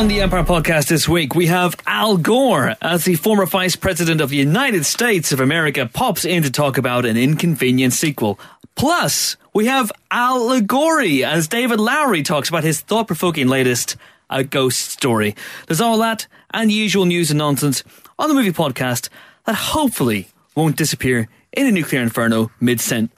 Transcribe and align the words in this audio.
On 0.00 0.08
the 0.08 0.22
Empire 0.22 0.44
podcast 0.44 0.88
this 0.88 1.06
week, 1.06 1.34
we 1.34 1.48
have 1.48 1.76
Al 1.86 2.16
Gore 2.16 2.74
as 2.80 3.04
the 3.04 3.16
former 3.16 3.44
vice 3.44 3.76
president 3.76 4.22
of 4.22 4.30
the 4.30 4.36
United 4.36 4.86
States 4.86 5.30
of 5.30 5.40
America 5.40 5.90
pops 5.92 6.24
in 6.24 6.42
to 6.42 6.50
talk 6.50 6.78
about 6.78 7.04
an 7.04 7.18
inconvenient 7.18 7.92
sequel. 7.92 8.40
Plus, 8.76 9.36
we 9.52 9.66
have 9.66 9.92
Al 10.10 10.40
Ligori 10.40 11.22
as 11.22 11.48
David 11.48 11.80
Lowery 11.80 12.22
talks 12.22 12.48
about 12.48 12.64
his 12.64 12.80
thought 12.80 13.08
provoking 13.08 13.46
latest, 13.46 13.98
A 14.30 14.42
Ghost 14.42 14.88
Story. 14.88 15.36
There's 15.66 15.82
all 15.82 15.98
that 15.98 16.26
and 16.50 16.72
usual 16.72 17.04
news 17.04 17.30
and 17.30 17.36
nonsense 17.36 17.84
on 18.18 18.30
the 18.30 18.34
movie 18.34 18.52
podcast 18.52 19.10
that 19.44 19.54
hopefully 19.54 20.28
won't 20.54 20.78
disappear 20.78 21.28
in 21.52 21.66
a 21.66 21.72
nuclear 21.72 22.00
inferno 22.00 22.50
mid 22.58 22.80
sent. 22.80 23.10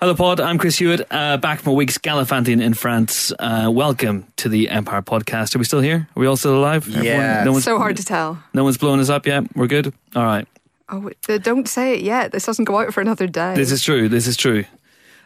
Hello, 0.00 0.14
Pod. 0.14 0.40
I'm 0.40 0.56
Chris 0.56 0.78
Hewitt, 0.78 1.06
uh, 1.10 1.36
back 1.36 1.60
from 1.60 1.72
a 1.72 1.74
week's 1.74 1.98
gallivanting 1.98 2.62
in 2.62 2.72
France. 2.72 3.32
Uh, 3.38 3.70
welcome 3.70 4.26
to 4.36 4.48
the 4.48 4.70
Empire 4.70 5.02
Podcast. 5.02 5.54
Are 5.54 5.58
we 5.58 5.66
still 5.66 5.82
here? 5.82 6.08
Are 6.16 6.20
we 6.20 6.26
all 6.26 6.38
still 6.38 6.56
alive? 6.56 6.88
Yeah. 6.88 7.44
no 7.44 7.52
one's, 7.52 7.64
So 7.64 7.76
hard 7.76 7.98
to 7.98 8.04
tell. 8.04 8.42
No 8.54 8.64
one's 8.64 8.78
blowing 8.78 9.00
us 9.00 9.10
up 9.10 9.26
yet. 9.26 9.44
We're 9.54 9.66
good. 9.66 9.92
All 10.16 10.24
right. 10.24 10.48
Oh, 10.88 11.10
uh, 11.28 11.36
don't 11.36 11.68
say 11.68 11.94
it 11.94 12.00
yet. 12.00 12.32
This 12.32 12.46
doesn't 12.46 12.64
go 12.64 12.78
out 12.78 12.94
for 12.94 13.02
another 13.02 13.26
day. 13.26 13.54
This 13.54 13.70
is 13.70 13.82
true. 13.82 14.08
This 14.08 14.26
is 14.26 14.38
true. 14.38 14.64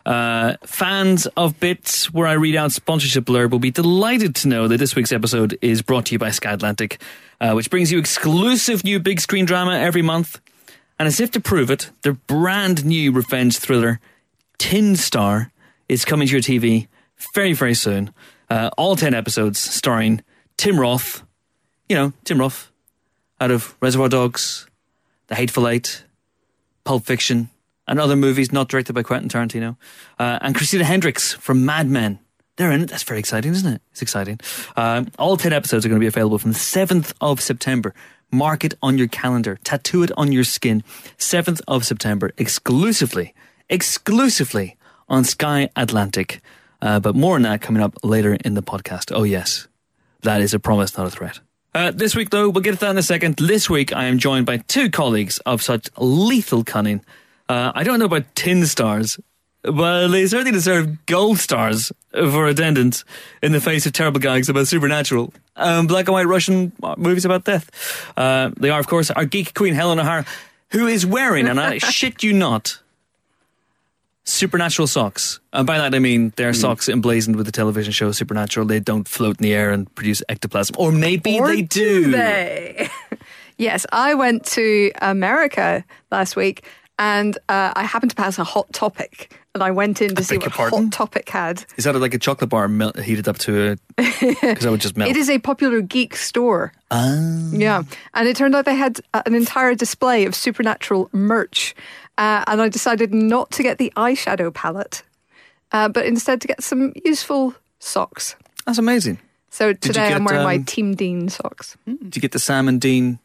Uh, 0.04 0.56
fans 0.64 1.26
of 1.36 1.58
Bits, 1.60 2.12
where 2.12 2.26
I 2.26 2.32
read 2.32 2.56
out 2.56 2.72
sponsorship 2.72 3.24
blurb, 3.26 3.50
will 3.52 3.60
be 3.60 3.70
delighted 3.70 4.34
to 4.36 4.48
know 4.48 4.66
that 4.66 4.78
this 4.78 4.96
week's 4.96 5.12
episode 5.12 5.56
is 5.62 5.82
brought 5.82 6.06
to 6.06 6.12
you 6.12 6.18
by 6.18 6.30
Sky 6.30 6.52
Atlantic, 6.52 7.00
uh, 7.40 7.52
which 7.52 7.70
brings 7.70 7.92
you 7.92 7.98
exclusive 8.00 8.82
new 8.82 8.98
big 8.98 9.20
screen 9.20 9.44
drama 9.44 9.78
every 9.78 10.02
month. 10.02 10.40
And 10.98 11.06
as 11.06 11.20
if 11.20 11.30
to 11.30 11.40
prove 11.40 11.70
it, 11.70 11.90
their 12.02 12.12
brand 12.14 12.84
new 12.84 13.12
revenge 13.12 13.58
thriller, 13.58 14.00
Tin 14.64 14.96
Star, 14.96 15.52
is 15.90 16.06
coming 16.06 16.26
to 16.26 16.32
your 16.32 16.40
TV 16.40 16.88
very, 17.34 17.52
very 17.52 17.74
soon. 17.74 18.14
Uh, 18.48 18.70
all 18.78 18.96
10 18.96 19.12
episodes 19.12 19.58
starring 19.58 20.22
Tim 20.56 20.80
Roth, 20.80 21.22
you 21.86 21.94
know, 21.94 22.14
Tim 22.24 22.40
Roth, 22.40 22.70
out 23.42 23.50
of 23.50 23.76
Reservoir 23.82 24.08
Dogs, 24.08 24.66
The 25.26 25.34
Hateful 25.34 25.68
Eight, 25.68 26.04
Pulp 26.84 27.04
Fiction, 27.04 27.50
and 27.86 28.00
other 28.00 28.16
movies 28.16 28.52
not 28.52 28.68
directed 28.68 28.94
by 28.94 29.02
Quentin 29.02 29.28
Tarantino. 29.28 29.76
Uh, 30.18 30.38
and 30.40 30.54
Christina 30.54 30.84
Hendricks 30.84 31.34
from 31.34 31.66
Mad 31.66 31.86
Men. 31.86 32.18
They're 32.56 32.72
in 32.72 32.80
it. 32.80 32.88
That's 32.88 33.02
very 33.02 33.20
exciting, 33.20 33.52
isn't 33.52 33.70
it? 33.70 33.82
It's 33.92 34.00
exciting. 34.00 34.40
Um, 34.76 35.08
all 35.18 35.36
10 35.36 35.52
episodes 35.52 35.84
are 35.84 35.90
going 35.90 36.00
to 36.00 36.04
be 36.04 36.08
available 36.08 36.38
from 36.38 36.52
the 36.52 36.58
7th 36.58 37.12
of 37.20 37.38
September. 37.38 37.92
Mark 38.32 38.64
it 38.64 38.72
on 38.82 38.96
your 38.96 39.08
calendar. 39.08 39.58
Tattoo 39.62 40.02
it 40.04 40.10
on 40.16 40.32
your 40.32 40.44
skin. 40.44 40.82
7th 41.18 41.60
of 41.68 41.84
September, 41.84 42.30
exclusively, 42.38 43.34
exclusively 43.68 44.76
on 45.08 45.24
Sky 45.24 45.68
Atlantic. 45.76 46.40
Uh, 46.82 47.00
but 47.00 47.14
more 47.14 47.36
on 47.36 47.42
that 47.42 47.62
coming 47.62 47.82
up 47.82 47.96
later 48.02 48.36
in 48.44 48.54
the 48.54 48.62
podcast. 48.62 49.10
Oh, 49.14 49.22
yes. 49.22 49.68
That 50.22 50.40
is 50.40 50.52
a 50.54 50.58
promise, 50.58 50.96
not 50.96 51.06
a 51.06 51.10
threat. 51.10 51.40
Uh, 51.74 51.90
this 51.90 52.14
week, 52.14 52.30
though, 52.30 52.48
we'll 52.50 52.62
get 52.62 52.74
to 52.74 52.80
that 52.80 52.90
in 52.90 52.98
a 52.98 53.02
second. 53.02 53.36
This 53.36 53.68
week, 53.68 53.92
I 53.92 54.04
am 54.04 54.18
joined 54.18 54.46
by 54.46 54.58
two 54.58 54.90
colleagues 54.90 55.38
of 55.40 55.60
such 55.60 55.88
lethal 55.98 56.62
cunning. 56.62 57.00
Uh, 57.48 57.72
I 57.74 57.82
don't 57.84 57.98
know 57.98 58.04
about 58.04 58.32
tin 58.34 58.64
stars, 58.66 59.18
but 59.62 60.08
they 60.08 60.26
certainly 60.26 60.52
deserve 60.52 61.04
gold 61.06 61.38
stars 61.38 61.90
for 62.12 62.46
attendance 62.46 63.04
in 63.42 63.52
the 63.52 63.60
face 63.60 63.86
of 63.86 63.92
terrible 63.92 64.20
gags 64.20 64.48
about 64.48 64.68
supernatural, 64.68 65.34
um, 65.56 65.86
black 65.86 66.06
and 66.06 66.12
white 66.12 66.26
Russian 66.26 66.72
movies 66.96 67.24
about 67.24 67.44
death. 67.44 67.70
Uh, 68.16 68.50
they 68.56 68.70
are, 68.70 68.78
of 68.78 68.86
course, 68.86 69.10
our 69.10 69.24
geek 69.24 69.54
queen 69.54 69.74
Helen 69.74 69.98
O'Hara, 69.98 70.24
who 70.70 70.86
is 70.86 71.04
wearing, 71.04 71.48
and 71.48 71.58
I 71.58 71.78
shit 71.78 72.22
you 72.22 72.32
not, 72.32 72.78
supernatural 74.24 74.86
socks. 74.88 75.40
And 75.52 75.66
by 75.66 75.78
that 75.78 75.94
I 75.94 75.98
mean 75.98 76.32
they're 76.36 76.54
socks 76.54 76.88
emblazoned 76.88 77.36
with 77.36 77.46
the 77.46 77.52
television 77.52 77.92
show 77.92 78.10
Supernatural. 78.12 78.66
They 78.66 78.80
don't 78.80 79.06
float 79.06 79.38
in 79.38 79.42
the 79.42 79.54
air 79.54 79.70
and 79.70 79.92
produce 79.94 80.22
ectoplasm. 80.28 80.76
Or 80.78 80.92
maybe 80.92 81.38
Or 81.38 81.48
they 81.48 81.62
do. 81.62 82.10
they? 82.10 82.88
yes, 83.58 83.86
I 83.92 84.14
went 84.14 84.44
to 84.46 84.90
America 85.00 85.84
last 86.10 86.36
week 86.36 86.64
and 86.98 87.36
uh, 87.48 87.72
I 87.74 87.84
happened 87.84 88.10
to 88.10 88.16
pass 88.16 88.38
a 88.38 88.44
hot 88.44 88.72
topic 88.72 89.32
and 89.54 89.62
I 89.62 89.70
went 89.70 90.00
in 90.02 90.14
to 90.16 90.24
see 90.24 90.36
what 90.36 90.44
your 90.46 90.50
pardon? 90.50 90.84
hot 90.84 90.92
topic 90.92 91.28
had. 91.28 91.64
Is 91.76 91.84
that 91.84 91.94
like 91.94 92.14
a 92.14 92.18
chocolate 92.18 92.50
bar 92.50 92.66
melt, 92.66 92.98
heated 92.98 93.28
up 93.28 93.38
to 93.38 93.72
a. 93.72 93.76
Because 94.40 94.66
I 94.66 94.70
would 94.70 94.80
just 94.80 94.96
melt. 94.96 95.10
It 95.10 95.16
is 95.16 95.30
a 95.30 95.38
popular 95.38 95.80
geek 95.80 96.16
store. 96.16 96.72
Ah. 96.90 97.50
Yeah. 97.52 97.82
And 98.14 98.26
it 98.28 98.36
turned 98.36 98.54
out 98.56 98.64
they 98.64 98.74
had 98.74 99.00
uh, 99.12 99.22
an 99.26 99.34
entire 99.34 99.74
display 99.76 100.24
of 100.24 100.34
supernatural 100.34 101.08
merch. 101.12 101.74
Uh, 102.16 102.44
and 102.46 102.62
I 102.62 102.68
decided 102.68 103.12
not 103.12 103.50
to 103.52 103.62
get 103.62 103.78
the 103.78 103.92
eyeshadow 103.96 104.52
palette, 104.54 105.02
uh, 105.72 105.88
but 105.88 106.06
instead 106.06 106.40
to 106.42 106.48
get 106.48 106.62
some 106.62 106.92
useful 107.04 107.54
socks. 107.80 108.36
That's 108.66 108.78
amazing. 108.78 109.18
So 109.50 109.72
today 109.72 110.12
I'm 110.12 110.24
get, 110.24 110.30
wearing 110.32 110.44
my 110.44 110.56
um, 110.56 110.64
Team 110.64 110.94
Dean 110.94 111.28
socks. 111.28 111.76
Did 111.86 112.16
you 112.16 112.22
get 112.22 112.32
the 112.32 112.38
Sam 112.38 112.68
and 112.68 112.80
Dean 112.80 113.18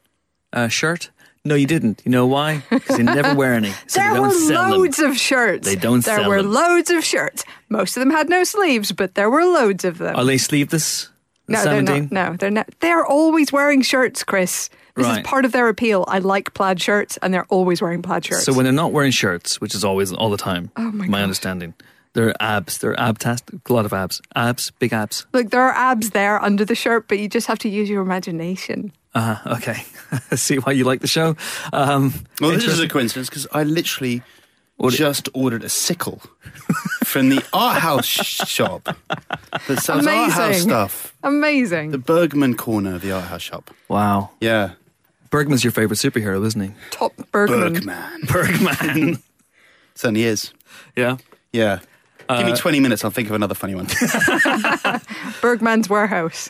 uh, 0.53 0.67
shirt? 0.67 1.09
No, 1.45 1.55
you 1.55 1.65
didn't. 1.65 2.01
You 2.05 2.11
know 2.11 2.27
why? 2.27 2.63
Because 2.69 2.97
they 2.97 3.03
never 3.03 3.33
wear 3.33 3.53
any. 3.53 3.71
So 3.87 3.99
there 4.01 4.21
were 4.21 4.27
loads 4.27 4.97
them. 4.97 5.11
of 5.11 5.17
shirts. 5.17 5.65
They 5.65 5.75
don't 5.75 6.03
There 6.03 6.27
were 6.27 6.41
them. 6.43 6.51
loads 6.51 6.91
of 6.91 7.03
shirts. 7.03 7.45
Most 7.69 7.95
of 7.95 8.01
them 8.01 8.11
had 8.11 8.29
no 8.29 8.43
sleeves, 8.43 8.91
but 8.91 9.15
there 9.15 9.29
were 9.29 9.45
loads 9.45 9.85
of 9.85 9.97
them. 9.99 10.15
Are 10.15 10.25
they 10.25 10.37
sleeveless? 10.37 11.09
No, 11.47 11.63
Sam 11.63 11.85
they're 11.85 11.95
and 11.95 12.11
not. 12.11 12.31
No, 12.31 12.37
they're 12.37 12.51
not. 12.51 12.69
They're 12.79 13.05
always 13.05 13.51
wearing 13.51 13.81
shirts, 13.81 14.23
Chris. 14.23 14.69
This 14.99 15.07
Right. 15.07 15.21
is 15.21 15.27
part 15.27 15.45
of 15.45 15.51
their 15.51 15.67
appeal. 15.69 16.05
I 16.07 16.19
like 16.19 16.53
plaid 16.53 16.79
shirts, 16.81 17.17
and 17.21 17.33
they're 17.33 17.45
always 17.49 17.81
wearing 17.81 18.01
plaid 18.01 18.25
shirts. 18.25 18.43
So 18.45 18.53
when 18.53 18.63
they're 18.65 18.71
not 18.73 18.91
wearing 18.91 19.11
shirts, 19.11 19.59
which 19.59 19.73
is 19.75 19.83
always 19.83 20.11
all 20.13 20.29
the 20.29 20.37
time, 20.37 20.71
Oh 20.77 20.91
my 20.91 21.07
gosh. 21.07 21.19
understanding, 21.21 21.73
they're 22.13 22.33
abs. 22.41 22.77
They're 22.79 22.95
abtastic. 22.95 23.61
A 23.69 23.73
lot 23.73 23.85
of 23.85 23.93
abs. 23.93 24.21
Abs. 24.35 24.71
Big 24.79 24.93
abs. 24.93 25.25
Look, 25.33 25.49
there 25.51 25.61
are 25.61 25.73
abs 25.73 26.09
there 26.11 26.41
under 26.43 26.65
the 26.65 26.75
shirt, 26.75 27.07
but 27.07 27.19
you 27.19 27.27
just 27.29 27.47
have 27.47 27.59
to 27.59 27.69
use 27.69 27.89
your 27.89 28.01
imagination. 28.01 28.91
Uh. 29.15 29.37
Okay. 29.57 29.83
See 30.35 30.57
why 30.57 30.71
you 30.73 30.83
like 30.83 31.01
the 31.01 31.07
show. 31.07 31.35
Um, 31.73 32.13
Well, 32.41 32.51
this 32.51 32.65
is 32.65 32.79
a 32.79 32.87
coincidence 32.87 33.29
because 33.29 33.47
I 33.51 33.63
literally 33.63 34.21
What- 34.77 34.93
just 34.93 35.29
ordered 35.33 35.63
a 35.63 35.69
sickle 35.69 36.21
from 37.03 37.29
the 37.29 37.43
art 37.53 37.79
house 37.81 38.05
shop 38.05 38.83
that 39.67 39.79
sells 39.81 40.05
art 40.07 40.29
house 40.31 40.37
Amazing. 40.37 40.69
stuff. 40.69 41.13
Amazing. 41.23 41.91
The 41.91 41.97
Bergman 41.97 42.55
corner 42.55 42.95
of 42.95 43.01
the 43.01 43.11
art 43.11 43.25
house 43.25 43.41
shop. 43.41 43.71
wow. 43.87 44.29
Yeah. 44.39 44.71
Bergman's 45.29 45.63
your 45.63 45.71
favorite 45.71 45.97
superhero, 45.97 46.43
isn't 46.45 46.59
he? 46.61 46.71
Top 46.91 47.13
Bergman. 47.31 47.73
Bergman. 47.73 48.21
Bergman. 48.27 49.23
Certainly 49.95 50.23
is. 50.23 50.53
yeah. 50.95 51.17
Yeah. 51.51 51.79
Give 52.29 52.37
Uh, 52.45 52.45
me 52.51 52.55
20 52.55 52.79
minutes, 52.79 53.03
I'll 53.03 53.09
think 53.11 53.27
of 53.29 53.35
another 53.35 53.55
funny 53.55 53.73
one. 53.75 53.87
Bergman's 55.41 55.89
Warehouse. 55.89 56.49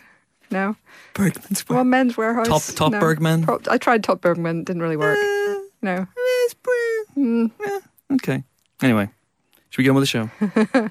No? 0.52 0.76
Bergman's. 1.14 1.68
Well, 1.70 1.84
Men's 1.84 2.18
Warehouse. 2.18 2.48
Top- 2.48 2.76
Top 2.76 2.92
no. 2.92 3.00
Bergman? 3.00 3.44
Top- 3.46 3.68
I 3.70 3.78
tried 3.78 4.04
Top 4.04 4.22
Bergman, 4.22 4.64
didn't 4.64 4.82
really 4.82 4.98
work. 4.98 5.18
No. 5.82 6.06
Mm, 7.18 7.52
yeah, 7.66 7.80
Okay. 8.14 8.44
Anyway, 8.82 9.10
should 9.70 9.78
we 9.78 9.84
get 9.84 9.90
on 9.92 9.96
with 9.98 10.04
the 10.04 10.08
show? 10.08 10.30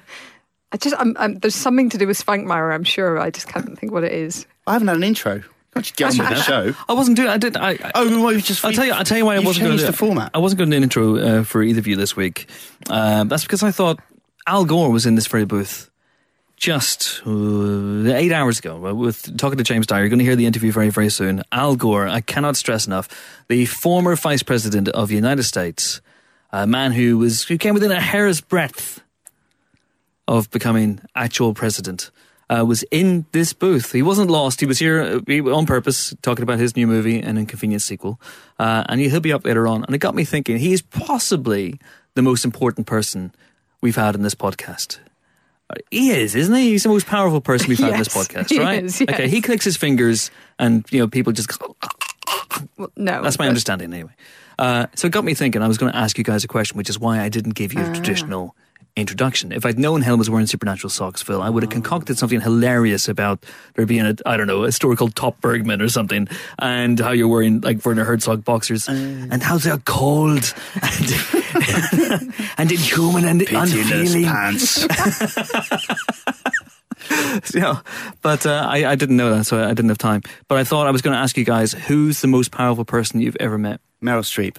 I 0.71 0.77
just, 0.77 0.95
I'm, 0.99 1.15
I'm, 1.19 1.35
there's 1.39 1.55
something 1.55 1.89
to 1.89 1.97
do 1.97 2.05
with 2.07 2.23
Spankmeyer, 2.23 2.73
I'm 2.73 2.83
sure. 2.83 3.19
I 3.19 3.29
just 3.31 3.47
can't 3.47 3.77
think 3.77 3.91
what 3.91 4.03
it 4.03 4.11
is. 4.13 4.45
I 4.67 4.73
haven't 4.73 4.87
had 4.87 4.97
an 4.97 5.03
intro. 5.03 5.41
You 5.75 5.81
get 5.95 6.11
on 6.11 6.17
with 6.17 6.29
the 6.37 6.41
show? 6.41 6.73
I 6.89 6.93
wasn't 6.93 7.15
doing. 7.17 7.29
I 7.29 7.37
did. 7.37 7.55
I. 7.55 7.71
I 7.71 7.91
Oh, 7.95 8.23
well, 8.23 8.33
you've 8.33 8.43
just. 8.43 8.65
I'll 8.65 8.73
tell 8.73 8.85
you. 8.85 8.91
I'll 8.93 9.03
tell 9.05 9.17
you 9.17 9.25
why 9.25 9.35
I 9.35 9.39
wasn't 9.39 9.67
going 9.67 9.77
to 9.77 9.85
the 9.85 9.93
format. 9.93 10.31
I 10.33 10.39
wasn't 10.39 10.59
going 10.59 10.69
to 10.71 10.75
do 10.75 10.77
an 10.77 10.83
intro 10.83 11.15
uh, 11.17 11.43
for 11.43 11.61
either 11.63 11.79
of 11.79 11.87
you 11.87 11.95
this 11.95 12.15
week. 12.15 12.47
Uh, 12.89 13.23
that's 13.25 13.43
because 13.43 13.63
I 13.63 13.71
thought 13.71 13.99
Al 14.47 14.65
Gore 14.65 14.89
was 14.91 15.05
in 15.05 15.15
this 15.15 15.27
very 15.27 15.45
booth 15.45 15.89
just 16.57 17.21
uh, 17.25 18.11
eight 18.13 18.31
hours 18.33 18.59
ago. 18.59 18.85
uh, 18.87 18.93
With 18.93 19.37
talking 19.37 19.57
to 19.57 19.63
James 19.63 19.87
Dyer, 19.87 20.01
you're 20.01 20.09
going 20.09 20.19
to 20.19 20.25
hear 20.25 20.35
the 20.35 20.45
interview 20.45 20.71
very, 20.71 20.89
very 20.89 21.09
soon. 21.09 21.43
Al 21.51 21.75
Gore, 21.75 22.07
I 22.07 22.19
cannot 22.19 22.57
stress 22.57 22.85
enough, 22.85 23.07
the 23.47 23.65
former 23.65 24.15
vice 24.15 24.43
president 24.43 24.89
of 24.89 25.07
the 25.07 25.15
United 25.15 25.43
States, 25.43 26.01
a 26.51 26.67
man 26.67 26.91
who 26.91 27.17
was 27.19 27.43
who 27.43 27.57
came 27.57 27.73
within 27.75 27.91
a 27.91 28.01
hair's 28.01 28.41
breadth 28.41 29.01
of 30.27 30.49
becoming 30.51 30.99
actual 31.15 31.53
president. 31.53 32.11
Uh, 32.49 32.65
was 32.65 32.83
in 32.89 33.25
this 33.31 33.53
booth. 33.53 33.91
He 33.91 34.01
wasn't 34.01 34.31
lost. 34.31 34.59
He 34.59 34.65
was 34.65 34.79
here 34.79 35.21
uh, 35.29 35.55
on 35.55 35.65
purpose, 35.67 36.15
talking 36.23 36.41
about 36.43 36.57
his 36.57 36.75
new 36.75 36.87
movie, 36.87 37.19
and 37.19 37.37
inconvenient 37.37 37.83
sequel. 37.83 38.19
Uh, 38.57 38.83
and 38.89 38.99
he'll 38.99 39.19
be 39.19 39.31
up 39.31 39.45
later 39.45 39.67
on. 39.67 39.83
And 39.83 39.93
it 39.93 39.99
got 39.99 40.15
me 40.15 40.25
thinking. 40.25 40.57
He 40.57 40.73
is 40.73 40.81
possibly 40.81 41.79
the 42.15 42.23
most 42.23 42.43
important 42.45 42.87
person 42.87 43.31
we've 43.81 43.95
had 43.95 44.15
in 44.15 44.23
this 44.23 44.33
podcast. 44.33 44.97
He 45.91 46.09
is, 46.09 46.33
isn't 46.33 46.55
he? 46.55 46.71
He's 46.71 46.81
the 46.81 46.89
most 46.89 47.05
powerful 47.05 47.39
person 47.41 47.69
we've 47.69 47.77
had 47.77 47.93
in 47.93 47.99
this 47.99 48.07
podcast, 48.17 48.49
he 48.49 48.59
right? 48.59 48.83
is, 48.83 48.99
yes. 48.99 49.09
Okay, 49.13 49.27
he 49.29 49.41
clicks 49.41 49.63
his 49.63 49.77
fingers, 49.77 50.31
and 50.57 50.83
you 50.89 50.97
know 50.99 51.07
people 51.07 51.31
just. 51.31 51.51
Well, 52.77 52.91
no. 52.97 53.21
That's 53.21 53.37
my 53.37 53.47
understanding, 53.47 53.93
anyway. 53.93 54.11
Uh, 54.57 54.87
so 54.95 55.05
it 55.07 55.13
got 55.13 55.23
me 55.23 55.35
thinking. 55.35 55.61
I 55.61 55.67
was 55.67 55.77
going 55.77 55.91
to 55.91 55.97
ask 55.97 56.17
you 56.17 56.23
guys 56.23 56.43
a 56.43 56.47
question, 56.47 56.77
which 56.77 56.89
is 56.89 56.97
why 56.99 57.21
I 57.21 57.29
didn't 57.29 57.53
give 57.53 57.73
you 57.73 57.81
Ah. 57.81 57.91
a 57.91 57.93
traditional 57.93 58.55
introduction. 58.99 59.51
If 59.51 59.65
I'd 59.65 59.79
known 59.79 60.01
Helen 60.01 60.19
was 60.19 60.29
wearing 60.29 60.47
supernatural 60.47 60.89
socks, 60.89 61.21
Phil, 61.21 61.41
I 61.41 61.49
would 61.49 61.63
have 61.63 61.71
concocted 61.71 62.17
something 62.17 62.41
hilarious 62.41 63.07
about 63.07 63.43
there 63.75 63.85
being 63.85 64.05
a 64.05 64.15
I 64.25 64.37
don't 64.37 64.47
know 64.47 64.63
a 64.63 64.71
store 64.71 64.95
called 64.95 65.15
Top 65.15 65.39
Bergman 65.41 65.81
or 65.81 65.89
something, 65.89 66.27
and 66.59 66.99
how 66.99 67.11
you're 67.11 67.27
wearing 67.27 67.61
like 67.61 67.85
Werner 67.85 68.03
Herzog 68.05 68.43
boxers, 68.43 68.87
and 68.87 69.41
how 69.41 69.57
they're 69.57 69.77
cold 69.79 70.53
and, 70.81 71.13
and 72.57 72.71
inhuman 72.71 73.25
and 73.25 73.41
Pitiless 73.41 73.73
unfeeling. 73.73 74.25
pants. 74.25 74.85
you 77.53 77.61
know, 77.61 77.79
but 78.21 78.45
uh, 78.45 78.65
I, 78.69 78.91
I 78.91 78.95
didn't 78.95 79.17
know 79.17 79.35
that, 79.35 79.45
so 79.45 79.63
I 79.63 79.69
didn't 79.69 79.89
have 79.89 79.97
time. 79.97 80.21
But 80.47 80.57
I 80.57 80.63
thought 80.63 80.87
I 80.87 80.91
was 80.91 81.01
going 81.01 81.13
to 81.13 81.19
ask 81.19 81.37
you 81.37 81.45
guys 81.45 81.73
who's 81.73 82.21
the 82.21 82.27
most 82.27 82.51
powerful 82.51 82.85
person 82.85 83.21
you've 83.21 83.37
ever 83.39 83.57
met? 83.57 83.81
Meryl 84.03 84.23
Streep. 84.23 84.57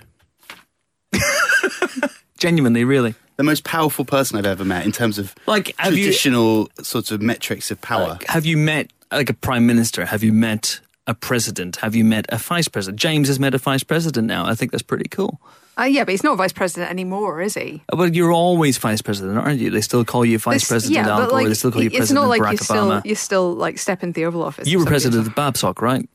Genuinely, 2.38 2.84
really. 2.84 3.14
The 3.40 3.44
most 3.44 3.64
powerful 3.64 4.04
person 4.04 4.37
I've 4.37 4.44
ever 4.44 4.66
met 4.66 4.84
in 4.84 4.92
terms 4.92 5.19
of 5.19 5.34
Like, 5.46 5.75
have 5.78 5.94
you 5.96 6.04
traditional 6.04 6.69
sorts 6.82 7.10
of 7.10 7.22
metrics 7.22 7.70
of 7.70 7.81
power. 7.81 8.08
like, 8.08 8.26
have 8.26 8.44
you 8.44 8.58
met 8.58 8.90
like 9.10 9.31
a 9.31 9.32
prime 9.32 9.66
minister? 9.66 10.04
Have 10.04 10.22
you 10.22 10.31
met 10.31 10.81
a 11.06 11.14
president? 11.14 11.76
Have 11.76 11.94
you 11.96 12.04
met 12.04 12.26
a 12.28 12.37
vice 12.37 12.69
president? 12.69 13.00
James 13.00 13.28
has 13.28 13.40
met 13.40 13.54
a 13.54 13.58
vice 13.58 13.82
president 13.82 14.26
now. 14.28 14.44
I 14.44 14.54
think 14.54 14.72
that's 14.72 14.82
pretty 14.82 15.08
cool. 15.08 15.40
Uh, 15.78 15.84
yeah, 15.84 16.04
but 16.04 16.10
he's 16.10 16.22
not 16.22 16.34
a 16.34 16.37
vice 16.37 16.52
president 16.52 16.90
anymore, 16.90 17.40
is 17.40 17.54
he? 17.54 17.82
Uh, 17.90 17.96
Well, 17.96 18.10
you're 18.14 18.31
always 18.31 18.76
vice 18.76 19.00
president, 19.00 19.38
aren't 19.38 19.58
you? 19.58 19.70
They 19.70 19.81
still 19.81 20.04
call 20.04 20.26
you 20.26 20.38
vice 20.38 20.60
This- 20.60 20.69
president 20.69 21.06
yeah, 21.06 21.10
Al 21.10 21.20
but 21.20 21.31
Gore. 21.31 21.38
like, 21.38 21.48
they 21.48 21.54
still 21.54 21.72
call 21.72 21.81
you 21.82 21.88
it's 21.88 21.96
President 21.96 22.22
not 22.22 22.28
like 22.28 22.42
Barack 22.42 22.52
you 22.52 22.56
still 22.58 22.88
Obama. 22.90 23.06
you 23.06 23.14
still 23.14 23.54
like 23.54 23.78
step 23.78 24.02
into 24.02 24.20
the 24.20 24.26
Oval 24.26 24.42
Office. 24.42 24.69
You 24.69 24.78
were 24.81 24.84
president 24.84 25.19
of 25.20 25.25
the 25.25 25.31
Babsock, 25.40 25.81
right? 25.81 26.06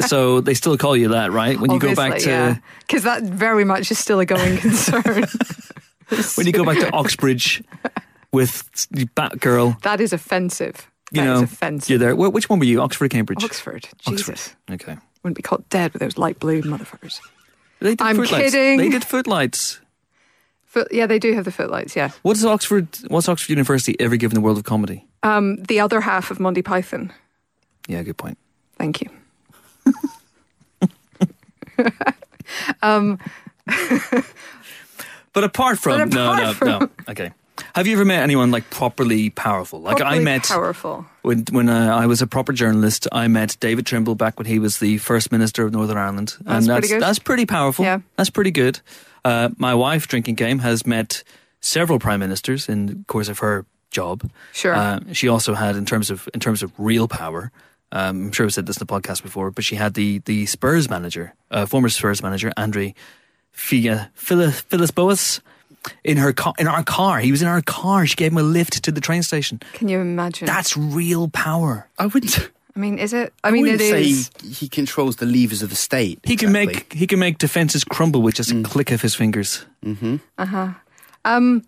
so 0.08 0.40
they 0.40 0.54
still 0.54 0.76
call 0.76 0.96
you 0.96 1.10
that, 1.10 1.30
right? 1.30 1.60
When 1.60 1.70
you 1.70 1.78
go 1.78 1.94
back 1.94 2.18
to 2.22 2.60
because 2.80 3.04
that 3.04 3.22
very 3.22 3.64
much 3.64 3.92
is 3.92 4.00
still 4.00 4.18
a 4.18 4.26
going 4.26 4.56
concern. 4.66 5.26
When 6.36 6.46
you 6.46 6.52
go 6.52 6.64
back 6.64 6.78
to 6.78 6.90
Oxbridge 6.92 7.62
with 8.32 8.64
Batgirl, 9.16 9.80
that 9.82 10.00
is 10.00 10.12
offensive. 10.12 10.90
you 11.12 11.20
That 11.20 11.26
know, 11.26 11.34
is 11.36 11.42
offensive. 11.52 11.90
you're 11.90 11.98
there. 11.98 12.14
Wh- 12.14 12.32
Which 12.32 12.48
one 12.48 12.58
were 12.58 12.64
you? 12.64 12.80
Oxford, 12.80 13.06
or 13.06 13.08
Cambridge? 13.08 13.42
Oxford, 13.44 13.88
Jesus, 13.98 14.28
Oxford. 14.28 14.74
Okay. 14.74 14.96
wouldn't 15.22 15.36
be 15.36 15.42
caught 15.42 15.68
dead 15.68 15.92
with 15.92 16.00
those 16.00 16.18
light 16.18 16.38
blue 16.38 16.62
motherfuckers. 16.62 17.20
They 17.80 17.90
did 17.90 18.02
I'm 18.02 18.16
footlights. 18.16 18.52
kidding. 18.52 18.78
They 18.78 18.88
did 18.88 19.04
footlights. 19.04 19.80
Foot, 20.66 20.88
yeah, 20.92 21.06
they 21.06 21.18
do 21.18 21.32
have 21.32 21.44
the 21.46 21.50
footlights. 21.52 21.96
Yeah, 21.96 22.10
What 22.22 22.36
is 22.36 22.44
Oxford? 22.44 22.88
What's 23.08 23.28
Oxford 23.28 23.48
University 23.50 23.96
ever 24.00 24.16
given 24.16 24.34
the 24.34 24.40
world 24.40 24.58
of 24.58 24.64
comedy? 24.64 25.06
um, 25.22 25.56
the 25.64 25.80
other 25.80 26.00
half 26.00 26.30
of 26.30 26.38
Monty 26.40 26.60
Python. 26.62 27.12
Yeah, 27.88 28.02
good 28.02 28.16
point. 28.18 28.36
Thank 28.76 29.00
you. 29.00 29.08
um, 32.82 33.18
But 35.32 35.44
apart 35.44 35.78
from 35.78 35.98
But 35.98 36.14
no, 36.14 36.32
apart 36.32 36.60
no, 36.62 36.78
no. 36.78 36.90
Okay. 37.08 37.32
Have 37.74 37.86
you 37.88 37.94
ever 37.94 38.04
met 38.04 38.22
anyone 38.22 38.50
like 38.52 38.70
properly 38.70 39.30
powerful? 39.30 39.80
Like 39.80 40.00
I 40.00 40.20
met 40.20 40.44
powerful. 40.44 41.06
when 41.22 41.44
when 41.50 41.68
uh, 41.68 41.96
I 41.96 42.06
was 42.06 42.22
a 42.22 42.26
proper 42.26 42.52
journalist. 42.52 43.08
I 43.10 43.26
met 43.28 43.56
David 43.60 43.84
Trimble 43.84 44.14
back 44.14 44.38
when 44.38 44.46
he 44.46 44.58
was 44.60 44.78
the 44.78 44.98
first 44.98 45.32
minister 45.32 45.64
of 45.64 45.72
Northern 45.72 45.96
Ireland, 45.96 46.36
That's 46.40 46.40
and 46.40 46.66
that's 46.66 46.78
pretty 46.80 46.88
good. 46.88 47.02
that's 47.02 47.18
pretty 47.18 47.46
powerful. 47.46 47.84
Yeah. 47.84 48.00
that's 48.16 48.30
pretty 48.30 48.52
good. 48.52 48.80
Uh, 49.24 49.48
my 49.56 49.74
wife, 49.74 50.06
drinking 50.06 50.36
game, 50.36 50.60
has 50.60 50.86
met 50.86 51.24
several 51.60 51.98
prime 51.98 52.20
ministers 52.20 52.68
in 52.68 52.86
the 52.86 53.04
course 53.08 53.28
of 53.28 53.40
her 53.40 53.66
job. 53.90 54.30
Sure. 54.52 54.74
Uh, 54.74 55.00
she 55.12 55.26
also 55.28 55.54
had, 55.54 55.74
in 55.74 55.84
terms 55.84 56.10
of 56.10 56.28
in 56.34 56.40
terms 56.40 56.62
of 56.62 56.72
real 56.78 57.08
power. 57.08 57.50
Um, 57.90 58.26
I'm 58.26 58.32
sure 58.32 58.44
I've 58.44 58.52
said 58.52 58.66
this 58.66 58.76
in 58.76 58.86
the 58.86 58.92
podcast 59.00 59.22
before, 59.22 59.50
but 59.50 59.64
she 59.64 59.74
had 59.76 59.94
the 59.94 60.18
the 60.26 60.46
Spurs 60.46 60.88
manager, 60.90 61.34
uh, 61.50 61.66
former 61.66 61.88
Spurs 61.88 62.22
manager, 62.22 62.52
Andre 62.56 62.94
Fia 63.58 64.10
Villas, 64.16 64.60
Phyllis 64.60 64.92
Boas, 64.92 65.40
in 66.04 66.16
her 66.16 66.32
car, 66.32 66.54
in 66.58 66.68
our 66.68 66.84
car. 66.84 67.18
He 67.18 67.30
was 67.32 67.42
in 67.42 67.48
our 67.48 67.60
car. 67.60 68.06
She 68.06 68.14
gave 68.14 68.30
him 68.32 68.38
a 68.38 68.42
lift 68.42 68.84
to 68.84 68.92
the 68.92 69.00
train 69.00 69.22
station. 69.24 69.60
Can 69.74 69.88
you 69.88 69.98
imagine? 69.98 70.46
That's 70.46 70.76
real 70.76 71.28
power. 71.28 71.88
I 71.98 72.06
wouldn't. 72.06 72.50
I 72.76 72.78
mean, 72.78 72.98
is 73.00 73.12
it? 73.12 73.32
I 73.42 73.48
I 73.48 73.50
mean, 73.50 73.62
wouldn't 73.62 73.80
it 73.80 73.90
say 73.90 74.02
is. 74.04 74.30
he 74.58 74.68
controls 74.68 75.16
the 75.16 75.26
levers 75.26 75.62
of 75.62 75.70
the 75.70 75.76
state. 75.76 76.20
He 76.22 76.36
can 76.36 76.52
make 76.52 76.92
he 76.92 77.08
can 77.08 77.18
make 77.18 77.38
defenses 77.38 77.82
crumble 77.82 78.22
with 78.22 78.36
just 78.36 78.52
a 78.52 78.62
click 78.62 78.92
of 78.92 79.02
his 79.02 79.16
fingers. 79.16 79.66
Uh 80.38 80.72
Um, 81.24 81.64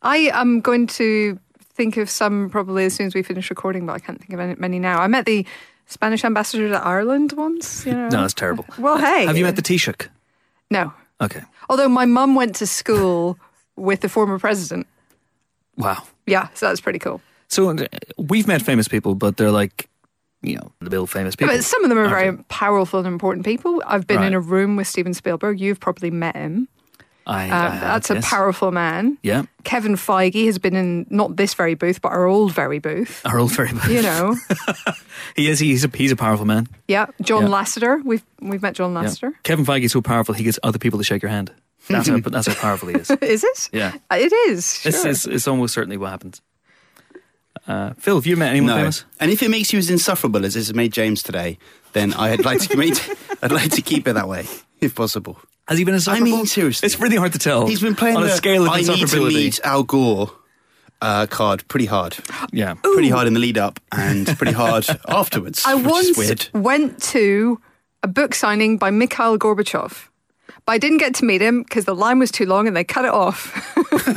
I 0.00 0.30
am 0.32 0.60
going 0.62 0.86
to 0.98 1.38
think 1.76 1.98
of 1.98 2.08
some 2.08 2.48
probably 2.48 2.86
as 2.86 2.94
soon 2.94 3.06
as 3.06 3.14
we 3.14 3.22
finish 3.22 3.50
recording, 3.50 3.84
but 3.86 3.92
I 3.92 3.98
can't 3.98 4.18
think 4.18 4.32
of 4.32 4.40
any, 4.40 4.54
many 4.58 4.78
now. 4.78 5.00
I 5.02 5.06
met 5.08 5.26
the 5.26 5.44
Spanish 5.86 6.24
ambassador 6.24 6.68
to 6.70 6.78
Ireland 6.82 7.32
once. 7.36 7.84
You 7.84 7.92
know. 7.98 8.08
No, 8.08 8.20
that's 8.22 8.34
terrible. 8.34 8.64
Well, 8.78 8.96
hey. 8.96 9.26
Have 9.26 9.36
you 9.36 9.44
met 9.44 9.56
the 9.56 9.62
Taoiseach? 9.62 10.08
No. 10.70 10.92
Okay. 11.24 11.42
Although 11.68 11.88
my 11.88 12.04
mum 12.04 12.34
went 12.34 12.54
to 12.56 12.66
school 12.66 13.38
with 13.76 14.00
the 14.00 14.08
former 14.08 14.38
president. 14.38 14.86
Wow. 15.76 16.04
Yeah, 16.26 16.48
so 16.54 16.68
that's 16.68 16.80
pretty 16.80 16.98
cool. 16.98 17.20
So 17.48 17.70
uh, 17.70 17.86
we've 18.16 18.46
met 18.46 18.62
famous 18.62 18.88
people, 18.88 19.14
but 19.14 19.36
they're 19.36 19.50
like, 19.50 19.88
you 20.42 20.56
know, 20.56 20.72
the 20.80 20.90
real 20.90 21.06
famous 21.06 21.36
people. 21.36 21.54
But 21.54 21.64
some 21.64 21.82
of 21.84 21.88
them 21.88 21.98
are 21.98 22.08
very 22.08 22.26
aren't 22.26 22.48
powerful 22.48 23.00
and 23.00 23.08
important 23.08 23.44
people. 23.44 23.82
I've 23.86 24.06
been 24.06 24.22
in 24.22 24.34
a 24.34 24.40
room 24.40 24.76
with 24.76 24.86
Steven 24.86 25.14
Spielberg. 25.14 25.60
You've 25.60 25.80
probably 25.80 26.10
met 26.10 26.36
him. 26.36 26.68
They? 27.26 27.32
I, 27.32 27.48
Uh, 27.50 27.70
I 27.74 27.78
that's 27.78 28.10
a 28.10 28.20
powerful 28.20 28.70
man. 28.70 29.18
Yeah, 29.22 29.44
Kevin 29.64 29.94
Feige 29.96 30.46
has 30.46 30.58
been 30.58 30.76
in 30.76 31.06
not 31.10 31.36
this 31.36 31.54
very 31.54 31.74
booth, 31.74 32.00
but 32.02 32.08
our 32.12 32.26
old 32.26 32.52
very 32.52 32.78
booth. 32.78 33.20
our 33.24 33.38
old 33.38 33.52
very 33.52 33.72
booth. 33.72 33.88
You 33.90 34.02
know, 34.02 34.36
He 35.36 35.48
is. 35.48 35.58
He's 35.58 35.84
a 35.84 35.90
he's 35.94 36.12
a 36.12 36.16
powerful 36.16 36.44
man. 36.46 36.68
yeah. 36.88 37.06
John 37.22 37.42
Yeah. 37.44 37.48
Lasseter. 37.48 38.04
We've 38.04 38.22
we've 38.40 38.62
met 38.62 38.74
John 38.74 38.92
Yeah. 38.92 39.02
Lasseter. 39.04 39.32
Kevin 39.42 39.64
Feige 39.64 39.84
is 39.84 39.92
so 39.92 40.02
powerful 40.02 40.34
he 40.34 40.44
gets 40.44 40.58
other 40.62 40.78
people 40.78 40.98
to 40.98 41.04
shake 41.04 41.22
your 41.22 41.30
hand. 41.30 41.50
That's 41.88 42.08
how 42.08 42.18
that's 42.34 42.46
how 42.46 42.54
powerful 42.54 42.88
he 42.88 42.94
is. 42.96 43.10
Is 43.22 43.44
it? 43.44 43.68
Yeah, 43.72 43.92
Uh, 44.10 44.16
It 44.16 44.32
is. 44.50 44.80
Sure. 44.80 44.90
it's, 44.90 45.04
it's 45.04 45.26
it's 45.26 45.48
almost 45.48 45.74
certainly 45.74 45.96
what 45.96 46.10
happens. 46.10 46.40
Uh, 47.66 47.94
Phil, 47.98 48.16
have 48.16 48.26
you 48.26 48.36
met 48.36 48.50
anyone 48.50 48.66
No. 48.68 48.76
famous? 48.76 49.04
And 49.20 49.30
if 49.30 49.42
it 49.42 49.50
makes 49.50 49.72
you 49.72 49.78
as 49.78 49.88
insufferable 49.88 50.44
as 50.44 50.54
it's 50.56 50.74
made 50.74 50.92
James 50.92 51.22
today, 51.22 51.58
then 51.94 52.12
I'd 52.12 52.44
like 52.44 52.60
to 52.68 52.76
make, 52.76 52.94
I'd 53.42 53.52
like 53.52 53.70
to 53.72 53.80
keep 53.82 54.06
it 54.06 54.12
that 54.14 54.28
way, 54.28 54.44
if 54.84 54.94
possible. 54.94 55.38
Has 55.66 55.78
he 55.78 55.84
been 55.84 55.98
I 56.06 56.20
mean, 56.20 56.44
seriously. 56.46 56.86
it's 56.86 57.00
really 57.00 57.16
hard 57.16 57.32
to 57.32 57.38
tell. 57.38 57.66
He's 57.66 57.80
been 57.80 57.94
playing 57.94 58.16
on 58.16 58.22
a 58.24 58.26
the 58.26 58.32
scale 58.32 58.64
of 58.64 58.70
I 58.70 58.82
need 58.82 59.06
to 59.08 59.28
meet 59.28 59.60
Al 59.64 59.82
Gore 59.82 60.30
uh, 61.00 61.26
card 61.26 61.66
pretty 61.68 61.86
hard. 61.86 62.16
Yeah, 62.52 62.74
Pretty 62.74 63.08
hard 63.08 63.26
in 63.26 63.34
the 63.34 63.40
lead 63.40 63.58
up 63.58 63.80
and 63.92 64.26
pretty 64.38 64.52
hard 64.52 64.86
afterwards. 65.08 65.62
I 65.66 65.74
which 65.74 65.84
is 65.84 65.90
once 65.90 66.18
weird. 66.18 66.48
went 66.52 67.02
to 67.14 67.60
a 68.02 68.08
book 68.08 68.34
signing 68.34 68.78
by 68.78 68.90
Mikhail 68.90 69.38
Gorbachev. 69.38 70.08
But 70.66 70.72
I 70.72 70.78
didn't 70.78 70.98
get 70.98 71.14
to 71.16 71.24
meet 71.24 71.42
him 71.42 71.62
because 71.62 71.84
the 71.84 71.94
line 71.94 72.18
was 72.18 72.30
too 72.30 72.46
long 72.46 72.66
and 72.66 72.76
they 72.76 72.84
cut 72.84 73.04
it 73.04 73.10
off. 73.10 73.52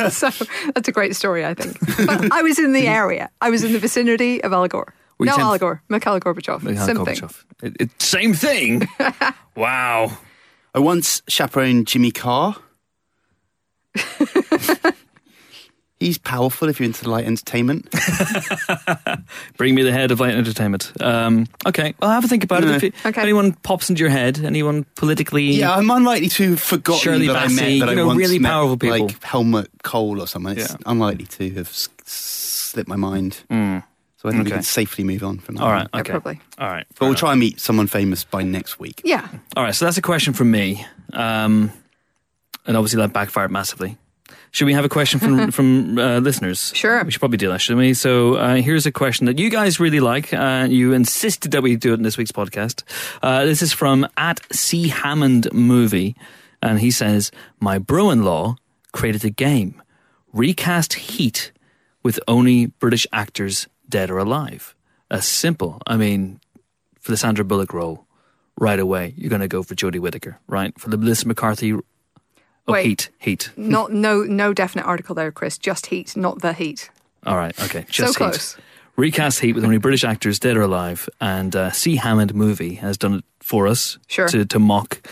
so 0.12 0.30
that's 0.74 0.88
a 0.88 0.92
great 0.94 1.16
story, 1.16 1.46
I 1.46 1.54
think. 1.54 1.78
But 2.06 2.32
I 2.32 2.42
was 2.42 2.58
in 2.58 2.72
the 2.74 2.88
area. 3.02 3.30
I 3.42 3.50
was 3.50 3.64
in 3.64 3.74
the 3.74 3.80
vicinity 3.80 4.42
of 4.44 4.54
Al 4.54 4.68
Gore. 4.68 4.94
Were 5.18 5.26
no, 5.26 5.36
Al 5.38 5.58
Gore. 5.58 5.82
Mikhail 5.90 6.20
Gorbachev. 6.20 6.64
Mikhail 6.64 6.86
Same 6.86 7.06
thing. 7.06 7.16
Gorbachev. 7.16 7.44
It, 7.64 7.76
it, 7.80 8.02
same 8.02 8.34
thing. 8.34 8.88
wow. 9.56 10.18
I 10.78 10.80
once 10.80 11.24
chaperoned 11.28 11.88
Jimmy 11.88 12.12
Carr. 12.12 12.56
He's 16.00 16.20
powerful 16.20 16.70
if 16.70 16.80
you're 16.80 16.86
into 16.86 17.10
light 17.10 17.26
entertainment. 17.26 17.92
Bring 19.58 19.74
me 19.74 19.82
the 19.82 19.92
head 19.92 20.12
of 20.12 20.20
light 20.20 20.36
entertainment. 20.36 20.92
Um, 21.02 21.48
okay, 21.66 21.96
well, 22.00 22.12
have 22.12 22.24
a 22.24 22.28
think 22.28 22.44
about 22.44 22.64
it. 22.64 22.70
If, 22.70 22.84
it- 22.84 22.94
Okay. 23.08 23.20
anyone 23.24 23.54
pops 23.54 23.90
into 23.90 24.02
your 24.02 24.12
head, 24.12 24.38
anyone 24.46 24.86
politically. 24.96 25.46
Yeah, 25.46 25.74
I'm 25.74 25.90
unlikely 25.90 26.30
to 26.30 26.52
have 26.52 26.62
forgotten 26.62 27.02
Shirley 27.02 27.26
that 27.26 27.36
I 27.36 27.48
Bassey, 27.48 27.56
met 27.80 27.88
that 27.88 27.90
you 27.90 27.96
know, 27.96 28.04
I 28.04 28.06
once 28.06 28.18
really 28.20 28.38
met, 28.38 28.50
powerful 28.50 28.78
people. 28.78 29.08
like 29.08 29.24
Helmut 29.24 29.70
Kohl 29.82 30.22
or 30.22 30.28
someone. 30.28 30.60
It's 30.60 30.70
Yeah. 30.70 30.78
unlikely 30.86 31.26
to 31.26 31.50
have 31.56 31.70
s- 31.70 31.90
slipped 32.06 32.88
my 32.88 32.96
mind. 32.98 33.40
Mm. 33.50 33.84
So 34.18 34.28
I 34.28 34.32
think 34.32 34.46
we 34.46 34.50
Okay. 34.50 34.56
can 34.58 34.64
safely 34.64 35.04
move 35.04 35.24
on 35.24 35.38
from 35.38 35.56
that. 35.56 35.64
All 35.64 35.72
right. 35.72 35.88
Yeah, 35.94 36.00
Okay. 36.00 36.12
probably. 36.12 36.40
All 36.58 36.68
right. 36.68 36.86
But 36.98 37.06
we'll 37.06 37.16
try 37.16 37.32
and 37.32 37.40
meet 37.40 37.60
someone 37.60 37.86
famous 37.88 38.24
by 38.24 38.42
next 38.44 38.80
week. 38.80 39.02
Yeah. 39.06 39.28
All 39.56 39.64
right. 39.64 39.76
So 39.76 39.86
that's 39.86 39.98
a 39.98 40.02
question 40.02 40.34
from 40.34 40.50
me, 40.50 40.84
um, 41.14 41.72
and 42.66 42.76
obviously 42.76 42.98
that 42.98 43.14
backfired 43.14 43.52
massively. 43.52 43.98
Should 44.52 44.66
we 44.66 44.74
have 44.74 44.86
a 44.86 44.90
question 44.90 45.20
from 45.20 45.52
from 45.58 46.00
uh, 46.00 46.18
listeners? 46.20 46.72
Sure. 46.74 47.04
We 47.04 47.12
should 47.12 47.20
probably 47.20 47.38
do 47.38 47.50
that, 47.50 47.60
shouldn't 47.62 47.80
we? 47.80 47.94
So 47.94 48.36
uh, 48.36 48.56
here's 48.56 48.86
a 48.88 48.92
question 48.92 49.26
that 49.28 49.38
you 49.38 49.50
guys 49.52 49.80
really 49.80 50.00
like. 50.00 50.34
Uh, 50.34 50.66
you 50.70 50.94
insisted 50.94 51.52
that 51.52 51.62
we 51.62 51.76
do 51.76 51.92
it 51.92 51.98
in 51.98 52.04
this 52.04 52.18
week's 52.18 52.32
podcast. 52.32 52.84
Uh, 53.22 53.46
this 53.46 53.62
is 53.62 53.72
from 53.72 54.08
at 54.18 54.40
C 54.52 54.88
Hammond 54.88 55.48
Movie, 55.54 56.16
and 56.64 56.80
he 56.80 56.90
says, 56.92 57.30
"My 57.60 57.78
bro-in-law 57.78 58.56
created 58.94 59.24
a 59.26 59.30
game, 59.30 59.80
recast 60.34 60.94
Heat 60.96 61.52
with 62.02 62.20
only 62.28 62.68
British 62.80 63.06
actors 63.12 63.68
dead 63.90 64.10
or 64.10 64.18
alive. 64.18 64.76
As 65.10 65.26
simple. 65.26 65.82
I 65.88 65.98
mean, 65.98 66.40
for 67.00 67.12
the 67.12 67.18
Sandra 67.18 67.46
Bullock 67.46 67.74
role, 67.74 68.06
right 68.60 68.80
away 68.80 69.14
you're 69.18 69.30
going 69.30 69.42
to 69.42 69.48
go 69.48 69.64
for 69.64 69.76
Jodie 69.76 70.00
Whittaker, 70.00 70.40
right? 70.48 70.78
For 70.80 70.90
the 70.90 70.98
Melissa 70.98 71.28
McCarthy." 71.28 71.74
Oh, 71.74 72.74
Wait. 72.74 72.86
Heat, 72.86 73.10
Heat. 73.20 73.52
Not 73.58 73.94
no 73.94 74.24
no 74.24 74.54
definite 74.54 74.86
article 74.86 75.16
there, 75.16 75.32
Chris. 75.32 75.58
Just 75.58 75.86
heat, 75.86 76.18
not 76.18 76.42
the 76.42 76.52
heat. 76.52 76.90
All 77.26 77.38
right, 77.38 77.58
okay. 77.64 77.82
So 77.84 78.04
Just 78.04 78.18
close. 78.18 78.56
Heat. 78.56 78.64
Recast 78.98 79.40
Heat 79.40 79.54
with 79.54 79.64
only 79.64 79.78
British 79.78 80.04
actors, 80.04 80.40
dead 80.40 80.58
or 80.58 80.64
alive, 80.64 81.08
and 81.22 81.56
uh, 81.56 81.72
C. 81.72 81.96
Hammond 81.98 82.34
movie 82.34 82.74
has 82.76 82.98
done 82.98 83.14
it 83.20 83.24
for 83.40 83.68
us 83.68 84.00
Sure. 84.08 84.28
to, 84.28 84.44
to 84.44 84.60
mock 84.60 85.08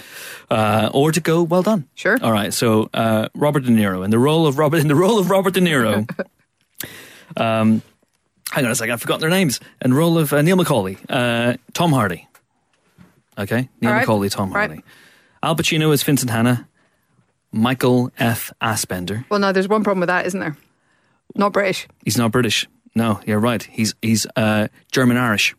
uh, 0.49 0.89
or 0.91 1.11
to 1.11 1.21
go. 1.21 1.43
Well 1.43 1.61
done. 1.61 1.87
Sure. 1.93 2.17
All 2.21 2.31
right. 2.31 2.51
So 2.53 2.89
uh, 2.95 3.29
Robert 3.35 3.63
De 3.63 3.69
Niro 3.69 4.03
in 4.03 4.09
the 4.11 4.17
role 4.19 4.47
of 4.47 4.57
Robert 4.57 4.79
in 4.81 4.87
the 4.87 4.95
role 4.95 5.19
of 5.19 5.29
Robert 5.29 5.53
De 5.53 5.61
Niro. 5.61 6.09
um, 7.37 7.81
hang 8.51 8.65
on 8.65 8.71
a 8.71 8.75
second, 8.75 8.93
I've 8.93 9.01
forgotten 9.01 9.21
their 9.21 9.29
names. 9.29 9.59
In 9.81 9.91
the 9.91 9.97
role 9.97 10.17
of 10.17 10.33
uh, 10.33 10.41
Neil 10.41 10.57
McCauley, 10.57 10.97
uh, 11.09 11.57
Tom 11.73 11.91
Hardy. 11.91 12.27
Okay, 13.37 13.69
Neil 13.81 13.91
right. 13.91 14.05
McCauley, 14.05 14.31
Tom. 14.31 14.51
Hardy. 14.51 14.83
Al 15.43 15.55
Pacino 15.55 15.93
is 15.93 16.03
Vincent 16.03 16.31
Hanna. 16.31 16.67
Michael 17.51 18.11
F. 18.19 18.51
Aspender. 18.61 19.25
Well, 19.29 19.39
no, 19.39 19.53
there's 19.53 19.69
one 19.69 19.83
problem 19.83 20.01
with 20.01 20.07
that, 20.07 20.25
isn't 20.25 20.39
there? 20.39 20.57
Not 21.35 21.53
British. 21.53 21.87
He's 22.03 22.17
not 22.17 22.31
British. 22.31 22.67
No, 22.95 23.19
you're 23.25 23.39
right. 23.39 23.63
He's 23.63 23.93
he's 24.01 24.25
uh, 24.35 24.67
German 24.91 25.17
Irish. 25.17 25.55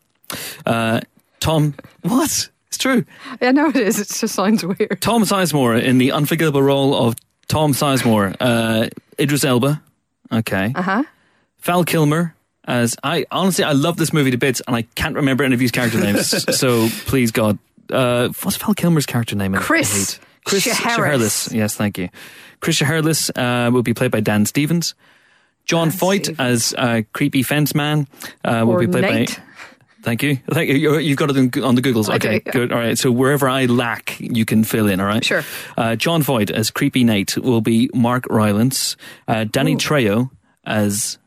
Uh, 0.65 1.01
Tom, 1.39 1.75
what? 2.01 2.49
It's 2.67 2.77
true. 2.77 3.05
Yeah, 3.41 3.51
no, 3.51 3.69
it 3.69 3.75
is. 3.77 3.99
It 3.99 4.07
just 4.09 4.35
sounds 4.35 4.63
weird. 4.65 4.97
Tom 5.01 5.23
Sizemore 5.23 5.81
in 5.81 5.97
the 5.97 6.11
unforgettable 6.11 6.61
role 6.61 6.95
of 6.95 7.15
Tom 7.47 7.73
Sizemore. 7.73 8.35
Uh, 8.39 8.89
Idris 9.19 9.43
Elba. 9.43 9.81
Okay. 10.31 10.73
Uh 10.75 10.81
huh. 10.81 11.03
Val 11.61 11.83
Kilmer 11.83 12.35
as 12.67 12.95
I 13.03 13.25
honestly 13.31 13.63
I 13.63 13.71
love 13.71 13.97
this 13.97 14.11
movie 14.13 14.31
to 14.31 14.37
bits 14.37 14.61
and 14.67 14.75
I 14.75 14.83
can't 14.95 15.15
remember 15.15 15.43
any 15.43 15.53
of 15.53 15.59
these 15.59 15.71
character 15.71 15.99
names. 15.99 16.27
so 16.59 16.87
please 17.05 17.31
God, 17.31 17.57
uh, 17.91 18.29
what's 18.43 18.57
Val 18.57 18.73
Kilmer's 18.73 19.05
character 19.05 19.35
name? 19.35 19.53
Chris? 19.55 20.19
Chris 20.45 20.65
Shiherlis. 20.65 21.53
Yes, 21.53 21.75
thank 21.75 21.97
you. 21.97 22.09
Chris 22.59 22.79
Shiherlis 22.79 23.29
uh, 23.35 23.71
will 23.71 23.83
be 23.83 23.93
played 23.93 24.11
by 24.11 24.19
Dan 24.19 24.45
Stevens. 24.45 24.95
John 25.65 25.89
Dan 25.89 25.97
Voight 25.97 26.25
Stevens. 26.25 26.39
as 26.39 26.75
uh, 26.77 27.01
creepy 27.13 27.43
fence 27.43 27.75
man 27.75 28.07
uh, 28.45 28.63
will 28.65 28.75
Or 28.75 28.79
be 28.79 28.87
played 28.87 29.01
Nate. 29.03 29.35
by. 29.37 29.43
Thank 30.03 30.23
you. 30.23 30.37
Thank 30.51 30.69
you. 30.69 30.75
You- 30.75 30.99
You've 30.99 31.17
got 31.17 31.29
it 31.35 31.57
on 31.61 31.75
the 31.75 31.81
Googles. 31.81 32.07
Okay, 32.07 32.39
do, 32.39 32.43
yeah. 32.45 32.51
good. 32.53 32.71
All 32.71 32.77
right. 32.79 32.97
So 32.97 33.11
wherever 33.11 33.49
I 33.49 33.65
lack, 33.65 34.17
you 34.21 34.45
can 34.45 34.63
fill 34.63 34.87
in. 34.87 35.01
All 35.01 35.07
right. 35.07 35.25
Sure. 35.25 35.43
Uh, 35.75 35.97
John 35.97 36.21
Voight 36.23 36.49
as 36.49 36.71
creepy 36.71 37.03
Nate 37.03 37.37
will 37.37 37.59
be 37.61 37.89
Mark 37.93 38.25
Rylance. 38.29 38.95
Uh, 39.27 39.43
Danny 39.43 39.73
Ooh. 39.73 39.77
Trejo 39.77 40.29
as 40.65 41.17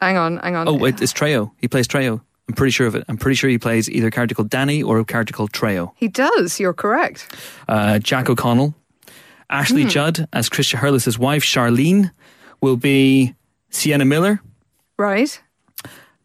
Hang 0.00 0.16
on, 0.16 0.36
hang 0.38 0.56
on. 0.56 0.68
Oh, 0.68 0.74
wait, 0.74 1.00
it's 1.00 1.12
Trejo. 1.12 1.50
He 1.58 1.68
plays 1.68 1.88
Trejo. 1.88 2.20
I'm 2.48 2.54
pretty 2.54 2.70
sure 2.70 2.86
of 2.86 2.94
it. 2.94 3.04
I'm 3.08 3.16
pretty 3.16 3.34
sure 3.34 3.50
he 3.50 3.58
plays 3.58 3.88
either 3.90 4.08
a 4.08 4.10
character 4.10 4.34
called 4.34 4.50
Danny 4.50 4.82
or 4.82 4.98
a 4.98 5.04
character 5.04 5.32
called 5.32 5.52
Trejo. 5.52 5.92
He 5.96 6.06
does. 6.08 6.60
You're 6.60 6.74
correct. 6.74 7.34
Uh, 7.68 7.98
Jack 7.98 8.28
O'Connell. 8.30 8.74
Ashley 9.50 9.82
Hmm. 9.84 9.88
Judd 9.88 10.28
as 10.32 10.48
Chris 10.48 10.68
Shiherlis' 10.72 11.18
wife, 11.18 11.42
Charlene, 11.44 12.10
will 12.60 12.76
be 12.76 13.34
Sienna 13.70 14.04
Miller. 14.04 14.40
Right. 14.98 15.40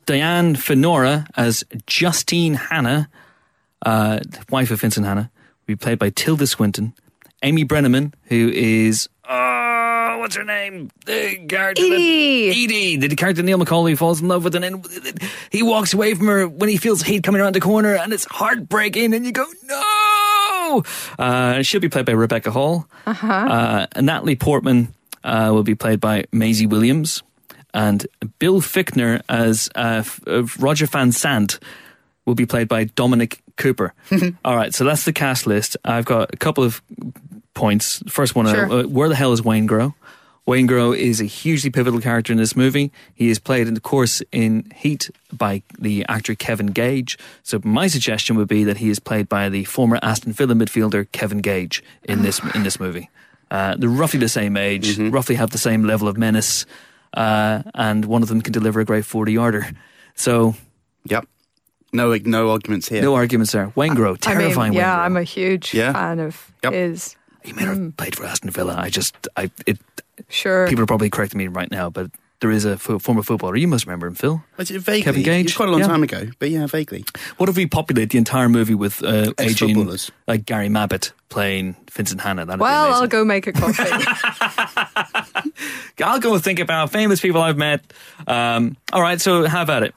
Diane 0.06 0.56
Venora 0.56 1.28
as 1.38 1.64
Justine 1.86 2.56
Hanna, 2.56 3.10
uh, 3.86 4.20
wife 4.50 4.72
of 4.72 4.82
Vincent 4.82 5.06
Hanna, 5.06 5.32
will 5.62 5.74
be 5.74 5.76
played 5.76 6.00
by 6.00 6.10
Tilda 6.10 6.48
Swinton. 6.48 6.94
Amy 7.44 7.64
Brenneman, 7.66 8.14
who 8.24 8.50
is, 8.54 9.08
oh, 9.30 9.34
what's 10.22 10.36
her 10.36 10.44
name? 10.44 10.90
The 11.06 11.46
character. 11.48 11.82
that- 11.84 11.92
Edie. 11.96 12.64
Edie, 12.64 12.96
the 13.08 13.16
character 13.16 13.44
Neil 13.44 13.60
McCauley 13.60 13.98
falls 13.98 14.22
in 14.22 14.28
love 14.28 14.44
with, 14.44 14.56
and 14.56 14.64
then 14.64 14.84
he 15.52 15.62
walks 15.64 15.94
away 15.94 16.14
from 16.14 16.28
her 16.28 16.48
when 16.48 16.70
he 16.70 16.78
feels 16.78 17.02
heat 17.02 17.24
coming 17.24 17.42
around 17.42 17.54
the 17.56 17.60
corner, 17.60 17.96
and 17.96 18.14
it's 18.14 18.26
heartbreaking, 18.26 19.14
and 19.14 19.26
you 19.26 19.32
go, 19.32 19.46
no! 19.66 20.84
Uh, 21.20 21.62
she'll 21.62 21.82
be 21.82 21.90
played 21.90 22.06
by 22.06 22.14
Rebecca 22.14 22.52
Hall. 22.52 22.88
Uh-huh. 23.06 23.88
Natalie 24.00 24.36
Portman 24.38 24.94
uh, 25.24 25.50
will 25.54 25.64
be 25.64 25.76
played 25.76 26.00
by 26.00 26.26
Maisie 26.32 26.68
Williams, 26.68 27.24
and 27.74 28.06
Bill 28.40 28.62
Fichtner 28.62 29.22
as 29.30 29.70
uh, 29.76 29.98
F- 30.06 30.22
uh, 30.28 30.44
Roger 30.60 30.86
Van 30.86 31.10
Zant 31.12 31.60
will 32.26 32.36
be 32.36 32.46
played 32.46 32.68
by 32.68 32.86
Dominic 32.86 33.42
Cooper. 33.58 33.94
All 34.46 34.56
right, 34.56 34.74
so 34.74 34.84
that's 34.86 35.06
the 35.06 35.14
cast 35.14 35.46
list. 35.48 35.76
I've 35.84 36.06
got 36.06 36.34
a 36.34 36.38
couple 36.38 36.64
of 36.64 36.82
points. 37.54 38.02
First 38.08 38.36
one, 38.36 38.48
uh, 38.48 38.54
Sure. 38.54 38.72
uh, 38.72 38.84
where 38.88 39.10
the 39.10 39.16
hell 39.16 39.34
is 39.34 39.42
Waingro? 39.42 39.94
Waingro 40.52 40.94
is 40.98 41.22
a 41.22 41.26
hugely 41.26 41.70
pivotal 41.70 42.02
character 42.02 42.34
in 42.34 42.38
this 42.38 42.58
movie. 42.58 42.92
He 43.14 43.30
is 43.30 43.40
played, 43.40 43.68
in 43.70 43.74
the 43.74 43.80
course, 43.80 44.22
in 44.34 44.70
Heat 44.76 45.10
by 45.32 45.64
the 45.80 46.06
actor 46.10 46.36
Kevin 46.36 46.68
Gage. 46.68 47.18
So 47.42 47.62
my 47.64 47.88
suggestion 47.88 48.36
would 48.36 48.50
be 48.50 48.66
that 48.66 48.78
he 48.78 48.90
is 48.90 49.00
played 49.00 49.30
by 49.30 49.48
the 49.48 49.64
former 49.64 49.98
Aston 50.04 50.34
Villa 50.34 50.54
midfielder 50.54 51.10
Kevin 51.14 51.38
Gage 51.40 51.82
in 52.04 52.22
this 52.24 52.42
in 52.56 52.64
this 52.64 52.80
movie. 52.82 53.10
Uh, 53.50 53.76
they're 53.78 53.90
roughly 53.90 54.20
the 54.20 54.28
same 54.30 54.58
age, 54.58 54.98
roughly 55.00 55.36
have 55.36 55.52
the 55.52 55.58
same 55.58 55.84
level 55.86 56.08
of 56.10 56.18
menace, 56.18 56.66
uh, 57.14 57.64
and 57.74 58.04
one 58.06 58.22
of 58.22 58.28
them 58.30 58.42
can 58.42 58.52
deliver 58.52 58.80
a 58.82 58.86
great 58.86 59.06
forty 59.06 59.32
yarder. 59.34 59.72
So 60.16 60.56
Yep. 61.06 61.28
No, 61.94 62.14
no 62.26 62.50
arguments 62.52 62.90
here. 62.90 63.02
no 63.02 63.16
arguments 63.16 63.52
there. 63.54 63.68
Waingro, 63.78 64.08
I 64.08 64.10
mean, 64.12 64.18
terrifying. 64.40 64.74
yeah. 64.74 65.00
I'm 65.02 65.16
a 65.18 65.24
huge 65.24 65.74
Yeah. 65.74 65.94
fan 65.94 66.20
of 66.20 66.52
Yep. 66.64 66.74
his. 66.74 67.16
he 67.44 67.54
may 67.54 67.64
not 67.66 67.76
have 67.78 67.98
played 67.98 68.16
for 68.16 68.26
Aston 68.26 68.50
Villa. 68.52 68.76
I 68.78 68.90
just, 68.90 69.16
I, 69.36 69.50
it, 69.66 69.80
Sure. 70.32 70.68
people 70.68 70.84
are 70.84 70.88
probably 70.88 71.10
correcting 71.10 71.38
me 71.38 71.48
right 71.48 71.70
now, 71.70 71.90
but 71.90 72.10
there 72.40 72.50
is 72.50 72.66
a 72.66 72.76
fo- 72.78 72.98
former 72.98 73.22
footballer. 73.22 73.56
You 73.56 73.68
must 73.68 73.86
remember 73.86 74.08
him, 74.08 74.16
Phil. 74.16 74.44
Vaguely. 74.58 75.04
Kevin 75.04 75.22
Gage? 75.22 75.46
It's 75.46 75.56
quite 75.56 75.70
a 75.70 75.72
long 75.72 75.82
Yeah. 75.82 75.88
time 75.88 76.02
ago, 76.02 76.30
but 76.40 76.50
yeah, 76.50 76.66
vaguely. 76.66 77.06
What 77.38 77.50
if 77.50 77.56
we 77.56 77.68
populate 77.68 78.10
the 78.10 78.18
entire 78.18 78.50
movie 78.50 78.74
with 78.74 79.04
uh, 79.04 79.34
aging 79.40 79.70
Ex-footballers. 79.70 80.12
like 80.28 80.46
Gary 80.48 80.68
Mabbutt 80.68 81.12
playing 81.30 81.76
Vincent 81.92 82.22
Hanna? 82.22 82.46
That'd 82.46 82.60
well, 82.60 82.88
be 82.88 82.94
I'll 82.94 83.08
go 83.08 83.24
make 83.24 83.46
a 83.46 83.52
coffee. 83.54 83.84
I'll 86.04 86.20
go 86.20 86.38
think 86.40 86.60
about 86.60 86.92
famous 86.92 87.20
people 87.20 87.42
I've 87.42 87.58
met. 87.58 87.94
Um, 88.26 88.76
all 88.92 89.02
right, 89.02 89.22
so 89.22 89.46
have 89.46 89.70
at 89.70 89.84
it. 89.84 89.94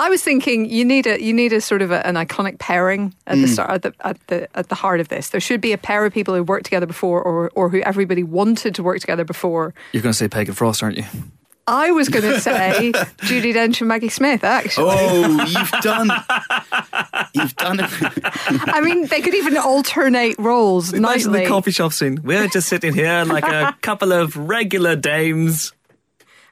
I 0.00 0.08
was 0.08 0.22
thinking 0.22 0.64
you 0.70 0.84
need 0.84 1.06
a 1.06 1.20
you 1.20 1.34
need 1.34 1.52
a 1.52 1.60
sort 1.60 1.82
of 1.82 1.90
a, 1.90 2.06
an 2.06 2.14
iconic 2.14 2.58
pairing 2.58 3.14
at 3.26 3.36
Mm. 3.36 3.42
the 3.42 3.48
start 3.48 3.70
at 3.70 3.82
the, 3.82 3.92
at 4.06 4.26
the 4.28 4.48
at 4.56 4.68
the 4.68 4.74
heart 4.76 5.00
of 5.00 5.08
this. 5.08 5.30
There 5.30 5.40
should 5.40 5.60
be 5.60 5.72
a 5.72 5.78
pair 5.78 6.04
of 6.06 6.14
people 6.14 6.34
who 6.34 6.42
worked 6.44 6.64
together 6.64 6.86
before, 6.86 7.20
or 7.22 7.50
or 7.54 7.68
who 7.68 7.80
everybody 7.80 8.22
wanted 8.22 8.74
to 8.76 8.82
work 8.82 9.00
together 9.00 9.24
before. 9.24 9.74
You're 9.92 10.02
going 10.02 10.12
to 10.12 10.16
say 10.18 10.28
Pegg 10.28 10.48
and 10.48 10.56
Frost, 10.56 10.82
aren't 10.82 10.96
you? 10.98 11.04
I 11.66 11.90
was 11.90 12.08
going 12.08 12.24
to 12.32 12.40
say 12.40 12.92
Judi 13.28 13.52
Dench 13.52 13.80
and 13.82 13.88
Maggie 13.88 14.08
Smith. 14.08 14.42
Actually, 14.44 14.86
Oh, 14.90 15.44
you've 15.44 15.70
done. 15.82 16.10
You've 17.34 17.56
done 17.56 17.80
it. 17.80 17.90
I 18.72 18.80
mean 18.80 19.06
they 19.08 19.20
could 19.20 19.34
even 19.34 19.56
alternate 19.58 20.38
roles 20.38 20.92
Imagine 20.94 21.32
the 21.32 21.44
coffee 21.46 21.72
shop 21.72 21.92
scene. 21.92 22.20
We're 22.22 22.46
just 22.48 22.68
sitting 22.68 22.94
here 22.94 23.24
like 23.26 23.44
a 23.44 23.76
couple 23.82 24.12
of 24.12 24.36
regular 24.36 24.96
dames. 24.96 25.72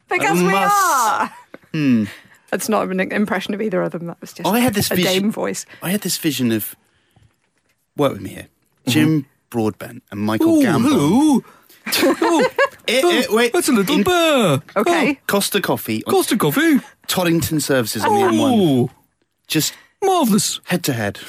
Because 0.08 0.38
we 0.42 0.48
must- 0.50 0.74
are. 0.74 1.32
That's 2.50 2.68
not 2.68 2.88
an 2.88 3.00
impression 3.12 3.54
of 3.54 3.60
either 3.62 3.82
of 3.82 3.92
them. 3.92 4.06
That 4.06 4.20
was 4.20 4.32
just 4.32 4.46
Oh, 4.48 4.52
I 4.52 4.60
had 4.60 4.74
this 4.74 4.90
a 4.90 4.94
vision- 4.96 5.12
dame 5.22 5.30
voice. 5.32 5.66
I 5.82 5.90
had 5.90 6.00
this 6.02 6.16
vision 6.16 6.52
of. 6.52 6.74
Work 7.96 8.12
with 8.12 8.20
me 8.22 8.30
here. 8.30 8.46
Jim 8.88 9.26
Broadbent 9.50 10.02
and 10.10 10.20
Michael 10.20 10.60
Gambon. 10.62 10.82
hello. 10.88 11.42
oh, 12.20 12.50
Eh, 12.88 13.00
eh, 13.02 13.24
wait. 13.30 13.52
that's 13.52 13.68
a 13.68 13.72
little 13.72 13.96
In 13.96 14.02
bear. 14.04 14.60
Okay. 14.76 15.18
Costa 15.26 15.60
Coffee 15.60 16.04
on 16.04 16.12
Costa 16.12 16.36
coffee. 16.36 16.78
Toddington 17.08 17.58
Services 17.60 18.04
on 18.04 18.14
the 18.14 18.20
M1. 18.36 18.38
Oh, 18.40 18.90
Just 19.48 19.74
marvellous. 20.04 20.60
head 20.66 20.84
to 20.84 20.92
head. 20.92 21.18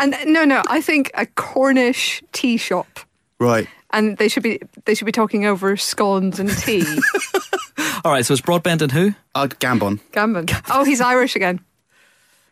And 0.00 0.14
no, 0.26 0.44
no, 0.44 0.62
I 0.68 0.82
think 0.82 1.10
a 1.14 1.24
Cornish 1.24 2.22
tea 2.32 2.58
shop. 2.58 3.00
Right. 3.40 3.66
And 3.90 4.18
they 4.18 4.28
should 4.28 4.42
be 4.42 4.60
they 4.84 4.94
should 4.94 5.06
be 5.06 5.12
talking 5.12 5.46
over 5.46 5.76
scones 5.78 6.38
and 6.38 6.50
tea. 6.50 6.84
All 8.04 8.12
right, 8.12 8.24
so 8.24 8.32
it's 8.32 8.40
Broadbent 8.42 8.82
and 8.82 8.92
who? 8.92 9.14
Uh, 9.34 9.46
Gambon. 9.46 10.00
Gambon. 10.12 10.62
Oh, 10.70 10.84
he's 10.84 11.00
Irish 11.00 11.36
again. 11.36 11.60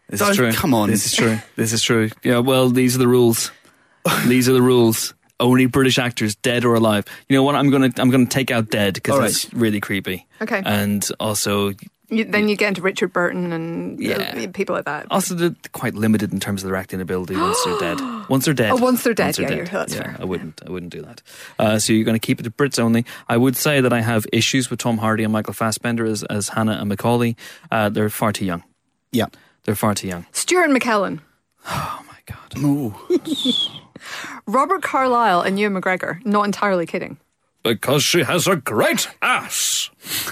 This 0.09 0.23
Oh, 0.23 0.31
is 0.31 0.37
true. 0.37 0.53
come 0.53 0.73
on. 0.75 0.91
This 0.91 1.07
is 1.07 1.13
true. 1.15 1.39
This 1.57 1.73
is 1.73 1.83
true. 1.83 2.11
Yeah, 2.23 2.39
well, 2.39 2.69
these 2.69 2.95
are 2.95 2.99
the 2.99 3.09
rules. 3.09 3.51
these 4.27 4.49
are 4.49 4.53
the 4.53 4.63
rules. 4.63 5.15
Only 5.39 5.67
British 5.67 5.99
actors, 5.99 6.35
dead 6.37 6.65
or 6.65 6.75
alive. 6.75 7.05
You 7.29 7.37
know 7.37 7.43
what? 7.43 7.57
I'm 7.57 7.71
gonna 7.71 7.91
I'm 7.99 8.09
gonna 8.11 8.25
take 8.27 8.51
out 8.51 8.71
dead 8.71 8.95
because 8.95 9.15
All 9.15 9.21
right. 9.21 9.27
that's 9.27 9.53
really 9.53 9.81
creepy. 9.81 10.27
Okay. 10.41 10.63
And 10.65 11.07
also, 11.21 11.73
You, 12.09 12.25
then 12.25 12.49
you 12.49 12.57
get 12.57 12.69
into 12.69 12.83
Richard 12.83 13.13
Burton 13.13 13.53
and 13.53 13.99
Yeah. 14.01 14.35
uh, 14.37 14.47
people 14.53 14.77
like 14.77 14.85
that. 14.85 15.07
also 15.11 15.35
they're 15.35 15.57
quite 15.73 15.95
limited 15.95 16.33
in 16.33 16.39
terms 16.39 16.63
of 16.63 16.69
their 16.69 16.77
acting 16.77 17.01
ability 17.01 17.35
once 17.37 17.59
they're 17.65 17.79
dead. 17.79 18.01
Once 18.29 18.45
they're 18.45 18.55
dead. 18.55 18.73
Oh, 18.73 18.77
once 18.77 19.05
they're 19.05 19.15
dead, 19.15 19.39
yeah, 19.39 19.51
you're- 19.53 19.65
that's 19.67 19.95
yeah, 19.95 20.03
fair. 20.03 20.17
I 20.19 20.25
wouldn't. 20.25 20.61
I 20.67 20.71
wouldn't 20.71 20.91
do 20.93 21.01
that. 21.03 21.23
Uh, 21.61 21.79
so 21.79 21.93
you're 21.93 22.05
going 22.05 22.19
to 22.19 22.27
keep 22.27 22.41
it 22.41 22.43
to 22.43 22.51
Brits 22.51 22.77
only. 22.81 23.05
I 23.29 23.37
would 23.37 23.57
say 23.57 23.81
that 23.81 23.93
I 23.93 24.01
have 24.01 24.27
issues 24.33 24.69
with 24.69 24.81
Tom 24.81 24.99
Hardy 24.99 25.23
and 25.23 25.33
Michael 25.33 25.53
Fassbender 25.55 26.05
as 26.05 26.25
as 26.25 26.49
Hanna 26.49 26.73
and 26.81 26.91
McCauley. 26.91 27.37
Uh, 27.71 27.89
they're 27.89 28.11
far 28.11 28.33
too 28.33 28.45
young. 28.45 28.65
Yeah. 29.13 29.27
They're 29.63 29.77
far 29.77 29.95
too 29.95 30.09
young. 30.09 30.27
Stewart 30.33 30.71
McKellen, 30.71 31.21
Oh 31.69 32.05
my 32.09 32.19
god. 32.27 32.59
Ooh. 32.65 32.95
Robert 34.47 34.83
Carlyle, 34.83 35.41
and 35.41 35.59
Ewan 35.59 35.81
McGregor. 35.81 36.25
Not 36.25 36.45
entirely 36.45 36.87
kidding. 36.87 37.19
Because 37.63 38.03
she 38.05 38.23
has 38.25 38.47
a 38.47 38.57
great 38.57 39.09
ass, 39.23 39.91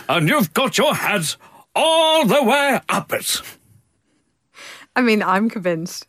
and 0.09 0.29
you've 0.29 0.53
got 0.55 0.79
your 0.79 0.95
head 0.95 1.35
all 1.75 2.27
the 2.27 2.43
way 2.43 2.81
up 2.89 3.13
it. 3.13 3.41
I 4.97 5.03
mean, 5.03 5.23
I'm 5.23 5.51
convinced. 5.51 6.07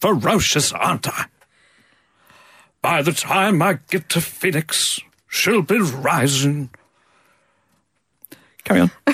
Ferocious, 0.00 0.72
aren't 0.72 1.08
I? 1.08 1.26
By 2.80 3.02
the 3.02 3.12
time 3.12 3.62
I 3.62 3.78
get 3.90 4.08
to 4.10 4.20
Phoenix, 4.20 5.00
she'll 5.28 5.62
be 5.62 5.78
rising. 5.80 6.70
Carry 8.64 8.80
on. 8.80 8.90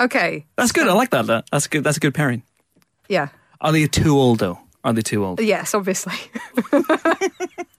Okay. 0.00 0.46
That's 0.56 0.72
good. 0.72 0.88
I 0.88 0.94
like 0.94 1.10
that. 1.10 1.26
that. 1.26 1.44
That's 1.52 1.66
good. 1.66 1.84
That's 1.84 1.98
a 1.98 2.00
good 2.00 2.14
pairing. 2.14 2.42
Yeah. 3.08 3.28
Are 3.60 3.70
they 3.70 3.86
too 3.86 4.16
old 4.16 4.38
though? 4.38 4.58
Are 4.82 4.94
they 4.94 5.02
too 5.02 5.24
old? 5.24 5.40
Yes, 5.42 5.74
obviously. 5.74 6.14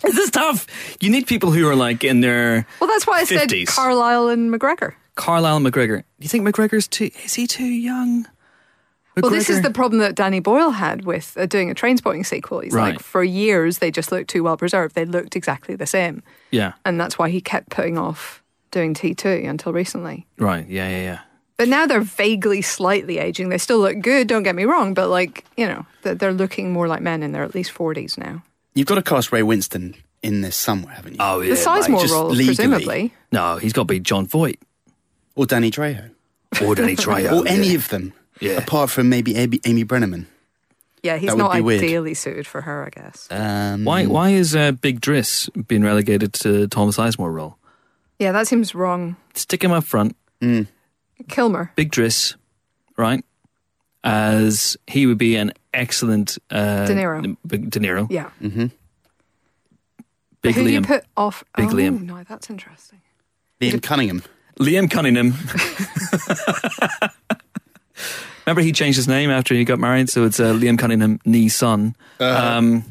This 0.02 0.16
is 0.18 0.30
tough. 0.30 0.66
You 1.00 1.10
need 1.10 1.26
people 1.26 1.50
who 1.52 1.68
are 1.68 1.76
like 1.76 2.04
in 2.04 2.20
their 2.20 2.66
Well, 2.80 2.88
that's 2.88 3.06
why 3.06 3.18
I 3.20 3.24
said 3.24 3.48
50s. 3.48 3.66
Carlyle 3.68 4.28
and 4.28 4.52
McGregor. 4.52 4.94
Carlyle 5.14 5.60
McGregor. 5.60 5.98
Do 5.98 6.04
you 6.20 6.28
think 6.28 6.46
McGregor's 6.46 6.88
too? 6.88 7.10
Is 7.24 7.34
he 7.34 7.46
too 7.46 7.64
young? 7.64 8.26
Well, 9.20 9.30
this 9.30 9.50
is 9.50 9.60
the 9.60 9.70
problem 9.70 9.98
that 10.00 10.14
Danny 10.14 10.40
Boyle 10.40 10.70
had 10.70 11.04
with 11.04 11.36
uh, 11.36 11.44
doing 11.44 11.70
a 11.70 11.74
Trainspotting 11.74 12.24
sequel. 12.24 12.60
He's 12.60 12.72
Right. 12.72 12.94
like, 12.94 13.00
for 13.00 13.22
years, 13.22 13.78
they 13.78 13.90
just 13.90 14.10
looked 14.10 14.30
too 14.30 14.42
well 14.42 14.56
preserved. 14.56 14.94
They 14.94 15.04
looked 15.04 15.36
exactly 15.36 15.74
the 15.74 15.84
same. 15.86 16.22
Yeah. 16.52 16.72
And 16.86 16.98
that's 16.98 17.18
why 17.18 17.28
he 17.28 17.40
kept 17.42 17.68
putting 17.70 17.98
off 17.98 18.42
doing 18.70 18.94
T2 18.94 19.46
until 19.46 19.72
recently. 19.74 20.26
Right. 20.38 20.66
Yeah. 20.68 20.88
Yeah. 20.88 21.02
Yeah. 21.02 21.18
But 21.58 21.68
now 21.68 21.84
they're 21.86 22.00
vaguely 22.00 22.62
slightly 22.62 23.18
aging. 23.18 23.50
They 23.50 23.58
still 23.58 23.80
look 23.80 24.00
good, 24.00 24.26
don't 24.26 24.44
get 24.44 24.54
me 24.54 24.64
wrong, 24.64 24.94
but 24.94 25.10
like, 25.10 25.44
you 25.58 25.66
know, 25.66 25.84
they're, 26.00 26.14
they're 26.14 26.32
looking 26.32 26.72
more 26.72 26.88
like 26.88 27.02
men 27.02 27.22
and 27.22 27.34
they're 27.34 27.44
at 27.44 27.54
least 27.54 27.74
40s 27.74 28.16
now. 28.16 28.42
You've 28.74 28.86
got 28.86 28.96
to 28.96 29.02
cast 29.02 29.32
Ray 29.32 29.40
Winstone 29.42 29.96
in 30.22 30.40
this 30.42 30.56
somewhere, 30.56 30.94
haven't 30.94 31.12
you? 31.14 31.18
Oh 31.20 31.40
yeah. 31.40 31.54
the 31.54 31.60
Sizemore 31.60 32.00
just 32.02 32.12
role, 32.12 32.28
legally. 32.30 32.46
presumably. 32.46 33.14
No, 33.32 33.56
he's 33.56 33.72
got 33.72 33.82
to 33.82 33.86
be 33.86 34.00
John 34.00 34.26
Voight 34.26 34.60
Or 35.34 35.46
Danny 35.46 35.70
Trejo. 35.70 36.10
or 36.62 36.74
Danny 36.74 36.96
Trejo. 36.96 37.40
or 37.44 37.48
any 37.48 37.74
of 37.74 37.88
them. 37.88 38.12
Yeah. 38.40 38.52
Apart 38.52 38.90
from 38.90 39.08
maybe 39.08 39.36
Amy, 39.36 39.60
Amy 39.66 39.84
Brenneman. 39.84 40.26
Yeah, 41.02 41.16
he's 41.16 41.30
That 41.30 41.36
not 41.38 41.54
be 41.54 41.60
weird. 41.62 41.82
ideally 41.82 42.12
suited 42.14 42.46
for 42.46 42.60
her, 42.60 42.84
I 42.86 42.90
guess. 42.90 43.26
Um, 43.30 43.84
Why? 43.84 44.04
Why 44.06 44.30
is 44.30 44.54
uh, 44.54 44.72
Big 44.72 45.00
Driss 45.00 45.48
being 45.66 45.82
relegated 45.82 46.32
to 46.34 46.68
Tom 46.68 46.88
Sizemore 46.90 47.32
role? 47.32 47.56
Yeah, 48.18 48.32
that 48.32 48.46
seems 48.46 48.74
wrong. 48.74 49.16
Stick 49.34 49.64
him 49.64 49.72
up 49.72 49.84
front, 49.84 50.14
Kilmer. 51.28 51.72
Big 51.74 51.90
Driss, 51.90 52.36
right? 52.98 53.24
As 54.04 54.76
he 54.86 55.06
would 55.06 55.18
be 55.18 55.36
an 55.36 55.52
excellent 55.72 56.38
uh, 56.50 56.86
De 56.86 56.94
Niro. 56.94 57.36
De 57.46 57.80
Niro. 57.80 58.06
Yeah. 58.10 58.30
Big 60.42 60.54
Who 60.54 60.64
do 60.64 60.70
you 60.70 60.80
put 60.82 61.04
off? 61.16 61.44
Big 61.56 61.66
oh, 61.66 61.74
Liam. 61.74 62.02
no, 62.02 62.22
that's 62.26 62.48
interesting. 62.48 63.00
Liam 63.60 63.82
Cunningham. 63.82 64.22
Liam 64.58 64.90
Cunningham. 64.90 65.34
Remember, 68.46 68.62
he 68.62 68.72
changed 68.72 68.96
his 68.96 69.06
name 69.06 69.30
after 69.30 69.54
he 69.54 69.64
got 69.64 69.78
married, 69.78 70.08
so 70.08 70.24
it's 70.24 70.40
uh, 70.40 70.52
Liam 70.54 70.78
Cunningham, 70.78 71.20
knee 71.24 71.48
son. 71.48 71.94
Um, 72.18 72.84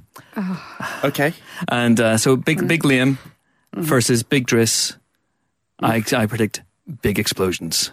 Okay. 1.04 1.34
and 1.68 2.00
uh, 2.00 2.18
so 2.18 2.36
big, 2.36 2.68
big 2.68 2.84
Liam 2.84 3.18
versus 3.76 4.24
Big 4.24 4.48
Driss. 4.48 4.96
I, 5.82 6.04
I 6.16 6.26
predict 6.28 6.62
big 7.02 7.20
explosions. 7.20 7.92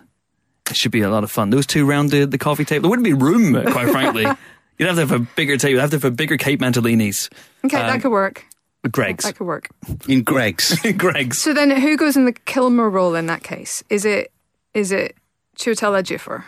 It 0.70 0.76
should 0.76 0.92
be 0.92 1.00
a 1.02 1.08
lot 1.10 1.24
of 1.24 1.30
fun. 1.30 1.50
Those 1.50 1.66
two 1.66 1.86
round 1.86 2.10
the, 2.10 2.24
the 2.26 2.38
coffee 2.38 2.64
table. 2.64 2.82
There 2.82 2.90
wouldn't 2.90 3.04
be 3.04 3.12
room, 3.14 3.52
quite 3.72 3.88
frankly. 3.88 4.26
You'd 4.78 4.86
have 4.86 4.96
to 4.96 5.00
have 5.06 5.12
a 5.12 5.18
bigger 5.36 5.56
table. 5.56 5.72
You'd 5.72 5.80
have 5.80 5.90
to 5.90 5.96
have 5.96 6.04
a 6.04 6.10
bigger 6.10 6.36
Kate 6.36 6.58
Mantilini's. 6.60 7.30
Okay, 7.64 7.80
Um, 7.80 7.86
that 7.86 8.02
could 8.02 8.10
work. 8.12 8.44
Greg's. 8.90 9.24
That 9.24 9.36
could 9.36 9.46
work. 9.46 9.68
In 10.08 10.22
Greg's. 10.22 10.78
Greg's. 10.96 11.38
So 11.38 11.52
then, 11.52 11.70
who 11.80 11.96
goes 11.96 12.16
in 12.16 12.24
the 12.24 12.32
Kilmer 12.32 12.88
role 12.88 13.14
in 13.16 13.26
that 13.26 13.42
case? 13.42 13.82
Is 13.90 14.04
it 14.04 14.30
is 14.74 14.92
it 14.92 15.16
Chiwetel 15.58 16.00
Ejiofor? 16.02 16.44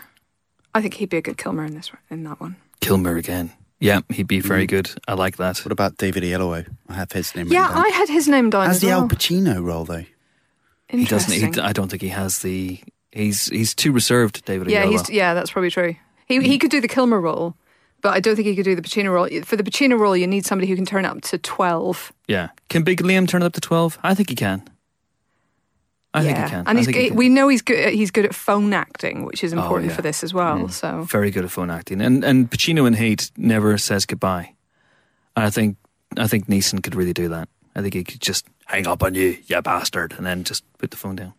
I 0.74 0.80
think 0.82 0.94
he'd 0.94 1.08
be 1.08 1.16
a 1.16 1.22
good 1.22 1.36
Kilmer 1.38 1.64
in 1.64 1.74
this 1.74 1.90
in 2.10 2.22
that 2.24 2.40
one. 2.40 2.56
Kilmer 2.80 3.16
again. 3.16 3.50
Yeah, 3.80 4.00
he'd 4.10 4.26
be 4.28 4.40
very 4.40 4.66
good. 4.66 4.90
I 5.08 5.14
like 5.14 5.36
that. 5.38 5.58
what 5.64 5.70
about 5.72 5.96
David 5.98 6.22
Oyelowo? 6.24 6.66
I 6.88 6.94
have 6.94 7.12
his 7.12 7.34
name 7.34 7.46
Yeah, 7.48 7.62
written 7.62 7.76
down. 7.76 7.84
I 7.86 7.88
had 7.90 8.08
his 8.08 8.26
name 8.28 8.50
down 8.50 8.64
As 8.70 8.76
as 8.76 8.80
the 8.82 8.88
well. 8.88 9.00
Al 9.02 9.08
Pacino 9.08 9.62
role, 9.62 9.84
though. 9.84 10.04
He 10.88 11.04
doesn't. 11.04 11.32
Interesting. 11.32 11.52
He, 11.54 11.60
I 11.60 11.72
don't 11.72 11.88
think 11.88 12.02
he 12.02 12.08
has 12.08 12.40
the. 12.40 12.80
He's 13.12 13.46
he's 13.48 13.74
too 13.74 13.90
reserved, 13.92 14.44
David. 14.44 14.68
yeah, 14.70 14.84
Oyelowo. 14.84 14.90
he's 14.90 15.10
yeah, 15.10 15.34
that's 15.34 15.50
probably 15.50 15.70
true. 15.70 15.96
He 16.26 16.40
he 16.42 16.58
could 16.58 16.70
do 16.70 16.80
the 16.80 16.88
Kilmer 16.88 17.20
role, 17.20 17.54
but 18.08 18.14
I 18.14 18.20
don't 18.20 18.36
think 18.36 18.48
he 18.48 18.56
could 18.56 18.64
do 18.64 18.74
the 18.74 18.80
Pacino 18.80 19.12
role. 19.12 19.28
For 19.44 19.56
the 19.56 19.62
Pacino 19.62 19.98
role, 19.98 20.16
you 20.16 20.26
need 20.26 20.46
somebody 20.46 20.66
who 20.66 20.74
can 20.74 20.86
turn 20.86 21.04
up 21.04 21.20
to 21.24 21.36
twelve. 21.36 22.10
Yeah. 22.26 22.48
Can 22.70 22.82
Big 22.82 23.02
Liam 23.02 23.28
turn 23.28 23.42
it 23.42 23.44
up 23.44 23.52
to 23.52 23.60
12? 23.60 23.98
I 24.02 24.14
think 24.14 24.30
he 24.30 24.34
can. 24.34 24.66
I 26.14 26.22
yeah, 26.22 26.24
think 26.24 26.38
he 26.38 26.50
can. 26.50 26.64
and 26.66 26.78
he's 26.78 26.86
he 26.86 27.08
can. 27.08 27.16
we 27.16 27.28
know 27.28 27.48
he's 27.48 27.60
good. 27.60 27.78
At, 27.78 27.92
he's 27.92 28.10
good 28.10 28.24
at 28.24 28.34
phone 28.34 28.72
acting, 28.72 29.26
which 29.26 29.44
is 29.44 29.52
oh, 29.52 29.58
important 29.58 29.90
yeah. 29.90 29.96
for 29.96 30.00
this 30.00 30.24
as 30.24 30.32
well. 30.32 30.56
Mm-hmm. 30.56 30.68
So 30.68 31.02
very 31.02 31.30
good 31.30 31.44
at 31.44 31.50
phone 31.50 31.70
acting. 31.70 32.00
And 32.00 32.24
and 32.24 32.50
Pacino 32.50 32.86
in 32.86 32.94
Hate 32.94 33.30
never 33.36 33.76
says 33.76 34.06
goodbye. 34.06 34.54
And 35.36 35.44
I 35.44 35.50
think 35.50 35.76
I 36.16 36.26
think 36.26 36.46
Neeson 36.46 36.82
could 36.82 36.94
really 36.94 37.12
do 37.12 37.28
that. 37.28 37.50
I 37.76 37.82
think 37.82 37.92
he 37.92 38.04
could 38.04 38.22
just 38.22 38.46
hang 38.64 38.86
up 38.86 39.02
on 39.02 39.14
you, 39.14 39.36
you 39.46 39.60
bastard, 39.60 40.14
and 40.16 40.24
then 40.24 40.44
just 40.44 40.64
put 40.78 40.92
the 40.92 40.96
phone 40.96 41.16
down. 41.16 41.34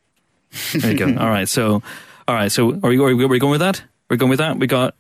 There 0.74 0.92
you 0.92 0.98
go. 1.00 1.06
all 1.20 1.30
right. 1.30 1.50
So 1.50 1.82
all 2.28 2.36
right. 2.36 2.52
So 2.52 2.80
are 2.84 2.90
we, 2.90 3.00
are 3.00 3.28
we 3.28 3.40
going 3.40 3.52
with 3.52 3.62
that? 3.62 3.82
We're 4.08 4.18
going 4.18 4.30
with 4.30 4.40
that. 4.40 4.60
We 4.60 4.68
got 4.68 4.94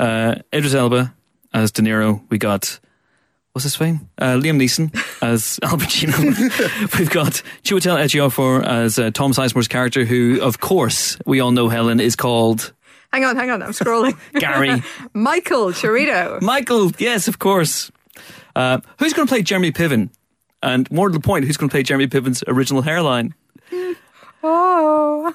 uh, 0.00 0.34
Idris 0.52 0.74
Elba 0.74 1.14
as 1.52 1.70
De 1.72 1.82
Niro. 1.82 2.22
We 2.30 2.38
got 2.38 2.80
what's 3.52 3.64
his 3.64 3.80
name? 3.80 4.08
Uh, 4.18 4.34
Liam 4.36 4.56
Neeson 4.60 4.90
as 5.22 5.58
Al 5.62 5.76
Pacino. 5.76 6.18
We've 6.98 7.10
got 7.10 7.42
Chiwetel 7.64 7.98
Ejiofor 7.98 8.64
as 8.64 8.98
uh, 8.98 9.10
Tom 9.10 9.32
Sizemore's 9.32 9.68
character, 9.68 10.04
who, 10.04 10.40
of 10.40 10.60
course, 10.60 11.18
we 11.26 11.40
all 11.40 11.50
know 11.50 11.68
Helen 11.68 12.00
is 12.00 12.16
called 12.16 12.72
hang 13.12 13.24
on, 13.24 13.36
hang 13.36 13.50
on, 13.50 13.62
I'm 13.62 13.70
scrolling. 13.72 14.16
Gary. 14.40 14.82
Michael 15.12 15.72
Cheritto. 15.72 16.40
Michael, 16.40 16.92
yes, 16.98 17.28
of 17.28 17.38
course. 17.38 17.90
Uh, 18.54 18.78
who's 18.98 19.12
going 19.12 19.26
to 19.26 19.30
play 19.30 19.42
Jeremy 19.42 19.72
Piven? 19.72 20.10
And 20.62 20.90
more 20.90 21.08
to 21.08 21.12
the 21.12 21.20
point, 21.20 21.44
who's 21.44 21.56
going 21.56 21.68
to 21.68 21.72
play 21.72 21.82
Jeremy 21.82 22.06
Piven's 22.06 22.44
original 22.46 22.82
hairline? 22.82 23.34
Oh, 24.42 25.34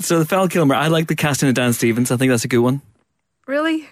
So 0.00 0.18
the 0.18 0.24
Val 0.24 0.48
Kilmer, 0.48 0.74
I 0.74 0.88
like 0.88 1.08
the 1.08 1.16
casting 1.16 1.48
of 1.48 1.54
Dan 1.54 1.72
Stevens. 1.72 2.10
I 2.10 2.16
think 2.16 2.30
that's 2.30 2.44
a 2.44 2.48
good 2.48 2.60
one. 2.60 2.80
really? 3.46 3.88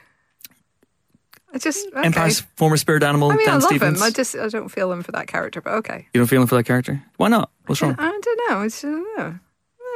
I 1.55 1.59
just 1.59 1.87
okay. 1.87 2.07
Empire's 2.07 2.41
former 2.57 2.77
spirit 2.77 3.03
animal, 3.05 3.31
I 3.31 3.37
mean, 3.37 3.47
Dan 3.47 3.55
I 3.55 3.59
love 3.59 3.63
Stevens. 3.69 3.99
him. 4.01 4.03
I 4.03 4.11
just 4.11 4.35
I 4.37 4.49
don't 4.49 4.69
feel 4.69 4.91
him 4.93 5.03
for 5.05 5.13
that 5.13 5.29
character, 5.29 5.61
but 5.61 5.75
okay. 5.75 6.09
you 6.13 6.21
don't 6.21 6.27
feel 6.27 6.43
him 6.43 6.49
for 6.49 6.57
that 6.57 6.65
character? 6.65 7.01
Why 7.17 7.29
not? 7.29 7.49
What's 7.67 7.81
wrong? 7.81 7.95
I 7.99 8.11
don't 8.21 8.41
know. 8.51 8.63
It's 8.63 8.83
uh, 8.85 9.03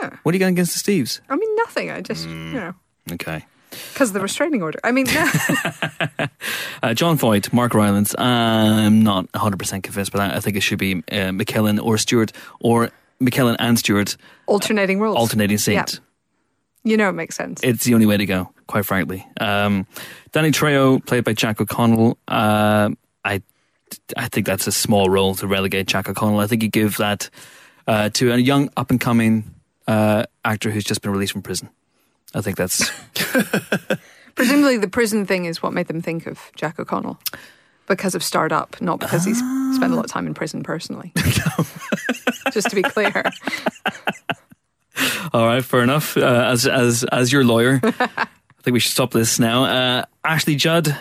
yeah. 0.00 0.10
What 0.22 0.32
are 0.32 0.36
you 0.36 0.40
going 0.40 0.54
against 0.54 0.72
the 0.86 0.92
Steves? 0.92 1.20
I 1.28 1.34
mean, 1.36 1.54
nothing. 1.56 1.90
I 1.90 2.00
just 2.00 2.26
Mm. 2.26 2.52
you 2.52 2.60
know 2.60 2.74
Okay. 3.12 3.44
because 3.92 4.10
of 4.10 4.14
the 4.14 4.20
restraining 4.20 4.62
order. 4.62 4.78
I 4.84 4.92
mean, 4.92 5.06
Uh, 6.82 6.94
John 6.94 7.16
Voight, 7.16 7.52
Mark 7.52 7.74
Rylance. 7.74 8.14
I'm 8.18 9.02
not 9.02 9.30
100% 9.32 9.82
convinced 9.82 10.12
by 10.12 10.18
that. 10.20 10.36
I 10.36 10.40
think 10.40 10.56
it 10.56 10.60
should 10.60 10.78
be 10.78 10.96
uh, 11.10 11.32
McKellen 11.34 11.82
or 11.82 11.98
Stewart, 11.98 12.30
or 12.60 12.90
McKellen 13.20 13.56
and 13.58 13.76
Stewart 13.78 14.16
alternating 14.46 15.00
roles. 15.00 15.16
alternating 15.16 15.58
scenes. 15.58 16.00
You 16.88 16.96
know, 16.96 17.10
it 17.10 17.12
makes 17.12 17.36
sense. 17.36 17.60
it's 17.62 17.84
the 17.84 17.94
only 17.94 18.06
way 18.06 18.16
to 18.16 18.24
go, 18.24 18.50
quite 18.66 18.86
frankly. 18.86 19.26
Um, 19.40 19.86
Danny 20.32 20.50
Trejo, 20.50 21.04
played 21.04 21.24
by 21.24 21.34
Jack 21.34 21.60
O'Connell, 21.60 22.16
uh, 22.26 22.90
I, 23.24 23.42
I 24.16 24.28
think 24.28 24.46
that's 24.46 24.66
a 24.66 24.72
small 24.72 25.10
role 25.10 25.34
to 25.36 25.46
relegate 25.46 25.86
Jack 25.86 26.08
O'Connell. 26.08 26.40
I 26.40 26.46
think 26.46 26.62
you 26.62 26.70
give 26.70 26.96
that 26.96 27.28
uh, 27.86 28.08
to 28.14 28.32
a 28.32 28.38
young, 28.38 28.70
up 28.76 28.90
and 28.90 28.98
coming 29.00 29.54
uh, 29.86 30.24
actor 30.44 30.70
who's 30.70 30.84
just 30.84 31.02
been 31.02 31.12
released 31.12 31.32
from 31.32 31.42
prison. 31.42 31.68
I 32.34 32.40
think 32.40 32.56
that's 32.56 32.90
Presumably, 34.34 34.76
the 34.78 34.88
prison 34.88 35.26
thing 35.26 35.46
is 35.46 35.62
what 35.62 35.72
made 35.72 35.88
them 35.88 36.00
think 36.00 36.26
of 36.26 36.52
Jack 36.56 36.78
O'Connell 36.78 37.18
because 37.86 38.14
of 38.14 38.22
Starred 38.22 38.52
Up, 38.52 38.80
not 38.80 39.00
because 39.00 39.24
he's 39.24 39.38
spent 39.74 39.92
a 39.92 39.96
lot 39.96 40.04
of 40.04 40.10
time 40.10 40.26
in 40.26 40.34
prison 40.34 40.62
personally. 40.62 41.12
Just 42.52 42.70
to 42.70 42.76
be 42.76 42.82
clear. 42.82 43.24
all 45.32 45.46
right. 45.46 45.64
Fair 45.64 45.82
enough. 45.82 46.16
Uh, 46.16 46.20
as 46.52 46.66
as 46.66 47.04
as 47.04 47.32
your 47.32 47.44
lawyer, 47.44 47.80
I 47.84 48.26
think 48.62 48.72
we 48.74 48.80
should 48.80 48.92
stop 48.92 49.12
this 49.12 49.38
now. 49.38 49.64
Uh, 49.64 50.04
Ashley 50.24 50.56
Judd, 50.56 50.96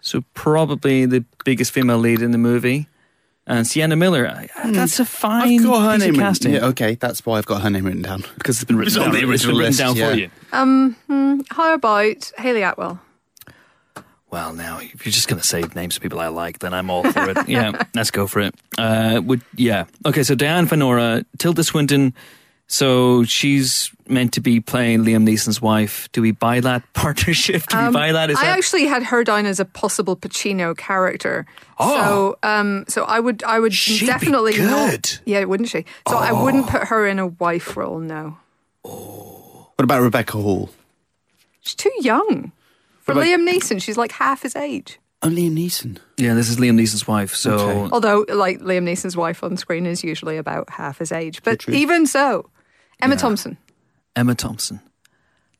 so 0.00 0.22
probably 0.34 1.06
the 1.06 1.24
biggest 1.44 1.72
female 1.72 1.98
lead 1.98 2.20
in 2.22 2.30
the 2.30 2.38
movie, 2.38 2.88
and 3.46 3.66
Sienna 3.66 3.96
Miller. 3.96 4.26
Uh, 4.26 4.70
That's 4.72 5.00
a 5.00 5.04
fine 5.04 5.58
I've 5.60 5.64
got 5.64 5.82
her 5.82 5.92
piece 5.92 5.94
of 5.94 6.00
name 6.00 6.08
written 6.10 6.20
casting. 6.20 6.52
Yeah, 6.54 6.66
okay, 6.66 6.94
that's 6.96 7.24
why 7.26 7.38
I've 7.38 7.46
got 7.46 7.62
her 7.62 7.70
name 7.70 7.84
written 7.86 8.02
down. 8.02 8.24
because 8.36 8.56
it's 8.56 8.64
been 8.64 8.76
written 8.76 8.88
It's 8.88 8.96
on 8.96 9.12
down. 9.12 9.12
the 9.12 9.18
It's 9.18 9.44
been 9.44 9.50
original 9.54 9.58
written 9.58 9.68
list, 9.70 9.78
down 9.78 9.96
yeah. 9.96 10.10
for 10.10 10.16
you. 10.16 10.30
Um, 10.52 10.96
hmm, 11.06 11.40
how 11.50 11.74
about 11.74 12.32
Hayley 12.38 12.62
Atwell? 12.62 13.00
Well, 14.30 14.52
now 14.52 14.78
if 14.80 15.06
you're 15.06 15.12
just 15.12 15.28
going 15.28 15.40
to 15.40 15.46
say 15.46 15.62
names 15.76 15.96
of 15.96 16.02
people 16.02 16.18
I 16.18 16.26
like, 16.26 16.58
then 16.58 16.74
I'm 16.74 16.90
all 16.90 17.08
for 17.08 17.30
it. 17.30 17.36
yeah, 17.48 17.84
let's 17.94 18.10
go 18.10 18.26
for 18.26 18.40
it. 18.40 18.54
Uh, 18.76 19.20
would 19.24 19.42
yeah. 19.54 19.84
Okay, 20.04 20.24
so 20.24 20.34
Diane 20.34 20.66
Venora, 20.66 21.24
Tilda 21.38 21.62
Swinton. 21.62 22.12
So 22.66 23.24
she's 23.24 23.90
meant 24.08 24.32
to 24.34 24.40
be 24.40 24.58
playing 24.60 25.04
Liam 25.04 25.28
Neeson's 25.28 25.60
wife. 25.60 26.08
Do 26.12 26.22
we 26.22 26.32
buy 26.32 26.60
that 26.60 26.82
partnership? 26.94 27.62
Do 27.68 27.86
we 27.86 27.92
buy 27.92 28.12
that? 28.12 28.30
Is 28.30 28.36
Um, 28.38 28.42
I 28.42 28.46
that 28.48 28.58
actually 28.58 28.86
had 28.86 29.02
her 29.04 29.22
down 29.22 29.46
as 29.46 29.60
a 29.60 29.64
possible 29.64 30.16
Pacino 30.16 30.76
character. 30.76 31.46
Oh. 31.78 32.34
So, 32.42 32.48
um, 32.48 32.84
so 32.88 33.04
I 33.04 33.20
would, 33.20 33.42
I 33.44 33.60
would 33.60 33.74
She'd 33.74 34.00
be 34.00 34.06
definitely 34.06 34.58
not. 34.58 34.90
good. 34.90 35.18
Yeah, 35.26 35.44
wouldn't 35.44 35.68
she? 35.68 35.84
So 36.08 36.16
I 36.16 36.32
wouldn't 36.32 36.66
put 36.68 36.84
her 36.88 37.06
in 37.06 37.18
a 37.18 37.26
wife 37.28 37.76
role. 37.76 37.98
No, 37.98 38.38
What 38.82 39.82
about 39.84 40.02
Rebecca 40.02 40.32
Hall? 40.38 40.70
she's 41.60 41.74
too 41.74 41.92
young 42.00 42.52
for 43.00 43.12
about- 43.12 43.24
Liam 43.24 43.48
Neeson. 43.48 43.80
She's 43.80 43.96
like 43.96 44.12
half 44.12 44.42
his 44.42 44.56
age. 44.56 44.98
Oh, 45.22 45.28
Liam 45.28 45.52
Neeson. 45.56 45.98
yeah? 46.18 46.34
This 46.34 46.48
is 46.50 46.56
Liam 46.58 46.78
Neeson's 46.78 47.06
wife. 47.08 47.34
So 47.34 47.54
Okay. 47.54 47.90
Although, 47.92 48.24
like 48.28 48.60
Liam 48.60 48.82
Neeson's 48.84 49.16
wife 49.16 49.42
on 49.42 49.56
screen 49.56 49.86
is 49.86 50.04
usually 50.04 50.36
about 50.36 50.68
half 50.70 50.98
his 50.98 51.12
age, 51.12 51.42
but 51.42 51.66
even 51.68 52.06
so, 52.06 52.50
Emma 53.00 53.16
Thompson 53.16 53.56
Emma 54.16 54.34
Thompson. 54.34 54.80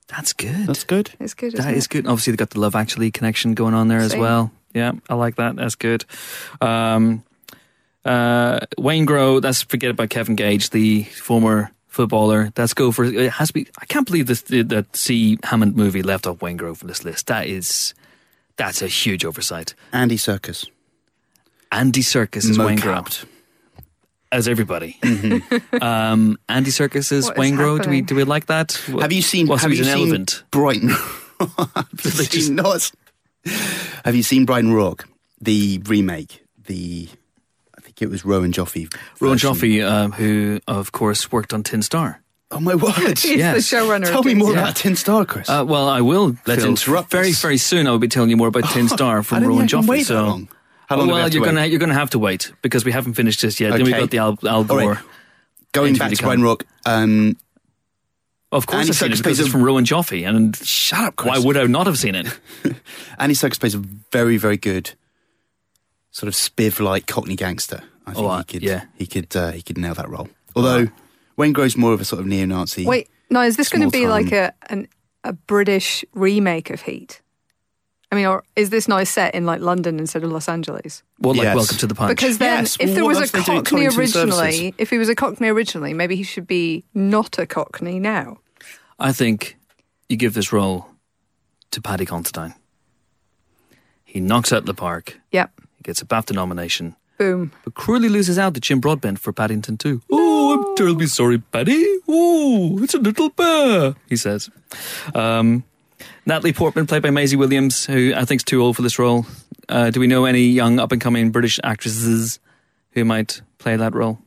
That's 0.09 0.33
good. 0.33 0.67
That's 0.67 0.85
good. 0.85 1.11
is 1.19 1.35
good. 1.35 1.53
That 1.53 1.61
isn't 1.61 1.75
is 1.75 1.85
it? 1.87 1.91
good. 1.91 2.07
Obviously, 2.07 2.33
they 2.33 2.37
got 2.37 2.51
the 2.51 2.61
Love 2.61 2.75
Actually 2.75 3.11
connection 3.11 3.55
going 3.55 3.75
on 3.75 3.89
there 3.89 4.01
as 4.01 4.15
well. 4.15 4.53
Yeah, 4.75 4.93
I 5.09 5.15
like 5.15 5.37
that. 5.37 5.57
That's 5.57 5.77
good. 5.77 6.05
Um, 6.61 7.25
uh, 8.05 8.61
Waingro. 8.79 9.41
That's 9.41 9.63
forget 9.63 9.91
about 9.91 10.11
Kevin 10.11 10.35
Gage, 10.35 10.71
the 10.71 11.05
former 11.05 11.71
footballer. 11.89 12.53
Let's 12.57 12.75
go 12.75 12.93
for 12.93 13.05
it. 13.05 13.31
Has 13.31 13.49
to 13.49 13.55
be. 13.55 13.67
I 13.79 13.87
can't 13.87 14.07
believe 14.07 14.27
this 14.27 14.43
that 14.43 14.95
C 14.95 15.39
Hammond 15.43 15.75
movie 15.75 16.03
left 16.03 16.27
off 16.27 16.39
Waingro 16.39 16.77
from 16.77 16.89
this 16.89 17.05
list. 17.05 17.29
That 17.29 17.47
is 17.47 17.95
that's 18.57 18.83
a 18.83 18.89
huge 18.89 19.25
oversight. 19.25 19.75
Andy 19.93 20.17
Serkis. 20.17 20.69
Andy 21.73 22.03
Serkis 22.03 22.49
is 22.49 22.59
Waingro 22.59 23.03
Mocapped. 23.03 23.25
As 24.35 24.49
everybody. 24.49 24.99
um, 25.81 26.37
Andy 26.49 26.71
Serkis 26.71 27.13
is 27.13 27.31
Waingro. 27.31 27.81
Do 27.81 27.89
we 27.89 28.01
do 28.01 28.17
we 28.17 28.25
like 28.25 28.47
that? 28.47 28.73
Have 29.01 29.13
you 29.13 29.23
seen? 29.23 29.47
What's 29.47 29.63
have 29.63 29.71
he's 29.71 29.79
you 29.81 29.87
an 29.87 29.97
seen 29.97 30.09
elephant? 30.09 30.43
Brighton? 30.51 30.89
have 31.39 31.89
you 32.05 32.11
just- 32.11 32.33
seen 32.47 32.57
not? 32.57 32.91
Have 34.05 34.15
you 34.17 34.23
seen 34.25 34.45
Brighton 34.45 34.73
Rock, 34.73 35.09
the 35.41 35.81
remake? 35.87 36.45
The 36.67 37.09
I 37.79 37.81
think 37.81 38.03
it 38.03 38.09
was 38.11 38.25
Rowan 38.25 38.51
Joffe. 38.53 38.89
Rowan 39.21 39.39
version. 39.39 39.55
Joffe, 39.55 39.83
um, 39.89 40.13
who 40.13 40.59
of 40.67 40.91
course 40.93 41.31
worked 41.31 41.53
on 41.55 41.63
Tin 41.63 41.83
Star. 41.83 42.21
Oh 42.51 42.59
my 42.61 42.75
word! 42.75 42.93
He's 43.19 43.37
Yes. 43.37 43.71
the 43.71 43.77
showrunner. 43.77 44.07
Tell 44.09 44.23
me 44.25 44.35
more 44.35 44.51
Star. 44.51 44.63
about 44.65 44.77
Tin 44.77 44.97
Star, 44.97 45.25
Chris. 45.25 45.49
Uh, 45.49 45.65
well, 45.67 45.89
I 45.89 46.01
will. 46.01 46.37
Let's 46.47 46.63
Phil. 46.63 46.71
interrupt 46.71 47.11
Very, 47.11 47.29
this. 47.29 47.41
very 47.43 47.57
soon. 47.59 47.87
I 47.87 47.91
will 47.91 47.99
be 48.01 48.09
telling 48.09 48.31
you 48.31 48.37
more 48.37 48.49
about 48.49 48.65
Tin 48.71 48.89
Star 48.89 49.19
I 49.19 49.23
from 49.23 49.39
didn't 49.39 49.49
Rowan 49.51 49.69
think 49.69 49.75
I 49.75 49.77
can 49.77 49.85
Joffe. 49.87 49.89
wait 49.91 49.99
that 50.01 50.07
so, 50.07 50.25
long. 50.27 50.49
How 50.89 50.97
long 50.97 51.07
do 51.07 51.13
we 51.13 51.15
well, 51.15 51.25
have 51.25 51.35
you're 51.35 51.43
wait? 51.43 51.49
gonna 51.49 51.67
you're 51.67 51.79
gonna 51.81 51.95
have 51.95 52.11
to 52.11 52.19
wait 52.19 52.53
because 52.63 52.85
we 52.85 52.93
haven't 52.93 53.15
finished 53.15 53.41
this 53.43 53.59
yet. 53.61 53.71
Then 53.73 53.85
we've 53.85 53.95
got 53.97 54.11
the 54.11 54.19
Al, 54.19 54.39
Al 54.47 54.65
Gore. 54.65 54.79
right. 54.95 54.99
Going 55.73 55.97
back 55.97 56.11
to 56.11 56.17
come. 56.17 56.27
Brighton 56.27 56.45
Rock. 56.45 56.65
Um, 56.87 57.37
Of 58.53 58.67
course, 58.67 58.81
Andy 58.81 58.91
I've 58.91 58.97
seen 58.97 59.07
it 59.11 59.15
Serkis 59.15 59.17
because 59.19 59.23
plays 59.23 59.41
it's 59.41 59.49
from 59.49 59.63
Rowan 59.63 59.85
Joffe, 59.85 60.25
and 60.27 60.55
shut 60.57 61.01
up, 61.01 61.17
Chris. 61.17 61.31
why 61.39 61.45
would 61.45 61.57
I 61.57 61.65
not 61.65 61.87
have 61.87 61.99
seen 61.99 62.15
it? 62.15 62.27
Andy 63.19 63.35
Serkis 63.35 63.59
plays 63.59 63.75
a 63.75 63.79
very, 64.13 64.37
very 64.37 64.57
good 64.57 64.93
sort 66.13 66.29
of 66.29 66.35
spiv-like 66.35 67.07
Cockney 67.09 67.35
gangster. 67.35 67.83
I 68.07 68.13
think 68.13 68.27
Oh, 68.27 68.37
he 68.39 68.45
could, 68.45 68.63
yeah. 68.63 68.85
he 68.97 69.07
could, 69.07 69.35
uh, 69.35 69.51
he 69.51 69.63
could 69.63 69.79
nail 69.79 69.95
that 69.95 70.09
role. 70.09 70.29
Although 70.55 70.89
Waingro's 71.37 71.77
more 71.77 71.93
of 71.93 72.01
a 72.01 72.05
sort 72.05 72.21
of 72.21 72.27
neo-Nazi. 72.27 72.85
Wait, 72.87 73.09
no, 73.31 73.41
is 73.41 73.57
this 73.57 73.69
going 73.71 73.83
to 73.83 73.91
Small 73.91 74.01
be 74.03 74.07
like 74.07 74.31
a 74.31 74.53
an, 74.71 74.87
a 75.25 75.33
British 75.33 76.05
remake 76.13 76.71
of 76.71 76.83
Heat? 76.83 77.21
I 78.13 78.17
mean, 78.17 78.27
or 78.27 78.45
is 78.55 78.71
this 78.71 78.87
now 78.87 79.03
set 79.05 79.35
in 79.35 79.45
like 79.47 79.61
London 79.61 79.99
instead 79.99 80.23
of 80.25 80.31
Los 80.31 80.49
Angeles? 80.49 81.03
Well, 81.19 81.35
like 81.35 81.45
Yes. 81.45 81.57
Welcome 81.57 81.77
to 81.79 81.87
the 81.87 81.95
Punch. 81.95 82.11
Because 82.11 82.39
then, 82.39 82.61
Yes, 82.65 82.77
if 82.79 82.95
there 82.95 83.03
what 83.03 83.09
was 83.11 83.19
a 83.19 83.21
else 83.23 83.31
they 83.33 83.43
do 83.43 83.59
at 83.59 83.65
Cockney 83.65 83.87
originally, 83.87 84.53
Services? 84.53 84.73
if 84.79 84.91
he 84.91 84.99
was 84.99 85.09
a 85.09 85.15
Cockney 85.15 85.49
originally, 85.49 85.95
maybe 85.95 86.15
he 86.17 86.23
should 86.23 86.47
be 86.47 86.85
not 86.95 87.39
a 87.39 87.47
Cockney 87.47 87.99
now. 87.99 88.39
I 88.99 89.13
think 89.13 89.57
you 90.09 90.17
give 90.17 90.35
this 90.35 90.53
role 90.53 90.87
to 91.73 91.81
Paddy 91.81 92.05
Considine. 92.07 92.55
He 94.05 94.21
knocks 94.21 94.53
out 94.53 94.65
the 94.67 94.75
park. 94.75 95.19
Yep. 95.33 95.51
He 95.79 95.83
gets 95.83 96.01
a 96.01 96.05
BAFTA 96.07 96.35
nomination, 96.35 96.95
Boom. 97.19 97.51
but 97.65 97.75
cruelly 97.75 98.09
loses 98.09 98.39
out 98.39 98.55
to 98.55 98.61
Jim 98.61 98.79
Broadbent 98.81 99.19
for 99.19 99.33
Paddington 99.33 99.77
2. 99.79 100.03
Oh, 100.13 100.53
I'm 100.71 100.77
terribly 100.77 101.07
sorry, 101.07 101.39
Paddy. 101.39 101.85
Oh, 102.07 102.79
it's 102.83 102.95
a 102.95 102.99
little 102.99 103.31
bear, 103.31 103.95
he 104.09 104.15
says. 104.17 104.51
Um, 105.15 105.65
Natalie 106.27 106.53
Portman, 106.53 106.87
played 106.87 107.03
by 107.03 107.11
Maisie 107.11 107.37
Williams, 107.37 107.85
who 107.85 108.13
I 108.15 108.25
think 108.25 108.41
is 108.41 108.45
too 108.45 108.63
old 108.63 108.77
for 108.77 108.83
this 108.83 108.99
role. 108.99 109.27
Uh, 109.69 109.91
do 109.91 110.01
we 110.01 110.07
know 110.07 110.25
any 110.25 110.43
young 110.45 110.79
up 110.79 110.93
and 110.93 111.01
coming 111.01 111.31
British 111.31 111.61
actresses 111.63 112.39
who 112.93 113.05
might 113.05 113.43
play 113.59 113.77
that 113.77 113.95
role? 113.95 114.19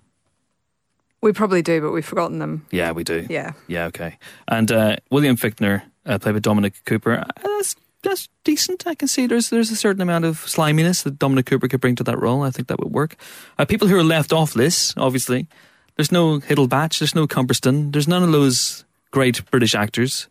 We 1.21 1.33
probably 1.33 1.62
do, 1.62 1.81
but 1.81 1.91
we've 1.91 2.05
forgotten 2.05 2.39
them. 2.39 2.65
Yeah, 2.71 2.91
we 2.91 3.03
do. 3.03 3.25
Yeah. 3.29 3.53
Yeah, 3.67 3.86
okay. 3.86 4.17
And 4.47 4.71
uh, 4.71 4.97
William 5.10 5.36
Fichtner, 5.36 5.81
uh, 6.05 6.19
played 6.19 6.33
by 6.33 6.39
Dominic 6.39 6.73
Cooper. 6.86 7.19
Uh, 7.19 7.25
that's 7.43 7.75
that's 8.03 8.29
decent. 8.43 8.86
I 8.86 8.93
can 8.93 9.07
see 9.07 9.25
there's 9.25 9.49
there's 9.49 9.71
a 9.71 9.75
certain 9.75 10.01
amount 10.01 10.25
of 10.25 10.38
sliminess 10.47 11.03
that 11.03 11.17
Dominic 11.17 11.47
Cooper 11.47 11.67
could 11.67 11.81
bring 11.81 11.95
to 11.95 12.03
that 12.03 12.19
role. 12.19 12.43
I 12.43 12.51
think 12.51 12.67
that 12.67 12.79
would 12.79 12.93
work. 12.93 13.15
Uh, 13.57 13.65
people 13.65 13.88
who 13.88 13.97
are 13.97 14.03
left 14.03 14.31
off 14.31 14.53
this, 14.53 14.93
obviously, 14.95 15.47
there's 15.95 16.12
no 16.12 16.39
Hiddlebatch, 16.39 16.99
there's 16.99 17.15
no 17.15 17.25
Cumberston, 17.25 17.91
there's 17.91 18.07
none 18.07 18.23
of 18.23 18.31
those 18.31 18.86
great 19.10 19.43
British 19.49 19.73
actors. 19.73 20.27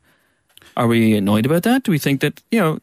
Are 0.76 0.86
we 0.86 1.16
annoyed 1.16 1.46
about 1.46 1.62
that? 1.62 1.82
Do 1.84 1.90
we 1.90 1.98
think 1.98 2.20
that 2.20 2.42
you 2.50 2.60
know 2.60 2.78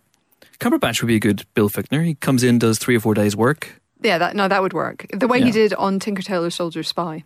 Cumberbatch 0.60 1.02
would 1.02 1.08
be 1.08 1.16
a 1.16 1.20
good 1.20 1.46
Bill 1.54 1.70
Fichtner? 1.70 2.04
He 2.06 2.16
comes 2.16 2.44
in, 2.44 2.60
does 2.60 2.80
three 2.80 2.96
or 2.96 3.00
four 3.00 3.14
days 3.14 3.36
work. 3.36 3.82
Yeah, 4.02 4.18
that 4.18 4.36
no, 4.36 4.48
that 4.48 4.62
would 4.62 4.74
work. 4.74 5.06
The 5.14 5.28
way 5.28 5.40
Yeah. 5.40 5.46
he 5.46 5.52
did 5.52 5.74
on 5.76 6.00
Tinker 6.00 6.22
Tailor 6.24 6.50
Soldier 6.50 6.84
Spy. 6.84 7.24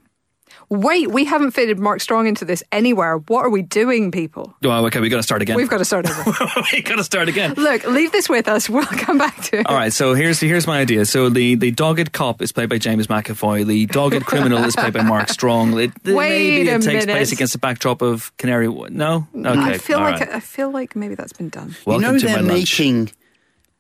Wait, 0.70 1.10
we 1.12 1.24
haven't 1.24 1.52
fitted 1.52 1.80
Mark 1.80 2.02
Strong 2.02 2.28
into 2.28 2.44
this 2.44 2.62
anywhere. 2.74 3.18
What 3.18 3.46
are 3.46 3.50
we 3.50 3.62
doing, 3.62 4.12
people? 4.12 4.54
Oh, 4.66 4.86
okay, 4.88 5.00
we 5.00 5.08
got 5.08 5.18
to 5.18 5.24
start 5.24 5.42
again. 5.42 5.56
We've 5.56 5.70
got 5.70 5.78
to 5.78 5.86
start 5.86 6.10
over. 6.28 6.34
we've 6.74 6.84
got 6.84 6.98
to 6.98 7.04
start 7.06 7.30
again. 7.30 7.54
Look, 7.54 7.86
leave 7.88 8.12
this 8.12 8.28
with 8.28 8.48
us. 8.50 8.70
We'll 8.70 8.86
come 8.86 9.18
back 9.18 9.42
to 9.46 9.60
it. 9.60 9.66
All 9.68 9.76
right, 9.76 9.94
so 9.94 10.14
here's 10.14 10.40
here's 10.42 10.68
my 10.68 10.80
idea. 10.80 11.06
So 11.06 11.30
the, 11.30 11.56
the 11.56 11.72
dogged 11.72 12.12
cop 12.12 12.42
is 12.42 12.52
played 12.52 12.68
by 12.70 12.78
James 12.80 13.08
McAvoy. 13.08 13.66
The 13.66 13.86
dogged 13.86 14.26
criminal 14.26 14.64
is 14.66 14.76
played 14.76 14.94
by 14.94 15.04
Mark 15.04 15.30
Strong. 15.30 15.80
It, 15.80 15.92
Wait 16.06 16.16
maybe 16.16 16.70
a 16.70 16.76
it 16.76 16.82
takes 16.82 16.86
minute. 17.06 17.08
place 17.16 17.32
against 17.32 17.54
the 17.54 17.60
backdrop 17.60 18.02
of 18.02 18.36
Canary. 18.38 18.68
Wo- 18.68 18.88
No, 18.90 19.28
okay. 19.36 19.50
I 19.60 19.78
feel 19.78 19.98
all 20.00 20.04
like 20.04 20.20
right. 20.20 20.30
I 20.34 20.40
feel 20.42 20.70
like 20.70 20.96
maybe 20.96 21.16
that's 21.16 21.34
been 21.34 21.50
done. 21.50 21.76
Welcome 21.86 22.04
you 22.06 22.12
know 22.12 22.18
to 22.20 22.26
they're 22.26 22.36
my 22.36 22.42
lunch. 22.42 22.80
making 22.80 23.12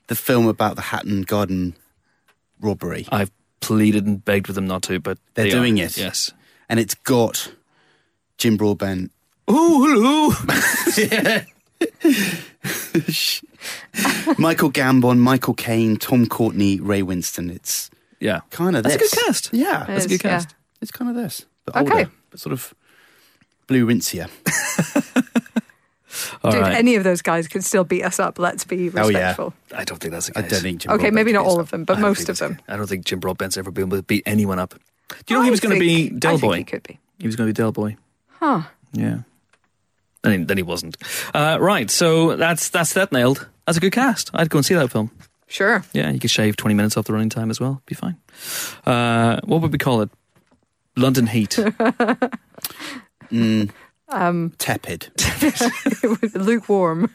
the 0.07 0.15
film 0.15 0.47
about 0.47 0.75
the 0.77 0.81
Hatton 0.83 1.23
Garden 1.23 1.75
robbery, 2.61 3.05
I've 3.11 3.31
pleaded 3.59 4.05
and 4.05 4.23
begged 4.23 4.47
with 4.47 4.55
them 4.55 4.67
not 4.67 4.83
to, 4.83 4.99
but 4.99 5.17
They're 5.33 5.45
they 5.45 5.51
doing 5.51 5.79
are. 5.81 5.83
it. 5.85 5.97
Yes. 5.97 6.31
And 6.69 6.79
it's 6.79 6.95
got 6.95 7.51
Jim 8.37 8.57
Broadbent. 8.57 9.11
Oh, 9.47 9.85
hello. 9.87 10.31
Michael 14.37 14.71
Gambon, 14.71 15.17
Michael 15.19 15.53
Caine, 15.53 15.97
Tom 15.97 16.27
Courtenay, 16.27 16.79
Ray 16.79 17.01
Winstone. 17.01 17.51
It's 17.55 17.89
yeah, 18.19 18.41
kind 18.49 18.75
of 18.75 18.83
That's 18.83 18.95
a 18.95 18.99
good 18.99 19.11
cast. 19.11 19.49
Yeah, 19.53 19.83
It 19.83 19.87
That's 19.87 20.05
a 20.05 20.09
good 20.09 20.21
cast. 20.21 20.55
it's 20.81 20.91
kind 20.91 21.09
of 21.09 21.15
this, 21.15 21.45
but 21.65 21.75
Okay. 21.77 21.91
older, 21.99 22.11
but 22.31 22.39
sort 22.39 22.53
of 22.53 22.73
blue 23.67 23.85
rincier. 23.85 24.27
All 26.43 26.51
Dude, 26.51 26.61
right. 26.61 26.73
any 26.75 26.95
of 26.95 27.03
those 27.03 27.21
guys 27.21 27.47
could 27.47 27.63
still 27.63 27.83
beat 27.83 28.03
us 28.03 28.19
up. 28.19 28.39
Let's 28.39 28.63
be 28.63 28.89
Oh, 28.89 29.07
yeah. 29.09 29.19
respectful. 29.19 29.53
I 29.75 29.83
don't 29.83 29.99
think 29.99 30.13
that's 30.13 30.27
the 30.27 30.37
I 30.37 30.41
case. 30.41 30.51
don't 30.51 30.61
think 30.61 30.81
Jim 30.81 30.91
Okay, 30.91 30.97
Broadbent 30.97 31.15
maybe 31.15 31.31
not 31.33 31.45
all 31.45 31.59
of 31.59 31.69
them, 31.69 31.83
but 31.83 31.99
most 31.99 32.27
of 32.29 32.37
them. 32.39 32.57
I 32.67 32.75
don't 32.75 32.87
think 32.87 33.05
Jim 33.05 33.19
Broadbent's 33.19 33.55
ever 33.57 33.69
been 33.71 33.85
able 33.85 33.97
to 33.97 34.03
beat 34.03 34.23
anyone 34.25 34.57
up. 34.57 34.73
Do 35.09 35.15
you 35.33 35.35
know 35.35 35.41
I 35.41 35.45
he 35.45 35.51
was 35.51 35.59
going 35.59 35.75
to 35.75 35.79
be 35.79 36.09
think- 36.09 36.19
Del 36.19 36.33
I 36.35 36.37
think 36.37 36.51
Boy? 36.51 36.57
he 36.57 36.63
could 36.63 36.83
be. 36.83 36.99
He 37.19 37.27
was 37.27 37.35
going 37.35 37.47
to 37.47 37.53
be 37.53 37.57
Del 37.57 37.71
Boy. 37.71 37.97
Huh. 38.39 38.61
Yeah. 38.93 39.19
Then 40.23 40.39
he, 40.39 40.45
then 40.45 40.57
he 40.57 40.63
wasn't. 40.63 40.97
Uh, 41.33 41.57
right, 41.61 41.89
so 41.89 42.35
that's 42.35 42.69
that's 42.69 42.93
that 42.93 43.11
nailed. 43.11 43.47
That's 43.65 43.77
a 43.77 43.81
good 43.81 43.91
cast. 43.93 44.29
I'd 44.33 44.49
go 44.49 44.57
and 44.59 44.65
see 44.65 44.73
that 44.75 44.91
film. 44.91 45.11
Sure. 45.47 45.83
Yeah, 45.93 46.09
you 46.11 46.19
could 46.19 46.29
shave 46.31 46.57
20 46.57 46.75
minutes 46.75 46.97
off 46.97 47.05
the 47.05 47.13
running 47.13 47.29
time 47.29 47.49
as 47.49 47.59
well. 47.59 47.81
Be 47.85 47.95
fine. 47.95 48.17
Uh, 48.85 49.39
what 49.45 49.61
would 49.61 49.71
we 49.71 49.77
call 49.77 50.01
it? 50.01 50.09
London 50.95 51.27
Heat. 51.27 51.57
Mm, 53.31 53.69
Um, 54.09 54.53
tepid. 54.57 55.09
it 55.17 56.35
lukewarm. 56.35 57.13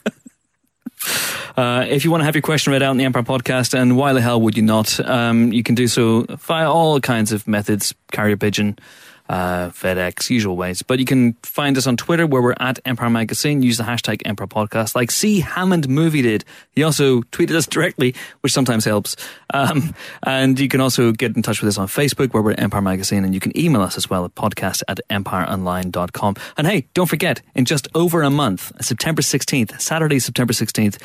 Uh, 1.57 1.85
if 1.89 2.05
you 2.05 2.11
want 2.11 2.23
to 2.23 2.25
have 2.25 2.35
your 2.35 2.43
question 2.43 2.73
read 2.73 2.83
out 2.83 2.93
in 2.93 2.97
the 2.97 3.05
Empire 3.05 3.23
podcast, 3.23 3.75
and 3.79 3.97
why 3.97 4.13
the 4.13 4.21
hell 4.21 4.41
would 4.41 4.57
you 4.57 4.63
not? 4.63 4.99
Um, 5.01 5.53
you 5.53 5.63
can 5.63 5.75
do 5.75 5.87
so 5.87 6.25
via 6.29 6.71
all 6.71 7.01
kinds 7.01 7.33
of 7.33 7.47
methods 7.47 7.95
carrier 8.11 8.37
pigeon, 8.37 8.79
uh, 9.29 9.71
FedEx, 9.71 10.31
usual 10.31 10.57
ways. 10.57 10.83
But 10.83 10.99
you 10.99 11.05
can 11.05 11.35
find 11.43 11.77
us 11.79 11.87
on 11.87 11.97
Twitter 11.97 12.27
where 12.27 12.43
we're 12.43 12.55
at 12.61 12.79
Empire 12.85 13.11
Magazine. 13.11 13.63
Use 13.63 13.79
the 13.79 13.85
hashtag 13.85 14.23
Empire 14.25 14.47
Podcast, 14.47 14.95
like 14.95 15.11
C. 15.11 15.41
Hammond 15.41 15.89
Movie 15.89 16.23
did. 16.23 16.45
He 16.73 16.83
also 16.83 17.23
tweeted 17.23 17.55
us 17.55 17.67
directly, 17.67 18.15
which 18.41 18.53
sometimes 18.53 18.85
helps. 18.85 19.17
Um, 19.55 19.95
and 20.23 20.59
you 20.59 20.69
can 20.69 20.81
also 20.81 21.13
get 21.13 21.37
in 21.37 21.43
touch 21.43 21.61
with 21.61 21.69
us 21.69 21.79
on 21.79 21.89
Facebook 21.89 22.33
where 22.33 22.43
we're 22.43 22.53
Empire 22.53 22.83
Magazine, 22.83 23.25
and 23.25 23.35
you 23.35 23.41
can 23.41 23.57
email 23.59 23.83
us 23.83 23.97
as 23.97 24.11
well 24.11 24.25
at 24.25 24.35
podcast 24.35 24.83
at 24.89 25.01
empireonline.com. 25.11 26.37
And 26.57 26.67
hey, 26.67 26.87
don't 26.95 27.09
forget, 27.09 27.43
in 27.55 27.65
just 27.65 27.89
over 27.95 28.23
a 28.23 28.31
month, 28.31 28.73
September 28.81 29.23
16th, 29.23 29.81
Saturday, 29.81 30.19
September 30.19 30.53
16th, 30.53 31.01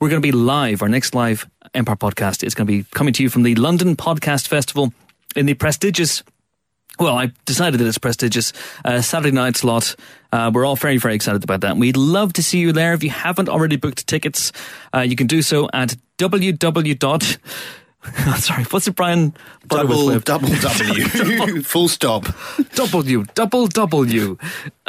we're 0.00 0.08
going 0.08 0.20
to 0.20 0.26
be 0.26 0.32
live. 0.32 0.82
Our 0.82 0.88
next 0.88 1.14
live 1.14 1.48
Empire 1.74 1.96
podcast 1.96 2.44
is 2.44 2.54
going 2.54 2.66
to 2.66 2.72
be 2.72 2.84
coming 2.90 3.14
to 3.14 3.22
you 3.22 3.28
from 3.28 3.44
the 3.44 3.54
London 3.54 3.96
Podcast 3.96 4.48
Festival 4.48 4.92
in 5.36 5.46
the 5.46 5.54
prestigious 5.54 6.22
well, 6.98 7.16
I 7.18 7.32
decided 7.44 7.80
that 7.80 7.86
it's 7.86 7.98
prestigious 7.98 8.52
uh, 8.84 9.00
Saturday 9.00 9.34
night 9.34 9.56
slot. 9.56 9.96
Uh, 10.30 10.50
we're 10.52 10.64
all 10.64 10.76
very, 10.76 10.96
very 10.98 11.14
excited 11.14 11.44
about 11.44 11.60
that. 11.62 11.76
We'd 11.76 11.96
love 11.96 12.32
to 12.34 12.42
see 12.42 12.58
you 12.58 12.72
there. 12.72 12.92
If 12.94 13.02
you 13.02 13.10
haven't 13.10 13.48
already 13.48 13.76
booked 13.76 14.06
tickets, 14.06 14.52
uh, 14.94 15.00
you 15.00 15.16
can 15.16 15.26
do 15.26 15.42
so 15.42 15.68
at 15.72 15.96
www. 16.18 17.38
Sorry, 18.36 18.64
what's 18.64 18.88
it, 18.88 18.96
Brian? 18.96 19.32
double, 19.68 19.88
Butterworth 19.88 20.24
double 20.24 20.48
W. 20.48 21.62
Full 21.62 21.88
stop. 21.88 22.26
W, 22.74 23.24
double 23.34 23.68
W. 23.68 24.36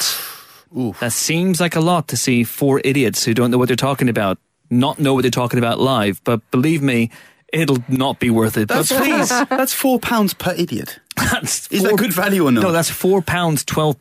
That 1.01 1.12
seems 1.12 1.61
like 1.61 1.77
a 1.77 1.81
lot 1.81 2.09
to 2.09 2.16
see 2.16 2.42
four 2.42 2.81
idiots 2.85 3.25
who 3.25 3.33
don't 3.33 3.53
know 3.53 3.57
what 3.59 3.69
they're 3.69 3.77
talking 3.77 4.09
about 4.09 4.38
not 4.69 4.99
know 4.99 5.14
what 5.14 5.23
they're 5.23 5.31
talking 5.31 5.61
about 5.61 5.79
live, 5.79 6.21
but 6.25 6.40
believe 6.51 6.83
me, 6.83 7.11
it'll 7.53 7.79
not 7.87 8.19
be 8.19 8.31
worth 8.31 8.57
it. 8.57 8.66
That's 8.66 8.88
but 8.90 9.01
please, 9.01 9.29
That's 9.49 9.73
four 9.73 10.01
pounds 10.01 10.35
per 10.35 10.53
idiot. 10.55 10.99
that's 11.14 11.69
Is 11.69 11.83
four- 11.83 11.90
that 11.90 11.97
good 11.99 12.12
value 12.12 12.45
or 12.49 12.51
not? 12.51 12.62
No, 12.62 12.73
that's 12.73 12.90
four 12.90 13.23
pounds 13.23 13.64
twelve. 13.64 13.97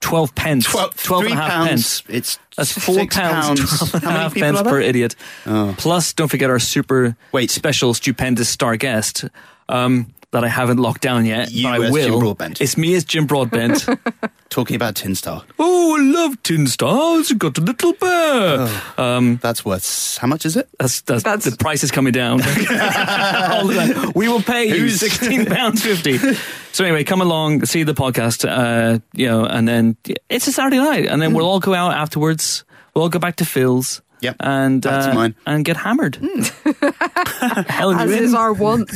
12 0.00 0.34
pence. 0.34 0.64
Twelve, 0.64 0.96
12 1.00 1.22
three 1.22 1.30
and 1.32 1.38
a 1.38 1.42
half 1.42 1.50
pounds. 1.52 2.00
pence. 2.00 2.02
It's 2.08 2.38
That's 2.56 2.72
four 2.72 3.06
pounds, 3.06 3.60
pounds. 3.60 3.78
12 3.90 3.94
and 3.94 4.04
a 4.04 4.10
half 4.10 4.34
pence 4.34 4.62
per 4.62 4.80
idiot. 4.80 5.14
Plus, 5.76 6.12
don't 6.14 6.28
forget 6.28 6.48
our 6.50 6.58
super 6.58 7.16
Wait. 7.32 7.50
special, 7.50 7.92
stupendous 7.94 8.48
star 8.48 8.76
guest 8.76 9.26
um, 9.68 10.12
that 10.32 10.44
I 10.44 10.48
haven't 10.48 10.76
locked 10.78 11.00
down 11.02 11.24
yet. 11.26 11.50
You 11.50 11.64
but 11.64 11.80
I 11.80 11.84
as 11.86 11.92
will. 11.92 12.08
Jim 12.10 12.18
Broadbent. 12.20 12.60
It's 12.60 12.76
me 12.76 12.94
as 12.94 13.04
Jim 13.04 13.26
Broadbent. 13.26 13.86
Talking 14.50 14.74
about 14.76 14.96
Tin 14.96 15.14
Star. 15.14 15.44
oh, 15.58 15.96
I 15.96 16.02
love 16.02 16.42
tin 16.42 16.66
stars. 16.66 17.30
Got 17.32 17.56
a 17.58 17.60
little 17.60 17.92
bear. 17.94 18.68
Um, 18.98 19.38
That's 19.42 19.64
worth. 19.64 19.82
s- 19.84 20.16
How 20.18 20.26
much 20.26 20.44
is 20.44 20.56
it? 20.56 20.68
That's, 20.78 21.00
that's, 21.02 21.22
That's- 21.22 21.44
the 21.44 21.56
price 21.56 21.84
is 21.84 21.90
coming 21.92 22.12
down. 22.12 22.40
All 22.42 23.66
the 23.68 23.74
time. 23.94 24.12
We 24.16 24.28
will 24.28 24.42
pay 24.42 24.64
you 24.68 24.74
Who's- 24.74 24.98
sixteen 25.00 25.46
pounds 25.46 25.82
fifty. 25.82 26.18
So 26.72 26.84
anyway, 26.84 27.02
come 27.02 27.20
along, 27.20 27.64
see 27.66 27.82
the 27.82 27.94
podcast, 27.94 28.48
uh, 28.48 29.00
you 29.12 29.26
know, 29.26 29.44
and 29.44 29.66
then 29.66 29.96
it's 30.28 30.46
a 30.46 30.52
Saturday 30.52 30.78
night, 30.78 31.06
and 31.06 31.20
then 31.20 31.34
we'll 31.34 31.44
all 31.46 31.58
go 31.58 31.74
out 31.74 31.94
afterwards. 31.94 32.64
We'll 32.94 33.02
all 33.02 33.08
go 33.08 33.18
back 33.18 33.36
to 33.36 33.44
Phil's. 33.44 34.02
Yep, 34.20 34.36
and 34.38 34.80
back 34.80 35.04
to 35.06 35.10
uh, 35.10 35.14
mine. 35.14 35.34
and 35.46 35.64
get 35.64 35.76
hammered. 35.76 36.14
Helen, 37.68 37.98
As 37.98 38.10
in? 38.12 38.22
is 38.22 38.34
our 38.34 38.52
want. 38.52 38.88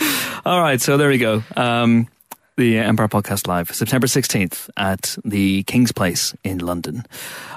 All 0.44 0.60
right, 0.60 0.80
so 0.80 0.96
there 0.96 1.08
we 1.08 1.18
go. 1.18 1.42
Um, 1.56 2.08
the 2.56 2.78
Empire 2.78 3.08
Podcast 3.08 3.46
Live, 3.46 3.72
September 3.72 4.08
16th 4.08 4.68
at 4.76 5.16
the 5.24 5.62
King's 5.62 5.92
Place 5.92 6.34
in 6.42 6.58
London. 6.58 7.04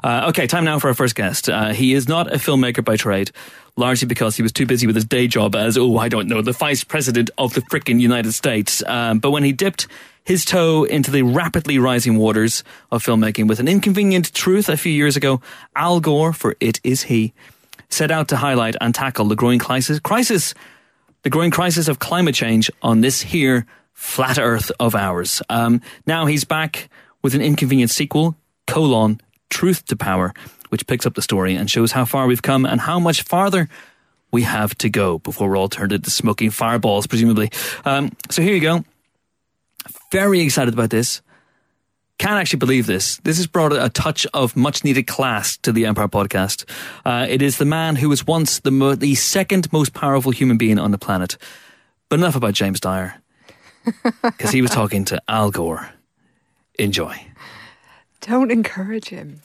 Uh, 0.04 0.28
okay, 0.30 0.46
time 0.46 0.64
now 0.64 0.78
for 0.78 0.90
our 0.90 0.94
first 0.94 1.16
guest. 1.16 1.50
Uh, 1.50 1.70
he 1.70 1.94
is 1.94 2.08
not 2.08 2.32
a 2.32 2.38
filmmaker 2.38 2.86
by 2.86 2.98
trade, 2.98 3.32
largely 3.76 4.08
because 4.08 4.36
he 4.36 4.44
was 4.44 4.52
too 4.52 4.68
busy 4.68 4.86
with 4.86 4.96
his 4.96 5.06
day 5.06 5.28
job 5.28 5.56
as, 5.56 5.76
oh, 5.76 5.98
I 5.98 6.08
don't 6.08 6.28
know, 6.28 6.44
the 6.44 6.52
Vice 6.52 6.84
President 6.84 7.32
of 7.40 7.56
the 7.56 7.62
frickin' 7.62 8.00
United 8.00 8.34
States. 8.34 8.84
Um, 8.86 9.18
but 9.18 9.32
when 9.32 9.44
he 9.44 9.52
dipped 9.52 9.88
his 10.24 10.46
toe 10.46 10.84
into 10.84 11.10
the 11.10 11.24
rapidly 11.24 11.80
rising 11.80 12.18
waters 12.18 12.64
of 12.92 13.04
filmmaking 13.04 13.48
with 13.48 13.60
an 13.60 13.68
inconvenient 13.68 14.32
truth 14.36 14.70
a 14.70 14.78
few 14.78 14.92
years 14.92 15.18
ago, 15.18 15.42
Al 15.76 16.00
Gore, 16.00 16.32
for 16.32 16.56
it 16.60 16.80
is 16.84 17.04
he, 17.04 17.34
set 17.90 18.12
out 18.12 18.28
to 18.28 18.38
highlight 18.38 18.76
and 18.80 18.94
tackle 18.94 19.26
the 19.26 19.36
growing 19.36 19.60
crisis, 19.60 20.00
crisis 20.00 20.54
the 21.24 21.30
growing 21.30 21.52
crisis 21.52 21.88
of 21.88 22.00
climate 22.00 22.36
change 22.36 22.70
on 22.82 23.02
this 23.02 23.22
here 23.22 23.66
flat 23.94 24.40
Earth 24.40 24.72
of 24.80 24.96
ours. 24.96 25.42
Um, 25.50 25.82
now 26.08 26.26
he's 26.26 26.44
back 26.44 26.90
with 27.22 27.36
an 27.36 27.42
inconvenient 27.42 27.92
sequel, 27.92 28.36
colon, 28.66 29.22
Truth 29.50 29.86
to 29.88 29.96
Power, 29.96 30.34
which 30.70 30.88
picks 30.88 31.06
up 31.06 31.14
the 31.14 31.22
story 31.22 31.56
and 31.56 31.70
shows 31.70 31.92
how 31.92 32.06
far 32.06 32.26
we've 32.26 32.42
come 32.42 32.66
and 32.66 32.82
how 32.82 33.00
much 33.00 33.22
farther 33.22 33.70
we 34.32 34.44
have 34.44 34.76
to 34.80 34.90
go 34.90 35.20
before 35.20 35.50
we're 35.50 35.58
all 35.58 35.70
turned 35.70 35.92
into 35.92 36.10
smoking 36.10 36.50
fireballs, 36.50 37.06
presumably. 37.06 37.52
Um, 37.86 38.12
so 38.30 38.42
here 38.42 38.54
you 38.54 38.62
go. 38.62 38.86
Very 40.12 40.40
excited 40.40 40.74
about 40.74 40.90
this. 40.90 41.22
Can't 42.22 42.40
actually 42.40 42.60
believe 42.60 42.86
this. 42.86 43.18
This 43.24 43.38
has 43.38 43.48
brought 43.48 43.74
a 43.74 43.90
touch 43.90 44.28
of 44.32 44.56
much 44.56 44.84
needed 44.84 45.08
class 45.08 45.58
to 45.58 45.72
the 45.72 45.88
Empire 45.88 46.08
podcast. 46.08 46.70
Uh, 47.04 47.26
it 47.28 47.42
is 47.42 47.58
the 47.58 47.66
man 47.66 47.96
who 47.96 48.10
was 48.10 48.28
once 48.28 48.60
the, 48.60 48.70
mo- 48.70 48.94
the 48.94 49.16
second 49.16 49.74
most 49.74 49.94
powerful 49.94 50.32
human 50.32 50.56
being 50.58 50.78
on 50.78 50.92
the 50.92 51.00
planet. 51.00 51.36
But 52.10 52.20
enough 52.20 52.36
about 52.36 52.54
James 52.54 52.80
Dyer, 52.80 53.16
because 54.22 54.52
he 54.52 54.62
was 54.62 54.70
talking 54.70 55.04
to 55.06 55.20
Al 55.28 55.50
Gore. 55.50 55.90
Enjoy. 56.78 57.16
Don't 58.22 58.52
encourage 58.52 59.10
him. 59.10 59.42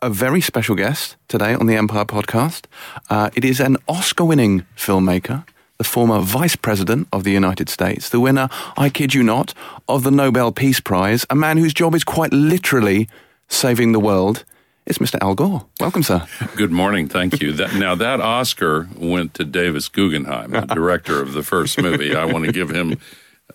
a 0.00 0.08
very 0.08 0.40
special 0.40 0.74
guest 0.76 1.16
today 1.28 1.52
on 1.54 1.66
the 1.66 1.76
Empire 1.76 2.06
podcast. 2.06 2.64
Uh, 3.10 3.28
it 3.34 3.44
is 3.44 3.60
an 3.60 3.76
Oscar 3.86 4.24
winning 4.24 4.64
filmmaker, 4.76 5.46
the 5.78 5.84
former 5.84 6.20
Vice 6.20 6.56
President 6.56 7.08
of 7.12 7.24
the 7.24 7.32
United 7.32 7.68
States, 7.68 8.08
the 8.08 8.20
winner, 8.20 8.48
I 8.76 8.90
kid 8.90 9.14
you 9.14 9.22
not, 9.22 9.54
of 9.88 10.04
the 10.04 10.10
Nobel 10.10 10.52
Peace 10.52 10.80
Prize, 10.80 11.26
a 11.30 11.34
man 11.34 11.58
whose 11.58 11.74
job 11.74 11.94
is 11.94 12.04
quite 12.04 12.32
literally 12.32 13.08
saving 13.48 13.92
the 13.92 14.00
world. 14.00 14.44
It's 14.86 14.98
Mr. 14.98 15.16
Al 15.20 15.34
Gore. 15.34 15.64
Welcome, 15.80 16.02
sir. 16.02 16.26
Good 16.56 16.70
morning. 16.70 17.08
Thank 17.08 17.40
you. 17.40 17.52
That, 17.52 17.74
now, 17.74 17.94
that 17.94 18.20
Oscar 18.20 18.88
went 18.96 19.34
to 19.34 19.44
Davis 19.44 19.88
Guggenheim, 19.88 20.50
the 20.50 20.60
director 20.74 21.20
of 21.22 21.32
the 21.32 21.42
first 21.42 21.80
movie. 21.80 22.14
I 22.14 22.26
want 22.26 22.44
to 22.44 22.52
give 22.52 22.70
him 22.70 23.00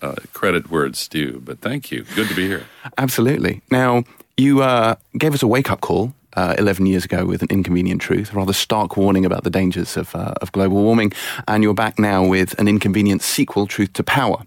uh, 0.02 0.16
credit 0.32 0.70
where 0.70 0.84
it's 0.84 1.06
due, 1.06 1.40
but 1.44 1.60
thank 1.60 1.90
you. 1.92 2.04
Good 2.16 2.28
to 2.28 2.34
be 2.34 2.48
here. 2.48 2.64
Absolutely. 2.98 3.62
Now, 3.70 4.04
you 4.36 4.62
uh, 4.62 4.96
gave 5.16 5.34
us 5.34 5.42
a 5.42 5.46
wake 5.46 5.70
up 5.70 5.80
call 5.80 6.14
uh, 6.36 6.54
11 6.58 6.86
years 6.86 7.04
ago 7.04 7.24
with 7.26 7.42
an 7.42 7.48
inconvenient 7.50 8.00
truth, 8.00 8.32
a 8.32 8.36
rather 8.36 8.52
stark 8.52 8.96
warning 8.96 9.24
about 9.24 9.44
the 9.44 9.50
dangers 9.50 9.96
of, 9.96 10.14
uh, 10.14 10.34
of 10.40 10.52
global 10.52 10.76
warming, 10.82 11.12
and 11.48 11.62
you're 11.62 11.74
back 11.74 11.98
now 11.98 12.24
with 12.24 12.58
an 12.58 12.68
inconvenient 12.68 13.22
sequel, 13.22 13.66
Truth 13.66 13.92
to 13.94 14.02
Power. 14.04 14.42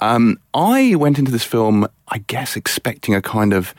Um, 0.00 0.38
I 0.54 0.94
went 0.96 1.18
into 1.18 1.30
this 1.32 1.44
film, 1.44 1.86
I 2.08 2.18
guess, 2.26 2.56
expecting 2.56 3.14
a 3.14 3.22
kind 3.22 3.52
of 3.52 3.74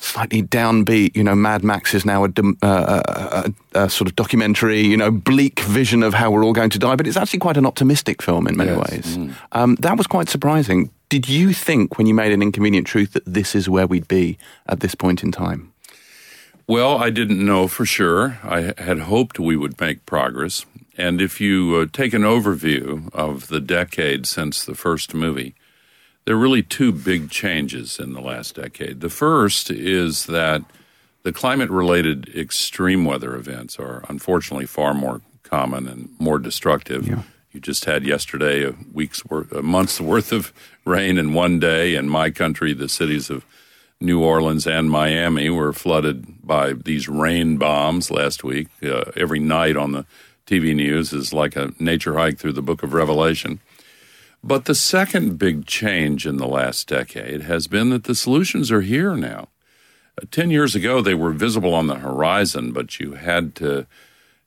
slightly 0.00 0.42
downbeat, 0.44 1.16
you 1.16 1.24
know, 1.24 1.34
Mad 1.34 1.64
Max 1.64 1.92
is 1.92 2.04
now 2.04 2.24
a, 2.24 2.28
uh, 2.62 2.62
a, 2.62 3.52
a, 3.80 3.84
a 3.86 3.90
sort 3.90 4.08
of 4.08 4.14
documentary, 4.14 4.80
you 4.80 4.96
know, 4.96 5.10
bleak 5.10 5.58
vision 5.60 6.04
of 6.04 6.14
how 6.14 6.30
we're 6.30 6.44
all 6.44 6.52
going 6.52 6.70
to 6.70 6.78
die, 6.78 6.94
but 6.94 7.06
it's 7.08 7.16
actually 7.16 7.40
quite 7.40 7.56
an 7.56 7.66
optimistic 7.66 8.22
film 8.22 8.46
in 8.46 8.56
many 8.56 8.70
Yes. 8.70 8.90
ways. 8.92 9.18
Um, 9.52 9.74
that 9.80 9.96
was 9.98 10.06
quite 10.06 10.28
surprising. 10.28 10.90
Did 11.08 11.28
you 11.28 11.52
think 11.52 11.98
when 11.98 12.06
you 12.06 12.14
made 12.14 12.30
an 12.32 12.42
inconvenient 12.42 12.86
truth 12.86 13.12
that 13.14 13.24
this 13.26 13.56
is 13.56 13.68
where 13.68 13.88
we'd 13.88 14.06
be 14.06 14.38
at 14.68 14.78
this 14.80 14.94
point 14.94 15.24
in 15.24 15.32
time? 15.32 15.72
Well, 16.68 16.98
I 16.98 17.08
didn't 17.08 17.42
know 17.42 17.66
for 17.66 17.86
sure. 17.86 18.38
I 18.44 18.74
had 18.76 18.98
hoped 18.98 19.38
we 19.38 19.56
would 19.56 19.80
make 19.80 20.04
progress. 20.04 20.66
And 20.98 21.18
if 21.18 21.40
you 21.40 21.76
uh, 21.76 21.86
take 21.90 22.12
an 22.12 22.24
overview 22.24 23.08
of 23.14 23.48
the 23.48 23.58
decade 23.58 24.26
since 24.26 24.62
the 24.62 24.74
first 24.74 25.14
movie, 25.14 25.54
there 26.26 26.34
are 26.34 26.38
really 26.38 26.62
two 26.62 26.92
big 26.92 27.30
changes 27.30 27.98
in 27.98 28.12
the 28.12 28.20
last 28.20 28.56
decade. 28.56 29.00
The 29.00 29.08
first 29.08 29.70
is 29.70 30.26
that 30.26 30.62
the 31.22 31.32
climate 31.32 31.70
related 31.70 32.28
extreme 32.36 33.06
weather 33.06 33.34
events 33.34 33.78
are 33.78 34.04
unfortunately 34.06 34.66
far 34.66 34.92
more 34.92 35.22
common 35.44 35.88
and 35.88 36.10
more 36.18 36.38
destructive. 36.38 37.08
You 37.50 37.60
just 37.60 37.86
had 37.86 38.04
yesterday 38.04 38.62
a 38.62 38.74
week's 38.92 39.24
worth, 39.24 39.52
a 39.52 39.62
month's 39.62 40.00
worth 40.02 40.32
of 40.32 40.52
rain 40.84 41.16
in 41.16 41.32
one 41.32 41.60
day. 41.60 41.94
In 41.94 42.10
my 42.10 42.28
country, 42.28 42.74
the 42.74 42.90
cities 42.90 43.30
of 43.30 43.46
New 44.00 44.22
Orleans 44.22 44.66
and 44.66 44.90
Miami 44.90 45.50
were 45.50 45.72
flooded 45.72 46.46
by 46.46 46.72
these 46.72 47.08
rain 47.08 47.56
bombs 47.56 48.10
last 48.10 48.44
week. 48.44 48.68
Uh, 48.82 49.10
every 49.16 49.40
night 49.40 49.76
on 49.76 49.92
the 49.92 50.06
TV 50.46 50.74
news 50.74 51.12
is 51.12 51.32
like 51.32 51.56
a 51.56 51.72
nature 51.78 52.14
hike 52.14 52.38
through 52.38 52.52
the 52.52 52.62
book 52.62 52.82
of 52.82 52.94
Revelation. 52.94 53.60
But 54.42 54.66
the 54.66 54.74
second 54.74 55.36
big 55.36 55.66
change 55.66 56.26
in 56.26 56.36
the 56.36 56.46
last 56.46 56.86
decade 56.86 57.42
has 57.42 57.66
been 57.66 57.90
that 57.90 58.04
the 58.04 58.14
solutions 58.14 58.70
are 58.70 58.82
here 58.82 59.16
now. 59.16 59.48
Uh, 60.16 60.26
Ten 60.30 60.50
years 60.50 60.76
ago, 60.76 61.02
they 61.02 61.14
were 61.14 61.32
visible 61.32 61.74
on 61.74 61.88
the 61.88 61.96
horizon, 61.96 62.72
but 62.72 63.00
you 63.00 63.14
had 63.14 63.56
to 63.56 63.86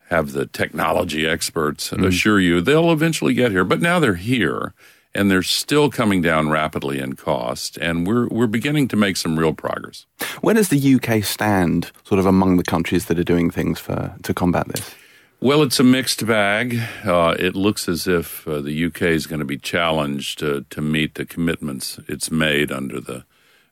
have 0.10 0.32
the 0.32 0.46
technology 0.46 1.26
experts 1.28 1.92
assure 2.06 2.40
you 2.40 2.60
they'll 2.60 2.92
eventually 2.92 3.34
get 3.34 3.52
here. 3.52 3.64
But 3.64 3.82
now 3.82 4.00
they're 4.00 4.16
here, 4.16 4.74
and 5.13 5.30
they're 5.30 5.43
still 5.43 5.89
coming 5.89 6.21
down 6.21 6.50
rapidly 6.50 7.00
in 7.00 7.13
cost, 7.13 7.78
and 7.78 8.08
we're 8.08 8.28
we're 8.28 8.47
beginning 8.47 8.88
to 8.89 8.95
make 8.95 9.17
some 9.17 9.38
real 9.38 9.54
progress. 9.54 10.06
Where 10.41 10.56
does 10.56 10.69
the 10.69 10.95
UK 10.95 11.24
stand, 11.24 11.91
sort 12.04 12.19
of 12.19 12.26
among 12.26 12.58
the 12.58 12.63
countries 12.63 13.06
that 13.06 13.19
are 13.19 13.24
doing 13.24 13.52
things 13.52 13.80
for 13.80 14.15
to 14.24 14.34
combat 14.34 14.67
this? 14.67 14.95
Well, 15.43 15.63
it's 15.63 15.80
a 15.80 15.84
mixed 15.84 16.28
bag. 16.28 16.80
Uh, 17.04 17.36
it 17.39 17.56
looks 17.56 17.89
as 17.89 18.08
if 18.08 18.47
uh, 18.47 18.62
the 18.62 18.86
UK 18.86 19.02
is 19.02 19.26
going 19.26 19.39
to 19.39 19.45
be 19.45 19.58
challenged 19.58 20.38
to, 20.38 20.67
to 20.69 20.82
meet 20.82 21.15
the 21.15 21.26
commitments 21.26 22.00
it's 22.08 22.30
made 22.30 22.71
under 22.71 23.02
the 23.02 23.26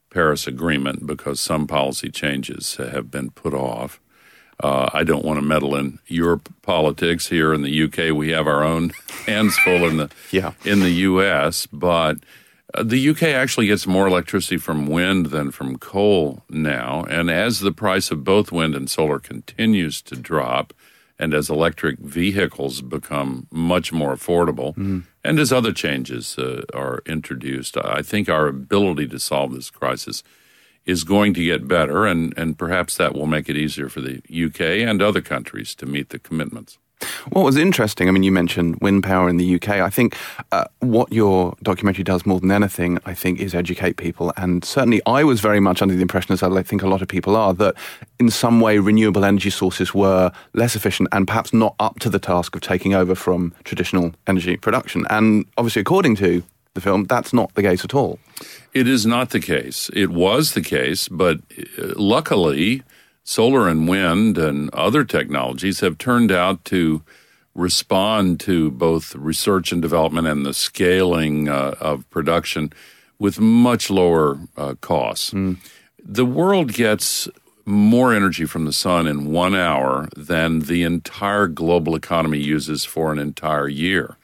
Paris 0.10 0.48
Agreement 0.48 1.06
because 1.06 1.40
some 1.40 1.68
policy 1.68 2.10
changes 2.10 2.78
have 2.78 3.12
been 3.12 3.30
put 3.30 3.54
off. 3.54 4.00
Uh, 4.62 4.90
I 4.94 5.04
don't 5.04 5.24
want 5.24 5.38
to 5.40 5.46
meddle 5.46 5.76
in 5.76 6.00
your 6.08 6.42
politics 6.64 7.28
here 7.28 7.54
in 7.54 7.62
the 7.62 7.84
UK. 7.84 8.16
We 8.16 8.30
have 8.30 8.48
our 8.48 8.64
own 8.64 8.92
hands 9.26 9.58
full 9.58 9.88
in 9.88 9.98
the 9.98 10.10
Yeah. 10.32 10.54
in 10.66 10.80
the 10.82 10.92
U.S., 10.92 11.66
but 11.72 12.18
Uh, 12.72 12.84
the 12.84 13.10
UK 13.10 13.24
actually 13.24 13.66
gets 13.66 13.88
more 13.88 14.08
electricity 14.08 14.58
from 14.58 14.86
wind 14.86 15.32
than 15.32 15.50
from 15.52 15.78
coal 15.80 16.44
now, 16.50 17.04
and 17.10 17.32
as 17.32 17.60
the 17.62 17.72
price 17.72 18.12
of 18.12 18.24
both 18.24 18.52
wind 18.52 18.76
and 18.76 18.88
solar 18.90 19.18
continues 19.20 20.04
to 20.04 20.16
drop, 20.16 20.72
and 21.18 21.34
as 21.34 21.50
electric 21.50 21.98
vehicles 21.98 22.82
become 22.82 23.48
much 23.50 23.92
more 23.92 24.14
affordable, 24.14 24.76
mm. 24.76 25.02
and 25.24 25.40
as 25.40 25.52
other 25.52 25.74
changes 25.74 26.38
uh, 26.38 26.62
are 26.74 27.02
introduced, 27.08 27.76
I 27.76 28.04
think 28.04 28.30
our 28.30 28.48
ability 28.48 29.08
to 29.08 29.20
solve 29.20 29.52
this 29.56 29.72
crisis 29.72 30.22
is 30.86 31.04
going 31.04 31.34
to 31.36 31.44
get 31.44 31.68
better, 31.68 32.06
and, 32.06 32.34
and 32.38 32.58
perhaps 32.58 32.98
that 32.98 33.14
will 33.14 33.28
make 33.28 33.50
it 33.50 33.58
easier 33.58 33.90
for 33.90 34.02
the 34.02 34.22
UK 34.30 34.62
and 34.62 35.02
other 35.02 35.22
countries 35.22 35.76
to 35.76 35.86
meet 35.86 36.10
the 36.10 36.20
commitments. 36.20 36.78
What 37.30 37.46
was 37.46 37.58
interesting, 37.58 38.08
I 38.08 38.12
mean, 38.12 38.24
you 38.24 38.32
mentioned 38.32 38.78
wind 38.82 39.04
power 39.04 39.30
in 39.30 39.38
the 39.38 39.56
UK. 39.56 39.70
I 39.70 39.90
think 39.90 40.18
uh, 40.52 40.66
what 40.80 41.12
your 41.14 41.56
documentary 41.64 42.04
does 42.04 42.26
more 42.26 42.40
than 42.40 42.52
anything, 42.52 43.00
I 43.06 43.14
think, 43.14 43.40
is 43.40 43.56
educate 43.56 43.98
people. 43.98 44.34
And 44.36 44.66
certainly 44.66 45.02
I 45.06 45.24
was 45.24 45.40
very 45.40 45.60
much 45.60 45.82
under 45.82 45.96
the 45.96 46.02
impression, 46.02 46.34
as 46.34 46.44
I 46.44 46.64
think 46.64 46.82
a 46.82 46.88
lot 46.88 47.02
of 47.02 47.08
people 47.08 47.36
are, 47.36 47.54
that 47.54 47.76
in 48.20 48.30
some 48.30 48.60
way 48.60 48.80
renewable 48.80 49.24
energy 49.24 49.50
sources 49.50 49.94
were 49.94 50.32
less 50.54 50.76
efficient 50.76 51.10
and 51.12 51.28
perhaps 51.28 51.54
not 51.54 51.76
up 51.80 52.00
to 52.00 52.10
the 52.10 52.20
task 52.20 52.56
of 52.56 52.62
taking 52.62 52.94
over 52.94 53.16
from 53.16 53.54
traditional 53.64 54.14
energy 54.28 54.58
production. 54.58 55.06
And 55.10 55.46
obviously, 55.58 55.82
according 55.82 56.18
to 56.18 56.44
the 56.76 56.82
film, 56.82 57.06
that's 57.06 57.34
not 57.34 57.54
the 57.56 57.64
case 57.64 57.84
at 57.84 57.94
all. 57.94 58.20
It 58.74 58.88
is 58.88 59.06
not 59.06 59.32
the 59.32 59.40
case. 59.40 59.90
It 59.94 60.10
was 60.10 60.54
the 60.54 60.62
case, 60.62 61.08
but 61.08 61.40
uh, 61.78 61.94
luckily, 61.96 62.84
solar 63.24 63.68
and 63.68 63.88
wind 63.88 64.38
and 64.38 64.70
other 64.74 65.04
technologies 65.04 65.80
have 65.80 65.98
turned 65.98 66.32
out 66.32 66.64
to 66.66 67.02
respond 67.56 68.40
to 68.42 68.72
both 68.72 69.16
research 69.16 69.72
and 69.72 69.82
development 69.82 70.28
and 70.28 70.46
the 70.46 70.54
scaling 70.54 71.50
uh, 71.50 71.76
of 71.80 72.10
production 72.10 72.72
with 73.18 73.40
much 73.40 73.90
lower 73.90 74.40
uh, 74.56 74.76
costs. 74.80 75.32
Mm. 75.32 75.58
The 76.02 76.26
world 76.26 76.74
gets 76.74 77.28
more 77.66 78.14
energy 78.14 78.46
from 78.46 78.66
the 78.66 78.74
sun 78.74 79.06
in 79.08 79.32
one 79.32 79.56
hour 79.56 80.08
than 80.16 80.62
the 80.62 80.84
entire 80.84 81.48
global 81.48 81.96
economy 81.96 82.40
uses 82.40 82.86
for 82.86 83.12
an 83.12 83.20
entire 83.20 83.68
year. 83.68 84.18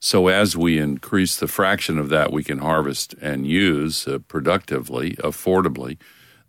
So, 0.00 0.28
as 0.28 0.56
we 0.56 0.78
increase 0.78 1.36
the 1.36 1.48
fraction 1.48 1.98
of 1.98 2.08
that 2.08 2.32
we 2.32 2.44
can 2.44 2.58
harvest 2.58 3.14
and 3.20 3.46
use 3.46 4.06
uh, 4.06 4.18
productively, 4.28 5.14
affordably, 5.16 5.98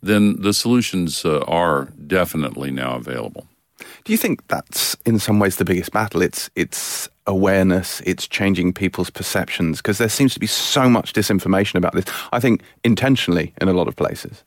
then 0.01 0.41
the 0.41 0.53
solutions 0.53 1.25
uh, 1.25 1.39
are 1.47 1.85
definitely 2.05 2.71
now 2.71 2.95
available. 2.95 3.47
Do 4.03 4.11
you 4.11 4.17
think 4.17 4.47
that's 4.47 4.95
in 5.05 5.19
some 5.19 5.39
ways 5.39 5.55
the 5.55 5.65
biggest 5.65 5.91
battle? 5.91 6.21
It's 6.21 6.49
it's 6.55 7.09
awareness, 7.25 8.01
it's 8.05 8.27
changing 8.27 8.73
people's 8.73 9.09
perceptions 9.09 9.77
because 9.77 9.97
there 9.97 10.09
seems 10.09 10.33
to 10.33 10.39
be 10.39 10.47
so 10.47 10.89
much 10.89 11.13
disinformation 11.13 11.75
about 11.75 11.93
this. 11.93 12.05
I 12.31 12.39
think 12.39 12.61
intentionally 12.83 13.53
in 13.61 13.67
a 13.67 13.73
lot 13.73 13.87
of 13.87 13.95
places. 13.95 14.43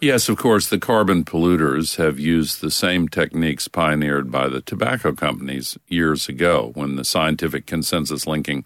Yes, 0.00 0.28
of 0.28 0.36
course, 0.36 0.68
the 0.68 0.78
carbon 0.78 1.24
polluters 1.24 1.96
have 1.96 2.18
used 2.18 2.60
the 2.60 2.70
same 2.70 3.08
techniques 3.08 3.68
pioneered 3.68 4.30
by 4.30 4.48
the 4.48 4.60
tobacco 4.60 5.12
companies 5.12 5.78
years 5.88 6.28
ago 6.28 6.70
when 6.74 6.96
the 6.96 7.04
scientific 7.04 7.66
consensus 7.66 8.26
linking 8.26 8.64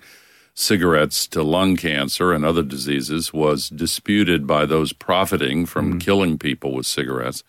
cigarettes 0.55 1.27
to 1.27 1.43
lung 1.43 1.77
cancer 1.77 2.33
and 2.33 2.45
other 2.45 2.63
diseases 2.63 3.33
was 3.33 3.69
disputed 3.69 4.47
by 4.47 4.65
those 4.65 4.93
profiting 4.93 5.67
from 5.67 5.91
mm-hmm. 5.91 5.99
killing 5.99 6.39
people 6.39 6.73
with 6.73 6.87
cigarettes. 6.87 7.43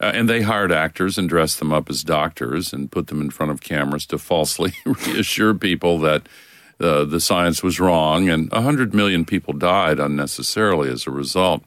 Uh, 0.00 0.10
and 0.14 0.28
they 0.28 0.42
hired 0.42 0.72
actors 0.72 1.16
and 1.16 1.28
dressed 1.28 1.60
them 1.60 1.72
up 1.72 1.88
as 1.88 2.02
doctors 2.02 2.72
and 2.72 2.90
put 2.90 3.06
them 3.06 3.20
in 3.20 3.30
front 3.30 3.52
of 3.52 3.60
cameras 3.60 4.04
to 4.04 4.18
falsely 4.18 4.72
reassure 4.84 5.54
people 5.54 6.00
that 6.00 6.22
uh, 6.80 7.04
the 7.04 7.20
science 7.20 7.62
was 7.62 7.78
wrong. 7.78 8.28
And 8.28 8.50
100 8.50 8.92
million 8.92 9.24
people 9.24 9.54
died 9.54 10.00
unnecessarily 10.00 10.90
as 10.90 11.06
a 11.06 11.12
result. 11.12 11.62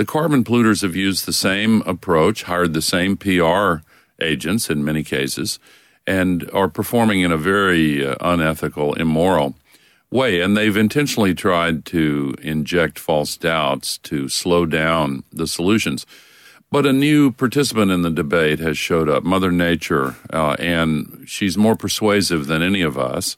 The 0.00 0.06
carbon 0.06 0.44
polluters 0.44 0.80
have 0.80 0.96
used 0.96 1.26
the 1.26 1.32
same 1.34 1.82
approach, 1.82 2.44
hired 2.44 2.72
the 2.72 2.80
same 2.80 3.18
PR 3.18 3.84
agents 4.18 4.70
in 4.70 4.82
many 4.82 5.02
cases, 5.02 5.58
and 6.06 6.50
are 6.54 6.70
performing 6.70 7.20
in 7.20 7.30
a 7.30 7.36
very 7.36 8.06
uh, 8.06 8.14
unethical, 8.22 8.94
immoral 8.94 9.56
way. 10.10 10.40
And 10.40 10.56
they've 10.56 10.74
intentionally 10.74 11.34
tried 11.34 11.84
to 11.84 12.34
inject 12.40 12.98
false 12.98 13.36
doubts 13.36 13.98
to 13.98 14.30
slow 14.30 14.64
down 14.64 15.22
the 15.30 15.46
solutions. 15.46 16.06
But 16.70 16.86
a 16.86 16.94
new 16.94 17.30
participant 17.30 17.90
in 17.90 18.00
the 18.00 18.08
debate 18.08 18.58
has 18.58 18.78
showed 18.78 19.10
up, 19.10 19.22
Mother 19.22 19.52
Nature, 19.52 20.16
uh, 20.32 20.56
and 20.58 21.26
she's 21.26 21.58
more 21.58 21.76
persuasive 21.76 22.46
than 22.46 22.62
any 22.62 22.80
of 22.80 22.96
us. 22.96 23.36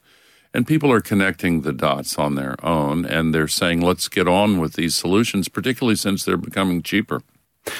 And 0.55 0.67
people 0.67 0.93
are 0.93 1.01
connecting 1.01 1.63
the 1.63 1.73
dots 1.73 2.19
on 2.19 2.35
their 2.35 2.63
own, 2.65 3.07
and 3.07 3.35
they're 3.35 3.49
saying, 3.49 3.81
let's 3.81 4.09
get 4.09 4.29
on 4.29 4.61
with 4.61 4.75
these 4.75 4.95
solutions, 4.95 5.49
particularly 5.49 5.97
since 5.97 6.25
they're 6.25 6.37
becoming 6.37 6.83
cheaper. 6.83 7.23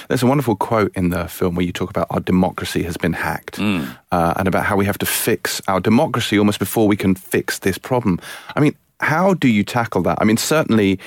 There's 0.09 0.23
a 0.23 0.27
wonderful 0.27 0.57
quote 0.57 0.93
in 0.95 1.11
the 1.11 1.27
film 1.29 1.57
where 1.57 1.67
you 1.67 1.73
talk 1.73 1.91
about 1.91 2.07
our 2.11 2.21
democracy 2.21 2.83
has 2.85 2.97
been 2.97 3.13
hacked 3.13 3.57
mm. 3.57 3.97
uh, 4.13 4.35
and 4.37 4.47
about 4.47 4.65
how 4.65 4.77
we 4.77 4.87
have 4.87 4.99
to 4.99 5.07
fix 5.07 5.61
our 5.67 5.81
democracy 5.81 6.39
almost 6.39 6.59
before 6.59 6.87
we 6.87 6.97
can 6.97 7.15
fix 7.15 7.59
this 7.59 7.79
problem. 7.79 8.21
I 8.55 8.61
mean, 8.61 8.77
how 9.01 9.35
do 9.35 9.49
you 9.49 9.65
tackle 9.65 10.03
that? 10.03 10.19
I 10.21 10.25
mean, 10.25 10.37
certainly, 10.37 11.01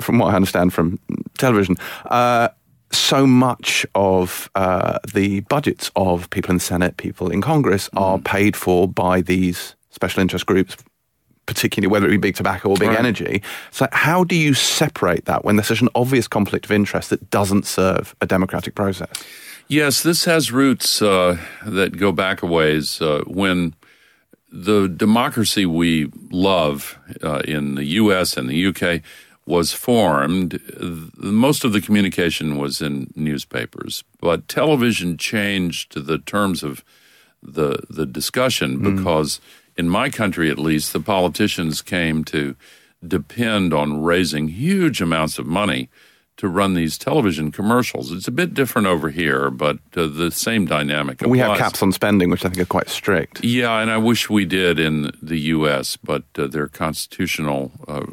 from 0.00 0.18
what 0.18 0.32
I 0.32 0.36
understand 0.36 0.72
from 0.72 0.98
television, 1.36 1.76
uh, 2.06 2.48
so 2.90 3.26
much 3.26 3.84
of 3.94 4.50
uh, 4.54 4.98
the 5.12 5.40
budgets 5.40 5.90
of 5.94 6.30
people 6.30 6.50
in 6.50 6.56
the 6.56 6.64
Senate, 6.64 6.96
people 6.96 7.30
in 7.30 7.42
Congress, 7.42 7.88
mm. 7.90 8.00
are 8.00 8.18
paid 8.18 8.56
for 8.56 8.88
by 8.88 9.20
these 9.20 9.74
special 9.90 10.22
interest 10.22 10.46
groups, 10.46 10.76
particularly 11.46 11.90
whether 11.90 12.06
it 12.06 12.10
be 12.10 12.16
big 12.16 12.36
tobacco 12.36 12.70
or 12.70 12.76
big 12.76 12.88
right. 12.88 12.98
energy. 12.98 13.42
So, 13.70 13.88
how 13.92 14.24
do 14.24 14.36
you 14.36 14.54
separate 14.54 15.24
that 15.26 15.44
when 15.44 15.56
there's 15.56 15.68
such 15.68 15.82
an 15.82 15.88
obvious 15.94 16.28
conflict 16.28 16.64
of 16.64 16.72
interest 16.72 17.10
that 17.10 17.30
doesn't 17.30 17.66
serve 17.66 18.14
a 18.20 18.26
democratic 18.26 18.74
process? 18.74 19.10
Yes, 19.68 20.02
this 20.02 20.24
has 20.26 20.52
roots 20.52 21.00
uh, 21.00 21.38
that 21.64 21.96
go 21.96 22.12
back 22.12 22.42
a 22.42 22.46
ways. 22.46 23.00
Uh, 23.00 23.22
when 23.26 23.74
the 24.52 24.88
democracy 24.88 25.66
we 25.66 26.10
love 26.30 26.98
uh, 27.22 27.40
in 27.46 27.74
the 27.74 27.84
U.S. 27.84 28.36
and 28.36 28.48
the 28.48 28.56
U.K 28.56 29.02
was 29.46 29.72
formed, 29.72 30.58
most 31.16 31.64
of 31.64 31.72
the 31.72 31.80
communication 31.80 32.56
was 32.56 32.80
in 32.80 33.12
newspapers, 33.14 34.02
but 34.20 34.48
television 34.48 35.18
changed 35.18 36.06
the 36.06 36.18
terms 36.18 36.62
of 36.62 36.84
the 37.42 37.82
the 37.90 38.06
discussion 38.06 38.78
mm. 38.78 38.98
In 39.76 39.88
my 39.88 40.10
country 40.10 40.50
at 40.50 40.58
least 40.58 40.92
the 40.92 41.00
politicians 41.00 41.82
came 41.82 42.24
to 42.24 42.56
depend 43.06 43.74
on 43.74 44.02
raising 44.02 44.48
huge 44.48 45.00
amounts 45.00 45.38
of 45.38 45.46
money 45.46 45.90
to 46.36 46.48
run 46.48 46.74
these 46.74 46.98
television 46.98 47.52
commercials. 47.52 48.10
It's 48.10 48.26
a 48.26 48.32
bit 48.32 48.54
different 48.54 48.88
over 48.88 49.10
here, 49.10 49.50
but 49.50 49.78
uh, 49.96 50.06
the 50.06 50.30
same 50.30 50.66
dynamic. 50.66 51.20
We 51.20 51.38
have 51.38 51.56
caps 51.58 51.80
on 51.82 51.92
spending, 51.92 52.28
which 52.28 52.44
I 52.44 52.48
think 52.48 52.60
are 52.60 52.66
quite 52.66 52.88
strict. 52.88 53.44
Yeah, 53.44 53.78
and 53.78 53.90
I 53.90 53.98
wish 53.98 54.28
we 54.28 54.44
did 54.44 54.80
in 54.80 55.12
the 55.22 55.38
U.S., 55.38 55.96
but 55.96 56.24
uh, 56.36 56.48
they're 56.48 56.68
constitutional 56.68 57.70
uh, 57.86 58.06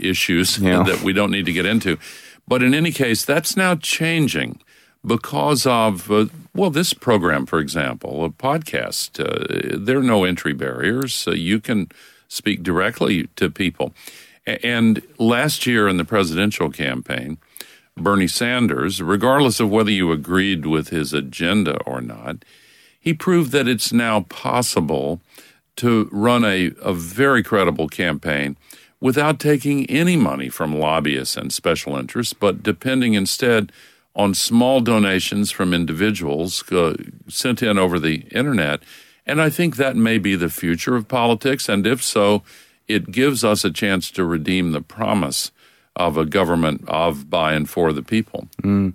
issues 0.00 0.58
yeah. 0.60 0.82
that 0.82 1.02
we 1.02 1.12
don't 1.12 1.30
need 1.30 1.44
to 1.44 1.52
get 1.52 1.66
into. 1.66 1.98
But 2.46 2.62
in 2.62 2.72
any 2.72 2.90
case, 2.90 3.26
that's 3.26 3.54
now 3.54 3.74
changing 3.74 4.60
because 5.04 5.66
of, 5.66 6.10
uh, 6.10 6.26
well, 6.58 6.70
this 6.70 6.92
program, 6.92 7.46
for 7.46 7.60
example, 7.60 8.24
a 8.24 8.30
podcast. 8.30 9.20
Uh, 9.20 9.78
there 9.78 9.98
are 9.98 10.02
no 10.02 10.24
entry 10.24 10.52
barriers. 10.52 11.28
you 11.30 11.60
can 11.60 11.88
speak 12.26 12.64
directly 12.64 13.28
to 13.36 13.48
people. 13.48 13.94
And 14.44 15.00
last 15.18 15.66
year 15.66 15.86
in 15.86 15.98
the 15.98 16.04
presidential 16.04 16.70
campaign, 16.70 17.38
Bernie 17.96 18.26
Sanders, 18.26 19.00
regardless 19.00 19.60
of 19.60 19.70
whether 19.70 19.90
you 19.90 20.10
agreed 20.10 20.66
with 20.66 20.88
his 20.88 21.12
agenda 21.12 21.78
or 21.84 22.00
not, 22.00 22.44
he 22.98 23.14
proved 23.14 23.52
that 23.52 23.68
it's 23.68 23.92
now 23.92 24.22
possible 24.22 25.20
to 25.76 26.08
run 26.10 26.44
a, 26.44 26.72
a 26.82 26.92
very 26.92 27.44
credible 27.44 27.88
campaign 27.88 28.56
without 29.00 29.38
taking 29.38 29.88
any 29.88 30.16
money 30.16 30.48
from 30.48 30.76
lobbyists 30.76 31.36
and 31.36 31.52
special 31.52 31.96
interests, 31.96 32.34
but 32.34 32.64
depending 32.64 33.14
instead 33.14 33.70
on 34.14 34.34
small 34.34 34.80
donations 34.80 35.50
from 35.50 35.72
individuals 35.72 36.70
uh, 36.72 36.94
sent 37.28 37.62
in 37.62 37.78
over 37.78 37.98
the 37.98 38.26
internet. 38.32 38.80
And 39.26 39.40
I 39.40 39.50
think 39.50 39.76
that 39.76 39.96
may 39.96 40.18
be 40.18 40.34
the 40.34 40.48
future 40.48 40.96
of 40.96 41.06
politics. 41.06 41.68
And 41.68 41.86
if 41.86 42.02
so, 42.02 42.42
it 42.88 43.10
gives 43.10 43.44
us 43.44 43.64
a 43.64 43.70
chance 43.70 44.10
to 44.12 44.24
redeem 44.24 44.72
the 44.72 44.80
promise 44.80 45.52
of 45.94 46.16
a 46.16 46.24
government 46.24 46.84
of, 46.88 47.28
by, 47.28 47.52
and 47.52 47.68
for 47.68 47.92
the 47.92 48.02
people. 48.02 48.48
Mm. 48.62 48.94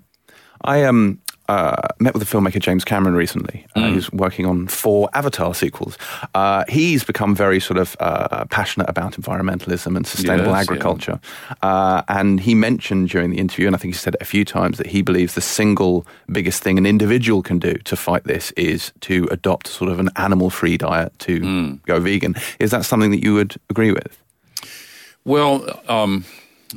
I 0.62 0.84
um, 0.84 1.20
uh, 1.50 1.88
met 2.00 2.14
with 2.14 2.28
the 2.28 2.38
filmmaker 2.38 2.60
James 2.60 2.84
Cameron 2.84 3.16
recently. 3.16 3.66
Uh, 3.76 3.82
mm. 3.82 3.94
He's 3.94 4.12
working 4.12 4.46
on 4.46 4.68
four 4.68 5.10
Avatar 5.14 5.54
sequels. 5.54 5.98
Uh, 6.34 6.64
he's 6.70 7.04
become 7.04 7.36
very 7.36 7.60
sort 7.60 7.78
of 7.78 7.98
uh, 8.00 8.46
passionate 8.46 8.90
about 8.90 9.14
environmentalism 9.14 9.96
and 9.96 10.08
sustainable 10.08 10.52
yes, 10.52 10.62
agriculture. 10.62 11.20
Yeah. 11.50 11.70
Uh, 11.70 12.04
and 12.08 12.40
he 12.40 12.56
mentioned 12.56 13.10
during 13.10 13.30
the 13.32 13.38
interview, 13.38 13.68
and 13.68 13.76
I 13.76 13.80
think 13.80 13.94
he 13.94 13.98
said 13.98 14.16
it 14.16 14.22
a 14.22 14.26
few 14.26 14.46
times, 14.46 14.78
that 14.78 14.88
he 14.88 15.02
believes 15.02 15.36
the 15.36 15.42
single 15.42 16.06
biggest 16.32 16.64
thing 16.64 16.78
an 16.78 16.86
individual 16.86 17.42
can 17.42 17.60
do 17.60 17.74
to 17.74 17.96
fight 17.96 18.24
this 18.24 18.52
is 18.52 18.94
to 19.02 19.28
adopt 19.32 19.68
sort 19.68 19.92
of 19.92 20.00
an 20.00 20.10
animal 20.16 20.50
free 20.50 20.78
diet 20.78 21.18
to 21.20 21.40
mm. 21.40 21.86
go 21.86 22.00
vegan. 22.00 22.36
Is 22.60 22.72
that 22.72 22.86
something 22.86 23.12
that 23.12 23.24
you 23.24 23.34
would 23.34 23.56
agree 23.70 23.92
with? 23.92 24.18
Well, 25.26 25.82
um, 25.88 26.26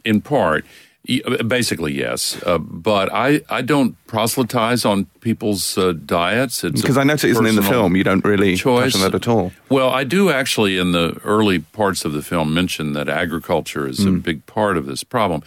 In 0.05 0.21
part. 0.21 0.65
Y- 1.09 1.21
Basically, 1.47 1.93
yes, 1.95 2.41
uh, 2.45 2.59
but 2.59 3.13
I, 3.13 3.41
I 3.49 3.63
don't 3.63 3.95
proselytize 4.09 4.85
on 4.85 5.05
people's 5.21 5.79
uh, 5.79 5.93
diets. 5.93 6.63
Because 6.63 6.99
I 6.99 7.05
notice 7.05 7.25
it 7.25 7.31
isn't 7.31 7.47
in 7.47 7.55
the 7.57 7.63
film. 7.63 7.95
You 7.95 8.03
don't 8.05 8.25
really 8.25 8.57
choice. 8.57 8.93
touch 8.93 9.03
on 9.05 9.11
that 9.11 9.15
at 9.15 9.29
all. 9.29 9.53
Well, 9.69 9.91
I 9.91 10.03
do 10.05 10.31
actually 10.31 10.79
in 10.79 10.93
the 10.93 11.21
early 11.23 11.61
parts 11.61 12.05
of 12.05 12.13
the 12.13 12.23
film 12.23 12.53
mention 12.53 12.93
that 12.95 13.09
agriculture 13.09 13.87
is 13.87 14.05
a 14.05 14.11
big 14.11 14.47
part 14.47 14.77
of 14.77 14.87
this 14.87 15.05
problem. 15.05 15.43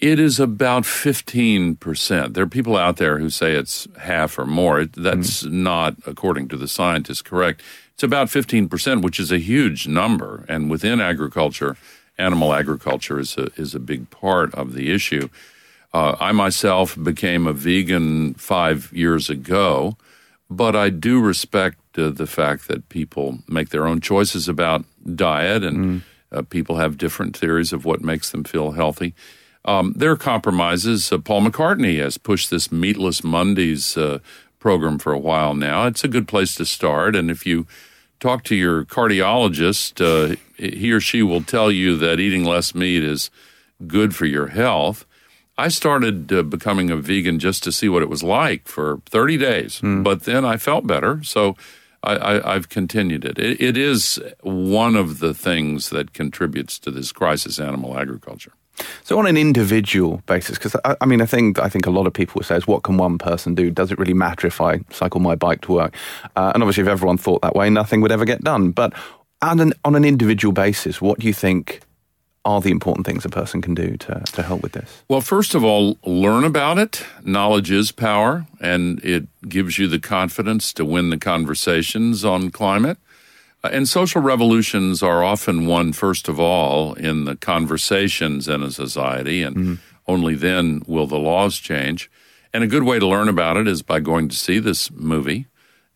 It 0.00 0.18
is 0.18 0.40
about 0.40 0.82
15%. 0.82 2.34
There 2.34 2.42
are 2.42 2.46
people 2.48 2.76
out 2.76 2.96
there 2.96 3.18
who 3.18 3.30
say 3.30 3.52
it's 3.52 3.86
half 4.00 4.36
or 4.38 4.46
more. 4.46 4.80
It- 4.80 4.94
That's 4.94 5.44
not, 5.44 5.94
according 6.06 6.48
to 6.48 6.56
the 6.56 6.66
scientists, 6.68 7.22
correct. 7.22 7.62
It's 7.94 8.02
about 8.02 8.28
15%, 8.28 9.02
which 9.02 9.20
is 9.20 9.30
a 9.30 9.38
huge 9.38 9.86
number. 9.86 10.44
And 10.48 10.68
within 10.70 11.00
agriculture, 11.00 11.76
animal 12.18 12.52
agriculture 12.52 13.18
is 13.18 13.36
a, 13.36 13.48
is 13.56 13.74
a 13.74 13.80
big 13.80 14.10
part 14.10 14.54
of 14.54 14.74
the 14.74 14.92
issue. 14.92 15.28
Uh, 15.92 16.16
I 16.18 16.32
myself 16.32 16.96
became 17.02 17.46
a 17.46 17.52
vegan 17.52 18.34
five 18.34 18.90
years 18.92 19.28
ago, 19.28 19.96
but 20.48 20.74
I 20.74 20.88
do 20.90 21.20
respect 21.20 21.78
uh, 21.98 22.10
the 22.10 22.26
fact 22.26 22.68
that 22.68 22.88
people 22.88 23.38
make 23.46 23.68
their 23.70 23.86
own 23.86 24.00
choices 24.00 24.48
about 24.48 24.84
diet 25.14 25.62
and 25.62 26.02
uh, 26.30 26.42
people 26.42 26.76
have 26.76 26.96
different 26.96 27.36
theories 27.36 27.72
of 27.72 27.84
what 27.84 28.00
makes 28.00 28.30
them 28.30 28.44
feel 28.44 28.72
healthy. 28.72 29.14
Um, 29.64 29.92
there 29.96 30.10
are 30.10 30.16
compromises. 30.16 31.12
Uh, 31.12 31.18
Paul 31.18 31.42
McCartney 31.42 31.98
has 32.00 32.18
pushed 32.18 32.50
this 32.50 32.72
Meatless 32.72 33.22
Mondays 33.22 33.96
uh, 33.96 34.18
program 34.58 34.98
for 34.98 35.12
a 35.12 35.18
while 35.18 35.54
now. 35.54 35.86
It's 35.86 36.04
a 36.04 36.08
good 36.08 36.26
place 36.26 36.54
to 36.56 36.64
start. 36.64 37.14
And 37.14 37.30
if 37.30 37.46
you 37.46 37.66
talk 38.22 38.44
to 38.44 38.54
your 38.54 38.84
cardiologist, 38.84 40.00
uh, 40.00 40.36
he 40.56 40.92
or 40.92 41.00
she 41.00 41.22
will 41.22 41.42
tell 41.42 41.70
you 41.70 41.96
that 41.96 42.20
eating 42.20 42.44
less 42.44 42.74
meat 42.74 43.02
is 43.02 43.30
good 43.86 44.14
for 44.14 44.26
your 44.26 44.48
health. 44.48 45.04
I 45.58 45.68
started 45.68 46.32
uh, 46.32 46.42
becoming 46.42 46.90
a 46.90 46.96
vegan 46.96 47.38
just 47.38 47.62
to 47.64 47.72
see 47.72 47.88
what 47.88 48.02
it 48.02 48.08
was 48.08 48.22
like 48.22 48.66
for 48.68 49.02
30 49.06 49.36
days, 49.36 49.80
but 49.82 50.22
then 50.22 50.44
I 50.44 50.56
felt 50.56 50.86
better. 50.86 51.22
So 51.24 51.56
I, 52.02 52.16
I, 52.16 52.54
I've 52.54 52.68
continued 52.68 53.24
it. 53.24 53.38
it. 53.38 53.60
It 53.60 53.76
is 53.76 54.20
one 54.40 54.96
of 54.96 55.18
the 55.18 55.34
things 55.34 55.90
that 55.90 56.14
contributes 56.14 56.78
to 56.80 56.90
this 56.90 57.12
crisis 57.12 57.58
animal 57.58 57.98
agriculture. 57.98 58.52
So 59.04 59.18
on 59.18 59.26
an 59.26 59.36
individual 59.36 60.22
basis, 60.26 60.58
because 60.58 60.76
I, 60.84 60.96
I 61.00 61.06
mean, 61.06 61.20
I 61.20 61.26
think 61.26 61.58
I 61.58 61.68
think 61.68 61.86
a 61.86 61.90
lot 61.90 62.06
of 62.06 62.12
people 62.12 62.42
say, 62.42 62.56
is 62.56 62.66
what 62.66 62.82
can 62.82 62.96
one 62.96 63.18
person 63.18 63.54
do? 63.54 63.70
Does 63.70 63.92
it 63.92 63.98
really 63.98 64.14
matter 64.14 64.46
if 64.46 64.60
I 64.60 64.80
cycle 64.90 65.20
my 65.20 65.34
bike 65.34 65.60
to 65.62 65.72
work? 65.72 65.94
Uh, 66.36 66.52
and 66.54 66.62
obviously, 66.62 66.82
if 66.82 66.88
everyone 66.88 67.18
thought 67.18 67.42
that 67.42 67.54
way, 67.54 67.70
nothing 67.70 68.00
would 68.00 68.12
ever 68.12 68.24
get 68.24 68.42
done. 68.42 68.70
But 68.70 68.92
on 69.42 69.60
an, 69.60 69.72
on 69.84 69.94
an 69.94 70.04
individual 70.04 70.52
basis, 70.52 71.02
what 71.02 71.18
do 71.18 71.26
you 71.26 71.34
think 71.34 71.80
are 72.44 72.60
the 72.60 72.70
important 72.70 73.06
things 73.06 73.24
a 73.24 73.28
person 73.28 73.62
can 73.62 73.74
do 73.74 73.96
to, 73.96 74.20
to 74.32 74.42
help 74.42 74.62
with 74.62 74.72
this? 74.72 75.04
Well, 75.08 75.20
first 75.20 75.54
of 75.54 75.62
all, 75.62 75.96
learn 76.04 76.44
about 76.44 76.78
it. 76.78 77.04
Knowledge 77.24 77.70
is 77.70 77.92
power, 77.92 78.46
and 78.60 78.98
it 79.04 79.28
gives 79.48 79.78
you 79.78 79.86
the 79.86 80.00
confidence 80.00 80.72
to 80.74 80.84
win 80.84 81.10
the 81.10 81.18
conversations 81.18 82.24
on 82.24 82.50
climate. 82.50 82.98
Uh, 83.64 83.68
And 83.72 83.88
social 83.88 84.20
revolutions 84.20 85.02
are 85.02 85.22
often 85.22 85.66
won, 85.66 85.92
first 85.92 86.28
of 86.28 86.38
all, 86.40 86.94
in 86.94 87.24
the 87.24 87.36
conversations 87.36 88.48
in 88.48 88.62
a 88.62 88.70
society, 88.70 89.42
and 89.42 89.78
only 90.06 90.34
then 90.34 90.82
will 90.86 91.06
the 91.06 91.18
laws 91.18 91.58
change. 91.58 92.10
And 92.52 92.64
a 92.64 92.66
good 92.66 92.82
way 92.82 92.98
to 92.98 93.06
learn 93.06 93.28
about 93.28 93.56
it 93.56 93.66
is 93.68 93.82
by 93.82 94.00
going 94.00 94.28
to 94.28 94.36
see 94.36 94.58
this 94.58 94.90
movie. 94.90 95.46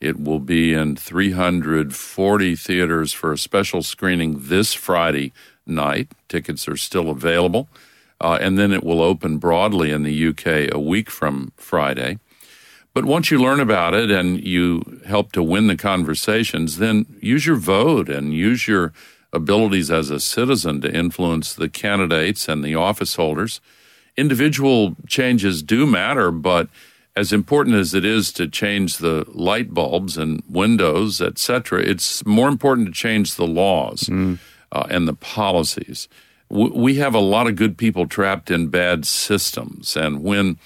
It 0.01 0.21
will 0.21 0.41
be 0.41 0.73
in 0.75 0.97
340 0.97 2.57
theaters 2.57 3.13
for 3.13 3.33
a 3.33 3.39
special 3.39 3.83
screening 3.83 4.37
this 4.49 4.73
Friday 4.75 5.33
night. 5.67 6.09
Tickets 6.29 6.69
are 6.69 6.77
still 6.77 7.11
available. 7.11 7.69
Uh, 8.21 8.39
and 8.41 8.59
then 8.59 8.73
it 8.73 8.83
will 8.83 9.03
open 9.03 9.37
broadly 9.39 9.91
in 9.91 10.03
the 10.03 10.29
UK 10.29 10.73
a 10.73 10.79
week 10.79 11.11
from 11.11 11.53
Friday. 11.57 12.19
But 12.97 13.05
once 13.05 13.31
you 13.31 13.39
learn 13.39 13.61
about 13.61 13.93
it 13.93 14.11
and 14.11 14.43
you 14.43 15.03
help 15.05 15.33
to 15.33 15.43
win 15.43 15.67
the 15.67 15.77
conversations, 15.77 16.79
then 16.79 17.05
use 17.21 17.45
your 17.45 17.57
vote 17.57 18.09
and 18.09 18.33
use 18.33 18.67
your 18.67 18.95
abilities 19.35 19.91
as 19.91 20.09
a 20.09 20.19
citizen 20.19 20.81
to 20.81 20.91
influence 20.91 21.53
the 21.53 21.69
candidates 21.69 22.49
and 22.49 22.65
the 22.65 22.75
office 22.75 23.17
holders. 23.17 23.61
Individual 24.17 24.97
changes 25.07 25.63
do 25.63 25.87
matter, 25.87 26.31
but 26.31 26.71
as 27.15 27.35
important 27.35 27.77
as 27.77 27.93
it 27.93 28.07
is 28.07 28.33
to 28.33 28.49
change 28.49 28.97
the 28.97 29.27
light 29.29 29.75
bulbs 29.75 30.17
and 30.17 30.43
windows, 30.49 31.21
etc., 31.21 31.83
it's 31.83 32.25
more 32.25 32.49
important 32.49 32.87
to 32.87 32.95
change 32.95 33.35
the 33.35 33.47
laws 33.47 34.09
uh, 34.73 34.87
and 34.89 35.07
the 35.07 35.13
policies. 35.13 36.09
W- 36.51 36.73
we 36.75 36.95
have 36.95 37.15
a 37.15 37.21
lot 37.21 37.47
of 37.47 37.57
good 37.57 37.77
people 37.77 38.07
trapped 38.07 38.51
in 38.51 38.69
bad 38.69 39.05
systems, 39.05 39.99
and 39.99 40.23
when 40.23 40.57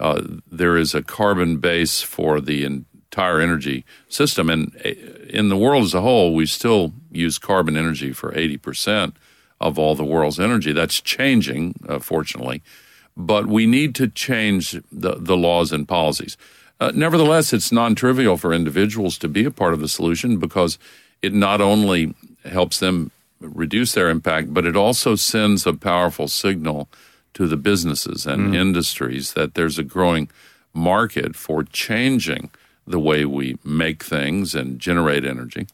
uh, 0.00 0.22
there 0.50 0.76
is 0.76 0.94
a 0.94 1.02
carbon 1.02 1.58
base 1.58 2.00
for 2.02 2.40
the 2.40 2.64
entire 2.64 3.40
energy 3.40 3.84
system. 4.08 4.48
And 4.48 4.74
uh, 4.84 4.88
in 5.28 5.50
the 5.50 5.56
world 5.56 5.84
as 5.84 5.94
a 5.94 6.00
whole, 6.00 6.34
we 6.34 6.46
still 6.46 6.92
use 7.12 7.38
carbon 7.38 7.76
energy 7.76 8.12
for 8.12 8.32
80% 8.32 9.12
of 9.60 9.78
all 9.78 9.94
the 9.94 10.04
world's 10.04 10.40
energy. 10.40 10.72
That's 10.72 11.00
changing, 11.00 11.74
uh, 11.88 11.98
fortunately. 11.98 12.62
But 13.16 13.46
we 13.46 13.66
need 13.66 13.94
to 13.96 14.08
change 14.08 14.80
the, 14.90 15.16
the 15.16 15.36
laws 15.36 15.70
and 15.70 15.86
policies. 15.86 16.38
Uh, 16.80 16.92
nevertheless, 16.94 17.52
it's 17.52 17.70
non 17.70 17.94
trivial 17.94 18.38
for 18.38 18.54
individuals 18.54 19.18
to 19.18 19.28
be 19.28 19.44
a 19.44 19.50
part 19.50 19.74
of 19.74 19.80
the 19.80 19.88
solution 19.88 20.38
because 20.38 20.78
it 21.20 21.34
not 21.34 21.60
only 21.60 22.14
helps 22.44 22.80
them 22.80 23.10
reduce 23.38 23.92
their 23.92 24.08
impact, 24.08 24.54
but 24.54 24.64
it 24.64 24.76
also 24.76 25.14
sends 25.14 25.66
a 25.66 25.74
powerful 25.74 26.26
signal 26.26 26.88
to 27.34 27.46
the 27.46 27.56
businesses 27.56 28.26
and 28.26 28.54
industries 28.54 29.32
that 29.34 29.54
there's 29.54 29.78
a 29.78 29.82
growing 29.84 30.28
market 30.74 31.36
for 31.36 31.62
changing 31.64 32.50
the 32.86 32.98
way 32.98 33.24
we 33.24 33.56
make 33.64 34.02
things 34.04 34.54
and 34.54 34.78
generate 34.80 35.24
energy. 35.24 35.66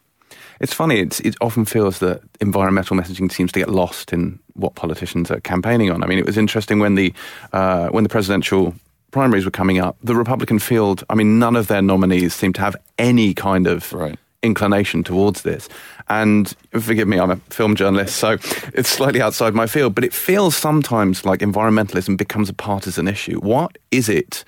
It's 0.61 0.73
funny. 0.75 1.01
It's, 1.01 1.21
it 1.21 1.35
often 1.41 1.65
feels 1.65 1.99
that 1.99 2.21
environmental 2.41 2.97
messaging 2.97 3.31
seems 3.31 3.53
to 3.53 3.59
get 3.59 3.69
lost 3.69 4.13
in 4.13 4.39
what 4.55 4.75
politicians 4.75 5.31
are 5.31 5.41
campaigning 5.41 5.91
on. 5.91 6.03
I 6.03 6.07
mean, 6.07 6.19
it 6.19 6.27
was 6.27 6.39
interesting 6.39 6.79
when 6.79 6.95
the 6.95 7.13
uh, 7.53 7.89
when 7.89 8.05
the 8.05 8.09
presidential 8.11 8.75
primaries 9.11 9.45
were 9.45 9.51
coming 9.51 9.79
up. 9.79 9.97
The 10.03 10.15
Republican 10.15 10.59
field. 10.59 11.05
I 11.11 11.15
mean, 11.15 11.39
none 11.39 11.57
of 11.57 11.67
their 11.67 11.83
nominees 11.83 12.35
seemed 12.35 12.55
to 12.57 12.63
have 12.63 12.77
any 12.99 13.35
kind 13.35 13.67
of 13.67 13.93
Right. 13.93 14.19
inclination 14.43 15.03
towards 15.05 15.43
this. 15.43 15.69
And 16.09 16.55
forgive 16.71 17.09
me, 17.09 17.19
I'm 17.19 17.33
a 17.33 17.37
film 17.51 17.75
journalist, 17.75 18.17
so 18.17 18.33
it's 18.75 18.89
slightly 18.89 19.21
outside 19.21 19.55
my 19.55 19.67
field. 19.67 19.95
But 19.95 20.05
it 20.05 20.15
feels 20.15 20.57
sometimes 20.57 21.25
like 21.25 21.41
environmentalism 21.41 22.17
becomes 22.17 22.49
a 22.49 22.55
partisan 22.55 23.09
issue. 23.09 23.41
What 23.41 23.77
is 23.91 24.09
it 24.09 24.45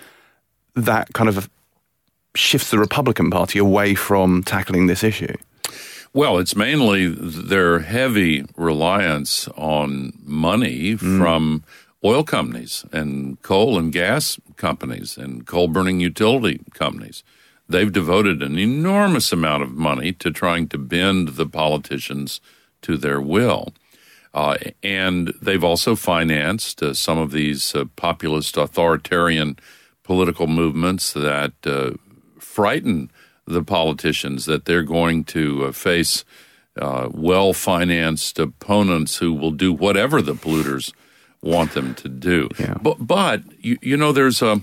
that 0.77 1.13
kind 1.15 1.29
of 1.29 1.51
shifts 2.35 2.71
the 2.71 2.79
Republican 2.79 3.31
Party 3.31 3.59
away 3.59 3.95
from 3.95 4.45
tackling 4.45 4.87
this 4.87 5.03
issue? 5.03 5.35
Well, 6.15 6.39
it's 6.39 6.57
mainly 6.57 7.09
their 7.09 7.81
heavy 7.81 8.45
reliance 8.57 9.49
on 9.57 10.13
money 10.25 10.95
mm. 10.95 11.19
from 11.19 11.65
oil 12.05 12.25
companies 12.25 12.85
and 12.93 13.41
coal 13.43 13.79
and 13.79 13.93
gas 13.93 14.39
companies 14.57 15.19
and 15.19 15.47
coal 15.47 15.69
burning 15.69 16.01
utility 16.01 16.61
companies. 16.73 17.23
They've 17.69 17.93
devoted 17.93 18.43
an 18.43 18.59
enormous 18.59 19.33
amount 19.33 19.63
of 19.63 19.73
money 19.73 20.13
to 20.13 20.31
trying 20.31 20.69
to 20.69 20.79
bend 20.79 21.29
the 21.29 21.47
politicians 21.47 22.41
to 22.83 22.97
their 22.97 23.21
will. 23.21 23.75
Uh, 24.33 24.57
and 24.83 25.35
they've 25.41 25.65
also 25.65 25.95
financed 25.97 26.83
uh, 26.83 26.95
some 26.95 27.19
of 27.19 27.31
these 27.33 27.75
uh, 27.75 27.85
populist 27.97 28.57
authoritarian 28.57 29.59
political 30.03 30.47
movements 30.47 31.13
that 31.13 31.53
uh, 31.65 31.91
frighten 32.39 33.11
the 33.47 33.63
politicians 33.63 34.45
that 34.45 34.65
they're 34.65 34.83
going 34.83 35.25
to 35.25 35.67
uh, 35.67 35.73
face 35.73 36.25
uh, 36.81 37.09
well 37.11 37.53
financed 37.53 38.39
opponents 38.39 39.17
who 39.17 39.33
will 39.33 39.51
do 39.51 39.73
whatever 39.73 40.23
the 40.23 40.35
polluters 40.35 40.93
want 41.43 41.73
them 41.73 41.95
to 41.95 42.09
do. 42.09 42.49
Yeah. 42.59 42.75
But, 42.81 43.07
but 43.07 43.43
you, 43.59 43.79
you 43.81 43.97
know, 43.97 44.13
there's 44.13 44.43
a, 44.43 44.63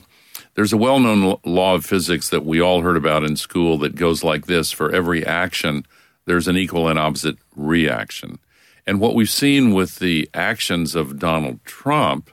there's 0.55 0.73
a 0.73 0.77
well 0.77 0.99
known 0.99 1.37
law 1.45 1.75
of 1.75 1.85
physics 1.85 2.29
that 2.29 2.45
we 2.45 2.61
all 2.61 2.81
heard 2.81 2.97
about 2.97 3.23
in 3.23 3.35
school 3.35 3.77
that 3.79 3.95
goes 3.95 4.23
like 4.23 4.47
this 4.47 4.71
for 4.71 4.91
every 4.91 5.25
action, 5.25 5.85
there's 6.25 6.47
an 6.47 6.57
equal 6.57 6.87
and 6.87 6.97
opposite 6.97 7.37
reaction. 7.55 8.39
And 8.87 8.99
what 8.99 9.15
we've 9.15 9.29
seen 9.29 9.73
with 9.73 9.99
the 9.99 10.29
actions 10.33 10.95
of 10.95 11.19
Donald 11.19 11.63
Trump 11.65 12.29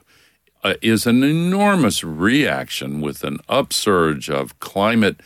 uh, 0.63 0.75
is 0.81 1.05
an 1.05 1.23
enormous 1.23 2.03
reaction 2.03 3.01
with 3.01 3.23
an 3.23 3.39
upsurge 3.49 4.29
of 4.29 4.59
climate 4.59 5.19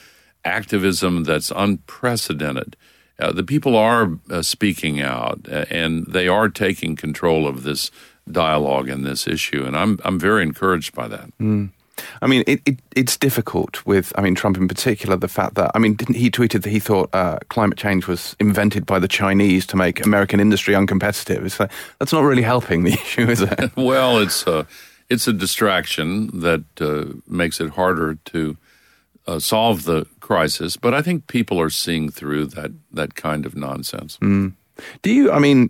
activism 0.44 1.24
that's 1.26 1.52
unprecedented. 1.56 2.76
Uh, 3.20 3.32
the 3.32 3.44
people 3.44 3.76
are 3.76 4.18
uh, 4.30 4.42
speaking 4.42 5.02
out 5.02 5.48
uh, 5.52 5.66
and 5.70 6.06
they 6.08 6.28
are 6.28 6.50
taking 6.50 6.96
control 6.96 7.48
of 7.48 7.64
this 7.64 7.92
dialogue 8.32 8.90
and 8.90 9.06
this 9.06 9.28
issue, 9.28 9.64
and 9.66 9.78
I'm 9.78 10.00
I'm 10.04 10.20
very 10.20 10.44
encouraged 10.44 10.94
by 10.94 11.08
that. 11.08 11.32
I 12.22 12.28
mean, 12.28 12.44
it, 12.48 12.62
it, 12.66 12.80
it's 12.96 13.18
difficult 13.18 13.86
with, 13.86 14.14
I 14.18 14.22
mean, 14.22 14.36
Trump 14.36 14.58
in 14.58 14.68
particular, 14.68 15.16
the 15.16 15.28
fact 15.28 15.56
that, 15.56 15.72
I 15.74 15.80
mean, 15.80 15.96
didn't 15.96 16.16
he 16.16 16.30
tweeted 16.30 16.64
that 16.64 16.70
he 16.70 16.80
thought 16.80 17.10
uh, 17.14 17.40
climate 17.50 17.78
change 17.78 18.08
was 18.08 18.36
invented 18.40 18.86
by 18.86 19.00
the 19.00 19.08
Chinese 19.08 19.66
to 19.68 19.78
make 19.78 20.06
American 20.06 20.40
industry 20.40 20.74
uncompetitive? 20.74 21.46
It's 21.46 21.60
like, 21.60 21.72
that's 22.00 22.14
not 22.14 22.22
really 22.22 22.42
helping 22.42 22.84
the 22.84 22.94
issue, 23.02 23.30
is 23.30 23.42
it? 23.42 23.72
well, 23.78 24.20
it's 24.20 24.46
a, 24.48 24.68
it's 25.10 25.28
a 25.28 25.34
distraction 25.34 26.42
that 26.42 26.64
uh, 26.80 27.14
makes 27.28 27.60
it 27.60 27.72
harder 27.72 28.16
to 28.26 28.58
uh, 29.26 29.40
solve 29.40 29.84
the 29.84 30.06
crisis. 30.20 30.78
But 30.78 30.94
I 30.94 31.02
think 31.02 31.28
people 31.28 31.60
are 31.60 31.70
seeing 31.70 32.10
through 32.10 32.48
that, 32.48 32.72
that 32.92 33.16
kind 33.16 33.46
of 33.46 33.56
nonsense. 33.56 34.18
Mm. 34.20 34.54
Do 35.02 35.12
you, 35.12 35.32
I 35.32 35.40
mean, 35.40 35.70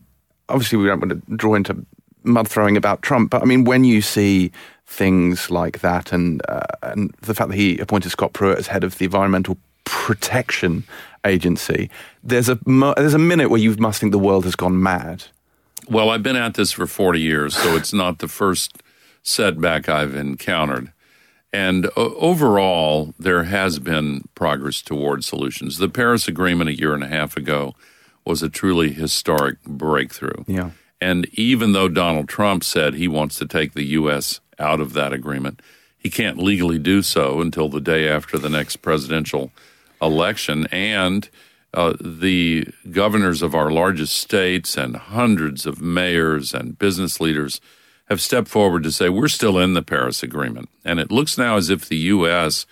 obviously 0.49 0.77
we 0.77 0.87
don't 0.87 0.99
want 0.99 1.11
to 1.11 1.35
draw 1.35 1.55
into 1.55 1.85
mud 2.23 2.47
throwing 2.47 2.77
about 2.77 3.01
Trump, 3.01 3.31
but 3.31 3.41
I 3.41 3.45
mean, 3.45 3.63
when 3.63 3.83
you 3.83 4.01
see 4.01 4.51
things 4.87 5.51
like 5.51 5.79
that, 5.81 6.11
and 6.11 6.41
uh, 6.49 6.61
and 6.81 7.13
the 7.21 7.35
fact 7.35 7.49
that 7.49 7.57
he 7.57 7.77
appointed 7.77 8.09
Scott 8.09 8.33
Pruitt 8.33 8.57
as 8.57 8.67
head 8.67 8.83
of 8.83 8.97
the 8.97 9.05
Environmental 9.05 9.57
Protection 9.83 10.83
Agency, 11.25 11.89
there's 12.23 12.49
a 12.49 12.57
there's 12.65 13.13
a 13.13 13.19
minute 13.19 13.49
where 13.49 13.59
you 13.59 13.75
must 13.75 13.99
think 13.99 14.11
the 14.11 14.19
world 14.19 14.45
has 14.45 14.55
gone 14.55 14.81
mad. 14.81 15.25
Well, 15.89 16.09
I've 16.09 16.23
been 16.23 16.35
at 16.35 16.55
this 16.55 16.71
for 16.71 16.85
40 16.85 17.21
years, 17.21 17.55
so 17.55 17.75
it's 17.75 17.93
not 17.93 18.19
the 18.19 18.27
first 18.27 18.81
setback 19.23 19.87
I've 19.87 20.15
encountered. 20.15 20.91
And 21.53 21.85
uh, 21.85 21.91
overall, 22.15 23.13
there 23.17 23.43
has 23.43 23.79
been 23.79 24.27
progress 24.35 24.81
towards 24.81 25.27
solutions. 25.27 25.77
The 25.77 25.87
Paris 25.87 26.27
Agreement 26.27 26.69
a 26.69 26.77
year 26.77 26.93
and 26.93 27.03
a 27.03 27.07
half 27.07 27.37
ago 27.37 27.73
was 28.25 28.43
a 28.43 28.49
truly 28.49 28.91
historic 28.91 29.63
breakthrough. 29.63 30.43
Yeah. 30.45 30.71
And 30.99 31.25
even 31.33 31.71
though 31.71 31.87
Donald 31.87 32.27
Trump 32.27 32.63
said 32.63 32.95
he 32.95 33.07
wants 33.07 33.37
to 33.37 33.45
take 33.45 33.73
the 33.73 33.85
U.S. 33.85 34.41
out 34.59 34.79
of 34.79 34.93
that 34.93 35.13
agreement, 35.13 35.61
he 35.97 36.09
can't 36.09 36.37
legally 36.37 36.79
do 36.79 37.01
so 37.01 37.41
until 37.41 37.69
the 37.69 37.81
day 37.81 38.07
after 38.07 38.37
the 38.37 38.49
next 38.49 38.77
presidential 38.77 39.51
election. 40.01 40.67
And 40.67 41.29
uh, 41.73 41.95
the 41.99 42.67
governors 42.91 43.41
of 43.41 43.53
our 43.53 43.71
largest 43.71 44.15
states 44.15 44.77
and 44.77 44.95
hundreds 44.95 45.65
of 45.65 45.81
mayors 45.81 46.53
and 46.53 46.77
business 46.77 47.19
leaders 47.19 47.59
have 48.05 48.21
stepped 48.21 48.47
forward 48.47 48.83
to 48.83 48.91
say 48.91 49.09
we're 49.09 49.27
still 49.27 49.57
in 49.57 49.73
the 49.73 49.81
Paris 49.81 50.23
Agreement. 50.23 50.69
And 50.85 50.99
it 50.99 51.11
looks 51.11 51.37
now 51.37 51.57
as 51.57 51.69
if 51.69 51.87
the 51.87 51.97
U.S 51.97 52.65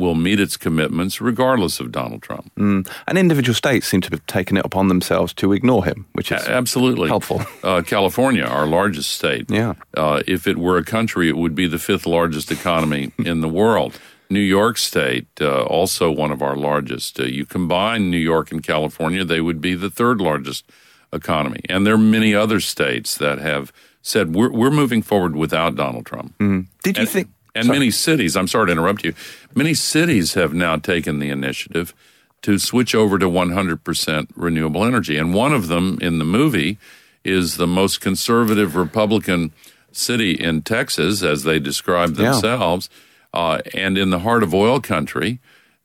will 0.00 0.14
meet 0.14 0.40
its 0.40 0.56
commitments 0.56 1.20
regardless 1.20 1.80
of 1.80 1.92
Donald 1.92 2.22
Trump. 2.22 2.50
Mm. 2.56 2.90
And 3.06 3.18
individual 3.18 3.54
states 3.54 3.86
seem 3.86 4.00
to 4.00 4.10
have 4.10 4.26
taken 4.26 4.56
it 4.56 4.64
upon 4.64 4.88
themselves 4.88 5.32
to 5.34 5.52
ignore 5.52 5.84
him, 5.84 6.06
which 6.12 6.32
is 6.32 6.46
a- 6.46 6.50
absolutely 6.50 7.08
helpful. 7.08 7.42
Uh, 7.62 7.82
California, 7.82 8.44
our 8.44 8.66
largest 8.66 9.10
state, 9.10 9.50
yeah. 9.50 9.74
Uh, 9.96 10.22
if 10.26 10.46
it 10.46 10.56
were 10.56 10.78
a 10.78 10.84
country, 10.84 11.28
it 11.28 11.36
would 11.36 11.54
be 11.54 11.66
the 11.66 11.78
fifth 11.78 12.06
largest 12.06 12.50
economy 12.50 13.12
in 13.18 13.40
the 13.40 13.48
world. 13.48 14.00
New 14.30 14.40
York 14.40 14.78
State, 14.78 15.26
uh, 15.40 15.62
also 15.64 16.10
one 16.10 16.30
of 16.30 16.40
our 16.40 16.56
largest. 16.56 17.18
Uh, 17.18 17.24
you 17.24 17.44
combine 17.44 18.10
New 18.10 18.16
York 18.16 18.52
and 18.52 18.62
California, 18.62 19.24
they 19.24 19.40
would 19.40 19.60
be 19.60 19.74
the 19.74 19.90
third 19.90 20.20
largest 20.20 20.64
economy. 21.12 21.60
And 21.68 21.86
there 21.86 21.94
are 21.94 21.98
many 21.98 22.34
other 22.34 22.60
states 22.60 23.18
that 23.18 23.38
have 23.38 23.72
said 24.02 24.34
we're, 24.34 24.50
we're 24.50 24.70
moving 24.70 25.02
forward 25.02 25.36
without 25.36 25.74
Donald 25.74 26.06
Trump. 26.06 26.36
Mm. 26.38 26.66
Did 26.82 26.96
you 26.96 27.02
and, 27.02 27.10
think? 27.10 27.28
And 27.54 27.66
sorry. 27.66 27.78
many 27.78 27.90
cities, 27.90 28.36
I'm 28.36 28.48
sorry 28.48 28.66
to 28.66 28.72
interrupt 28.72 29.04
you, 29.04 29.14
many 29.54 29.74
cities 29.74 30.34
have 30.34 30.54
now 30.54 30.76
taken 30.76 31.18
the 31.18 31.30
initiative 31.30 31.94
to 32.42 32.58
switch 32.58 32.94
over 32.94 33.18
to 33.18 33.26
100% 33.26 34.28
renewable 34.34 34.84
energy. 34.84 35.16
And 35.16 35.34
one 35.34 35.52
of 35.52 35.68
them 35.68 35.98
in 36.00 36.18
the 36.18 36.24
movie 36.24 36.78
is 37.24 37.56
the 37.56 37.66
most 37.66 38.00
conservative 38.00 38.76
Republican 38.76 39.52
city 39.92 40.32
in 40.32 40.62
Texas, 40.62 41.22
as 41.22 41.42
they 41.42 41.58
describe 41.58 42.14
themselves. 42.14 42.88
Yeah. 43.34 43.40
Uh, 43.40 43.60
and 43.74 43.98
in 43.98 44.10
the 44.10 44.20
heart 44.20 44.42
of 44.42 44.54
oil 44.54 44.80
country, 44.80 45.38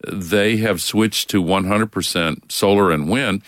they 0.07 0.57
have 0.57 0.81
switched 0.81 1.29
to 1.29 1.43
100% 1.43 2.51
solar 2.51 2.91
and 2.91 3.09
wind. 3.09 3.41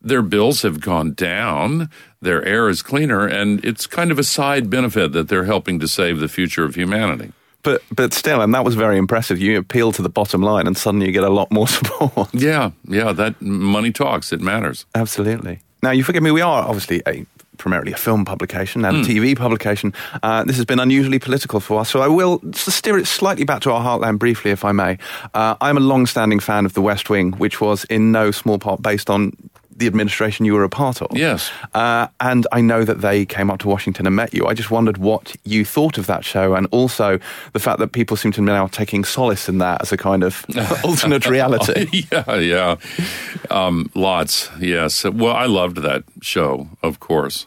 Their 0.00 0.22
bills 0.22 0.62
have 0.62 0.80
gone 0.80 1.12
down, 1.14 1.88
their 2.20 2.44
air 2.44 2.68
is 2.68 2.82
cleaner, 2.82 3.26
and 3.26 3.64
it's 3.64 3.86
kind 3.86 4.10
of 4.10 4.18
a 4.18 4.24
side 4.24 4.68
benefit 4.68 5.12
that 5.12 5.28
they're 5.28 5.44
helping 5.44 5.78
to 5.80 5.88
save 5.88 6.20
the 6.20 6.28
future 6.28 6.64
of 6.64 6.74
humanity. 6.74 7.32
But 7.64 7.82
but 7.90 8.12
still, 8.12 8.40
and 8.40 8.54
that 8.54 8.64
was 8.64 8.76
very 8.76 8.96
impressive. 8.96 9.40
You 9.40 9.58
appeal 9.58 9.90
to 9.92 10.02
the 10.02 10.08
bottom 10.08 10.42
line, 10.42 10.66
and 10.66 10.76
suddenly 10.76 11.06
you 11.06 11.12
get 11.12 11.24
a 11.24 11.30
lot 11.30 11.50
more 11.50 11.66
support. 11.76 12.32
Yeah, 12.32 12.70
yeah, 12.86 13.12
that 13.12 13.40
money 13.42 13.90
talks. 13.90 14.32
It 14.32 14.40
matters. 14.40 14.86
Absolutely. 14.94 15.60
Now, 15.82 15.90
you 15.90 16.04
forgive 16.04 16.22
me. 16.22 16.30
We 16.30 16.40
are 16.40 16.62
obviously 16.62 17.02
a 17.06 17.26
primarily 17.58 17.92
a 17.92 17.96
film 17.96 18.24
publication 18.24 18.84
and 18.84 18.98
mm. 18.98 19.02
a 19.04 19.06
TV 19.06 19.36
publication. 19.36 19.92
Uh, 20.22 20.44
this 20.44 20.56
has 20.56 20.64
been 20.64 20.80
unusually 20.80 21.18
political 21.18 21.60
for 21.60 21.80
us, 21.80 21.90
so 21.90 22.00
I 22.00 22.08
will 22.08 22.40
steer 22.52 22.98
it 22.98 23.06
slightly 23.06 23.44
back 23.44 23.62
to 23.62 23.72
our 23.72 23.82
heartland 23.82 24.18
briefly, 24.18 24.50
if 24.50 24.64
I 24.64 24.72
may. 24.72 24.98
Uh, 25.34 25.54
I'm 25.60 25.76
a 25.76 25.80
long-standing 25.80 26.40
fan 26.40 26.66
of 26.66 26.74
The 26.74 26.82
West 26.82 27.10
Wing, 27.10 27.32
which 27.32 27.60
was 27.60 27.84
in 27.84 28.12
no 28.12 28.30
small 28.30 28.58
part 28.58 28.82
based 28.82 29.08
on 29.08 29.36
the 29.76 29.86
administration 29.86 30.44
you 30.44 30.54
were 30.54 30.64
a 30.64 30.68
part 30.68 31.02
of. 31.02 31.16
Yes. 31.16 31.50
Uh, 31.74 32.08
and 32.20 32.46
I 32.52 32.60
know 32.60 32.84
that 32.84 33.00
they 33.00 33.26
came 33.26 33.50
up 33.50 33.58
to 33.60 33.68
Washington 33.68 34.06
and 34.06 34.14
met 34.14 34.32
you. 34.32 34.46
I 34.46 34.54
just 34.54 34.70
wondered 34.70 34.98
what 34.98 35.34
you 35.44 35.64
thought 35.64 35.98
of 35.98 36.06
that 36.06 36.24
show 36.24 36.54
and 36.54 36.66
also 36.70 37.18
the 37.52 37.58
fact 37.58 37.80
that 37.80 37.92
people 37.92 38.16
seem 38.16 38.32
to 38.32 38.40
be 38.40 38.46
now 38.46 38.66
taking 38.68 39.04
solace 39.04 39.48
in 39.48 39.58
that 39.58 39.82
as 39.82 39.92
a 39.92 39.96
kind 39.96 40.22
of 40.22 40.46
alternate 40.84 41.26
reality. 41.26 42.06
yeah, 42.12 42.36
yeah. 42.36 42.76
Um, 43.50 43.90
lots, 43.94 44.50
yes. 44.60 45.04
Well, 45.04 45.34
I 45.34 45.46
loved 45.46 45.78
that 45.78 46.04
show, 46.22 46.68
of 46.82 47.00
course. 47.00 47.46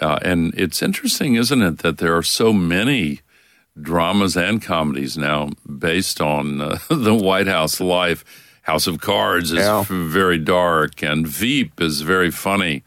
Uh, 0.00 0.18
and 0.22 0.54
it's 0.54 0.82
interesting, 0.82 1.34
isn't 1.34 1.62
it, 1.62 1.78
that 1.78 1.98
there 1.98 2.16
are 2.16 2.22
so 2.22 2.52
many 2.52 3.20
dramas 3.80 4.36
and 4.36 4.60
comedies 4.60 5.16
now 5.16 5.50
based 5.78 6.20
on 6.20 6.60
uh, 6.60 6.78
the 6.90 7.14
White 7.14 7.46
House 7.46 7.80
life 7.80 8.24
House 8.62 8.86
of 8.86 9.00
Cards 9.00 9.52
is 9.52 9.58
yeah. 9.58 9.84
very 9.88 10.38
dark, 10.38 11.02
and 11.02 11.26
Veep 11.26 11.80
is 11.80 12.00
very 12.02 12.30
funny, 12.30 12.84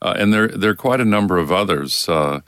uh, 0.00 0.14
and 0.16 0.32
there 0.32 0.48
there 0.48 0.70
are 0.70 0.76
quite 0.76 1.00
a 1.00 1.04
number 1.04 1.36
of 1.36 1.50
others. 1.50 2.08
Uh, 2.08 2.40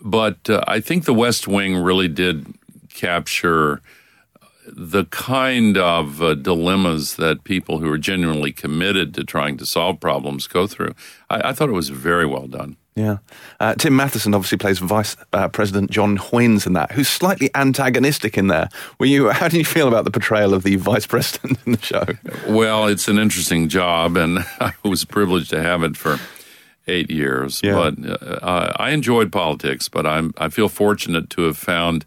but 0.00 0.48
uh, 0.48 0.62
I 0.66 0.80
think 0.80 1.04
The 1.04 1.14
West 1.14 1.48
Wing 1.48 1.76
really 1.76 2.08
did 2.08 2.54
capture 2.94 3.80
the 4.66 5.06
kind 5.06 5.78
of 5.78 6.22
uh, 6.22 6.34
dilemmas 6.34 7.16
that 7.16 7.44
people 7.44 7.78
who 7.78 7.90
are 7.90 7.98
genuinely 7.98 8.52
committed 8.52 9.14
to 9.14 9.24
trying 9.24 9.56
to 9.56 9.66
solve 9.66 9.98
problems 9.98 10.46
go 10.46 10.66
through. 10.66 10.94
I, 11.30 11.50
I 11.50 11.52
thought 11.52 11.70
it 11.70 11.72
was 11.72 11.88
very 11.88 12.26
well 12.26 12.46
done. 12.46 12.76
Yeah. 12.98 13.18
Uh, 13.60 13.74
Tim 13.76 13.94
Matheson 13.94 14.34
obviously 14.34 14.58
plays 14.58 14.80
Vice 14.80 15.16
uh, 15.32 15.46
President 15.48 15.88
John 15.88 16.18
Hoynes 16.18 16.66
in 16.66 16.72
that, 16.72 16.90
who's 16.90 17.08
slightly 17.08 17.48
antagonistic 17.54 18.36
in 18.36 18.48
there. 18.48 18.68
Were 18.98 19.06
you? 19.06 19.28
How 19.30 19.46
did 19.46 19.58
you 19.58 19.64
feel 19.64 19.86
about 19.86 20.04
the 20.04 20.10
portrayal 20.10 20.52
of 20.52 20.64
the 20.64 20.74
Vice 20.76 21.06
President 21.14 21.58
in 21.64 21.72
the 21.72 21.80
show? 21.80 22.04
Well, 22.48 22.88
it's 22.88 23.06
an 23.06 23.18
interesting 23.18 23.68
job, 23.68 24.16
and 24.16 24.40
I 24.60 24.72
was 24.82 25.04
privileged 25.04 25.50
to 25.50 25.62
have 25.62 25.84
it 25.84 25.96
for 25.96 26.18
eight 26.88 27.08
years. 27.08 27.60
Yeah. 27.62 27.74
But 27.74 28.42
uh, 28.42 28.72
I 28.76 28.90
enjoyed 28.90 29.30
politics, 29.30 29.88
but 29.88 30.04
I'm 30.04 30.34
I 30.36 30.48
feel 30.48 30.68
fortunate 30.68 31.30
to 31.30 31.42
have 31.42 31.56
found 31.56 32.04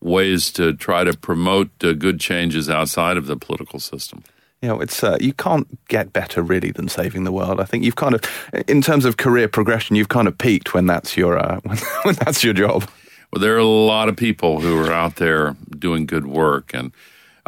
ways 0.00 0.50
to 0.52 0.74
try 0.74 1.04
to 1.04 1.16
promote 1.16 1.70
uh, 1.84 1.92
good 1.92 2.18
changes 2.18 2.68
outside 2.68 3.16
of 3.16 3.26
the 3.26 3.36
political 3.36 3.78
system 3.78 4.24
you 4.64 4.70
know, 4.70 4.80
it's 4.80 5.04
uh, 5.04 5.18
you 5.20 5.34
can't 5.34 5.66
get 5.88 6.14
better 6.14 6.42
really 6.42 6.70
than 6.70 6.88
saving 6.88 7.24
the 7.24 7.32
world. 7.32 7.60
I 7.60 7.64
think 7.64 7.84
you've 7.84 7.96
kind 7.96 8.14
of, 8.14 8.22
in 8.66 8.80
terms 8.80 9.04
of 9.04 9.18
career 9.18 9.46
progression, 9.46 9.94
you've 9.94 10.08
kind 10.08 10.26
of 10.26 10.38
peaked 10.38 10.72
when 10.72 10.86
that's 10.86 11.18
your 11.18 11.38
uh, 11.38 11.60
when, 11.64 11.76
when 12.04 12.14
that's 12.14 12.42
your 12.42 12.54
job. 12.54 12.88
Well, 13.30 13.42
there 13.42 13.54
are 13.54 13.58
a 13.58 13.66
lot 13.66 14.08
of 14.08 14.16
people 14.16 14.60
who 14.60 14.82
are 14.82 14.90
out 14.90 15.16
there 15.16 15.54
doing 15.78 16.06
good 16.06 16.26
work, 16.26 16.72
and 16.72 16.92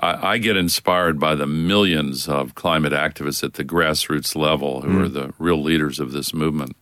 I, 0.02 0.32
I 0.32 0.38
get 0.38 0.58
inspired 0.58 1.18
by 1.18 1.34
the 1.34 1.46
millions 1.46 2.28
of 2.28 2.54
climate 2.54 2.92
activists 2.92 3.42
at 3.42 3.54
the 3.54 3.64
grassroots 3.64 4.36
level 4.36 4.82
who 4.82 4.98
mm. 4.98 5.02
are 5.02 5.08
the 5.08 5.32
real 5.38 5.62
leaders 5.62 5.98
of 5.98 6.12
this 6.12 6.34
movement. 6.34 6.76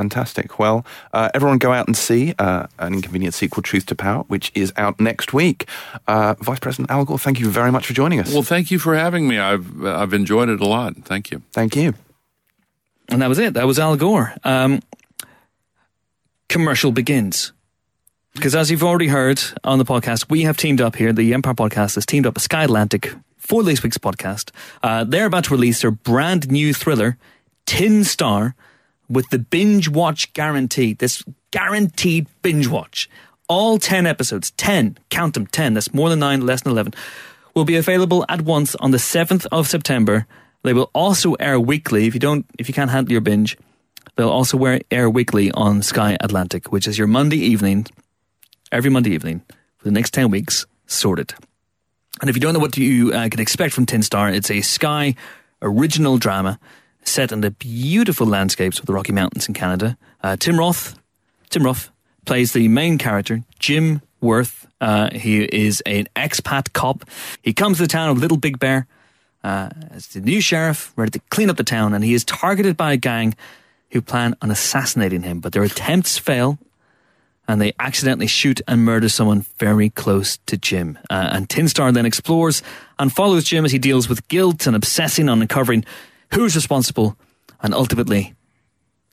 Fantastic. 0.00 0.58
Well, 0.58 0.86
uh, 1.12 1.28
everyone 1.34 1.58
go 1.58 1.72
out 1.72 1.86
and 1.86 1.94
see 1.94 2.34
uh, 2.38 2.68
an 2.78 2.94
inconvenient 2.94 3.34
sequel, 3.34 3.62
Truth 3.62 3.84
to 3.84 3.94
Power, 3.94 4.22
which 4.28 4.50
is 4.54 4.72
out 4.78 4.98
next 4.98 5.34
week. 5.34 5.68
Uh, 6.06 6.34
Vice 6.40 6.58
President 6.58 6.90
Al 6.90 7.04
Gore, 7.04 7.18
thank 7.18 7.38
you 7.38 7.50
very 7.50 7.70
much 7.70 7.86
for 7.86 7.92
joining 7.92 8.18
us. 8.18 8.32
Well, 8.32 8.42
thank 8.42 8.70
you 8.70 8.78
for 8.78 8.94
having 8.94 9.28
me. 9.28 9.38
I've 9.38 9.84
I've 9.84 10.14
enjoyed 10.14 10.48
it 10.48 10.58
a 10.58 10.66
lot. 10.66 10.96
Thank 11.04 11.30
you. 11.30 11.42
Thank 11.52 11.76
you. 11.76 11.92
And 13.10 13.20
that 13.20 13.28
was 13.28 13.38
it. 13.38 13.52
That 13.52 13.66
was 13.66 13.78
Al 13.78 13.94
Gore. 13.96 14.32
Um, 14.42 14.80
commercial 16.48 16.92
begins. 16.92 17.52
Because 18.32 18.54
as 18.54 18.70
you've 18.70 18.82
already 18.82 19.08
heard 19.08 19.42
on 19.64 19.76
the 19.76 19.84
podcast, 19.84 20.30
we 20.30 20.44
have 20.44 20.56
teamed 20.56 20.80
up 20.80 20.96
here. 20.96 21.12
The 21.12 21.34
Empire 21.34 21.52
Podcast 21.52 21.96
has 21.96 22.06
teamed 22.06 22.26
up 22.26 22.36
with 22.36 22.42
Sky 22.42 22.64
Atlantic 22.64 23.12
for 23.36 23.62
this 23.62 23.82
week's 23.82 23.98
podcast. 23.98 24.50
Uh, 24.82 25.04
they're 25.04 25.26
about 25.26 25.44
to 25.44 25.50
release 25.50 25.82
their 25.82 25.90
brand 25.90 26.50
new 26.50 26.72
thriller, 26.72 27.18
Tin 27.66 28.02
Star 28.02 28.54
with 29.10 29.28
the 29.30 29.38
binge 29.38 29.88
watch 29.88 30.32
guarantee. 30.32 30.94
This 30.94 31.24
guaranteed 31.50 32.26
binge 32.42 32.68
watch. 32.68 33.10
All 33.48 33.78
10 33.78 34.06
episodes, 34.06 34.52
10, 34.52 34.96
count 35.10 35.34
them, 35.34 35.46
10, 35.46 35.74
that's 35.74 35.92
more 35.92 36.08
than 36.08 36.20
9, 36.20 36.46
less 36.46 36.62
than 36.62 36.72
11, 36.72 36.94
will 37.54 37.64
be 37.64 37.76
available 37.76 38.24
at 38.28 38.42
once 38.42 38.76
on 38.76 38.92
the 38.92 38.98
7th 38.98 39.44
of 39.50 39.66
September. 39.66 40.26
They 40.62 40.72
will 40.72 40.90
also 40.94 41.34
air 41.34 41.58
weekly 41.58 42.06
if 42.06 42.14
you 42.14 42.20
don't 42.20 42.46
if 42.58 42.68
you 42.68 42.74
can't 42.74 42.90
handle 42.90 43.10
your 43.10 43.20
binge. 43.20 43.58
They'll 44.14 44.30
also 44.30 44.78
air 44.90 45.10
weekly 45.10 45.50
on 45.52 45.82
Sky 45.82 46.16
Atlantic, 46.20 46.70
which 46.70 46.86
is 46.86 46.98
your 46.98 47.06
Monday 47.06 47.38
evening, 47.38 47.86
every 48.70 48.90
Monday 48.90 49.10
evening 49.10 49.42
for 49.78 49.84
the 49.84 49.92
next 49.92 50.12
10 50.12 50.30
weeks, 50.30 50.66
sorted. 50.86 51.34
And 52.20 52.28
if 52.28 52.36
you 52.36 52.40
don't 52.40 52.52
know 52.52 52.60
what 52.60 52.76
you 52.76 53.12
uh, 53.12 53.28
can 53.30 53.40
expect 53.40 53.72
from 53.72 53.86
Tin 53.86 54.02
Star, 54.02 54.28
it's 54.28 54.50
a 54.50 54.60
Sky 54.60 55.14
original 55.62 56.18
drama 56.18 56.60
set 57.02 57.32
in 57.32 57.40
the 57.40 57.50
beautiful 57.50 58.26
landscapes 58.26 58.78
of 58.78 58.86
the 58.86 58.92
Rocky 58.92 59.12
Mountains 59.12 59.48
in 59.48 59.54
Canada. 59.54 59.96
Uh, 60.22 60.36
Tim 60.36 60.58
Roth, 60.58 60.98
Tim 61.48 61.64
Roth 61.64 61.90
plays 62.24 62.52
the 62.52 62.68
main 62.68 62.98
character, 62.98 63.42
Jim 63.58 64.02
Worth. 64.20 64.66
Uh, 64.80 65.10
he 65.12 65.44
is 65.44 65.80
an 65.82 66.06
expat 66.14 66.72
cop. 66.72 67.04
He 67.42 67.52
comes 67.52 67.78
to 67.78 67.84
the 67.84 67.88
town 67.88 68.10
of 68.10 68.18
Little 68.18 68.36
Big 68.36 68.58
Bear 68.58 68.86
uh, 69.42 69.70
as 69.90 70.08
the 70.08 70.20
new 70.20 70.40
sheriff, 70.40 70.92
ready 70.96 71.10
to 71.12 71.20
clean 71.30 71.50
up 71.50 71.56
the 71.56 71.64
town, 71.64 71.94
and 71.94 72.04
he 72.04 72.14
is 72.14 72.24
targeted 72.24 72.76
by 72.76 72.92
a 72.92 72.96
gang 72.96 73.34
who 73.90 74.00
plan 74.00 74.34
on 74.42 74.50
assassinating 74.50 75.22
him. 75.22 75.40
But 75.40 75.52
their 75.52 75.62
attempts 75.62 76.18
fail, 76.18 76.58
and 77.48 77.60
they 77.60 77.72
accidentally 77.80 78.26
shoot 78.26 78.60
and 78.68 78.84
murder 78.84 79.08
someone 79.08 79.44
very 79.58 79.90
close 79.90 80.38
to 80.46 80.56
Jim. 80.56 80.98
Uh, 81.08 81.30
and 81.32 81.48
Tin 81.48 81.68
Star 81.68 81.90
then 81.90 82.06
explores 82.06 82.62
and 82.98 83.12
follows 83.12 83.44
Jim 83.44 83.64
as 83.64 83.72
he 83.72 83.78
deals 83.78 84.08
with 84.08 84.26
guilt 84.28 84.66
and 84.66 84.76
obsessing 84.76 85.28
on 85.28 85.40
uncovering 85.40 85.84
who's 86.32 86.54
responsible 86.54 87.16
and 87.62 87.74
ultimately 87.74 88.34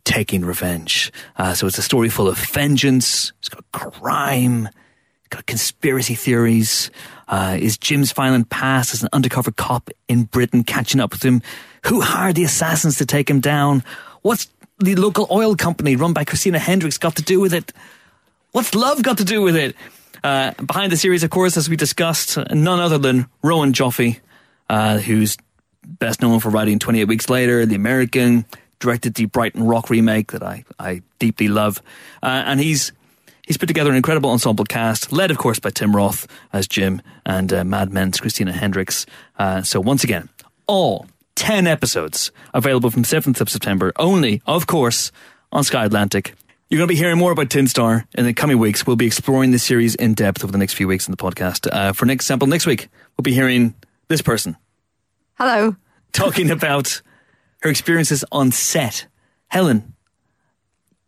taking 0.03 0.45
revenge. 0.45 1.11
Uh, 1.35 1.53
so 1.53 1.67
it's 1.67 1.77
a 1.77 1.81
story 1.81 2.09
full 2.09 2.27
of 2.27 2.37
vengeance, 2.37 3.33
it's 3.39 3.49
got 3.49 3.63
crime, 3.71 4.67
it's 4.67 5.29
got 5.29 5.45
conspiracy 5.45 6.15
theories. 6.15 6.89
Uh, 7.27 7.57
is 7.59 7.77
Jim's 7.77 8.13
violent 8.13 8.49
past 8.49 8.93
as 8.93 9.03
an 9.03 9.09
undercover 9.11 9.51
cop 9.51 9.89
in 10.07 10.23
Britain 10.23 10.63
catching 10.63 11.01
up 11.01 11.11
with 11.11 11.23
him? 11.23 11.41
Who 11.85 11.99
hired 11.99 12.35
the 12.35 12.45
assassins 12.45 12.97
to 12.97 13.05
take 13.05 13.29
him 13.29 13.41
down? 13.41 13.83
What's 14.21 14.47
the 14.79 14.95
local 14.95 15.27
oil 15.29 15.55
company 15.55 15.97
run 15.97 16.13
by 16.13 16.23
Christina 16.23 16.59
Hendricks 16.59 16.97
got 16.97 17.17
to 17.17 17.21
do 17.21 17.41
with 17.41 17.53
it? 17.53 17.73
What's 18.51 18.73
love 18.73 19.03
got 19.03 19.17
to 19.17 19.25
do 19.25 19.41
with 19.41 19.57
it? 19.57 19.75
Uh, 20.23 20.51
behind 20.53 20.91
the 20.91 20.97
series, 20.97 21.23
of 21.23 21.29
course, 21.29 21.57
as 21.57 21.69
we 21.69 21.75
discussed, 21.75 22.37
none 22.51 22.79
other 22.79 22.97
than 22.97 23.27
Rowan 23.43 23.73
Joffe, 23.73 24.19
uh, 24.69 24.97
who's 24.99 25.37
best 25.87 26.21
known 26.21 26.39
for 26.39 26.49
writing 26.49 26.79
28 26.79 27.05
Weeks 27.05 27.29
Later, 27.29 27.65
The 27.65 27.75
American, 27.75 28.45
directed 28.79 29.15
the 29.15 29.25
Brighton 29.25 29.63
Rock 29.63 29.89
remake 29.89 30.31
that 30.31 30.43
I, 30.43 30.63
I 30.79 31.01
deeply 31.19 31.47
love. 31.47 31.81
Uh, 32.21 32.43
and 32.45 32.59
he's 32.59 32.91
he's 33.43 33.57
put 33.57 33.67
together 33.67 33.89
an 33.89 33.95
incredible 33.95 34.29
ensemble 34.29 34.65
cast, 34.65 35.11
led, 35.11 35.31
of 35.31 35.37
course, 35.37 35.59
by 35.59 35.69
Tim 35.69 35.95
Roth 35.95 36.27
as 36.53 36.67
Jim 36.67 37.01
and 37.25 37.51
uh, 37.51 37.63
Mad 37.63 37.91
Men's 37.91 38.19
Christina 38.19 38.51
Hendricks. 38.51 39.05
Uh, 39.39 39.61
so, 39.61 39.79
once 39.79 40.03
again, 40.03 40.29
all 40.67 41.07
10 41.35 41.67
episodes 41.67 42.31
available 42.53 42.91
from 42.91 43.03
7th 43.03 43.41
of 43.41 43.49
September, 43.49 43.93
only, 43.97 44.41
of 44.45 44.67
course, 44.67 45.11
on 45.51 45.63
Sky 45.63 45.85
Atlantic. 45.85 46.35
You're 46.69 46.79
going 46.79 46.89
to 46.89 46.93
be 46.93 46.97
hearing 46.99 47.17
more 47.17 47.31
about 47.31 47.49
Tin 47.49 47.67
Star 47.67 48.05
in 48.15 48.25
the 48.25 48.33
coming 48.33 48.59
weeks. 48.59 48.85
We'll 48.85 48.97
be 48.97 49.07
exploring 49.07 49.51
the 49.51 49.59
series 49.59 49.95
in 49.95 50.15
depth 50.15 50.43
over 50.43 50.51
the 50.51 50.57
next 50.57 50.73
few 50.73 50.87
weeks 50.87 51.07
in 51.07 51.11
the 51.11 51.17
podcast. 51.17 51.69
Uh, 51.71 51.93
for 51.93 52.09
example, 52.11 52.45
next 52.45 52.65
week, 52.65 52.89
we'll 53.15 53.23
be 53.23 53.33
hearing 53.33 53.73
this 54.09 54.21
person 54.21 54.57
Hello. 55.37 55.75
talking 56.13 56.49
about 56.51 57.01
her 57.61 57.69
experiences 57.69 58.23
on 58.31 58.51
set. 58.51 59.07
Helen, 59.49 59.93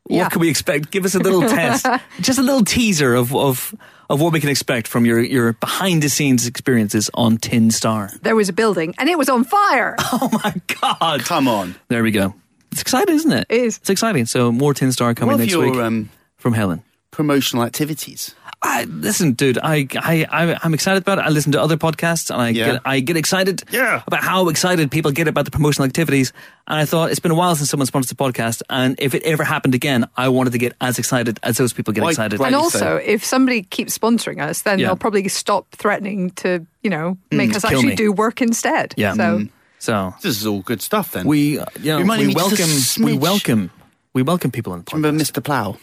what 0.04 0.16
Yeah. 0.16 0.30
can 0.30 0.42
we 0.42 0.50
expect? 0.50 0.92
Give 0.92 1.06
us 1.06 1.16
a 1.16 1.20
little 1.20 1.42
test, 1.42 1.86
just 2.22 2.40
a 2.40 2.42
little 2.44 2.64
teaser 2.64 3.14
of, 3.16 3.36
of, 3.36 3.74
of 4.10 4.22
what 4.22 4.34
we 4.34 4.40
can 4.40 4.50
expect 4.50 4.88
from 4.88 5.06
your, 5.06 5.20
your 5.20 5.54
behind 5.54 6.02
the 6.04 6.10
scenes 6.10 6.48
experiences 6.48 7.10
on 7.14 7.38
Tin 7.38 7.70
Star. 7.72 8.10
There 8.22 8.36
was 8.36 8.50
a 8.50 8.54
building 8.54 8.94
and 8.98 9.10
it 9.10 9.18
was 9.18 9.30
on 9.30 9.44
fire. 9.44 9.96
Oh 10.12 10.30
my 10.44 10.54
God. 10.82 11.22
Come 11.22 11.48
on. 11.48 11.76
There 11.88 12.04
we 12.04 12.12
go. 12.12 12.34
It's 12.72 12.82
exciting, 12.82 13.16
isn't 13.16 13.32
it? 13.32 13.46
It 13.50 13.62
is. 13.62 13.78
It's 13.78 13.90
exciting. 13.90 14.26
So 14.26 14.52
more 14.52 14.74
Tin 14.74 14.92
Star 14.92 15.14
coming 15.16 15.34
What 15.34 15.40
next 15.40 15.52
your 15.52 15.66
week 15.70 15.76
um, 15.80 16.10
from 16.38 16.54
Helen. 16.54 16.84
Promotional 17.12 17.64
activities? 17.66 18.36
I, 18.62 18.84
listen, 18.86 19.34
dude, 19.34 19.58
I, 19.58 19.88
I, 19.96 20.26
I, 20.30 20.60
I'm 20.64 20.74
excited 20.74 21.02
about 21.04 21.18
it. 21.18 21.22
I 21.22 21.30
listen 21.30 21.54
to 21.54 21.62
other 21.62 21.78
podcasts 21.78 22.30
and 22.30 22.42
I 22.42 22.50
Yeah. 22.50 22.74
get, 22.74 22.82
I 22.84 23.00
get 23.00 23.16
excited 23.16 23.64
Yeah. 23.72 24.04
about 24.06 24.22
how 24.22 24.50
excited 24.50 24.92
people 24.92 25.12
get 25.12 25.30
about 25.30 25.46
the 25.46 25.52
promotional 25.52 25.86
activities. 25.88 26.34
And 26.68 26.78
I 26.78 26.84
thought 26.84 27.10
it's 27.10 27.22
been 27.22 27.32
a 27.32 27.36
while 27.36 27.56
since 27.56 27.70
someone 27.70 27.86
sponsored 27.86 28.18
the 28.18 28.22
podcast. 28.22 28.62
And 28.70 28.96
if 29.00 29.16
it 29.16 29.24
ever 29.24 29.46
happened 29.46 29.76
again, 29.76 30.10
I 30.18 30.28
wanted 30.28 30.52
to 30.52 30.58
get 30.58 30.74
as 30.82 31.00
excited 31.00 31.40
as 31.42 31.56
those 31.56 31.72
people 31.72 31.94
get 31.94 32.04
Why- 32.04 32.10
excited. 32.10 32.38
why- 32.40 32.48
and 32.48 32.56
also, 32.56 32.80
so. 32.80 32.96
if 32.98 33.24
somebody 33.24 33.64
keeps 33.64 33.98
sponsoring 33.98 34.42
us, 34.42 34.64
then 34.64 34.78
Yeah. 34.78 34.88
they'll 34.88 34.98
probably 34.98 35.26
stop 35.30 35.68
threatening 35.72 36.32
to, 36.32 36.66
you 36.84 36.90
know, 36.90 37.18
make 37.32 37.56
us 37.56 37.64
actually 37.64 37.86
me. 37.86 37.96
do 37.96 38.12
work 38.12 38.42
instead. 38.42 38.94
Yeah. 38.98 39.14
So 39.14 39.48
So 39.82 40.14
This 40.22 40.38
is 40.38 40.46
all 40.46 40.60
good 40.64 40.82
stuff 40.82 41.14
then. 41.14 41.26
we, 41.26 41.60
uh, 41.60 41.66
you 41.82 41.92
know, 41.98 42.00
we 42.00 42.26
me 42.28 42.34
just 42.34 42.60
a 42.60 43.02
welcome, 43.02 43.06
we 43.06 43.18
welcome, 43.18 43.72
we 44.14 44.22
welcome 44.22 44.52
people 44.52 44.74
on 44.74 44.80
the 44.80 44.84
podcast. 44.86 44.94
Remember 44.96 45.24
Mr. 45.24 45.42
Plough? 45.42 45.78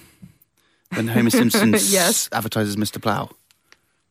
When 0.95 1.09
Homer 1.09 1.31
Simpson 1.31 1.71
Yes. 1.89 2.29
advertises 2.33 2.77
Mr. 2.77 3.01
Plough. 3.03 3.31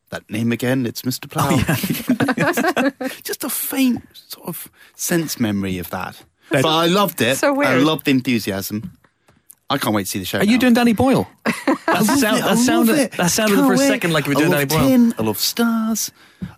That 0.09 0.29
name 0.29 0.51
again, 0.51 0.85
it's 0.85 1.01
Mr. 1.01 1.29
Plough. 1.29 1.49
Oh, 1.51 3.09
Just 3.23 3.43
a 3.43 3.49
faint 3.49 4.03
sort 4.13 4.47
of 4.47 4.69
sense 4.95 5.39
memory 5.39 5.77
of 5.79 5.89
that. 5.89 6.23
but 6.51 6.65
I 6.65 6.85
loved 6.87 7.21
it. 7.21 7.37
So 7.37 7.53
weird. 7.53 7.71
I 7.71 7.77
loved 7.77 8.05
the 8.05 8.11
enthusiasm. 8.11 8.97
I 9.69 9.79
can't 9.79 9.95
wait 9.95 10.03
to 10.03 10.09
see 10.11 10.19
the 10.19 10.25
show. 10.25 10.37
Are 10.39 10.43
you 10.45 10.59
doing 10.59 10.73
Danny 10.73 10.93
Boyle? 10.93 11.27
That, 11.85 12.01
love 12.07 12.19
sound, 12.19 12.37
it, 12.39 12.43
I 12.43 12.47
that 12.47 12.49
love 12.49 12.59
sounded, 12.59 12.97
it. 12.99 13.11
that 13.13 13.31
sounded 13.31 13.55
for 13.55 13.61
Can't 13.67 13.79
wait. 13.79 13.87
second 13.87 14.11
like 14.11 14.25
you 14.25 14.31
were 14.33 14.39
doing 14.39 14.51
Danny 14.51 14.65
Boyle. 14.65 14.79
tin, 14.79 15.13
I 15.17 15.21
love 15.21 15.37
stars. 15.37 16.11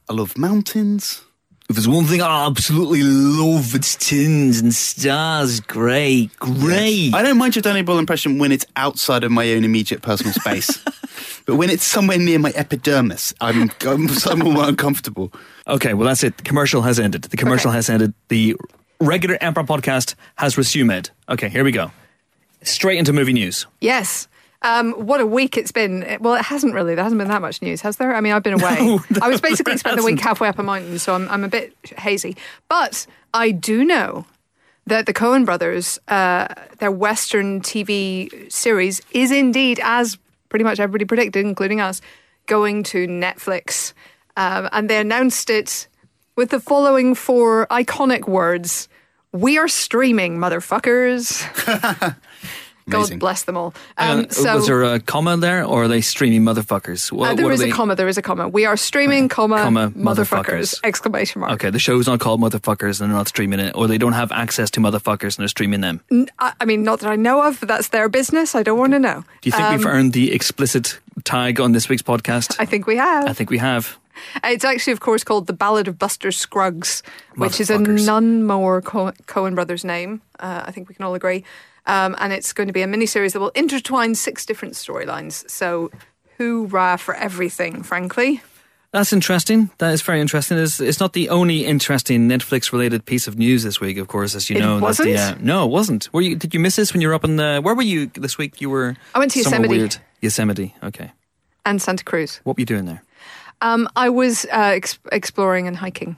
I 0.10 0.14
love 0.14 0.36
mountains. 0.38 1.22
If 1.70 1.76
there's 1.76 1.88
one 1.88 2.06
thing 2.06 2.22
I 2.22 2.46
absolutely 2.48 3.04
love, 3.04 3.76
it's 3.76 3.96
tins 3.98 4.62
and 4.62 4.74
stars. 4.74 5.60
Great, 5.60 6.34
great. 6.40 7.14
I 7.14 7.22
don't 7.22 7.38
mind 7.38 7.58
your 7.58 7.62
Danny 7.62 7.82
Boyle 7.82 8.00
impression 8.00 8.40
when 8.40 8.54
it's 8.54 8.66
outside 8.78 9.26
of 9.26 9.32
my 9.34 9.52
own 9.52 9.66
immediate 9.66 10.02
personal 10.02 10.32
space. 10.32 10.78
but 11.46 11.58
when 11.58 11.70
it's 11.70 11.84
somewhere 11.84 12.18
near 12.18 12.40
my 12.40 12.52
epidermis, 12.56 13.34
I'm, 13.42 13.70
I'm 13.82 14.08
somewhat 14.08 14.54
more 14.54 14.70
uncomfortable. 14.70 15.34
Okay, 15.68 15.94
well, 15.94 16.08
that's 16.08 16.24
it. 16.24 16.38
The 16.38 16.44
commercial 16.44 16.84
has 16.84 17.02
ended. 17.02 17.24
The 17.24 17.38
commercial 17.38 17.70
Okay. 17.72 17.76
has 17.76 17.90
ended. 17.90 18.14
The 18.30 18.56
regular 19.02 19.38
Empire 19.42 19.66
podcast 19.66 20.16
has 20.38 20.58
resumed. 20.58 21.12
Okay, 21.28 21.50
here 21.50 21.66
we 21.66 21.74
go. 21.74 21.92
Straight 22.64 22.98
into 22.98 23.12
movie 23.12 23.34
news. 23.34 23.68
Yes. 23.82 24.30
Um, 24.62 24.94
what 24.94 25.22
a 25.22 25.26
week 25.26 25.58
it's 25.58 25.72
been. 25.72 26.18
Well, 26.20 26.36
it 26.36 26.42
hasn't 26.42 26.74
really. 26.74 26.96
There 26.96 27.04
hasn't 27.04 27.20
been 27.20 27.28
that 27.28 27.42
much 27.42 27.62
news, 27.62 27.82
has 27.82 27.98
there? 27.98 28.16
I 28.16 28.22
mean, 28.22 28.34
I've 28.34 28.44
been 28.44 28.60
away. 28.62 28.78
No, 29.10 29.20
I 29.22 29.30
was 29.30 29.42
basically 29.42 29.78
spent 29.78 29.98
the 29.98 30.04
week 30.04 30.20
halfway 30.20 30.48
up 30.48 30.60
a 30.60 30.64
mountain, 30.64 31.00
so 31.00 31.14
I'm, 31.14 31.30
I'm 31.30 31.44
a 31.44 31.48
bit 31.48 31.76
hazy. 31.98 32.36
But 32.68 33.06
I 33.34 33.52
do 33.52 33.86
know 33.86 34.26
that 34.88 35.06
the 35.06 35.14
Coen 35.14 35.46
brothers, 35.46 36.00
uh, 36.08 36.48
their 36.80 36.92
Western 36.92 37.62
TV 37.62 38.52
series, 38.52 39.02
is 39.12 39.32
indeed, 39.32 39.80
as 39.84 40.18
pretty 40.50 40.64
much 40.64 40.80
everybody 40.80 41.06
predicted, 41.06 41.46
including 41.46 41.82
us, 41.82 42.02
going 42.48 42.84
to 42.84 43.08
Netflix. 43.08 43.94
Um, 44.36 44.70
and 44.72 44.90
they 44.90 45.00
announced 45.00 45.50
it 45.50 45.88
with 46.36 46.50
the 46.50 46.60
following 46.60 47.16
four 47.16 47.68
iconic 47.68 48.28
words 48.28 48.88
We 49.34 49.58
are 49.58 49.68
streaming, 49.68 50.38
motherfuckers. 50.38 51.44
God 52.90 53.20
bless 53.20 53.44
them 53.44 53.58
all. 53.58 53.74
Uh, 53.98 54.24
Um, 54.26 54.30
so 54.30 54.56
was 54.56 54.68
there 54.68 54.84
a 54.84 55.00
comma 55.00 55.36
there, 55.38 55.64
or 55.66 55.84
are 55.84 55.88
they 55.88 56.02
streaming 56.02 56.44
motherfuckers? 56.44 57.12
What, 57.12 57.32
uh, 57.32 57.36
there 57.36 57.56
they- 57.58 57.70
a 57.70 57.74
comma. 57.74 57.96
There 57.96 58.08
is 58.08 58.18
a 58.18 58.22
comma. 58.22 58.48
We 58.48 58.66
are 58.66 58.78
streaming, 58.78 59.28
comma, 59.30 59.58
comma, 59.58 59.90
motherfuckers! 59.92 60.26
motherfuckers. 60.46 60.80
Exclamation 60.84 61.42
mark. 61.42 61.52
Okay, 61.54 61.70
the 61.70 61.80
show's 61.80 62.08
not 62.08 62.20
called 62.20 62.40
Motherfuckers 62.42 63.02
and 63.02 63.10
they're 63.10 63.18
not 63.18 63.28
streaming 63.28 63.60
it, 63.60 63.76
or 63.76 63.88
they 63.88 63.98
don't 63.98 64.14
have 64.14 64.32
access 64.32 64.70
to 64.72 64.80
Motherfuckers 64.80 65.38
and 65.38 65.44
they're 65.44 65.48
streaming 65.48 65.82
them. 65.82 66.02
Do 66.10 66.26
I, 66.40 66.66
mean, 66.66 66.84
not 66.84 67.00
that 67.02 67.10
I 67.10 67.16
know 67.16 67.42
of, 67.44 67.60
but 67.60 67.68
that's 67.70 67.90
their 67.90 68.10
business. 68.10 68.56
I 68.56 68.64
don't 68.64 68.78
want 68.80 68.94
to 68.94 69.00
know. 69.00 69.24
Do 69.42 69.50
you 69.50 69.52
think 69.52 69.70
we've 69.70 69.86
earned 69.86 70.14
the 70.14 70.32
explicit 70.34 71.00
tag 71.24 71.60
on 71.60 71.72
this 71.74 71.90
week's 71.90 72.02
podcast? 72.04 72.52
Um, 72.52 72.58
I 72.60 72.66
think 72.66 72.88
we 72.88 72.96
have. 72.98 73.26
I 73.28 73.34
think 73.34 73.50
we 73.50 73.58
have. 73.58 73.98
It's 74.44 74.66
actually, 74.66 74.94
of 74.94 75.00
course, 75.00 75.24
called 75.24 75.46
The 75.46 75.54
Ballad 75.54 75.88
of 75.88 76.00
Buster 76.00 76.32
Scruggs, 76.32 77.04
which 77.36 77.60
is 77.62 77.70
a 77.70 77.78
none 77.78 78.44
more 78.46 78.82
Co- 78.82 79.12
Coen 79.28 79.54
brothers 79.54 79.84
name. 79.84 80.22
Uh, 80.40 80.64
I 80.66 80.72
think 80.72 80.90
we 80.90 80.96
can 80.96 81.06
all 81.06 81.14
agree. 81.14 81.44
Um, 81.88 82.16
and 82.20 82.32
it's 82.34 82.54
going 82.54 82.68
to 82.68 82.74
be 82.74 82.82
a 82.84 82.88
miniseries 82.88 83.34
that 83.34 83.40
will 83.40 83.52
intertwine 83.56 84.14
six 84.14 84.46
different 84.46 84.76
storylines. 84.76 85.50
So, 85.50 85.90
hoorah 86.38 86.98
for 87.00 87.16
everything, 87.16 87.82
frankly. 87.82 88.42
That's 88.92 89.12
interesting. 89.12 89.70
That 89.80 89.94
is 89.94 90.02
very 90.02 90.22
interesting. 90.22 90.58
It's, 90.58 90.80
it's 90.80 91.00
not 91.00 91.14
the 91.14 91.30
only 91.30 91.66
interesting 91.66 92.28
Netflix 92.30 92.72
related 92.72 93.06
piece 93.06 93.28
of 93.28 93.38
news 93.38 93.64
this 93.64 93.82
week, 93.82 93.98
of 93.98 94.08
course, 94.08 94.34
as 94.36 94.50
you 94.50 94.58
It 94.58 94.60
know. 94.60 94.80
That's 94.80 94.98
the, 94.98 95.12
wasn't? 95.12 95.40
uh, 95.40 95.44
no, 95.44 95.66
it 95.66 95.72
wasn't. 95.72 96.14
Were 96.14 96.22
you? 96.22 96.36
Did 96.36 96.54
you 96.54 96.60
miss 96.60 96.76
this 96.78 96.94
when 96.94 97.02
you 97.02 97.08
were 97.10 97.14
up 97.14 97.24
in 97.26 97.36
the? 97.36 97.60
Where 97.62 97.76
were 97.76 97.82
you 97.82 98.08
this 98.08 98.38
week? 98.38 98.62
You 98.62 98.70
were. 98.70 98.96
I 99.14 99.20
went 99.20 99.32
to 99.32 99.40
Yosemite. 99.40 99.68
Weird. 99.78 99.98
Yosemite. 100.22 100.74
Okay. 100.84 101.12
And 101.66 101.82
Santa 101.82 102.04
Cruz. 102.04 102.40
What 102.44 102.58
were 102.58 102.62
you 102.62 102.66
doing 102.66 102.86
there? 102.86 103.04
Um, 103.62 103.90
I 103.96 104.10
was 104.10 104.46
uh, 104.46 104.74
ex- 104.76 105.00
exploring 105.12 105.68
and 105.68 105.76
hiking. 105.78 106.18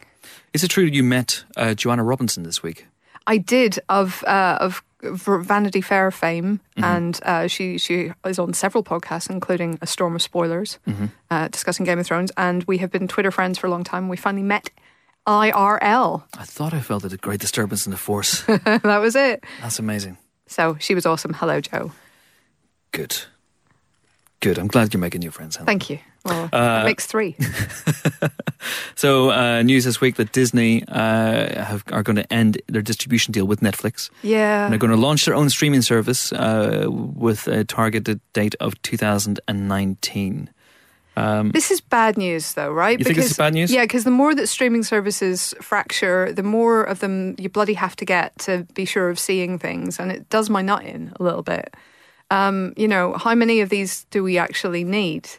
Is 0.54 0.64
it 0.64 0.68
true 0.70 0.86
that 0.86 0.94
you 0.94 1.04
met 1.04 1.44
uh, 1.58 1.74
Joanna 1.74 2.04
Robinson 2.04 2.44
this 2.44 2.62
week? 2.62 2.86
I 3.28 3.38
did 3.38 3.80
of 3.90 4.24
uh, 4.26 4.58
of 4.62 4.84
Vanity 5.02 5.82
Fair 5.82 6.12
fame, 6.12 6.60
and 6.78 7.20
uh, 7.24 7.48
she 7.48 7.78
she 7.78 8.12
is 8.26 8.40
on 8.40 8.54
several 8.54 8.84
podcasts, 8.84 9.30
including 9.30 9.78
A 9.82 9.88
Storm 9.88 10.16
of 10.16 10.22
Spoilers, 10.22 10.80
uh, 11.32 11.48
discussing 11.48 11.86
Game 11.86 12.00
of 12.00 12.06
Thrones. 12.06 12.32
And 12.36 12.64
we 12.66 12.80
have 12.80 12.92
been 12.92 13.08
Twitter 13.08 13.32
friends 13.32 13.58
for 13.58 13.68
a 13.68 13.70
long 13.70 13.84
time. 13.84 14.10
We 14.10 14.18
finally 14.18 14.44
met 14.44 14.70
IRL. 15.26 16.24
I 16.38 16.44
thought 16.44 16.74
I 16.74 16.82
felt 16.82 17.06
a 17.06 17.18
great 17.18 17.40
disturbance 17.40 17.86
in 17.86 17.92
the 17.92 17.98
force. 17.98 18.42
that 18.48 19.00
was 19.00 19.16
it. 19.16 19.44
That's 19.62 19.80
amazing. 19.80 20.18
So 20.48 20.76
she 20.80 20.96
was 20.96 21.06
awesome. 21.06 21.34
Hello, 21.34 21.62
Joe. 21.62 21.92
Good. 22.92 23.16
Good. 24.40 24.58
I'm 24.58 24.68
glad 24.68 24.94
you're 24.94 25.02
making 25.02 25.20
new 25.20 25.32
friends. 25.32 25.56
Helen. 25.56 25.68
Thank 25.68 25.90
you. 25.90 26.00
Well, 26.26 26.50
Uh, 26.52 26.84
makes 26.84 27.06
three. 27.06 27.36
So, 28.96 29.32
uh, 29.32 29.64
news 29.64 29.86
this 29.86 30.02
week 30.02 30.16
that 30.18 30.34
Disney 30.34 30.84
uh, 30.90 31.64
have, 31.64 31.84
are 31.94 32.04
going 32.04 32.18
to 32.18 32.34
end 32.34 32.62
their 32.68 32.82
distribution 32.82 33.32
deal 33.32 33.46
with 33.46 33.62
Netflix. 33.62 34.10
Yeah. 34.22 34.66
And 34.66 34.74
they're 34.74 34.78
going 34.80 34.92
to 34.92 34.98
launch 34.98 35.24
their 35.24 35.34
own 35.36 35.50
streaming 35.50 35.82
service 35.82 36.34
uh, 36.34 36.88
with 36.90 37.48
a 37.48 37.64
targeted 37.64 38.20
date 38.34 38.56
of 38.60 38.80
2019. 38.82 40.50
This 41.54 41.72
is 41.72 41.82
bad 41.82 42.18
news, 42.18 42.54
though, 42.54 42.72
right? 42.72 42.98
You 42.98 43.04
think 43.04 43.18
this 43.18 43.32
is 43.32 43.38
bad 43.38 43.54
news? 43.54 43.72
Yeah, 43.72 43.84
because 43.84 44.04
the 44.04 44.12
more 44.12 44.34
that 44.36 44.48
streaming 44.48 44.84
services 44.84 45.54
fracture, 45.62 46.32
the 46.32 46.44
more 46.44 46.84
of 46.84 47.00
them 47.00 47.36
you 47.38 47.50
bloody 47.50 47.74
have 47.74 47.96
to 47.98 48.06
get 48.06 48.38
to 48.40 48.66
be 48.74 48.86
sure 48.86 49.10
of 49.10 49.20
seeing 49.20 49.60
things, 49.60 50.00
and 50.00 50.12
it 50.12 50.30
does 50.30 50.50
my 50.50 50.62
nut 50.62 50.84
in 50.86 51.14
a 51.20 51.24
little 51.24 51.44
bit. 51.44 51.74
Um, 52.32 52.74
you 52.78 52.88
know, 52.88 53.14
how 53.18 53.36
many 53.36 53.60
of 53.62 53.70
these 53.70 54.06
do 54.12 54.24
we 54.24 54.38
actually 54.38 54.84
need? 54.84 55.30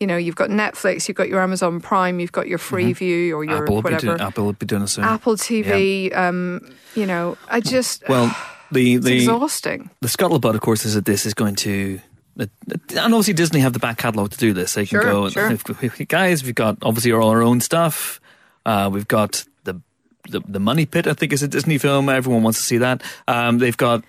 You 0.00 0.06
know, 0.06 0.16
you've 0.18 0.36
got 0.36 0.50
Netflix, 0.50 1.08
you've 1.08 1.16
got 1.16 1.28
your 1.28 1.40
Amazon 1.40 1.80
Prime, 1.80 2.20
you've 2.20 2.32
got 2.32 2.46
your 2.48 2.58
Freeview 2.58 3.30
or 3.32 3.44
your 3.44 3.54
Mm-hmm. 3.54 3.62
Apple 3.62 3.76
whatever, 3.82 4.00
doing, 4.00 4.20
Apple 4.20 4.44
will 4.44 4.52
be 4.52 4.66
doing 4.66 4.82
it 4.82 4.88
soon. 4.88 5.04
Apple 5.04 5.36
TV. 5.36 6.14
Um, 6.14 6.60
you 6.94 7.06
know, 7.06 7.38
I 7.48 7.60
just 7.60 8.06
Well, 8.08 8.26
the 8.70 8.94
it's 8.96 9.04
the 9.06 9.14
exhausting. 9.16 9.88
the 10.02 10.08
scuttlebutt, 10.08 10.54
of 10.54 10.60
course, 10.60 10.84
is 10.84 10.94
that 10.94 11.06
this 11.06 11.24
is 11.24 11.32
going 11.34 11.54
to. 11.56 12.00
And 12.38 12.50
obviously, 12.98 13.32
Disney 13.32 13.60
have 13.60 13.72
the 13.72 13.78
back 13.78 13.96
catalogue 13.96 14.30
to 14.32 14.36
do 14.36 14.52
this. 14.52 14.74
They 14.74 14.84
can 14.84 15.00
Sure, 15.00 15.10
go, 15.10 15.28
sure. 15.30 15.50
"If- 15.80 16.08
guys, 16.08 16.44
we've 16.44 16.54
got 16.54 16.76
obviously 16.82 17.12
all 17.12 17.30
our 17.30 17.40
own 17.42 17.62
stuff. 17.62 18.20
Uh, 18.66 18.90
we've 18.92 19.08
got 19.08 19.46
the, 19.64 19.80
the 20.28 20.40
the 20.46 20.60
Money 20.60 20.84
Pit, 20.84 21.06
I 21.06 21.14
think, 21.14 21.32
is 21.32 21.42
a 21.42 21.48
Disney 21.48 21.78
film. 21.78 22.10
Everyone 22.10 22.42
wants 22.42 22.58
to 22.58 22.64
see 22.66 22.76
that. 22.78 23.02
Um, 23.26 23.56
they've 23.56 23.76
got 23.76 24.04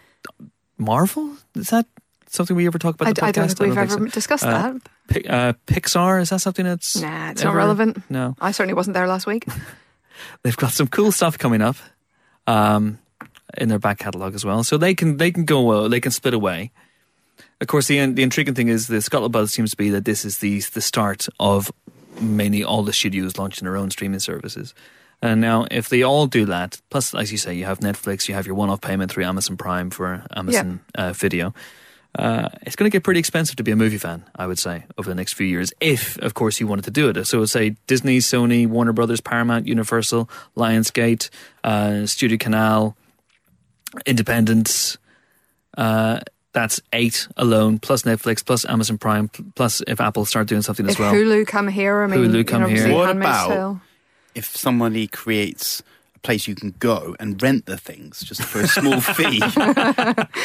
Marvel. 0.78 1.38
Is 1.56 1.70
that 1.70 1.86
something 2.30 2.56
we 2.56 2.66
ever 2.68 2.80
talk 2.80 2.96
about? 2.96 3.08
I, 3.10 3.14
the 3.14 3.26
I 3.26 3.32
don't 3.32 3.48
think 3.48 3.60
we've 3.60 3.78
ever 3.78 3.90
so. 3.92 4.06
discussed 4.08 4.44
Uh, 4.46 4.74
that. 5.10 5.26
Uh, 5.30 5.54
Pixar 5.66 6.22
is 6.22 6.30
that 6.30 6.42
something 6.42 6.66
that's 6.66 6.96
Nah, 7.00 7.32
it's 7.32 7.44
not 7.44 7.56
relevant. 7.56 8.02
No, 8.10 8.36
I 8.40 8.52
certainly 8.52 8.74
wasn't 8.74 8.94
there 8.94 9.08
last 9.08 9.26
week. 9.28 9.46
they've 10.44 10.58
got 10.58 10.72
some 10.74 10.88
cool 10.88 11.12
stuff 11.12 11.38
coming 11.38 11.62
up 11.62 11.78
um, 12.46 13.00
in 13.58 13.70
their 13.70 13.80
back 13.80 14.00
catalog 14.00 14.36
as 14.36 14.44
well. 14.46 14.64
So 14.64 14.78
they 14.78 14.94
can 14.96 15.18
they 15.18 15.32
can 15.32 15.46
go 15.46 15.70
uh, 15.70 15.88
they 15.88 16.00
can 16.00 16.12
split 16.12 16.34
away. 16.34 16.72
Of 17.62 17.68
course, 17.68 17.88
the 17.88 18.06
the 18.12 18.24
intriguing 18.24 18.54
thing 18.56 18.68
is 18.68 18.88
the 18.88 18.98
scuttlebutt 18.98 19.50
seems 19.50 19.72
to 19.72 19.78
be 19.78 19.90
that 19.92 20.06
this 20.06 20.26
is 20.26 20.40
the 20.40 20.60
the 20.74 20.82
start 20.82 21.28
of 21.40 21.72
mainly 22.20 22.64
all 22.64 22.84
the 22.84 22.94
studios 22.94 23.38
launching 23.38 23.66
their 23.66 23.78
own 23.78 23.90
streaming 23.92 24.20
services. 24.20 24.74
And 25.20 25.42
now, 25.42 25.66
if 25.72 25.90
they 25.90 26.04
all 26.04 26.28
do 26.28 26.46
that, 26.46 26.80
plus, 26.92 27.16
as 27.16 27.32
you 27.32 27.40
say, 27.40 27.56
you 27.56 27.66
have 27.66 27.80
Netflix, 27.80 28.28
you 28.28 28.36
have 28.36 28.46
your 28.46 28.54
one-off 28.54 28.82
payment 28.82 29.12
through 29.12 29.24
Amazon 29.24 29.58
Prime 29.58 29.90
for 29.90 30.24
Amazon 30.36 30.82
uh, 30.94 31.12
Video. 31.14 31.56
Uh, 32.18 32.50
it's 32.64 32.76
going 32.76 32.90
to 32.90 32.96
get 32.96 33.04
pretty 33.04 33.20
expensive 33.20 33.56
to 33.58 33.64
be 33.64 33.72
a 33.72 33.76
movie 33.76 33.98
fan, 34.00 34.24
I 34.36 34.48
would 34.48 34.58
say, 34.60 34.86
over 34.98 35.08
the 35.08 35.16
next 35.16 35.34
few 35.34 35.46
years. 35.46 35.72
If, 35.80 36.18
of 36.20 36.34
course, 36.34 36.60
you 36.60 36.66
wanted 36.68 36.86
to 36.86 36.92
do 36.92 37.10
it. 37.10 37.26
So, 37.26 37.46
say 37.46 37.76
Disney, 37.86 38.18
Sony, 38.20 38.68
Warner 38.68 38.94
Brothers, 38.94 39.22
Paramount, 39.22 39.68
Universal, 39.68 40.30
Lionsgate, 40.56 41.30
uh, 41.64 42.06
Studio 42.08 42.38
Canal, 42.38 42.98
Independence. 44.06 44.98
Uh, 45.78 46.20
that's 46.54 46.82
eight 46.94 47.28
alone, 47.38 47.78
plus 47.80 48.02
Netflix, 48.04 48.44
plus 48.44 48.66
Amazon 48.66 48.98
Prime, 48.98 49.30
plus 49.56 49.82
if 49.88 50.02
Apple 50.02 50.26
start 50.26 50.48
doing 50.48 50.62
something 50.64 50.88
as 50.88 50.94
if 50.94 51.00
well. 51.00 51.14
Hulu 51.14 51.46
come 51.46 51.68
here, 51.68 52.02
I 52.02 52.08
mean, 52.08 52.20
Hulu 52.20 52.38
you 52.38 52.44
come 52.44 52.62
know, 52.62 52.68
here. 52.68 52.94
What 52.94 53.16
about- 53.16 53.80
If 54.34 54.56
somebody 54.56 55.08
creates 55.08 55.82
a 55.82 55.84
place 56.28 56.46
you 56.46 56.56
can 56.56 56.76
go 56.80 57.16
and 57.22 57.42
rent 57.42 57.68
the 57.68 57.78
things 57.78 58.20
just 58.20 58.44
for 58.44 58.60
a 58.60 58.68
small 58.68 59.00
fee, 59.18 59.40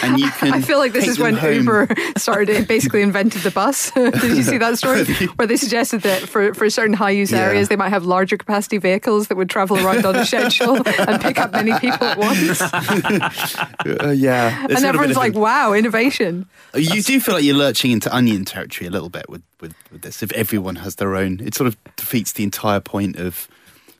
and 0.02 0.20
you 0.20 0.30
can. 0.30 0.54
I 0.54 0.60
feel 0.62 0.78
like 0.78 0.92
this 0.92 1.08
is 1.08 1.18
when 1.18 1.34
home. 1.34 1.54
Uber 1.54 1.88
started 2.16 2.68
basically 2.68 3.02
invented 3.02 3.42
the 3.42 3.50
bus. 3.50 3.90
Did 3.94 4.22
you 4.36 4.44
see 4.44 4.58
that 4.58 4.78
story? 4.78 5.04
Where 5.34 5.48
they 5.48 5.56
suggested 5.56 6.02
that 6.02 6.28
for, 6.28 6.54
for 6.54 6.70
certain 6.70 6.94
high 6.94 7.10
use 7.10 7.32
Yeah. 7.32 7.40
areas, 7.40 7.68
they 7.68 7.74
might 7.74 7.88
have 7.88 8.04
larger 8.04 8.36
capacity 8.36 8.78
vehicles 8.78 9.26
that 9.26 9.36
would 9.36 9.50
travel 9.50 9.76
around 9.76 10.06
on 10.06 10.14
a 10.14 10.24
schedule 10.24 10.76
and 10.86 11.20
pick 11.20 11.38
up 11.38 11.50
many 11.52 11.76
people 11.80 12.06
at 12.06 12.16
once. 12.16 12.62
Uh, 12.62 14.14
yeah, 14.16 14.66
and 14.70 14.84
everyone's 14.84 15.16
like, 15.16 15.34
wow, 15.34 15.72
innovation. 15.72 16.46
You 16.74 17.02
do 17.02 17.18
feel 17.20 17.34
like 17.34 17.44
you're 17.44 17.56
lurching 17.56 17.90
into 17.90 18.14
onion 18.14 18.44
territory 18.44 18.86
a 18.86 18.90
little 18.90 19.08
bit 19.08 19.28
with, 19.28 19.42
with, 19.60 19.74
with 19.90 20.02
this. 20.02 20.22
If 20.22 20.30
everyone 20.32 20.76
has 20.76 20.94
their 20.96 21.16
own, 21.16 21.40
it 21.40 21.54
sort 21.54 21.66
of 21.66 21.76
defeats 21.96 22.32
the 22.32 22.44
entire 22.44 22.80
point 22.80 23.16
of, 23.16 23.48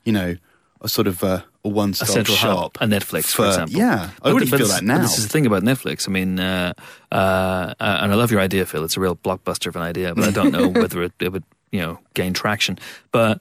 you 0.04 0.12
know, 0.12 0.36
a 0.80 0.88
sort 0.88 1.06
of 1.08 1.22
uh, 1.24 1.42
a 1.64 1.68
a 1.68 1.70
one-stop 1.70 2.08
central 2.08 2.36
shop. 2.36 2.76
hub, 2.78 2.90
a 2.90 2.92
Netflix, 2.92 3.26
for, 3.26 3.46
example. 3.46 3.76
Yeah, 3.78 4.10
I 4.10 4.10
But 4.22 4.30
already 4.30 4.46
th- 4.46 4.50
but 4.50 4.56
feel 4.58 4.66
this- 4.66 4.74
that 4.80 4.86
but 4.86 4.94
now. 4.96 5.02
This 5.02 5.18
is 5.18 5.24
the 5.24 5.30
thing 5.30 5.46
about 5.46 5.62
Netflix. 5.62 6.08
I 6.08 6.10
mean, 6.10 6.40
uh, 6.40 6.72
uh, 7.12 7.14
uh, 7.14 7.74
and 8.02 8.10
I 8.12 8.14
love 8.16 8.30
your 8.32 8.40
idea, 8.40 8.66
Phil. 8.66 8.82
It's 8.84 8.96
a 8.96 9.00
real 9.00 9.16
blockbuster 9.16 9.66
of 9.68 9.76
an 9.76 9.82
idea, 9.82 10.14
but 10.14 10.24
I 10.24 10.30
don't 10.32 10.50
know 10.52 10.68
whether 10.80 11.02
it, 11.02 11.12
it 11.20 11.30
would, 11.32 11.44
you 11.70 11.80
know, 11.80 11.98
gain 12.14 12.32
traction. 12.32 12.78
But 13.12 13.40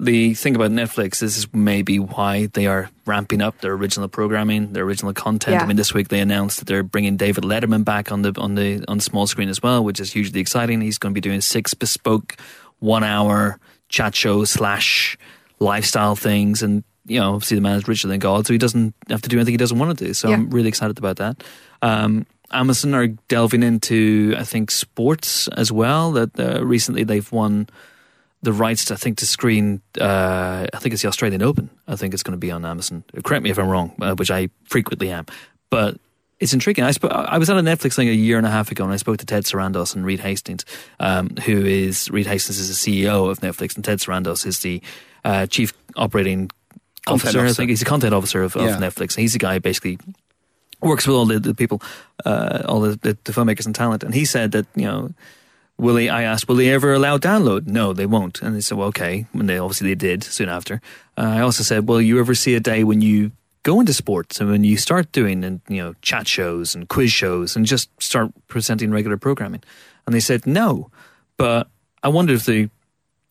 the 0.00 0.34
thing 0.34 0.56
about 0.56 0.70
Netflix 0.70 1.22
is, 1.22 1.36
is 1.36 1.52
maybe 1.52 1.98
why 1.98 2.46
they 2.54 2.66
are 2.66 2.90
ramping 3.06 3.40
up 3.42 3.60
their 3.60 3.72
original 3.74 4.08
programming, 4.08 4.72
their 4.72 4.84
original 4.84 5.12
content. 5.12 5.54
Yeah. 5.56 5.62
I 5.62 5.66
mean, 5.66 5.76
this 5.76 5.92
week 5.94 6.08
they 6.08 6.20
announced 6.20 6.58
that 6.58 6.64
they're 6.66 6.82
bringing 6.82 7.16
David 7.16 7.44
Letterman 7.44 7.84
back 7.84 8.10
on 8.10 8.22
the 8.22 8.32
on 8.40 8.54
the 8.56 8.82
on 8.88 8.96
the 8.96 9.02
small 9.04 9.26
screen 9.26 9.48
as 9.50 9.62
well, 9.62 9.84
which 9.84 10.00
is 10.00 10.12
hugely 10.12 10.40
exciting. 10.40 10.80
He's 10.80 10.98
going 10.98 11.12
to 11.12 11.14
be 11.14 11.20
doing 11.20 11.40
six 11.42 11.74
bespoke 11.74 12.36
one 12.80 13.04
hour 13.04 13.60
chat 13.90 14.14
shows 14.14 14.50
slash 14.50 15.16
lifestyle 15.60 16.16
things 16.16 16.62
and 16.62 16.82
you 17.06 17.18
know 17.20 17.34
obviously 17.34 17.56
the 17.56 17.60
man 17.60 17.76
is 17.76 17.88
richer 17.88 18.08
than 18.08 18.18
god 18.20 18.46
so 18.46 18.52
he 18.52 18.58
doesn't 18.58 18.94
have 19.08 19.22
to 19.22 19.28
do 19.28 19.36
anything 19.36 19.52
he 19.54 19.58
doesn't 19.58 19.78
want 19.78 19.96
to 19.98 20.04
do. 20.06 20.14
So 20.14 20.28
Yeah. 20.28 20.34
i'm 20.36 20.50
really 20.50 20.68
excited 20.68 20.98
about 20.98 21.16
that. 21.16 21.42
Um, 21.82 22.26
amazon 22.52 22.94
are 22.94 23.06
delving 23.28 23.62
into 23.62 24.34
i 24.38 24.44
think 24.44 24.70
sports 24.70 25.48
as 25.48 25.72
well 25.72 26.12
that 26.12 26.38
uh, 26.38 26.64
recently 26.64 27.02
they've 27.02 27.32
won 27.32 27.66
the 28.42 28.52
rights 28.52 28.84
to, 28.86 28.94
i 28.94 28.96
think 28.96 29.16
to 29.18 29.26
screen 29.26 29.80
uh, 30.00 30.66
i 30.74 30.78
think 30.78 30.92
it's 30.92 31.02
the 31.02 31.08
australian 31.08 31.42
open. 31.42 31.70
I 31.88 31.96
think 31.96 32.12
it's 32.14 32.22
going 32.22 32.32
to 32.38 32.38
be 32.46 32.50
on 32.50 32.64
amazon. 32.64 33.04
Correct 33.24 33.42
me 33.42 33.50
if 33.50 33.58
i'm 33.58 33.68
wrong 33.68 33.92
uh, 34.00 34.14
which 34.14 34.30
i 34.30 34.48
frequently 34.64 35.10
am. 35.10 35.26
But 35.70 35.96
it's 36.40 36.52
intriguing. 36.52 36.82
I, 36.84 36.90
sp- 36.90 37.06
I 37.08 37.38
was 37.38 37.48
at 37.50 37.56
a 37.56 37.60
Netflix 37.60 37.94
thing 37.94 38.08
a 38.08 38.12
year 38.12 38.36
and 38.36 38.44
a 38.44 38.50
half 38.50 38.68
ago, 38.72 38.82
and 38.82 38.92
I 38.92 38.96
spoke 38.96 39.18
to 39.18 39.24
Ted 39.26 39.44
Sarandos 39.44 39.94
and 39.94 40.04
Reed 40.04 40.18
Hastings, 40.18 40.64
um, 40.98 41.28
who 41.46 41.64
is 41.64 42.10
Reed 42.10 42.26
Hastings 42.26 42.58
is 42.58 42.68
the 42.68 42.74
CEO 43.06 43.30
of 43.30 43.38
Netflix, 43.38 43.76
and 43.76 43.84
Ted 43.84 43.98
Sarandos 44.00 44.44
is 44.44 44.58
the 44.58 44.82
uh, 45.24 45.46
chief 45.46 45.72
operating 45.94 46.50
Content 47.06 47.36
officer. 47.36 47.46
I 47.46 47.52
think 47.52 47.70
he's 47.70 47.82
a 47.82 47.86
content 47.86 48.14
officer 48.14 48.42
of, 48.42 48.56
of 48.56 48.62
Yeah. 48.62 48.76
Netflix. 48.78 49.16
And 49.16 49.22
he's 49.22 49.32
the 49.32 49.38
guy 49.38 49.54
who 49.54 49.60
basically 49.60 49.98
works 50.80 51.06
with 51.06 51.16
all 51.16 51.26
the, 51.26 51.38
the 51.40 51.54
people, 51.54 51.82
uh, 52.24 52.62
all 52.66 52.80
the, 52.80 52.90
the, 52.96 53.18
the 53.24 53.32
filmmakers 53.32 53.66
and 53.66 53.74
talent. 53.74 54.02
And 54.04 54.14
he 54.14 54.24
said 54.24 54.52
that 54.52 54.66
you 54.74 54.84
know. 54.86 55.12
Will 55.78 55.94
they, 55.94 56.08
I 56.10 56.22
asked, 56.22 56.46
will 56.46 56.56
they 56.56 56.68
ever 56.68 56.92
allow 56.92 57.18
download? 57.18 57.66
No, 57.66 57.92
they 57.92 58.06
won't. 58.06 58.40
And 58.40 58.54
they 58.54 58.60
said, 58.60 58.78
well, 58.78 58.88
okay. 58.88 59.26
And 59.32 59.48
they 59.48 59.58
obviously 59.58 59.88
they 59.88 59.94
did 59.96 60.22
soon 60.22 60.48
after. 60.48 60.80
Uh, 61.18 61.22
I 61.22 61.40
also 61.40 61.64
said, 61.64 61.88
well, 61.88 62.00
you 62.00 62.20
ever 62.20 62.34
see 62.36 62.54
a 62.54 62.60
day 62.60 62.84
when 62.84 63.00
you 63.00 63.32
go 63.64 63.80
into 63.80 63.92
sports 63.92 64.38
and 64.40 64.48
when 64.50 64.62
you 64.62 64.76
start 64.76 65.10
doing 65.10 65.42
and 65.42 65.60
you 65.68 65.78
know 65.78 65.94
chat 66.02 66.28
shows 66.28 66.74
and 66.76 66.88
quiz 66.88 67.10
shows 67.10 67.56
and 67.56 67.66
just 67.66 67.88
start 68.00 68.30
presenting 68.46 68.92
regular 68.92 69.16
programming? 69.16 69.62
And 70.06 70.14
they 70.14 70.20
said 70.20 70.46
no. 70.46 70.90
But 71.36 71.68
I 72.02 72.08
wonder 72.08 72.34
if 72.34 72.44
the 72.44 72.68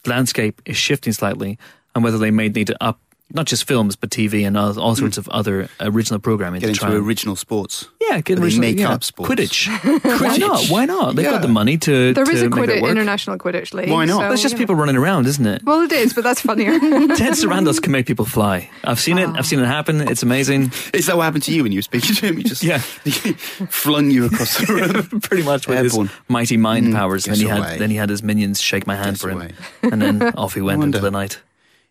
landscape 0.06 0.62
is 0.66 0.76
shifting 0.76 1.14
slightly 1.14 1.58
and 1.96 2.04
whether 2.04 2.18
they 2.18 2.32
may 2.32 2.50
need 2.50 2.68
to 2.68 2.84
up 2.84 3.00
not 3.34 3.46
just 3.46 3.66
films 3.66 3.96
but 3.96 4.10
TV 4.10 4.46
and 4.46 4.58
all, 4.58 4.78
all 4.80 4.96
sorts 4.96 5.16
hmm. 5.18 5.22
of 5.22 5.30
other 5.30 5.70
original 5.80 6.20
programming 6.20 6.60
Get 6.60 6.68
to 6.68 6.70
into 6.72 6.80
try. 6.80 6.90
and- 6.90 7.06
original 7.06 7.36
sports. 7.36 7.88
yeah, 8.00 8.22
get 8.22 8.36
They 8.38 8.44
original, 8.44 8.62
make 8.62 8.80
yeah. 8.80 8.92
up 8.92 9.04
sports. 9.04 9.32
Quidditch. 9.32 10.22
Why 10.22 10.38
not? 10.38 10.68
Why 10.68 10.86
not? 10.86 11.16
They've 11.16 11.26
got 11.26 11.42
the 11.42 11.48
money 11.48 11.78
to. 11.80 12.14
There 12.14 12.30
is 12.30 12.42
to 12.42 12.48
a 12.48 12.50
make 12.50 12.70
Quidditch, 12.70 12.90
international 12.90 13.38
Quidditch 13.38 13.74
league. 13.74 13.90
Why 13.90 14.06
not? 14.06 14.22
so, 14.22 14.30
That's 14.30 14.42
just 14.42 14.54
you 14.54 14.58
know. 14.58 14.64
people 14.64 14.76
running 14.76 14.96
around, 14.96 15.28
isn't 15.28 15.46
it? 15.46 15.64
Well, 15.64 15.82
it 15.82 15.92
is, 15.92 16.14
but 16.14 16.24
that's 16.24 16.42
funnier. 16.42 16.80
Ted 16.80 17.34
Sarandos 17.34 17.82
can 17.82 17.92
make 17.92 18.06
people 18.06 18.26
fly. 18.26 18.70
I've 18.84 19.00
seen 19.00 19.18
it. 19.18 19.30
I've 19.30 19.46
seen 19.46 19.60
it 19.60 19.66
happen. 19.66 20.02
It's 20.02 20.24
amazing. 20.24 20.72
Is 20.94 21.06
that 21.08 21.18
what 21.18 21.24
happened 21.24 21.44
to 21.44 21.54
you 21.54 21.64
when 21.64 21.72
you 21.72 21.78
were 21.78 21.84
speaking 21.84 22.16
to 22.16 22.28
him? 22.28 22.38
He 22.38 22.44
just 22.44 22.64
Yeah. 22.64 22.80
flung 22.80 24.10
you 24.12 24.26
across 24.26 24.58
the 24.58 24.74
room. 24.74 25.22
Pretty 25.22 25.44
much 25.44 25.68
with 25.68 25.78
Airborne. 25.78 26.08
his 26.08 26.16
mighty 26.28 26.58
mind 26.58 26.88
mm. 26.88 26.94
powers. 26.94 27.26
And 27.28 27.36
then 27.36 27.42
he 27.42 27.48
had 27.48 27.60
away. 27.60 27.78
then 27.78 27.90
he 27.90 27.96
had 27.96 28.10
his 28.10 28.24
minions 28.24 28.62
shake 28.62 28.86
my 28.88 28.96
hand 28.96 29.14
Guess 29.14 29.22
for 29.22 29.30
him, 29.30 29.38
away. 29.42 29.52
and 29.84 30.02
then 30.02 30.22
off 30.36 30.54
he 30.54 30.62
went 30.62 30.84
into 30.84 31.00
the 31.00 31.12
night. 31.12 31.40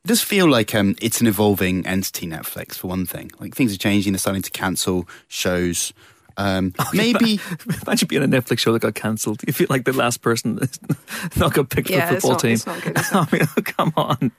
It 0.04 0.08
does 0.08 0.22
feel 0.22 0.48
like 0.48 0.74
um, 0.74 0.96
it's 1.02 1.20
an 1.20 1.26
evolving 1.26 1.86
entity, 1.86 2.26
Netflix, 2.26 2.74
for 2.76 2.88
one 2.88 3.04
thing. 3.06 3.30
Like 3.38 3.54
things 3.54 3.74
are 3.74 3.78
changing, 3.78 4.12
they're 4.14 4.18
starting 4.18 4.42
to 4.42 4.50
cancel 4.50 5.06
shows. 5.28 5.92
Um, 6.36 6.72
maybe 6.94 7.38
Imagine 7.86 8.08
being 8.08 8.22
a 8.22 8.28
Netflix 8.28 8.60
show 8.60 8.72
that 8.72 8.80
got 8.80 8.94
cancelled. 8.94 9.42
You 9.46 9.52
feel 9.52 9.66
like 9.68 9.84
the 9.84 9.92
last 9.92 10.22
person 10.22 10.56
that's 10.56 10.78
not 11.36 11.52
got 11.52 11.68
picked 11.68 11.90
Yeah, 11.90 12.06
for 12.06 12.12
a 12.12 12.16
it's 12.16 12.22
football 12.24 12.30
not- 12.32 12.40
team. 12.40 12.52
it's 12.52 12.66
not 12.66 12.82
good, 12.82 12.98
is 12.98 13.06
it? 13.12 13.14
I 13.14 13.26
mean, 13.32 13.42
oh, 13.58 13.62
come 13.62 13.92
on. 13.96 14.32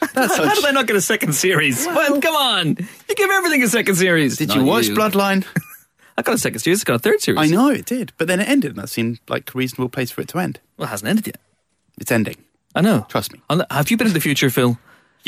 that's 0.00 0.14
How 0.36 0.44
such- 0.44 0.54
did 0.56 0.64
I 0.66 0.70
not 0.70 0.86
get 0.86 0.94
a 0.94 1.00
second 1.00 1.32
series? 1.34 1.84
Well, 1.86 2.20
come 2.20 2.36
on. 2.36 2.66
You 3.08 3.14
give 3.16 3.30
everything 3.30 3.62
a 3.64 3.68
second 3.68 3.96
series. 3.96 4.36
Did 4.36 4.54
you 4.54 4.62
watch 4.62 4.86
Bloodline? 4.86 5.44
I 6.16 6.22
got 6.22 6.34
a 6.34 6.38
second 6.38 6.60
series. 6.60 6.78
It's 6.78 6.84
got 6.84 6.94
a 6.96 6.98
third 7.00 7.20
series. 7.20 7.40
I 7.40 7.46
know 7.46 7.70
it 7.70 7.86
did, 7.86 8.12
but 8.18 8.28
then 8.28 8.38
it 8.40 8.48
ended, 8.48 8.72
and 8.72 8.78
that 8.80 8.88
seemed 8.88 9.18
like 9.28 9.52
a 9.52 9.58
reasonable 9.58 9.88
place 9.88 10.10
for 10.12 10.20
it 10.20 10.28
to 10.28 10.38
end. 10.38 10.60
Well, 10.76 10.86
it 10.86 10.90
hasn't 10.90 11.08
ended 11.08 11.26
yet. 11.28 11.40
It's 12.00 12.12
ending. 12.12 12.36
I 12.74 12.80
know. 12.82 13.04
Trust 13.08 13.32
me. 13.32 13.40
Have 13.70 13.90
you 13.90 13.96
been 13.96 14.06
in 14.08 14.12
the 14.12 14.20
future, 14.20 14.50
Phil? 14.50 14.78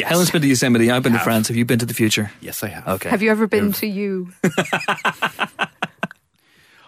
Yes. 0.01 0.09
Helen's 0.09 0.31
been 0.31 0.43
to 0.43 0.49
Yosemite. 0.49 0.91
I've 0.91 1.03
been 1.03 1.13
to 1.13 1.19
France. 1.19 1.49
Have 1.49 1.57
you 1.57 1.65
been 1.65 1.79
to 1.79 1.87
the 1.87 1.95
future? 1.95 2.31
Yes, 2.41 2.63
I 2.65 2.69
have. 2.69 2.87
Okay. 2.89 3.09
Have 3.11 3.23
you 3.23 3.31
ever 3.31 3.47
been 3.47 3.73
to 3.75 3.87
you? 3.87 4.33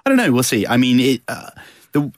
I 0.05 0.09
don't 0.09 0.17
know. 0.17 0.33
We'll 0.33 0.43
see. 0.43 0.67
I 0.67 0.77
mean, 0.77 0.99
it, 1.01 1.23
uh, 1.29 1.51
the 1.93 2.13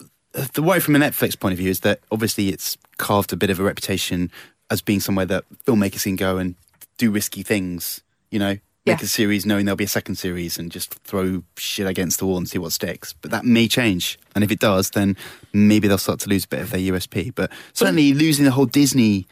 the 0.54 0.62
way 0.62 0.80
from 0.80 0.96
a 0.96 0.98
Netflix 0.98 1.38
point 1.38 1.52
of 1.52 1.58
view 1.58 1.70
is 1.70 1.80
that 1.80 2.00
obviously 2.10 2.48
it's 2.48 2.76
carved 2.98 3.32
a 3.32 3.36
bit 3.36 3.50
of 3.50 3.60
a 3.60 3.62
reputation 3.62 4.30
as 4.70 4.80
being 4.82 5.00
somewhere 5.00 5.26
that 5.26 5.44
filmmakers 5.66 6.02
can 6.04 6.16
go 6.16 6.38
and 6.38 6.54
do 6.98 7.10
risky 7.10 7.42
things. 7.42 8.02
You 8.30 8.38
know, 8.38 8.48
make 8.48 8.60
Yeah. 8.86 8.96
a 9.00 9.06
series 9.06 9.44
knowing 9.46 9.64
there'll 9.66 9.76
be 9.76 9.84
a 9.84 9.88
second 9.88 10.16
series 10.16 10.58
and 10.58 10.72
just 10.72 10.94
throw 11.04 11.42
shit 11.56 11.86
against 11.86 12.18
the 12.18 12.26
wall 12.26 12.38
and 12.38 12.48
see 12.48 12.58
what 12.58 12.72
sticks. 12.72 13.12
But 13.12 13.30
that 13.32 13.44
may 13.44 13.68
change, 13.68 14.18
and 14.34 14.42
if 14.42 14.50
it 14.50 14.58
does, 14.60 14.90
then 14.90 15.16
maybe 15.52 15.86
they'll 15.88 15.98
start 15.98 16.20
to 16.20 16.28
lose 16.28 16.44
a 16.44 16.48
bit 16.48 16.60
of 16.60 16.70
their 16.70 16.80
USP. 16.80 17.34
But 17.34 17.52
certainly 17.74 18.12
losing 18.14 18.44
the 18.44 18.50
whole 18.50 18.66
Disney 18.66 19.26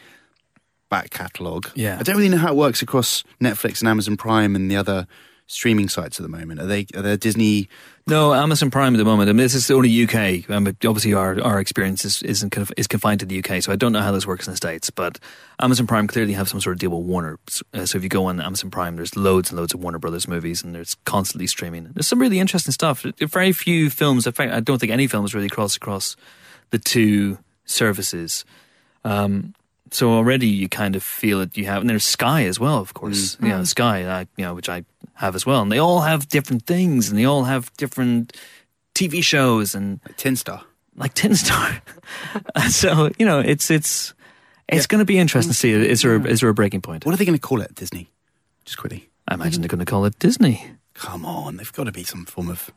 back 0.93 1.09
catalogue. 1.09 1.71
Yeah. 1.75 1.97
I 1.99 2.03
don't 2.03 2.17
really 2.17 2.29
know 2.29 2.37
how 2.37 2.53
it 2.53 2.57
works 2.57 2.83
across 2.83 3.25
Netflix 3.41 3.81
and 3.81 3.89
Amazon 3.89 4.19
Prime 4.19 4.55
and 4.55 4.71
the 4.71 4.77
other 4.77 5.07
streaming 5.47 5.89
sites 5.89 6.21
at 6.21 6.23
the 6.23 6.29
moment. 6.29 6.61
Are 6.61 6.67
they 6.67 6.87
are 6.95 7.01
there 7.01 7.17
Disney? 7.17 7.71
No, 8.07 8.35
Amazon 8.35 8.71
Prime 8.71 8.95
at 8.95 8.99
the 8.99 9.05
moment. 9.07 9.31
I 9.31 9.33
mean, 9.33 9.39
this 9.39 9.55
is 9.55 9.71
only 9.71 10.05
UK. 10.05 10.51
Um, 10.51 10.67
obviously, 10.67 11.15
our, 11.15 11.41
our 11.41 11.61
experience 11.61 12.05
is 12.05 12.23
isn't 12.23 12.51
conf- 12.51 12.73
is 12.77 12.87
confined 12.87 13.21
to 13.21 13.27
the 13.27 13.39
UK, 13.43 13.63
so 13.63 13.73
I 13.73 13.77
don't 13.77 13.93
know 13.93 14.03
how 14.03 14.13
this 14.13 14.27
works 14.27 14.47
in 14.47 14.53
the 14.53 14.57
states. 14.59 14.91
But 14.91 15.19
Amazon 15.61 15.87
Prime 15.87 16.09
clearly 16.09 16.35
have 16.35 16.47
some 16.47 16.61
sort 16.61 16.75
of 16.75 16.81
deal 16.81 16.91
with 16.91 17.07
Warner. 17.07 17.39
Uh, 17.73 17.87
so 17.87 17.97
if 17.97 18.03
you 18.03 18.11
go 18.11 18.27
on 18.27 18.39
Amazon 18.39 18.71
Prime, 18.71 18.97
there's 18.97 19.17
loads 19.17 19.49
and 19.49 19.59
loads 19.59 19.73
of 19.73 19.81
Warner 19.81 19.99
Brothers 19.99 20.29
movies, 20.29 20.63
and 20.63 20.75
there's 20.75 20.95
constantly 21.07 21.47
streaming. 21.47 21.85
There's 21.95 22.07
some 22.07 22.19
really 22.19 22.39
interesting 22.39 22.73
stuff. 22.73 23.07
Very 23.19 23.53
few 23.53 23.89
films. 23.89 24.27
In 24.27 24.35
fact, 24.35 24.53
I 24.53 24.61
don't 24.61 24.79
think 24.79 24.93
any 24.93 25.07
films 25.07 25.35
really 25.35 25.49
cross 25.49 25.75
across 25.75 26.17
the 26.69 26.79
two 26.79 27.39
services. 27.65 28.45
Um, 29.05 29.55
so 29.93 30.11
already 30.11 30.49
you 30.49 30.69
kind 30.69 30.97
of 30.97 31.03
feel 31.03 31.41
it. 31.41 31.57
You 31.57 31.67
have, 31.67 31.83
and 31.83 31.91
there's 31.91 32.05
Sky 32.05 32.45
as 32.47 32.59
well, 32.59 32.79
of 32.79 32.95
course. 32.95 33.37
Mm. 33.37 33.49
Yeah, 33.49 33.59
know, 33.59 33.65
Sky, 33.65 34.21
I, 34.21 34.21
you 34.37 34.45
know, 34.45 34.55
which 34.55 34.69
I 34.69 34.85
have 35.15 35.35
as 35.35 35.45
well, 35.47 35.61
and 35.63 35.71
they 35.71 35.79
all 35.79 36.01
have 36.01 36.29
different 36.29 36.67
things, 36.67 37.11
and 37.11 37.19
they 37.19 37.25
all 37.25 37.45
have 37.45 37.73
different 37.77 38.37
TV 38.95 39.23
shows, 39.23 39.75
and 39.75 40.01
Like 40.05 40.17
Tin 40.17 40.37
Star. 40.37 40.65
like 40.97 41.15
Tin 41.15 41.35
Star. 41.35 41.83
so 42.69 43.11
you 43.19 43.27
know, 43.27 43.41
it's 43.41 43.71
it's 43.71 44.15
it's 44.69 44.87
going 44.87 45.01
to 45.01 45.05
be 45.05 45.19
interesting 45.19 45.53
to 45.53 45.59
see. 45.59 45.73
Is 45.73 46.03
there 46.03 46.17
a, 46.17 46.25
is 46.25 46.41
there 46.41 46.49
a 46.49 46.55
breaking 46.55 46.81
point? 46.81 47.05
What 47.05 47.15
are 47.15 47.19
they 47.19 47.25
going 47.25 47.39
to 47.39 47.41
call 47.41 47.61
it 47.61 47.75
Disney? 47.75 48.11
Just 48.65 48.79
quickly. 48.79 49.09
I 49.29 49.35
imagine 49.35 49.61
they're 49.61 49.69
going 49.69 49.79
to 49.79 49.85
call 49.85 50.05
it 50.05 50.19
Disney. 50.19 50.73
Come 50.95 51.25
on, 51.25 51.57
they've 51.57 51.73
got 51.73 51.85
to 51.85 51.93
be 51.93 52.05
some 52.05 52.25
form 52.25 52.49
of 52.51 52.71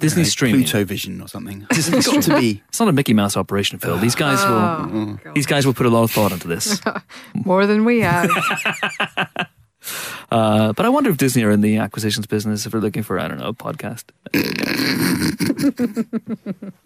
Disney 0.00 0.22
uh, 0.22 0.26
streaming. 0.26 0.62
Pluto 0.62 0.84
Vision 0.84 1.20
or 1.20 1.28
something. 1.28 1.66
It's 1.72 1.88
got 2.06 2.22
to 2.24 2.40
be. 2.40 2.62
It's 2.68 2.80
not 2.80 2.88
a 2.88 2.92
Mickey 2.92 3.14
Mouse 3.14 3.36
operation, 3.36 3.78
Phil. 3.78 3.96
These 3.98 4.14
guys 4.16 4.44
will 4.44 4.54
Oh, 4.54 5.18
God. 5.24 5.34
these 5.34 5.46
guys 5.46 5.64
will 5.66 5.74
put 5.74 5.86
a 5.86 5.90
lot 5.90 6.02
of 6.04 6.10
thought 6.10 6.32
into 6.32 6.48
this. 6.48 6.80
More 7.44 7.66
than 7.66 7.84
we 7.84 8.00
have. 8.00 8.30
Uh, 10.30 10.72
but 10.72 10.86
I 10.86 10.88
wonder 10.88 11.10
if 11.10 11.18
Disney 11.18 11.44
are 11.44 11.50
in 11.50 11.60
the 11.60 11.76
acquisitions 11.76 12.26
business 12.26 12.64
if 12.64 12.72
they're 12.72 12.80
looking 12.80 13.02
for 13.02 13.18
I 13.20 13.28
don't 13.28 13.36
know 13.38 13.48
a 13.48 13.52
podcast. 13.52 14.04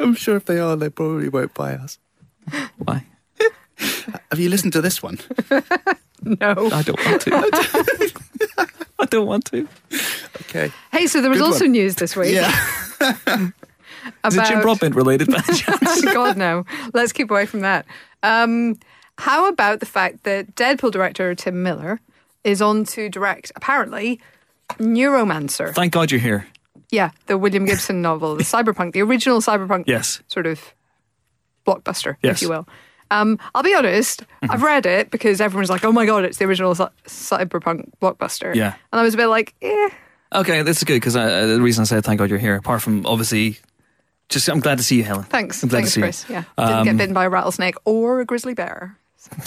I'm 0.00 0.14
sure 0.16 0.34
if 0.36 0.44
they 0.46 0.58
are, 0.58 0.74
they 0.76 0.88
probably 0.90 1.28
won't 1.28 1.54
buy 1.54 1.74
us. 1.74 2.00
Why? 2.78 3.04
Have 4.30 4.40
you 4.40 4.48
listened 4.50 4.72
to 4.72 4.80
this 4.80 5.00
one? 5.00 5.18
no. 6.22 6.70
I 6.72 6.82
don't 6.82 7.04
want 7.06 7.22
to. 7.22 8.17
I 8.98 9.04
don't 9.06 9.26
want 9.26 9.44
to. 9.46 9.68
Okay. 10.42 10.70
Hey, 10.92 11.06
so 11.06 11.20
there 11.20 11.30
was 11.30 11.38
Good 11.38 11.44
also 11.46 11.64
one. 11.64 11.72
news 11.72 11.94
this 11.96 12.16
week 12.16 12.34
Yeah. 12.34 12.50
Is 14.24 14.36
it 14.36 14.44
Jim 14.46 14.58
about. 14.58 14.62
Broadbent 14.62 14.94
related 14.94 15.28
by 15.28 15.40
chance? 15.40 16.02
God, 16.12 16.36
no. 16.36 16.64
Let's 16.94 17.12
keep 17.12 17.30
away 17.30 17.46
from 17.46 17.60
that. 17.60 17.86
Um, 18.22 18.78
how 19.18 19.48
about 19.48 19.80
the 19.80 19.86
fact 19.86 20.24
that 20.24 20.54
Deadpool 20.54 20.90
director 20.92 21.34
Tim 21.34 21.62
Miller 21.62 22.00
is 22.44 22.62
on 22.62 22.84
to 22.86 23.08
direct, 23.08 23.52
apparently, 23.56 24.20
Neuromancer? 24.78 25.74
Thank 25.74 25.92
God 25.92 26.10
you're 26.10 26.20
here. 26.20 26.46
Yeah, 26.90 27.10
the 27.26 27.36
William 27.36 27.66
Gibson 27.66 28.00
novel, 28.00 28.34
the 28.36 28.44
cyberpunk, 28.44 28.92
the 28.92 29.02
original 29.02 29.40
cyberpunk 29.40 29.84
Yes. 29.86 30.22
sort 30.28 30.46
of 30.46 30.72
blockbuster, 31.66 32.16
Yes. 32.22 32.36
if 32.36 32.42
you 32.42 32.48
will. 32.48 32.66
Um, 33.10 33.38
I'll 33.54 33.62
be 33.62 33.74
honest, 33.74 34.24
I've 34.42 34.62
read 34.62 34.84
it 34.86 35.10
because 35.10 35.40
everyone's 35.40 35.70
like, 35.70 35.84
oh 35.84 35.92
my 35.92 36.04
God, 36.06 36.24
it's 36.24 36.38
the 36.38 36.44
original 36.44 36.74
cy- 36.74 36.90
cyberpunk 37.06 37.90
blockbuster. 38.02 38.54
Yeah. 38.54 38.74
And 38.92 39.00
I 39.00 39.02
was 39.02 39.14
a 39.14 39.16
bit 39.16 39.28
like, 39.28 39.54
eh. 39.62 39.88
Okay, 40.34 40.62
this 40.62 40.78
is 40.78 40.84
good 40.84 40.94
because 40.96 41.16
uh, 41.16 41.46
the 41.46 41.60
reason 41.60 41.82
I 41.82 41.84
said 41.86 42.04
thank 42.04 42.18
God 42.18 42.28
you're 42.30 42.38
here, 42.38 42.54
apart 42.56 42.82
from 42.82 43.06
obviously, 43.06 43.58
just 44.28 44.46
I'm 44.48 44.60
glad 44.60 44.76
to 44.78 44.84
see 44.84 44.96
you, 44.96 45.04
Helen. 45.04 45.24
Thanks. 45.24 45.62
I'm 45.62 45.70
glad 45.70 45.78
Thanks, 45.80 45.90
to 45.92 45.94
see 45.94 46.00
Chris. 46.02 46.26
you. 46.28 46.34
Yeah. 46.34 46.44
Didn't 46.58 46.78
Um, 46.80 46.84
get 46.84 46.96
bitten 46.98 47.14
by 47.14 47.24
a 47.24 47.30
rattlesnake 47.30 47.76
or 47.86 48.20
a 48.20 48.24
grizzly 48.26 48.52
bear. 48.54 48.96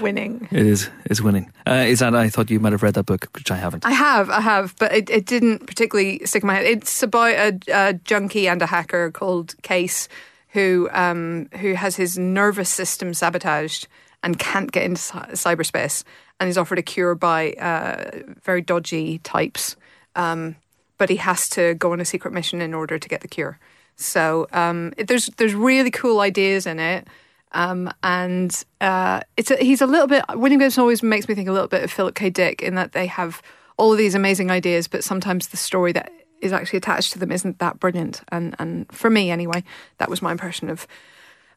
Winning. 0.00 0.48
It 0.50 0.64
is 0.64 0.88
is 1.10 1.20
winning. 1.20 1.52
Uh, 1.66 1.84
is 1.86 1.98
that 1.98 2.14
I 2.14 2.30
thought 2.30 2.48
you 2.50 2.58
might 2.60 2.72
have 2.72 2.82
read 2.82 2.94
that 2.94 3.04
book, 3.04 3.26
which 3.34 3.50
I 3.50 3.56
haven't. 3.56 3.84
I 3.84 3.90
have, 3.90 4.30
I 4.30 4.40
have, 4.40 4.74
but 4.78 4.90
it, 4.94 5.10
it 5.10 5.26
didn't 5.26 5.66
particularly 5.66 6.22
stick 6.24 6.42
in 6.42 6.46
my 6.46 6.54
head. 6.54 6.64
It's 6.66 7.02
about 7.02 7.32
a, 7.34 7.58
a 7.70 7.92
junkie 7.92 8.48
and 8.48 8.62
a 8.62 8.66
hacker 8.66 9.10
called 9.10 9.54
Case, 9.62 10.08
who 10.52 10.88
um, 10.92 11.48
who 11.60 11.74
has 11.74 11.96
his 11.96 12.18
nervous 12.18 12.68
system 12.68 13.14
sabotaged 13.14 13.86
and 14.22 14.38
can't 14.38 14.70
get 14.72 14.84
into 14.84 15.00
cy- 15.00 15.28
cyberspace, 15.32 16.04
and 16.38 16.48
he's 16.48 16.58
offered 16.58 16.78
a 16.78 16.82
cure 16.82 17.14
by 17.14 17.52
uh, 17.52 18.22
very 18.42 18.60
dodgy 18.60 19.18
types, 19.18 19.76
um, 20.16 20.56
but 20.98 21.08
he 21.08 21.16
has 21.16 21.48
to 21.50 21.74
go 21.74 21.92
on 21.92 22.00
a 22.00 22.04
secret 22.04 22.32
mission 22.32 22.60
in 22.60 22.74
order 22.74 22.98
to 22.98 23.08
get 23.08 23.20
the 23.20 23.28
cure. 23.28 23.58
So 23.96 24.48
um, 24.52 24.92
there's 24.96 25.26
there's 25.36 25.54
really 25.54 25.90
cool 25.90 26.20
ideas 26.20 26.66
in 26.66 26.78
it. 26.78 27.06
Um, 27.52 27.92
and 28.04 28.64
uh, 28.80 29.22
it's 29.36 29.50
a, 29.50 29.56
he's 29.56 29.80
a 29.80 29.86
little 29.86 30.06
bit. 30.06 30.24
William 30.36 30.60
Gibson 30.60 30.82
always 30.82 31.02
makes 31.02 31.28
me 31.28 31.34
think 31.34 31.48
a 31.48 31.52
little 31.52 31.66
bit 31.66 31.82
of 31.82 31.90
Philip 31.90 32.14
K. 32.14 32.30
Dick 32.30 32.62
in 32.62 32.76
that 32.76 32.92
they 32.92 33.06
have 33.06 33.42
all 33.76 33.90
of 33.90 33.98
these 33.98 34.14
amazing 34.14 34.52
ideas, 34.52 34.86
but 34.86 35.02
sometimes 35.02 35.48
the 35.48 35.56
story 35.56 35.90
that 35.92 36.12
is 36.40 36.52
actually 36.52 36.78
attached 36.78 37.12
to 37.12 37.18
them 37.18 37.32
isn't 37.32 37.58
that 37.58 37.80
brilliant. 37.80 38.22
And 38.28 38.54
and 38.58 38.90
for 38.92 39.10
me 39.10 39.30
anyway, 39.30 39.64
that 39.98 40.10
was 40.10 40.22
my 40.22 40.32
impression 40.32 40.70
of 40.70 40.86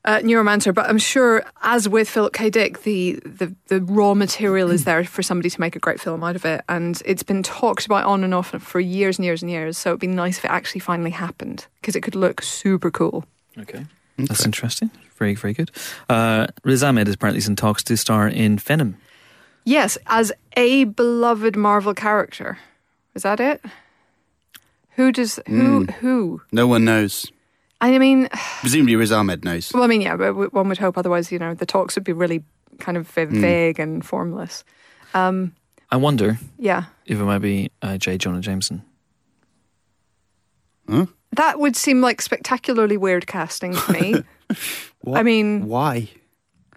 uh, 0.06 0.20
Neuromancer. 0.20 0.74
But 0.74 0.90
I'm 0.90 0.98
sure, 0.98 1.44
as 1.62 1.88
with 1.88 2.10
Philip 2.10 2.34
K. 2.34 2.50
Dick, 2.50 2.84
the, 2.84 3.20
the 3.26 3.54
the 3.68 3.82
raw 3.82 4.14
material 4.14 4.70
is 4.70 4.84
there 4.84 5.04
for 5.04 5.24
somebody 5.24 5.50
to 5.50 5.62
make 5.62 5.76
a 5.76 5.80
great 5.80 6.00
film 6.00 6.24
out 6.24 6.36
of 6.36 6.46
it, 6.46 6.62
and 6.68 7.02
it's 7.06 7.24
been 7.24 7.44
talked 7.44 7.86
about 7.86 8.06
on 8.06 8.24
and 8.24 8.34
off 8.34 8.50
for 8.50 8.80
years 8.80 9.18
and 9.18 9.26
years 9.26 9.42
and 9.42 9.50
years. 9.50 9.78
So 9.78 9.92
it'd 9.92 10.00
be 10.00 10.08
nice 10.08 10.38
if 10.38 10.46
it 10.46 10.52
actually 10.52 10.82
finally 10.82 11.12
happened 11.12 11.68
because 11.82 11.96
it 11.96 12.02
could 12.02 12.16
look 12.16 12.42
super 12.42 12.92
cool. 12.92 13.26
Okay. 13.58 13.86
That's 14.18 14.46
interesting. 14.46 14.92
Very, 15.18 15.36
very 15.36 15.54
good. 15.54 15.72
Uh, 16.08 16.48
Riz 16.64 16.84
Ahmed 16.84 17.08
is 17.08 17.16
apparently 17.16 17.44
in 17.46 17.56
talks 17.56 17.84
to 17.84 17.98
star 17.98 18.28
in 18.28 18.58
Venom. 18.58 18.98
Yes, 19.66 19.98
as 20.08 20.32
a 20.56 20.84
beloved 20.84 21.56
Marvel 21.56 21.94
character. 21.94 22.60
Is 23.16 23.24
that 23.24 23.40
it? 23.40 23.64
Who 24.96 25.12
does 25.12 25.40
who 25.48 25.86
who? 25.86 26.42
No 26.52 26.68
one 26.68 26.86
knows. 26.86 27.32
I 27.82 27.98
mean, 27.98 28.30
Presumably 28.62 28.96
Riz 28.96 29.12
Ahmed 29.12 29.44
knows. 29.44 29.74
well, 29.74 29.84
I 29.84 29.88
mean, 29.88 30.02
yeah, 30.02 30.16
but 30.16 30.54
one 30.54 30.70
would 30.70 30.78
hope. 30.78 30.98
Otherwise, 30.98 31.32
you 31.32 31.40
know, 31.40 31.54
the 31.54 31.66
talks 31.66 31.96
would 31.96 32.04
be 32.04 32.14
really 32.14 32.44
kind 32.80 32.98
of 32.98 33.08
va- 33.10 33.26
vague 33.26 33.80
and 33.80 34.06
formless. 34.06 34.64
Um, 35.14 35.54
I 35.92 35.98
wonder 35.98 36.40
yeah, 36.58 36.86
if 37.06 37.20
it 37.20 37.24
might 37.24 37.40
be 37.40 37.72
uh, 37.82 37.98
J. 37.98 38.18
Jonah 38.18 38.40
Jameson. 38.42 38.84
Huh? 40.90 41.06
that 41.34 41.60
would 41.60 41.76
seem 41.76 42.02
like 42.02 42.22
spectacularly 42.22 42.98
weird 42.98 43.26
casting 43.28 43.74
to 43.74 43.92
me. 43.94 44.16
What? 45.02 45.20
I 45.20 45.24
mean- 45.24 45.68
why? 45.68 46.10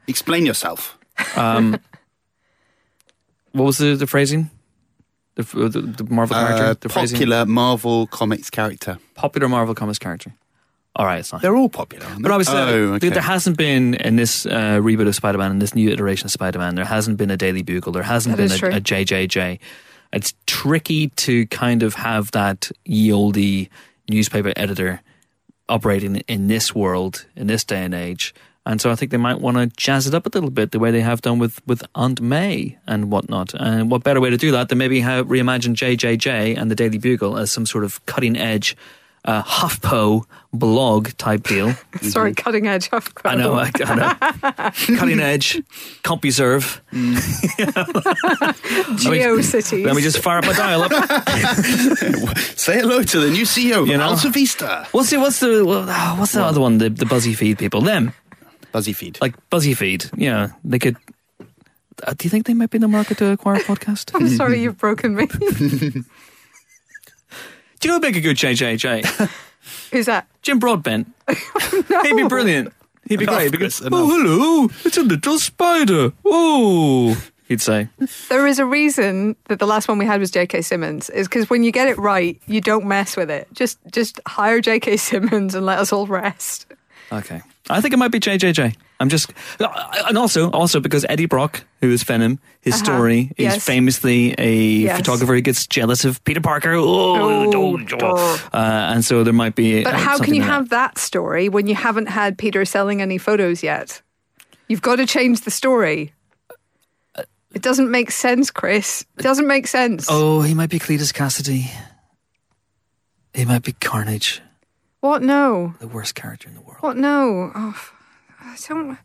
Explain 0.09 0.47
yourself. 0.47 0.99
Um, 1.37 1.79
what 3.53 3.65
was 3.65 3.79
the, 3.79 3.95
the 3.97 4.07
phrasing? 4.07 4.51
The, 5.37 5.69
the, 5.69 5.81
the 5.81 6.05
Marvel 6.05 6.35
character? 6.35 6.65
Uh, 6.65 6.75
the 6.81 6.89
phrasing? 6.89 7.17
popular 7.17 7.47
Marvel 7.47 8.07
comics 8.09 8.51
character. 8.51 8.99
Popular 9.15 9.49
Marvel 9.49 9.75
Comics 9.75 9.99
character. 9.99 10.35
All 10.97 11.05
right, 11.05 11.19
it's 11.19 11.29
fine. 11.29 11.43
They're 11.43 11.55
all 11.55 11.69
popular. 11.69 12.07
Aren't 12.07 12.19
they? 12.19 12.23
But 12.23 12.33
obviously, 12.33 12.57
oh, 12.57 12.95
okay. 12.95 13.11
there 13.11 13.21
hasn't 13.21 13.59
been 13.59 13.95
in 13.95 14.17
this 14.17 14.47
uh, 14.47 14.81
reboot 14.81 15.07
of 15.07 15.15
Spider-Man, 15.15 15.51
in 15.51 15.59
this 15.59 15.75
new 15.75 15.91
iteration 15.91 16.27
of 16.27 16.33
Spider-Man, 16.33 16.75
there 16.75 16.87
hasn't 16.87 17.19
been 17.19 17.31
a 17.31 17.37
Daily 17.37 17.63
Bugle, 17.63 17.93
there 17.93 18.03
hasn't 18.03 18.39
That 18.39 18.61
been 18.61 18.73
a, 18.73 18.77
a 18.79 18.81
JJJ. 18.81 19.59
It's 20.15 20.35
tricky 20.47 21.09
to 21.09 21.47
kind 21.49 21.83
of 21.83 21.95
have 21.97 22.31
that 22.31 22.71
ye 22.87 23.13
olde 23.13 23.69
newspaper 24.09 24.55
editor 24.57 25.03
operating 25.69 26.17
in 26.29 26.49
this 26.49 26.75
world, 26.75 27.27
in 27.37 27.47
this 27.47 27.63
day 27.63 27.85
and 27.85 27.95
age. 27.95 28.35
And 28.67 28.81
so 28.81 28.91
I 28.91 28.97
think 28.97 29.13
they 29.13 29.17
might 29.17 29.41
want 29.41 29.57
to 29.57 29.69
jazz 29.77 30.09
it 30.09 30.15
up 30.15 30.27
a 30.27 30.29
little 30.29 30.51
bit, 30.51 30.73
the 30.73 30.81
way 30.81 30.91
they 30.91 31.01
have 31.01 31.23
done 31.23 31.39
with, 31.39 31.65
with 31.69 31.85
Aunt 31.95 32.21
May 32.21 32.77
and 32.87 33.13
whatnot. 33.13 33.55
And 33.55 33.93
what 33.93 34.03
better 34.03 34.21
way 34.21 34.29
to 34.31 34.37
do 34.37 34.51
that 34.51 34.69
than 34.69 34.79
maybe 34.79 35.01
have 35.01 35.27
reimagine 35.29 35.75
JJJ 35.75 36.59
and 36.59 36.69
the 36.69 36.75
Daily 36.75 36.99
Bugle 36.99 37.39
as 37.39 37.53
some 37.53 37.65
sort 37.65 37.85
of 37.85 38.05
cutting 38.07 38.37
edge 38.37 38.77
uh, 39.25 39.43
HuffPo 39.43 40.25
blog 40.53 41.11
type 41.17 41.45
deal. 41.45 41.75
Sorry, 42.03 42.35
cutting 42.35 42.67
edge. 42.67 42.89
Of 42.93 43.13
I 43.25 43.35
know, 43.35 43.55
I, 43.55 43.71
I 43.85 43.95
know. 43.95 44.15
Cutting 44.99 45.21
edge, 45.21 45.63
CompuServe. 46.03 46.81
GeoCities. 48.99 49.85
Let 49.85 49.97
me 49.97 50.03
just 50.03 50.19
fire 50.21 50.39
up 50.39 50.47
my 50.47 50.53
dial 50.53 50.83
up. 50.83 50.93
Say 52.39 52.79
hello 52.81 53.03
to 53.03 53.21
the 53.21 53.31
new 53.31 53.45
CEO 53.45 53.83
of 53.83 53.89
You 53.89 53.99
know? 53.99 54.11
Alta 54.11 54.31
Vista. 54.31 54.87
What's 54.93 55.11
the 55.11 55.19
what's 55.19 55.41
the 55.41 55.65
what's 55.65 56.33
the 56.33 56.45
other 56.45 56.61
one? 56.61 56.79
The 56.79 56.89
the 56.89 57.07
Buzzy 57.07 57.35
Feed 57.35 57.59
people. 57.59 57.81
Them 57.81 58.13
Buzzy 58.77 58.93
Feed. 58.93 59.19
like 59.23 59.35
BuzzFeed. 59.49 60.11
Yeah, 60.19 60.49
they 60.63 60.79
could. 60.79 60.97
Uh, 61.41 62.13
do 62.13 62.25
you 62.27 62.31
think 62.31 62.45
they 62.45 62.53
might 62.53 62.69
be 62.69 62.77
in 62.77 62.83
the 62.83 62.89
market 62.89 63.17
to 63.17 63.31
acquire 63.31 63.57
a 63.57 63.61
podcast? 63.65 64.11
I'm 64.15 64.29
sorry, 64.29 64.61
you've 64.61 64.77
broken 64.77 65.15
me. 65.17 65.27
Do 67.79 67.89
you 67.89 67.89
know 67.89 67.95
who'd 67.95 68.03
make 68.03 68.17
a 68.17 68.21
good 68.21 68.37
JJJ? 68.37 69.31
Who's 69.93 70.05
that? 70.05 70.27
Jim 70.43 70.59
Broadbent. 70.59 71.09
He'd 71.31 72.17
be 72.17 72.29
brilliant. 72.29 72.75
He'd 73.09 73.17
be 73.19 73.25
Enough, 73.25 73.37
great 73.37 73.53
Chris, 73.55 73.81
because, 73.81 73.87
enough. 73.87 74.01
oh, 74.03 74.07
hello, 74.09 74.69
it's 74.85 74.97
a 74.99 75.03
little 75.03 75.39
spider. 75.39 76.13
Oh, 76.25 77.17
he'd 77.49 77.61
say. 77.63 77.89
There 78.29 78.47
is 78.47 78.59
a 78.59 78.67
reason 78.67 79.37
that 79.49 79.59
the 79.59 79.67
last 79.67 79.89
one 79.89 79.97
we 79.97 80.05
had 80.05 80.21
was 80.21 80.31
J.K. 80.31 80.61
Simmons, 80.63 81.09
is 81.11 81.29
because 81.29 81.49
when 81.49 81.63
you 81.63 81.71
get 81.73 81.89
it 81.89 81.97
right, 81.99 82.39
you 82.47 82.61
don't 82.61 82.85
mess 82.85 83.17
with 83.17 83.31
it. 83.31 83.49
Just 83.55 83.79
just 83.91 84.21
hire 84.27 84.61
J.K. 84.61 84.97
Simmons 84.99 85.55
and 85.55 85.65
let 85.65 85.79
us 85.79 85.93
all 85.95 86.07
rest. 86.07 86.67
Okay. 87.13 87.41
I 87.69 87.81
think 87.81 87.93
it 87.95 87.97
might 87.97 88.13
be 88.13 88.21
JJJ. 88.21 88.77
I'm 89.01 89.09
just, 89.09 89.31
and 89.59 90.17
also, 90.17 90.51
also 90.53 90.81
because 90.81 91.05
Eddie 91.09 91.27
Brock, 91.27 91.65
who 91.81 91.91
is 91.91 92.03
Venom, 92.05 92.39
his 92.61 92.75
Uh-huh. 92.75 92.85
story 92.85 93.21
is 93.37 93.45
Yes. 93.55 93.65
famously 93.65 94.35
a 94.39 94.55
Yes. 94.55 94.97
photographer 94.99 95.35
who 95.35 95.41
gets 95.43 95.67
jealous 95.67 96.05
of 96.05 96.23
Peter 96.25 96.41
Parker. 96.41 96.73
Oh, 96.75 97.17
Oh, 97.53 97.79
oh, 98.03 98.41
uh, 98.53 98.57
and 98.95 99.05
so 99.05 99.23
there 99.25 99.35
might 99.35 99.55
be. 99.55 99.83
But 99.85 99.95
uh, 99.95 99.99
how 99.99 100.19
can 100.19 100.33
you 100.35 100.41
that. 100.43 100.47
have 100.49 100.69
that 100.71 100.97
story 100.99 101.49
when 101.49 101.67
you 101.67 101.75
haven't 101.75 102.07
had 102.07 102.39
Peter 102.39 102.65
selling 102.65 103.03
any 103.03 103.19
photos 103.19 103.63
yet? 103.63 104.01
You've 104.69 104.83
got 104.83 104.97
to 104.97 105.07
change 105.07 105.43
the 105.43 105.51
story. 105.51 106.13
It 107.53 107.63
doesn't 107.63 107.91
make 107.91 108.11
sense, 108.11 108.51
Chris. 108.51 109.05
It 109.19 109.23
doesn't 109.23 109.47
make 109.47 109.67
sense. 109.67 110.07
Oh, 110.11 110.43
he 110.43 110.55
might 110.55 110.69
be 110.71 110.79
Cletus 110.79 111.13
Kasady. 111.13 111.71
He 113.35 113.45
might 113.45 113.63
be 113.63 113.73
Carnage, 113.73 114.41
What? 115.01 115.23
No. 115.23 115.75
the 115.81 115.87
worst 115.89 116.15
character 116.15 116.49
in 116.49 116.55
the 116.55 116.61
world. 116.61 116.76
What? 116.87 116.97
No. 116.97 117.51
Oh, 117.53 117.91
I 118.41 118.57
don't. 118.69 118.97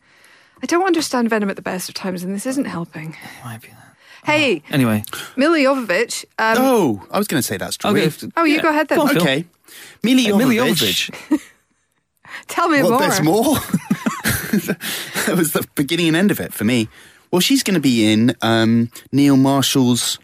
I 0.61 0.65
don't 0.67 0.85
understand 0.85 1.31
Venom 1.31 1.49
at 1.49 1.55
the 1.55 1.63
best 1.63 1.89
of 1.89 1.95
times, 1.95 2.21
and 2.21 2.35
this 2.35 2.45
isn't 2.45 2.65
helping. 2.65 3.13
He 3.13 3.43
might 3.43 3.61
be 3.61 3.69
that. 3.69 3.95
Hey, 4.23 4.61
Anyway, 4.69 5.03
Milla 5.35 5.57
Jovovich. 5.57 6.23
Um, 6.37 6.57
Oh, 6.59 7.07
I 7.09 7.17
was 7.17 7.27
going 7.27 7.41
to 7.41 7.47
say 7.47 7.57
that's 7.57 7.75
true. 7.77 7.89
okay. 7.89 8.11
Oh, 8.37 8.43
you 8.43 8.61
go 8.61 8.69
ahead 8.69 8.87
then. 8.87 8.99
Go 8.99 9.07
on, 9.07 9.17
Okay. 9.17 9.45
Mili 10.03 10.25
Jovovich. 10.27 11.09
Jovovich. 11.09 11.41
Tell 12.47 12.69
me 12.69 12.83
Well, 12.83 12.91
more. 12.91 12.99
there's 12.99 13.21
more. 13.23 13.55
that 15.25 15.33
was 15.35 15.53
the 15.53 15.67
beginning 15.73 16.09
and 16.09 16.15
end 16.15 16.29
of 16.29 16.39
it 16.39 16.53
for 16.53 16.63
me. 16.65 16.87
Well, 17.31 17.39
she's 17.41 17.63
going 17.63 17.73
to 17.73 17.79
be 17.81 18.11
in 18.13 18.35
um, 18.43 18.91
Neil 19.11 19.37
Marshall's 19.37 20.19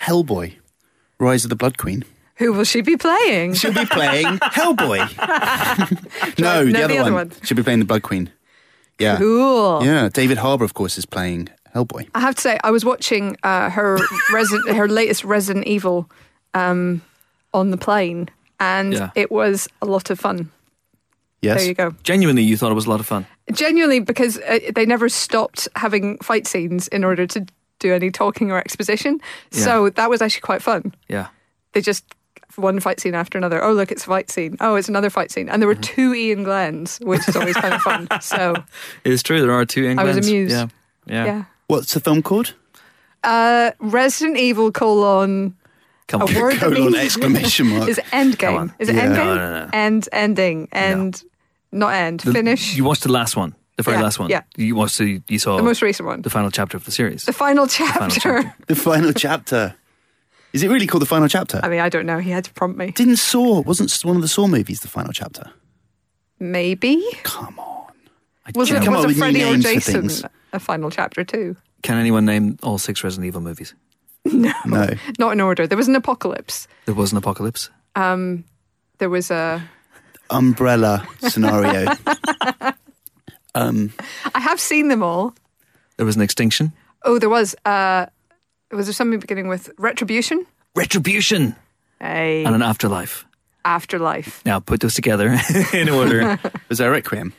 Hellboy, 0.00 0.54
Rise 1.20 1.44
of 1.44 1.50
the 1.50 1.56
Blood 1.56 1.76
Queen. 1.76 2.04
Who 2.38 2.52
will 2.52 2.64
she 2.64 2.80
be 2.82 2.96
playing? 2.96 3.54
She'll 3.54 3.74
be 3.74 3.86
playing 3.86 4.26
Hellboy. 4.38 6.38
no, 6.38 6.64
No, 6.64 6.64
the, 6.64 6.84
other, 6.84 6.88
the 6.94 6.98
other 6.98 7.12
one. 7.12 7.28
one. 7.28 7.32
She'll 7.42 7.56
be 7.56 7.62
playing 7.62 7.80
the 7.80 7.84
Blood 7.84 8.02
Queen. 8.02 8.30
Yeah. 8.98 9.18
Cool. 9.18 9.84
Yeah. 9.84 10.08
David 10.08 10.38
Harbour, 10.38 10.64
of 10.64 10.74
course, 10.74 10.98
is 10.98 11.06
playing 11.06 11.48
Hellboy. 11.74 12.08
I 12.14 12.20
have 12.20 12.34
to 12.36 12.40
say, 12.40 12.58
I 12.64 12.70
was 12.70 12.84
watching 12.84 13.36
uh, 13.42 13.70
her 13.70 13.98
Resi- 14.30 14.74
her 14.74 14.88
latest 14.88 15.24
Resident 15.24 15.66
Evil 15.66 16.10
um, 16.54 17.02
on 17.52 17.70
the 17.70 17.76
plane, 17.76 18.28
and 18.60 18.92
Yeah. 18.92 19.10
it 19.14 19.30
was 19.30 19.68
a 19.82 19.86
lot 19.86 20.10
of 20.10 20.18
fun. 20.18 20.50
Yes. 21.42 21.58
There 21.58 21.68
you 21.68 21.74
go. 21.74 21.94
Genuinely, 22.02 22.42
you 22.42 22.56
thought 22.56 22.72
it 22.72 22.74
was 22.74 22.86
a 22.86 22.90
lot 22.90 22.98
of 23.00 23.06
fun. 23.06 23.26
Genuinely, 23.52 24.00
because 24.00 24.38
uh, 24.38 24.58
they 24.74 24.84
never 24.86 25.08
stopped 25.08 25.68
having 25.76 26.18
fight 26.18 26.46
scenes 26.48 26.88
in 26.88 27.04
order 27.04 27.26
to 27.28 27.46
do 27.78 27.94
any 27.94 28.10
talking 28.10 28.50
or 28.50 28.58
exposition. 28.58 29.20
So 29.52 29.90
that 29.90 30.10
was 30.10 30.20
actually 30.20 30.40
quite 30.40 30.62
fun. 30.62 30.92
Yeah. 31.08 31.28
They 31.74 31.80
just 31.80 32.04
one 32.58 32.80
fight 32.80 33.00
scene 33.00 33.14
after 33.14 33.38
another. 33.38 33.62
Oh, 33.62 33.72
look, 33.72 33.90
it's 33.92 34.02
a 34.04 34.06
fight 34.06 34.30
scene. 34.30 34.56
Oh, 34.60 34.74
it's 34.74 34.88
another 34.88 35.10
fight 35.10 35.30
scene. 35.30 35.48
And 35.48 35.62
there 35.62 35.68
were 35.68 35.74
Mm-hmm. 35.74 35.94
two 35.94 36.12
Iain 36.12 36.42
Glens, 36.44 36.98
which 37.02 37.28
is 37.28 37.36
always 37.36 37.56
kind 37.56 37.74
of 37.74 37.80
fun. 37.82 38.08
So, 38.20 38.54
It 39.04 39.12
is 39.12 39.22
true. 39.22 39.40
There 39.40 39.52
are 39.52 39.64
two 39.64 39.86
Iain. 39.86 39.98
I 39.98 40.04
was 40.04 40.16
amused. 40.16 40.52
Yeah. 40.54 40.68
Yeah. 41.06 41.24
yeah. 41.24 41.44
What's 41.68 41.94
the 41.94 42.00
film 42.00 42.22
called? 42.22 42.54
Uh, 43.24 43.72
Resident 43.80 44.36
Evil 44.38 44.70
colon 44.72 45.54
Come 46.06 46.22
a 46.22 46.24
on. 46.26 46.34
word 46.34 46.54
that 46.54 46.60
Colon 46.60 46.92
means 46.92 46.96
exclamation 46.96 47.66
mark. 47.76 47.88
is 47.88 47.98
endgame. 48.12 48.72
Is 48.78 48.88
it 48.88 48.94
Yeah. 48.96 49.06
endgame? 49.06 49.16
No, 49.16 49.34
no, 49.36 49.64
no. 49.64 49.70
End, 49.72 50.08
ending, 50.12 50.68
end, 50.72 51.22
not 51.72 51.92
end. 51.94 52.20
The- 52.20 52.32
Finish. 52.32 52.76
You 52.76 52.84
watched 52.84 53.02
the 53.02 53.12
last 53.12 53.36
one, 53.36 53.54
the 53.76 53.82
very 53.82 53.96
Yeah, 53.98 54.02
last 54.04 54.18
one. 54.18 54.30
yeah. 54.30 54.42
You 54.56 54.74
watched 54.76 54.98
the, 54.98 55.20
you 55.28 55.38
saw 55.38 55.56
the 55.56 55.62
most 55.62 55.82
recent 55.82 56.06
one. 56.06 56.22
the 56.22 56.30
final 56.30 56.50
chapter 56.50 56.76
of 56.76 56.84
the 56.84 56.90
series. 56.92 57.24
The 57.24 57.32
final 57.32 57.66
final 57.66 57.88
chapter. 57.88 58.20
chapter. 58.42 58.54
The 58.66 58.76
final 58.76 59.12
chapter. 59.12 59.74
Is 60.52 60.62
it 60.62 60.68
really 60.68 60.86
called 60.86 61.02
the 61.02 61.06
final 61.06 61.28
chapter? 61.28 61.60
I 61.62 61.68
mean, 61.68 61.80
I 61.80 61.88
don't 61.88 62.06
know. 62.06 62.18
He 62.18 62.30
had 62.30 62.44
to 62.44 62.52
prompt 62.54 62.78
me. 62.78 62.90
Didn't 62.92 63.16
Saw 63.16 63.60
wasn't 63.62 63.92
one 64.04 64.16
of 64.16 64.22
the 64.22 64.28
Saw 64.28 64.46
movies 64.46 64.80
the 64.80 64.88
final 64.88 65.12
chapter? 65.12 65.50
Maybe. 66.40 67.04
Come 67.22 67.58
on. 67.58 67.92
I 68.46 68.52
Was 68.54 68.68
can't- 68.70 68.82
it, 68.82 68.84
come 68.86 68.94
was 68.94 69.04
up 69.04 69.04
it 69.04 69.08
with 69.08 69.16
new 69.16 69.20
Freddy 69.22 69.42
or 69.42 69.50
names 69.52 69.64
for 69.66 69.72
Jason 69.74 70.00
things. 70.02 70.24
a 70.52 70.58
final 70.60 70.90
chapter 70.90 71.22
too? 71.24 71.56
Can 71.82 71.98
anyone 71.98 72.24
name 72.24 72.56
all 72.62 72.78
six 72.78 73.04
Resident 73.04 73.26
Evil 73.26 73.40
movies? 73.40 73.74
No. 74.24 74.88
Not 75.18 75.32
in 75.32 75.40
order. 75.40 75.66
There 75.66 75.78
was 75.78 75.88
an 75.88 75.96
apocalypse. 75.96 76.68
There 76.84 76.94
was 76.94 77.12
an 77.12 77.18
apocalypse. 77.18 77.70
Um, 77.94 78.44
there 78.98 79.08
was 79.08 79.30
a. 79.30 79.62
Umbrella 80.28 81.06
scenario. 81.20 81.90
um, 83.54 83.92
I 84.34 84.40
have 84.40 84.60
seen 84.60 84.88
them 84.88 85.02
all. 85.02 85.34
There 85.96 86.04
was 86.06 86.16
an 86.16 86.22
extinction. 86.22 86.72
Oh, 87.04 87.18
there 87.18 87.30
was. 87.30 87.54
Uh, 87.64 88.06
was 88.72 88.86
there 88.86 88.92
something 88.92 89.18
beginning 89.20 89.48
with 89.48 89.70
retribution? 89.78 90.44
Retribution 90.74 91.56
A 92.00 92.44
and 92.44 92.54
an 92.54 92.62
afterlife. 92.62 93.24
afterlife. 93.64 94.44
Now 94.44 94.60
put 94.60 94.80
those 94.80 94.94
together 94.94 95.36
in 95.72 95.88
order. 95.88 96.38
was 96.68 96.78
there 96.78 96.88
a 96.88 96.92
Requiem? 96.92 97.32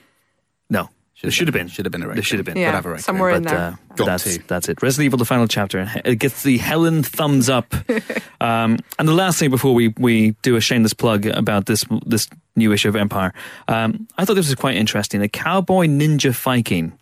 No, 0.70 0.90
there 1.22 1.32
should 1.32 1.48
have 1.48 1.54
been. 1.54 1.68
Should 1.68 1.86
have 1.86 1.92
been 1.92 2.02
a 2.04 2.06
Requiem. 2.08 2.16
There 2.18 2.24
should 2.24 2.40
have 2.40 2.46
been. 2.46 2.58
Yeah, 2.58 2.70
Could 2.72 2.76
have 2.76 2.86
a 2.86 2.90
Requiem. 2.90 3.04
somewhere 3.04 3.30
in 3.32 3.44
there. 3.44 3.58
uh, 3.58 3.76
Got 3.96 4.06
that's 4.06 4.24
to. 4.36 4.44
that's 4.48 4.70
it. 4.70 4.82
Resident 4.82 5.06
Evil: 5.06 5.18
The 5.18 5.26
Final 5.26 5.48
Chapter. 5.48 5.90
It 6.06 6.16
gets 6.20 6.44
the 6.44 6.58
Helen 6.58 7.04
thumbs 7.04 7.50
up. 7.50 7.74
um, 8.42 8.78
and 8.98 9.08
the 9.08 9.14
last 9.14 9.40
thing 9.40 9.50
before 9.50 9.74
we, 9.74 9.94
we 9.98 10.32
do 10.42 10.56
a 10.56 10.62
shameless 10.62 10.94
plug 10.94 11.26
about 11.26 11.66
this 11.66 11.86
this 12.06 12.28
new 12.56 12.72
issue 12.74 12.90
of 12.90 12.96
Empire, 12.96 13.34
um, 13.68 14.08
I 14.18 14.26
thought 14.26 14.34
this 14.36 14.48
was 14.48 14.56
quite 14.56 14.76
interesting. 14.76 15.22
A 15.22 15.30
cowboy 15.30 15.88
ninja 15.88 16.32
Viking, 16.34 16.94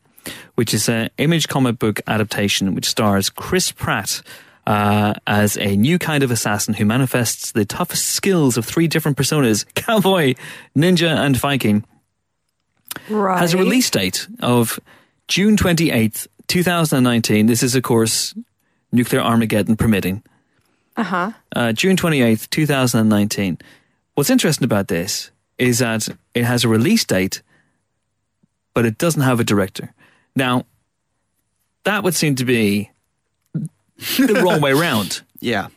which 0.56 0.74
is 0.74 0.90
an 0.90 1.10
image 1.18 1.48
comic 1.48 1.80
book 1.80 2.02
adaptation, 2.08 2.74
which 2.76 2.88
stars 2.88 3.30
Chris 3.30 3.72
Pratt. 3.72 4.22
Uh, 4.66 5.14
as 5.26 5.58
a 5.60 5.78
new 5.78 5.98
kind 5.98 6.24
of 6.24 6.30
assassin 6.30 6.74
who 6.74 6.84
manifests 6.84 7.54
the 7.54 7.64
toughest 7.64 8.06
skills 8.10 8.58
of 8.58 8.66
three 8.66 8.86
different 8.86 9.16
personas 9.16 9.66
cowboy, 9.76 10.36
ninja, 10.76 11.08
and 11.08 11.38
Viking 11.38 11.86
Right. 13.10 13.40
has 13.40 13.54
a 13.54 13.58
release 13.58 13.90
date 13.90 14.28
of 14.42 14.78
June 15.30 15.56
28th, 15.56 16.28
2019. 16.48 17.46
This 17.46 17.64
is, 17.64 17.76
of 17.76 17.84
course, 17.84 18.34
nuclear 18.92 19.22
Armageddon 19.22 19.78
permitting. 19.78 20.22
Uh-huh. 20.98 21.32
Uh, 21.56 21.72
June 21.72 21.96
28th, 21.96 22.50
2019. 22.50 23.60
What's 24.16 24.30
interesting 24.30 24.66
about 24.66 24.90
this 24.90 25.32
is 25.58 25.80
that 25.80 26.10
it 26.34 26.44
has 26.44 26.66
a 26.66 26.68
release 26.68 27.06
date, 27.06 27.42
but 28.74 28.86
it 28.86 28.98
doesn't 28.98 29.22
have 29.22 29.40
a 29.40 29.46
director. 29.46 29.94
Now, 30.38 30.66
that 31.84 32.04
would 32.04 32.14
seem 32.14 32.36
to 32.36 32.46
be 32.46 32.92
the 33.56 34.40
wrong 34.44 34.62
way 34.62 34.74
round 34.74 35.22
Yeah. 35.42 35.68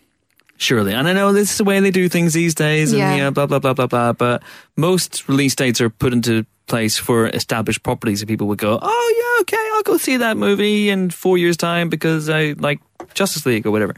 surely. 0.58 0.92
And 0.92 1.08
I 1.08 1.14
know 1.14 1.32
this 1.32 1.50
is 1.52 1.56
the 1.58 1.64
way 1.64 1.80
they 1.80 1.90
do 1.90 2.08
things 2.10 2.34
these 2.34 2.54
days, 2.54 2.92
and 2.92 2.98
Yeah. 3.00 3.16
yeah, 3.16 3.30
blah 3.30 3.46
blah 3.46 3.58
blah 3.58 3.72
blah 3.72 3.86
blah. 3.86 4.12
But 4.12 4.42
most 4.76 5.26
release 5.28 5.54
dates 5.54 5.80
are 5.80 5.88
put 5.88 6.12
into 6.12 6.44
place 6.66 6.98
for 6.98 7.26
established 7.28 7.82
properties, 7.82 8.20
and 8.20 8.28
people 8.28 8.46
would 8.48 8.58
go, 8.60 8.78
"Oh 8.82 9.08
yeah, 9.20 9.40
okay, 9.42 9.64
I'll 9.74 9.82
go 9.82 9.96
see 9.96 10.18
that 10.18 10.36
movie 10.36 10.90
in 10.90 11.08
four 11.10 11.38
years' 11.38 11.56
time 11.56 11.88
because 11.88 12.28
I 12.28 12.54
like 12.58 12.80
Justice 13.14 13.46
League 13.46 13.66
or 13.66 13.70
whatever." 13.70 13.94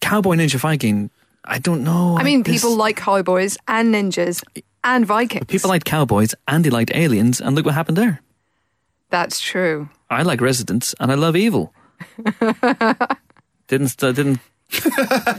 Cowboy 0.00 0.36
Ninja 0.36 0.56
Viking. 0.60 1.10
I 1.44 1.58
don't 1.58 1.82
know. 1.82 2.16
I 2.18 2.22
mean, 2.22 2.42
This- 2.42 2.60
people 2.62 2.76
like 2.76 2.96
cowboys 2.96 3.58
and 3.66 3.92
ninjas 3.94 4.42
and 4.84 5.04
Vikings. 5.06 5.46
people 5.48 5.68
like 5.70 5.84
cowboys, 5.84 6.34
and 6.46 6.64
they 6.64 6.70
liked 6.70 6.90
aliens, 6.94 7.40
and 7.40 7.56
look 7.56 7.64
what 7.66 7.74
happened 7.74 7.96
there. 7.98 8.20
That's 9.10 9.40
true. 9.40 9.88
I 10.08 10.22
like 10.22 10.40
Residents, 10.40 10.94
and 11.00 11.12
I 11.12 11.14
love 11.14 11.36
Evil. 11.36 11.72
didn't 13.68 13.88
st- 13.88 14.16
didn't 14.16 14.40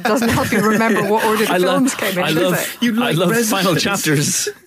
doesn't 0.04 0.30
help 0.30 0.52
you 0.52 0.60
remember 0.62 1.10
what 1.10 1.24
order 1.26 1.46
the 1.46 1.52
I 1.54 1.58
love 1.58 1.90
films 1.90 1.96
came 1.96 2.18
in, 2.18 2.24
I 2.24 2.34
does 2.34 2.38
love 2.38 2.54
it? 2.60 2.82
You 2.84 2.94
I 2.96 3.12
like 3.12 3.18
love 3.18 3.46
final 3.46 3.76
chapters. 3.76 4.50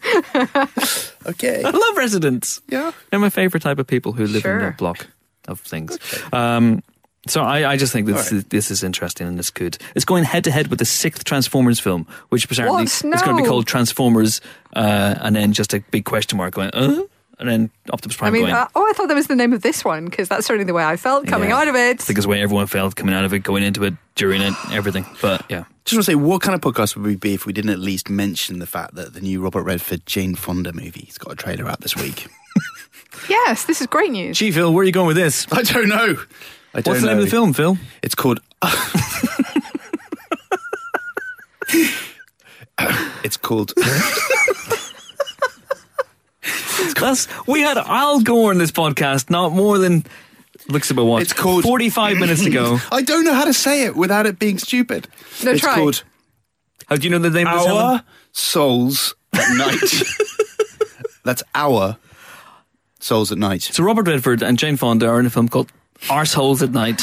Okay. 1.26 1.62
I 1.64 1.70
love 1.70 1.96
residents. 1.96 2.60
Yeah. 2.68 2.92
They're 3.08 3.18
my 3.18 3.30
favorite 3.30 3.62
type 3.62 3.78
of 3.78 3.86
people 3.86 4.12
who 4.12 4.26
live 4.26 4.44
in 4.44 4.58
that 4.58 4.76
block 4.76 5.06
of 5.48 5.58
things. 5.60 5.98
Um, 6.34 6.82
so 7.26 7.42
I, 7.42 7.72
I 7.72 7.76
just 7.78 7.94
think 7.94 8.06
this, 8.06 8.30
All 8.30 8.38
is, 8.38 8.44
this 8.44 8.70
is 8.70 8.82
interesting 8.82 9.26
and 9.26 9.38
it's 9.38 9.48
good. 9.48 9.78
It's 9.94 10.04
going 10.04 10.24
head 10.24 10.44
to 10.44 10.50
head 10.50 10.66
with 10.66 10.80
the 10.80 10.84
sixth 10.84 11.24
Transformers 11.24 11.80
film, 11.80 12.06
which 12.28 12.44
apparently 12.44 12.82
What? 12.82 13.04
is 13.14 13.22
going 13.22 13.36
to 13.38 13.42
be 13.42 13.48
called 13.48 13.66
Transformers, 13.66 14.42
uh, 14.76 15.14
and 15.22 15.34
then 15.34 15.54
just 15.54 15.72
a 15.72 15.80
big 15.90 16.04
question 16.04 16.36
mark 16.36 16.52
going, 16.52 16.68
uh? 16.74 17.00
And 17.38 17.48
then 17.48 17.70
Optimus 17.92 18.16
Prime 18.16 18.28
I 18.28 18.32
mean, 18.32 18.42
going. 18.42 18.54
uh, 18.54 18.68
oh, 18.74 18.86
I 18.88 18.92
thought 18.94 19.08
that 19.08 19.14
was 19.14 19.26
the 19.26 19.36
name 19.36 19.52
of 19.52 19.62
this 19.62 19.84
one 19.84 20.06
because 20.06 20.28
that's 20.28 20.46
certainly 20.46 20.64
the 20.64 20.74
way 20.74 20.84
I 20.84 20.96
felt 20.96 21.26
coming 21.26 21.50
Yeah. 21.50 21.58
out 21.58 21.68
of 21.68 21.74
it. 21.74 22.00
I 22.00 22.04
think 22.04 22.18
it's 22.18 22.26
the 22.26 22.30
way 22.30 22.42
everyone 22.42 22.66
felt 22.66 22.96
coming 22.96 23.14
out 23.14 23.24
of 23.24 23.32
it, 23.34 23.40
going 23.40 23.62
into 23.62 23.84
it, 23.84 23.94
during 24.14 24.40
it, 24.42 24.54
everything. 24.72 25.04
But 25.20 25.44
yeah. 25.50 25.64
Just 25.84 25.96
want 25.96 26.06
to 26.06 26.10
say, 26.12 26.14
what 26.14 26.40
kind 26.40 26.54
of 26.54 26.60
podcast 26.60 26.96
would 26.96 27.04
we 27.04 27.16
be 27.16 27.34
if 27.34 27.44
we 27.44 27.52
didn't 27.52 27.70
at 27.70 27.78
least 27.78 28.08
mention 28.08 28.58
the 28.58 28.66
fact 28.66 28.94
that 28.94 29.12
the 29.14 29.20
new 29.20 29.42
Robert 29.42 29.64
Redford 29.64 30.06
Jane 30.06 30.34
Fonda 30.34 30.72
movie's 30.72 31.18
got 31.18 31.32
a 31.32 31.36
trailer 31.36 31.68
out 31.68 31.80
this 31.80 31.96
week? 31.96 32.26
Yes, 33.28 33.64
this 33.64 33.80
is 33.80 33.86
great 33.86 34.10
news. 34.10 34.36
Gee, 34.38 34.50
Phil, 34.50 34.72
where 34.74 34.82
are 34.82 34.84
you 34.84 34.90
going 34.92 35.06
with 35.06 35.16
this? 35.16 35.46
I 35.52 35.62
don't 35.62 35.88
know. 35.88 36.16
I 36.74 36.80
don't 36.80 36.94
What's 36.94 37.00
the 37.00 37.06
know. 37.06 37.12
name 37.12 37.18
of 37.18 37.24
the 37.24 37.30
film, 37.30 37.52
Phil? 37.52 37.78
It's 38.02 38.16
called. 38.16 38.40
it's 43.24 43.36
called. 43.36 43.72
It's 46.44 46.94
That's 47.00 47.28
we 47.46 47.60
had 47.60 47.78
Al 47.78 48.20
Gore 48.20 48.52
in 48.52 48.58
this 48.58 48.70
podcast 48.72 49.30
not 49.30 49.52
more 49.52 49.78
than 49.78 50.04
looks 50.68 50.90
about 50.90 51.04
what 51.06 51.22
It's 51.22 51.32
called- 51.32 51.64
forty 51.64 51.90
five 51.90 52.16
minutes 52.18 52.44
ago. 52.46 52.78
I 52.92 53.02
don't 53.02 53.24
know 53.24 53.34
how 53.34 53.44
to 53.44 53.54
say 53.54 53.84
it 53.84 53.96
without 53.96 54.26
it 54.26 54.38
being 54.38 54.58
stupid. 54.58 55.08
No, 55.44 55.50
it's 55.52 55.60
try. 55.60 55.74
called 55.74 56.04
How 56.88 56.96
do 56.96 57.04
you 57.04 57.10
know 57.10 57.18
the 57.18 57.30
name 57.30 57.46
of 57.46 57.54
this? 57.54 57.66
Helen? 57.66 57.82
Our 57.84 58.04
Souls 58.32 59.14
at 59.32 59.56
Night. 59.56 60.04
That's 61.24 61.42
Our 61.54 61.96
Souls 63.00 63.32
at 63.32 63.38
Night. 63.38 63.62
So 63.62 63.82
Robert 63.84 64.06
Redford 64.06 64.42
and 64.42 64.58
Jane 64.58 64.76
Fonda 64.76 65.08
are 65.08 65.20
in 65.20 65.26
a 65.26 65.30
film 65.30 65.48
called 65.48 65.70
Our 66.10 66.24
Souls 66.26 66.62
at 66.62 66.70
Night. 66.72 67.02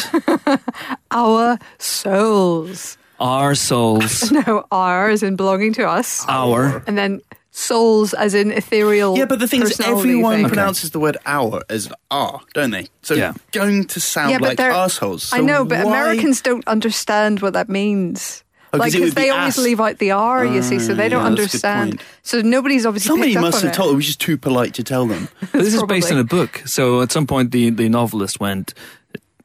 Our 1.11 1.57
souls. 1.79 2.97
Our 3.19 3.53
souls. 3.55 4.31
No, 4.31 4.65
ours 4.71 5.21
in 5.23 5.35
belonging 5.35 5.73
to 5.73 5.87
us. 5.87 6.25
Our. 6.27 6.83
And 6.87 6.97
then 6.97 7.21
souls 7.51 8.13
as 8.13 8.33
in 8.33 8.51
ethereal. 8.51 9.17
Yeah, 9.17 9.25
but 9.25 9.39
the 9.39 9.47
thing 9.47 9.61
is, 9.61 9.79
everyone 9.79 10.37
thing. 10.39 10.47
pronounces 10.47 10.91
the 10.91 10.99
word 10.99 11.17
"our" 11.25 11.61
as 11.69 11.91
"r," 12.09 12.39
don't 12.53 12.71
they? 12.71 12.87
So 13.01 13.13
Yeah. 13.13 13.33
going 13.51 13.85
to 13.87 13.99
sound 13.99 14.31
Yeah, 14.31 14.37
like 14.39 14.59
assholes. 14.59 15.23
So 15.23 15.37
I 15.37 15.41
know, 15.41 15.65
but 15.65 15.83
why- 15.85 15.91
Americans 15.91 16.41
don't 16.41 16.65
understand 16.67 17.41
what 17.41 17.53
that 17.53 17.67
means. 17.69 18.43
Oh, 18.73 18.77
'cause 18.77 18.79
like, 18.79 18.93
it 18.93 18.97
because 18.99 19.09
would 19.09 19.15
be 19.15 19.21
they 19.23 19.29
always 19.31 19.57
ass. 19.57 19.63
leave 19.65 19.81
out 19.81 19.97
the 19.97 20.11
R, 20.11 20.45
you 20.45 20.61
see, 20.63 20.79
so 20.79 20.93
they 20.93 21.07
Ah, 21.07 21.09
don't 21.09 21.23
yeah, 21.25 21.29
that's 21.41 21.55
a 21.55 21.57
good 21.59 21.65
understand. 21.67 22.01
So 22.23 22.39
nobody's 22.41 22.85
obviously 22.85 23.09
Somebody 23.09 23.31
picked 23.31 23.37
up 23.39 23.41
must 23.43 23.57
on 23.57 23.63
have 23.63 23.73
it. 23.73 23.75
told. 23.75 23.91
It 23.91 23.95
was 23.97 24.05
just 24.05 24.21
too 24.21 24.37
polite 24.37 24.73
to 24.75 24.83
tell 24.83 25.05
them. 25.07 25.27
But 25.51 25.51
this 25.63 25.73
is 25.73 25.83
based 25.83 26.09
on 26.09 26.19
a 26.19 26.23
book. 26.23 26.61
So 26.65 27.01
at 27.01 27.11
some 27.11 27.27
point, 27.27 27.51
the, 27.51 27.69
the 27.69 27.89
novelist 27.89 28.39
went, 28.39 28.73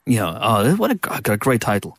you 0.07 0.19
know, 0.21 0.39
oh, 0.41 0.77
what 0.77 0.93
a, 0.93 0.95
got 0.95 1.29
a 1.29 1.37
great 1.37 1.61
title. 1.61 1.99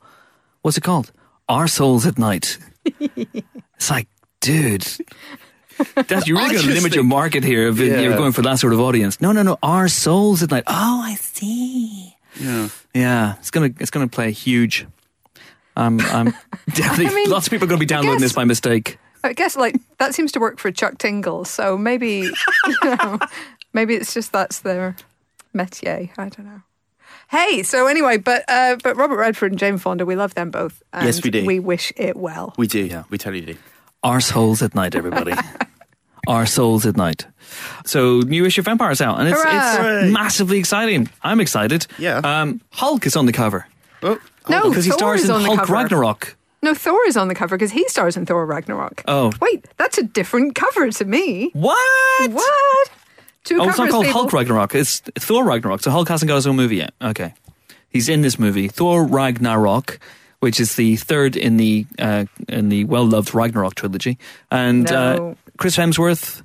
What's 0.61 0.77
it 0.77 0.83
called? 0.85 1.11
Our 1.49 1.67
Souls 1.67 2.05
at 2.05 2.17
Night. 2.17 2.57
it's 2.85 3.89
like, 3.89 4.07
dude. 4.39 4.87
That's, 5.95 6.27
you're 6.27 6.37
really 6.37 6.55
going 6.55 6.67
to 6.67 6.73
limit 6.73 6.95
your 6.95 7.03
market 7.03 7.43
here 7.43 7.67
if 7.67 7.77
Yeah. 7.79 7.99
you're 8.01 8.17
going 8.17 8.31
for 8.31 8.41
that 8.43 8.59
sort 8.59 8.73
of 8.73 8.79
audience. 8.79 9.19
No, 9.21 9.31
no, 9.31 9.43
no. 9.43 9.57
Our 9.61 9.87
Souls 9.87 10.41
at 10.43 10.51
Night. 10.51 10.63
Oh, 10.67 11.01
I 11.03 11.15
see. 11.15 12.15
Yeah. 12.39 12.69
Yeah, 12.93 13.35
it's 13.39 13.51
gonna 13.51 13.69
it's 13.79 13.89
gonna 13.91 14.07
play 14.07 14.31
huge. 14.31 14.85
Um, 15.75 15.99
I'm 16.03 16.33
definitely 16.73 17.07
I 17.07 17.13
mean, 17.13 17.29
lots 17.29 17.47
of 17.47 17.51
people 17.51 17.65
are 17.65 17.69
going 17.69 17.79
to 17.79 17.83
be 17.83 17.85
downloading 17.87 18.15
guess- 18.19 18.29
this 18.29 18.33
by 18.33 18.43
mistake. 18.45 18.97
I 19.23 19.33
guess 19.33 19.55
like 19.55 19.75
that 19.97 20.13
seems 20.15 20.31
to 20.33 20.39
work 20.39 20.59
for 20.59 20.71
Chuck 20.71 20.97
Tingle. 20.99 21.45
So 21.45 21.77
maybe, 21.77 22.29
you 22.67 22.77
know, 22.95 23.19
maybe 23.73 23.95
it's 23.95 24.13
just 24.13 24.31
that's 24.31 24.59
their 24.59 24.95
métier. 25.55 26.09
I 26.17 26.29
don't 26.29 26.45
know. 26.45 26.61
Hey, 27.29 27.61
so 27.63 27.87
anyway, 27.87 28.17
but 28.17 28.45
uh, 28.47 28.77
but 28.83 28.95
Robert 28.95 29.17
Redford 29.17 29.51
and 29.51 29.59
Jane 29.59 29.77
Fonda, 29.77 30.05
we 30.05 30.15
love 30.15 30.33
them 30.35 30.49
both. 30.49 30.81
And 30.93 31.05
Yes, 31.05 31.23
we 31.23 31.29
do. 31.29 31.45
We 31.45 31.59
wish 31.59 31.91
it 31.97 32.15
well. 32.15 32.53
We 32.57 32.67
do. 32.67 32.79
Yeah, 32.85 33.03
we 33.09 33.17
totally 33.17 33.45
do. 33.45 33.55
Arseholes 34.07 34.61
at 34.61 34.73
night, 34.73 34.95
everybody. 34.95 35.33
Our 36.27 36.45
souls 36.45 36.85
at 36.85 36.95
night. 36.97 37.25
So 37.85 38.19
new 38.19 38.45
issue 38.45 38.61
of 38.61 38.67
Empires 38.67 39.01
out, 39.01 39.19
and 39.19 39.27
it's 39.29 39.41
Hurrah! 39.41 40.01
it's 40.03 40.13
massively 40.13 40.57
exciting. 40.59 41.09
I'm 41.21 41.39
excited. 41.39 41.87
Yeah. 41.97 42.17
Um, 42.23 42.61
Hulk 42.71 43.05
is 43.05 43.15
on 43.15 43.25
the 43.25 43.31
cover 43.33 43.65
Oh, 44.03 44.17
No, 44.49 44.69
because 44.69 44.85
he 44.85 44.91
Thor 44.91 44.99
stars 44.99 45.23
is 45.23 45.29
in 45.29 45.35
on 45.35 45.41
the 45.41 45.47
Hulk 45.47 45.59
cover. 45.59 45.73
Ragnarok. 45.73 46.35
No, 46.63 46.73
Thor 46.73 46.99
is 47.07 47.15
on 47.17 47.27
the 47.27 47.35
cover 47.35 47.55
because 47.57 47.71
he 47.71 47.87
stars 47.87 48.17
in 48.17 48.25
Thor 48.25 48.45
Ragnarok. 48.45 49.03
Oh. 49.07 49.31
wait, 49.41 49.65
that's 49.77 49.97
a 49.97 50.03
different 50.03 50.55
cover 50.55 50.89
to 50.89 51.05
me. 51.05 51.49
What? 51.53 52.31
What? 52.31 52.89
Two 53.43 53.61
Oh, 53.61 53.69
it's 53.69 53.77
not 53.77 53.77
covers, 53.77 53.91
called 53.91 54.05
people. 54.05 54.21
Hulk 54.21 54.33
Ragnarok. 54.33 54.75
It's 54.75 54.99
Thor 54.99 55.45
Ragnarok. 55.45 55.81
So 55.81 55.91
Hulk 55.91 56.07
hasn't 56.09 56.27
got 56.27 56.35
his 56.35 56.47
own 56.47 56.55
movie 56.57 56.77
yet. 56.77 56.93
Okay, 57.01 57.33
he's 57.89 58.09
in 58.09 58.21
this 58.21 58.37
movie, 58.37 58.67
Thor 58.67 59.05
Ragnarok, 59.05 59.99
which 60.39 60.59
is 60.59 60.75
the 60.75 60.95
third 60.97 61.35
in 61.35 61.57
the 61.57 61.85
uh, 61.99 62.25
in 62.47 62.69
the 62.69 62.83
well 62.85 63.05
loved 63.05 63.33
Ragnarok 63.33 63.75
trilogy, 63.75 64.17
and 64.51 64.91
uh, 64.91 65.33
Chris 65.57 65.75
Hemsworth, 65.75 66.43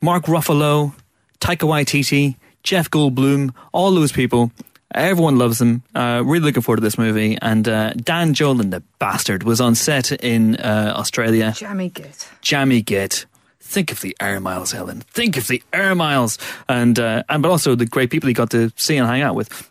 Mark 0.00 0.24
Ruffalo, 0.24 0.94
Taika 1.40 1.68
Waititi, 1.68 2.36
Jeff 2.62 2.90
Goldblum, 2.90 3.54
all 3.72 3.92
those 3.92 4.12
people. 4.12 4.50
Everyone 4.94 5.38
loves 5.38 5.58
them. 5.58 5.82
Uh, 5.94 6.22
really 6.24 6.44
looking 6.44 6.62
forward 6.62 6.76
to 6.76 6.82
this 6.82 6.96
movie. 6.96 7.36
And 7.42 7.68
uh, 7.68 7.94
Dan 7.94 8.32
Jolin, 8.32 8.70
the 8.70 8.80
bastard, 9.00 9.42
was 9.42 9.60
on 9.60 9.74
set 9.74 10.12
in 10.12 10.54
uh, 10.56 10.94
Australia. 10.96 11.52
Jammy 11.56 11.88
Git. 11.88 12.28
Jammy 12.42 12.80
Git. 12.80 13.26
Think 13.60 13.90
of 13.90 14.00
the 14.02 14.16
air 14.20 14.38
miles, 14.38 14.70
Helen. 14.70 15.00
Think 15.00 15.36
of 15.36 15.48
the 15.48 15.60
air 15.72 15.96
miles, 15.96 16.38
and 16.68 16.96
uh, 16.98 17.24
and 17.28 17.42
but 17.42 17.50
also 17.50 17.74
the 17.74 17.86
great 17.86 18.10
people 18.10 18.28
he 18.28 18.34
got 18.34 18.50
to 18.50 18.70
see 18.76 18.96
and 18.96 19.06
hang 19.06 19.22
out 19.22 19.34
with. 19.34 19.68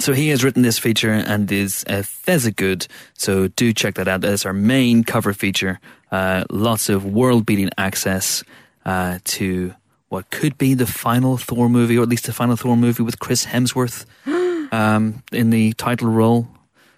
So 0.00 0.12
he 0.12 0.28
has 0.28 0.44
written 0.44 0.62
this 0.62 0.78
feature 0.78 1.12
and 1.12 1.50
is 1.50 1.84
uh, 1.88 2.02
fezza 2.02 2.54
good. 2.54 2.86
So 3.14 3.48
do 3.48 3.72
check 3.72 3.94
that 3.94 4.08
out. 4.08 4.20
That's 4.20 4.46
our 4.46 4.52
main 4.52 5.04
cover 5.04 5.32
feature. 5.32 5.80
Uh, 6.10 6.44
lots 6.50 6.88
of 6.88 7.04
world-beating 7.04 7.70
access 7.76 8.44
uh, 8.84 9.18
to 9.24 9.74
what 10.08 10.30
could 10.30 10.56
be 10.56 10.74
the 10.74 10.86
final 10.86 11.36
Thor 11.36 11.68
movie, 11.68 11.98
or 11.98 12.02
at 12.02 12.08
least 12.08 12.26
the 12.26 12.32
final 12.32 12.56
Thor 12.56 12.76
movie 12.76 13.02
with 13.02 13.18
Chris 13.18 13.44
Hemsworth 13.44 14.06
um, 14.72 15.22
in 15.32 15.50
the 15.50 15.72
title 15.74 16.08
role. 16.08 16.48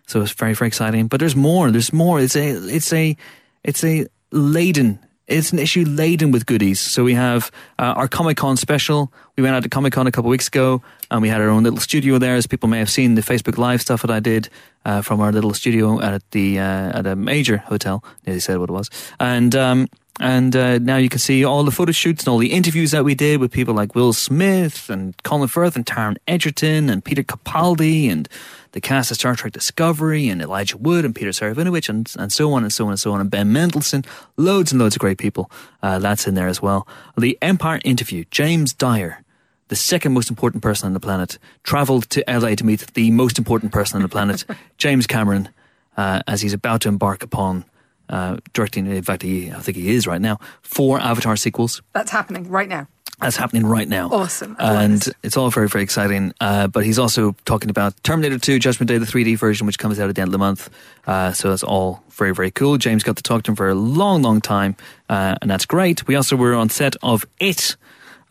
So 0.07 0.21
it's 0.23 0.33
very 0.33 0.55
very 0.55 0.69
exciting. 0.69 1.07
But 1.07 1.21
there's 1.21 1.37
more. 1.37 1.71
There's 1.71 1.93
more. 1.93 2.21
It's 2.21 2.37
a 2.37 2.51
it's 2.51 2.93
a 2.93 3.17
it's 3.65 3.85
a 3.85 4.07
laden. 4.31 4.99
It's 5.31 5.53
an 5.53 5.61
issue 5.61 5.85
laden 5.87 6.33
with 6.33 6.45
goodies. 6.45 6.81
So 6.81 7.05
we 7.05 7.15
have 7.15 7.53
uh, 7.79 7.95
our 7.97 8.09
Comic 8.09 8.37
Con 8.37 8.57
special. 8.57 9.13
We 9.37 9.45
went 9.45 9.55
out 9.55 9.63
to 9.63 9.69
Comic 9.69 9.93
Con 9.93 10.07
a 10.07 10.11
couple 10.11 10.29
weeks 10.29 10.49
ago, 10.49 10.83
and 11.11 11.23
we 11.23 11.29
had 11.29 11.41
our 11.41 11.49
own 11.49 11.63
little 11.63 11.79
studio 11.79 12.19
there. 12.19 12.35
As 12.35 12.49
people 12.49 12.69
may 12.69 12.81
have 12.81 12.91
seen 12.91 13.15
the 13.15 13.23
Facebook 13.23 13.57
Live 13.57 13.81
stuff 13.81 14.03
that 14.03 14.11
I 14.11 14.19
did 14.19 14.49
uh, 14.85 15.03
from 15.03 15.21
our 15.21 15.31
little 15.31 15.55
studio 15.55 16.01
at 16.01 16.29
the 16.33 16.59
uh, 16.59 16.99
at 16.99 17.07
a 17.07 17.15
major 17.15 17.59
hotel. 17.59 18.03
Nearly 18.27 18.41
said 18.41 18.59
what 18.59 18.69
it 18.69 18.73
was, 18.73 18.91
and. 19.19 19.55
Um, 19.55 19.89
and 20.23 20.55
uh, 20.55 20.79
now 20.79 20.99
you 20.99 21.09
can 21.09 21.19
see 21.19 21.47
all 21.47 21.65
the 21.65 21.71
photo 21.71 21.93
shoots 21.93 22.25
and 22.25 22.29
all 22.29 22.37
the 22.37 22.53
interviews 22.53 22.91
that 22.91 23.07
we 23.07 23.15
did 23.15 23.41
with 23.41 23.51
people 23.51 23.73
like 23.73 23.95
Will 23.95 24.13
Smith 24.13 24.91
and 24.91 25.15
Colin 25.23 25.49
Firth 25.49 25.77
and 25.77 25.87
Taron 25.87 26.17
Egerton 26.29 26.91
and 26.91 27.03
Peter 27.03 27.23
Capaldi 27.23 28.11
and 28.13 28.29
the 28.73 28.81
cast 28.81 29.11
of 29.11 29.17
Star 29.17 29.35
Trek 29.35 29.53
Discovery 29.53 30.29
and 30.29 30.41
Elijah 30.41 30.77
Wood 30.77 31.05
and 31.05 31.15
Peter 31.15 31.31
Serafinowicz 31.31 31.89
and, 31.89 32.13
and 32.19 32.33
so 32.33 32.53
on 32.53 32.63
and 32.63 32.73
so 32.73 32.85
on 32.85 32.91
and 32.91 33.01
so 33.01 33.13
on 33.13 33.21
and 33.21 33.31
Ben 33.31 33.53
Mendelsohn. 33.53 34.05
Loads 34.37 34.73
and 34.73 34.81
loads 34.81 34.97
of 34.97 35.01
great 35.01 35.19
people. 35.19 35.51
Uh, 35.83 35.99
that's 35.99 36.27
in 36.27 36.35
there 36.35 36.49
as 36.49 36.63
well. 36.63 36.87
The 37.17 37.39
Empire 37.43 37.81
interview, 37.85 38.25
James 38.31 38.73
Dyer 38.73 39.25
the 39.71 39.77
second 39.77 40.13
most 40.13 40.29
important 40.29 40.65
person 40.65 40.87
on 40.87 40.95
the 40.95 41.01
planet, 41.01 41.39
travelled 41.63 42.11
to 42.11 42.25
LA 42.29 42.57
to 42.57 42.67
meet 42.67 42.81
the 42.95 43.11
most 43.13 43.39
important 43.39 43.73
person 43.73 43.97
on 43.97 44.03
the 44.03 44.09
planet, 44.09 44.45
James 44.79 45.07
Cameron, 45.07 45.49
uh, 45.97 46.23
as 46.27 46.43
he's 46.43 46.53
about 46.53 46.81
to 46.81 46.89
embark 46.89 47.23
upon 47.23 47.65
uh, 48.09 48.39
directing. 48.53 48.87
In 48.87 49.03
fact, 49.05 49.23
he, 49.23 49.53
I 49.53 49.61
think 49.61 49.77
he 49.77 49.95
is 49.95 50.09
right 50.09 50.21
now. 50.21 50.39
Four 50.63 50.99
Avatar 50.99 51.37
sequels. 51.37 51.83
That's 51.93 52.11
happening 52.11 52.51
right 52.51 52.69
now. 52.69 52.89
That's 53.21 53.37
happening 53.37 53.67
right 53.67 53.89
now. 53.89 54.09
Awesome. 54.11 54.57
And 54.59 55.07
it's 55.23 55.37
all 55.37 55.51
very, 55.51 55.69
very 55.69 55.85
exciting. 55.85 56.33
Uh, 56.41 56.69
but 56.69 56.85
he's 56.85 56.99
also 56.99 57.37
talking 57.45 57.69
about 57.69 58.03
Terminator 58.03 58.39
2 58.39 58.59
Judgment 58.59 58.89
Day, 58.89 58.99
the 58.99 59.07
3D 59.07 59.37
version, 59.39 59.67
which 59.67 59.79
comes 59.79 60.01
out 60.01 60.09
at 60.09 60.15
the 60.15 60.23
end 60.23 60.29
of 60.29 60.33
the 60.33 60.39
month. 60.39 60.71
Uh, 61.07 61.33
so 61.33 61.51
that's 61.51 61.63
all 61.63 62.03
very, 62.11 62.35
very 62.35 62.51
cool. 62.51 62.79
James 62.79 63.03
got 63.03 63.17
to 63.17 63.23
talk 63.23 63.43
to 63.45 63.51
him 63.51 63.57
for 63.57 63.69
a 63.69 63.75
long, 63.75 64.23
long 64.23 64.41
time. 64.41 64.75
Uh, 65.09 65.37
and 65.43 65.51
that's 65.51 65.67
great. 65.67 66.07
We 66.07 66.15
also 66.15 66.35
were 66.37 66.55
on 66.55 66.71
set 66.71 66.97
of 67.03 67.27
It, 67.39 67.77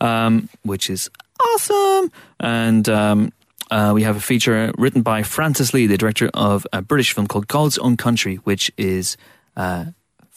um, 0.00 0.48
which 0.62 0.90
is 0.90 1.08
awesome. 1.40 2.10
And 2.40 2.88
um, 2.88 3.32
uh, 3.70 3.92
we 3.94 4.02
have 4.02 4.16
a 4.16 4.20
feature 4.20 4.72
written 4.76 5.02
by 5.02 5.22
Francis 5.22 5.72
Lee, 5.72 5.86
the 5.86 5.96
director 5.98 6.30
of 6.34 6.66
a 6.72 6.82
British 6.82 7.12
film 7.12 7.28
called 7.28 7.46
God's 7.46 7.78
Own 7.78 7.96
Country, 7.96 8.36
which 8.36 8.72
is 8.76 9.16
uh, 9.56 9.86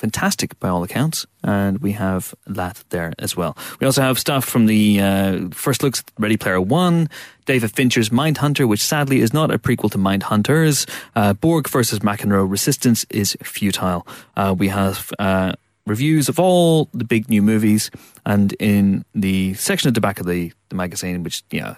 fantastic 0.04 0.60
by 0.60 0.68
all 0.68 0.84
accounts. 0.84 1.26
And 1.44 1.78
we 1.80 1.94
have 1.94 2.36
that 2.46 2.84
there 2.90 3.14
as 3.20 3.38
well. 3.38 3.56
We 3.80 3.86
also 3.86 4.02
have 4.02 4.20
stuff 4.20 4.44
from 4.44 4.66
the 4.66 5.00
uh, 5.00 5.48
first 5.52 5.82
looks 5.82 6.00
at 6.02 6.12
Ready 6.20 6.36
Player 6.36 6.60
One, 6.60 7.08
David 7.46 7.72
Fincher's 7.72 8.10
Mindhunter, 8.10 8.68
which 8.68 8.84
sadly 8.84 9.22
is 9.22 9.32
not 9.34 9.50
a 9.50 9.58
prequel 9.58 9.90
to 9.92 9.98
Mindhunters. 9.98 10.90
Uh, 11.16 11.32
Borg 11.32 11.70
versus 11.70 12.00
McEnroe 12.00 12.50
Resistance 12.50 13.06
is 13.10 13.38
futile. 13.44 14.06
Uh, 14.36 14.54
we 14.58 14.68
have. 14.68 15.10
Uh, 15.86 15.90
Reviews 15.92 16.30
of 16.30 16.40
all 16.40 16.88
the 16.94 17.04
big 17.04 17.30
new 17.30 17.42
movies, 17.42 17.92
and 18.26 18.54
in 18.54 19.04
the 19.14 19.54
section 19.56 19.90
at 19.90 19.94
the 19.96 20.00
back 20.02 20.20
of 20.22 20.26
the, 20.26 20.54
the 20.70 20.76
magazine, 20.76 21.24
which 21.24 21.44
you 21.52 21.60
know, 21.60 21.76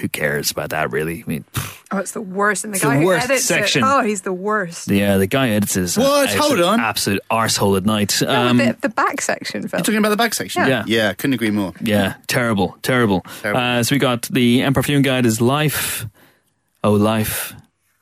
who 0.00 0.08
cares 0.08 0.50
about 0.50 0.70
that 0.70 0.90
really? 0.90 1.22
I 1.24 1.30
mean, 1.30 1.44
Oh, 1.92 1.98
it's 1.98 2.10
the 2.12 2.20
worst. 2.20 2.64
And 2.64 2.72
the 2.72 2.76
It's 2.76 2.82
the 2.82 2.88
guy 2.90 2.98
who 2.98 3.06
worst 3.06 3.24
edits 3.30 3.44
section. 3.44 3.84
it. 3.84 3.86
Oh, 3.86 4.00
he's 4.02 4.22
the 4.22 4.32
worst. 4.32 4.88
the 4.88 5.04
uh, 5.04 5.18
the 5.18 5.28
guy 5.28 5.50
edits 5.50 5.76
is 5.76 5.96
What? 5.96 6.30
Hold 6.34 6.58
on. 6.60 6.80
absolute 6.80 7.20
arsehole 7.30 7.76
at 7.76 7.84
night. 7.84 8.20
No, 8.22 8.28
Um, 8.48 8.56
the, 8.56 8.76
the 8.80 8.88
back 8.88 9.20
section, 9.20 9.68
Phil. 9.68 9.78
You're 9.78 9.84
talking 9.84 9.98
about 9.98 10.08
the 10.10 10.16
back 10.16 10.34
section? 10.34 10.66
Yeah. 10.66 10.82
Yeah, 10.88 11.12
couldn't 11.12 11.34
agree 11.34 11.52
more. 11.52 11.74
Yeah, 11.80 12.14
terrible, 12.26 12.76
terrible. 12.82 13.20
Terrible. 13.40 13.60
Uh, 13.60 13.82
so 13.84 13.94
we 13.94 14.00
got 14.00 14.22
the 14.22 14.62
Empire 14.62 14.82
Film 14.82 15.02
Guide 15.02 15.26
is 15.26 15.40
Life. 15.40 16.06
Oh, 16.82 16.92
Life. 16.94 17.54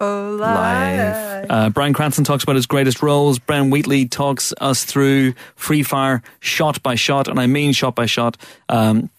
Life. 0.03 1.47
Uh, 1.49 1.71
Bryan 1.71 1.93
Cranston 1.93 2.25
talks 2.25 2.43
about 2.43 2.57
his 2.57 2.67
greatest 2.67 3.03
roles. 3.03 3.39
Ben 3.39 3.71
Wheatley 3.71 4.07
talks 4.07 4.53
us 4.61 4.85
through 4.85 5.35
Free 5.55 5.83
Fire 5.83 6.23
shot 6.41 6.83
by 6.83 6.95
shot, 6.95 7.29
and 7.29 7.39
I 7.39 7.47
mean 7.47 7.73
shot 7.73 7.95
by 7.95 8.07
shot. 8.07 8.37
Um, 8.69 9.11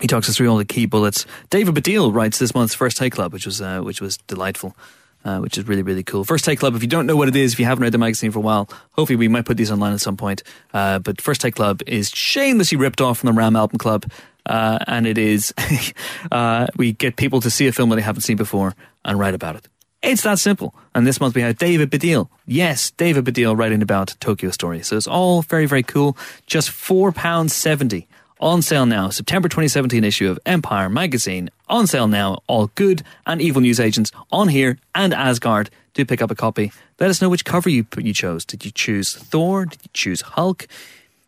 he 0.00 0.06
talks 0.06 0.28
us 0.28 0.36
through 0.36 0.48
all 0.48 0.56
the 0.56 0.64
key 0.64 0.86
bullets. 0.86 1.26
David 1.50 1.74
Baddiel 1.74 2.14
writes 2.14 2.38
this 2.38 2.54
month's 2.54 2.74
First 2.74 2.96
Take 2.96 3.12
Club, 3.12 3.32
which 3.32 3.44
was 3.46 3.60
uh, 3.60 3.80
which 3.80 4.00
was 4.00 4.16
delightful. 4.26 4.74
Uh, 5.22 5.38
which 5.38 5.58
is 5.58 5.68
really, 5.68 5.82
really 5.82 6.02
cool. 6.02 6.24
First 6.24 6.46
Take 6.46 6.58
Club, 6.60 6.74
if 6.74 6.80
you 6.80 6.88
don't 6.88 7.04
know 7.04 7.14
what 7.14 7.28
it 7.28 7.36
is, 7.36 7.52
if 7.52 7.60
you 7.60 7.66
haven't 7.66 7.82
read 7.82 7.92
the 7.92 7.98
magazine 7.98 8.30
for 8.30 8.38
a 8.38 8.42
while, 8.42 8.70
hopefully 8.92 9.16
we 9.16 9.28
might 9.28 9.44
put 9.44 9.58
these 9.58 9.70
online 9.70 9.92
at 9.92 10.00
some 10.00 10.16
point. 10.16 10.42
Uh, 10.72 10.98
but 10.98 11.20
First 11.20 11.42
Take 11.42 11.56
Club 11.56 11.82
is 11.86 12.08
shamelessly 12.08 12.78
ripped 12.78 13.02
off 13.02 13.18
from 13.18 13.26
the 13.26 13.34
Ram 13.34 13.54
Album 13.54 13.76
Club. 13.76 14.10
uh, 14.46 14.78
and 14.86 15.06
it 15.06 15.18
is 15.18 15.52
uh, 16.32 16.68
we 16.78 16.92
get 16.94 17.16
people 17.16 17.38
to 17.42 17.50
see 17.50 17.66
a 17.66 17.72
film 17.72 17.90
that 17.90 17.96
they 17.96 18.02
haven't 18.02 18.22
seen 18.22 18.38
before 18.38 18.74
and 19.04 19.18
write 19.18 19.34
about 19.34 19.56
it. 19.56 19.68
It's 20.02 20.22
that 20.22 20.38
simple. 20.38 20.74
And 20.94 21.06
this 21.06 21.20
month 21.20 21.34
we 21.34 21.42
had 21.42 21.58
David 21.58 21.90
Baddiel. 21.90 22.28
Yes, 22.46 22.90
David 22.92 23.24
Baddiel 23.26 23.56
writing 23.56 23.82
about 23.82 24.16
Tokyo 24.18 24.50
Story. 24.50 24.82
So 24.82 24.96
it's 24.96 25.06
all 25.06 25.42
very, 25.42 25.66
very 25.66 25.82
cool. 25.82 26.16
Just 26.46 26.70
£4.70 26.70 28.06
on 28.40 28.62
sale 28.62 28.86
now. 28.86 29.10
September 29.10 29.48
2017 29.48 30.02
issue 30.02 30.30
of 30.30 30.38
Empire 30.46 30.88
magazine. 30.88 31.50
On 31.68 31.86
sale 31.86 32.08
now. 32.08 32.38
All 32.46 32.68
good 32.76 33.02
and 33.26 33.42
evil 33.42 33.60
news 33.60 33.78
agents 33.78 34.10
on 34.32 34.48
here 34.48 34.78
and 34.94 35.12
Asgard. 35.12 35.68
Do 35.92 36.06
pick 36.06 36.22
up 36.22 36.30
a 36.30 36.34
copy. 36.34 36.72
Let 36.98 37.10
us 37.10 37.20
know 37.20 37.28
which 37.28 37.44
cover 37.44 37.68
you, 37.68 37.86
you 37.98 38.14
chose. 38.14 38.46
Did 38.46 38.64
you 38.64 38.70
choose 38.70 39.14
Thor? 39.14 39.66
Did 39.66 39.80
you 39.82 39.90
choose 39.92 40.22
Hulk? 40.22 40.66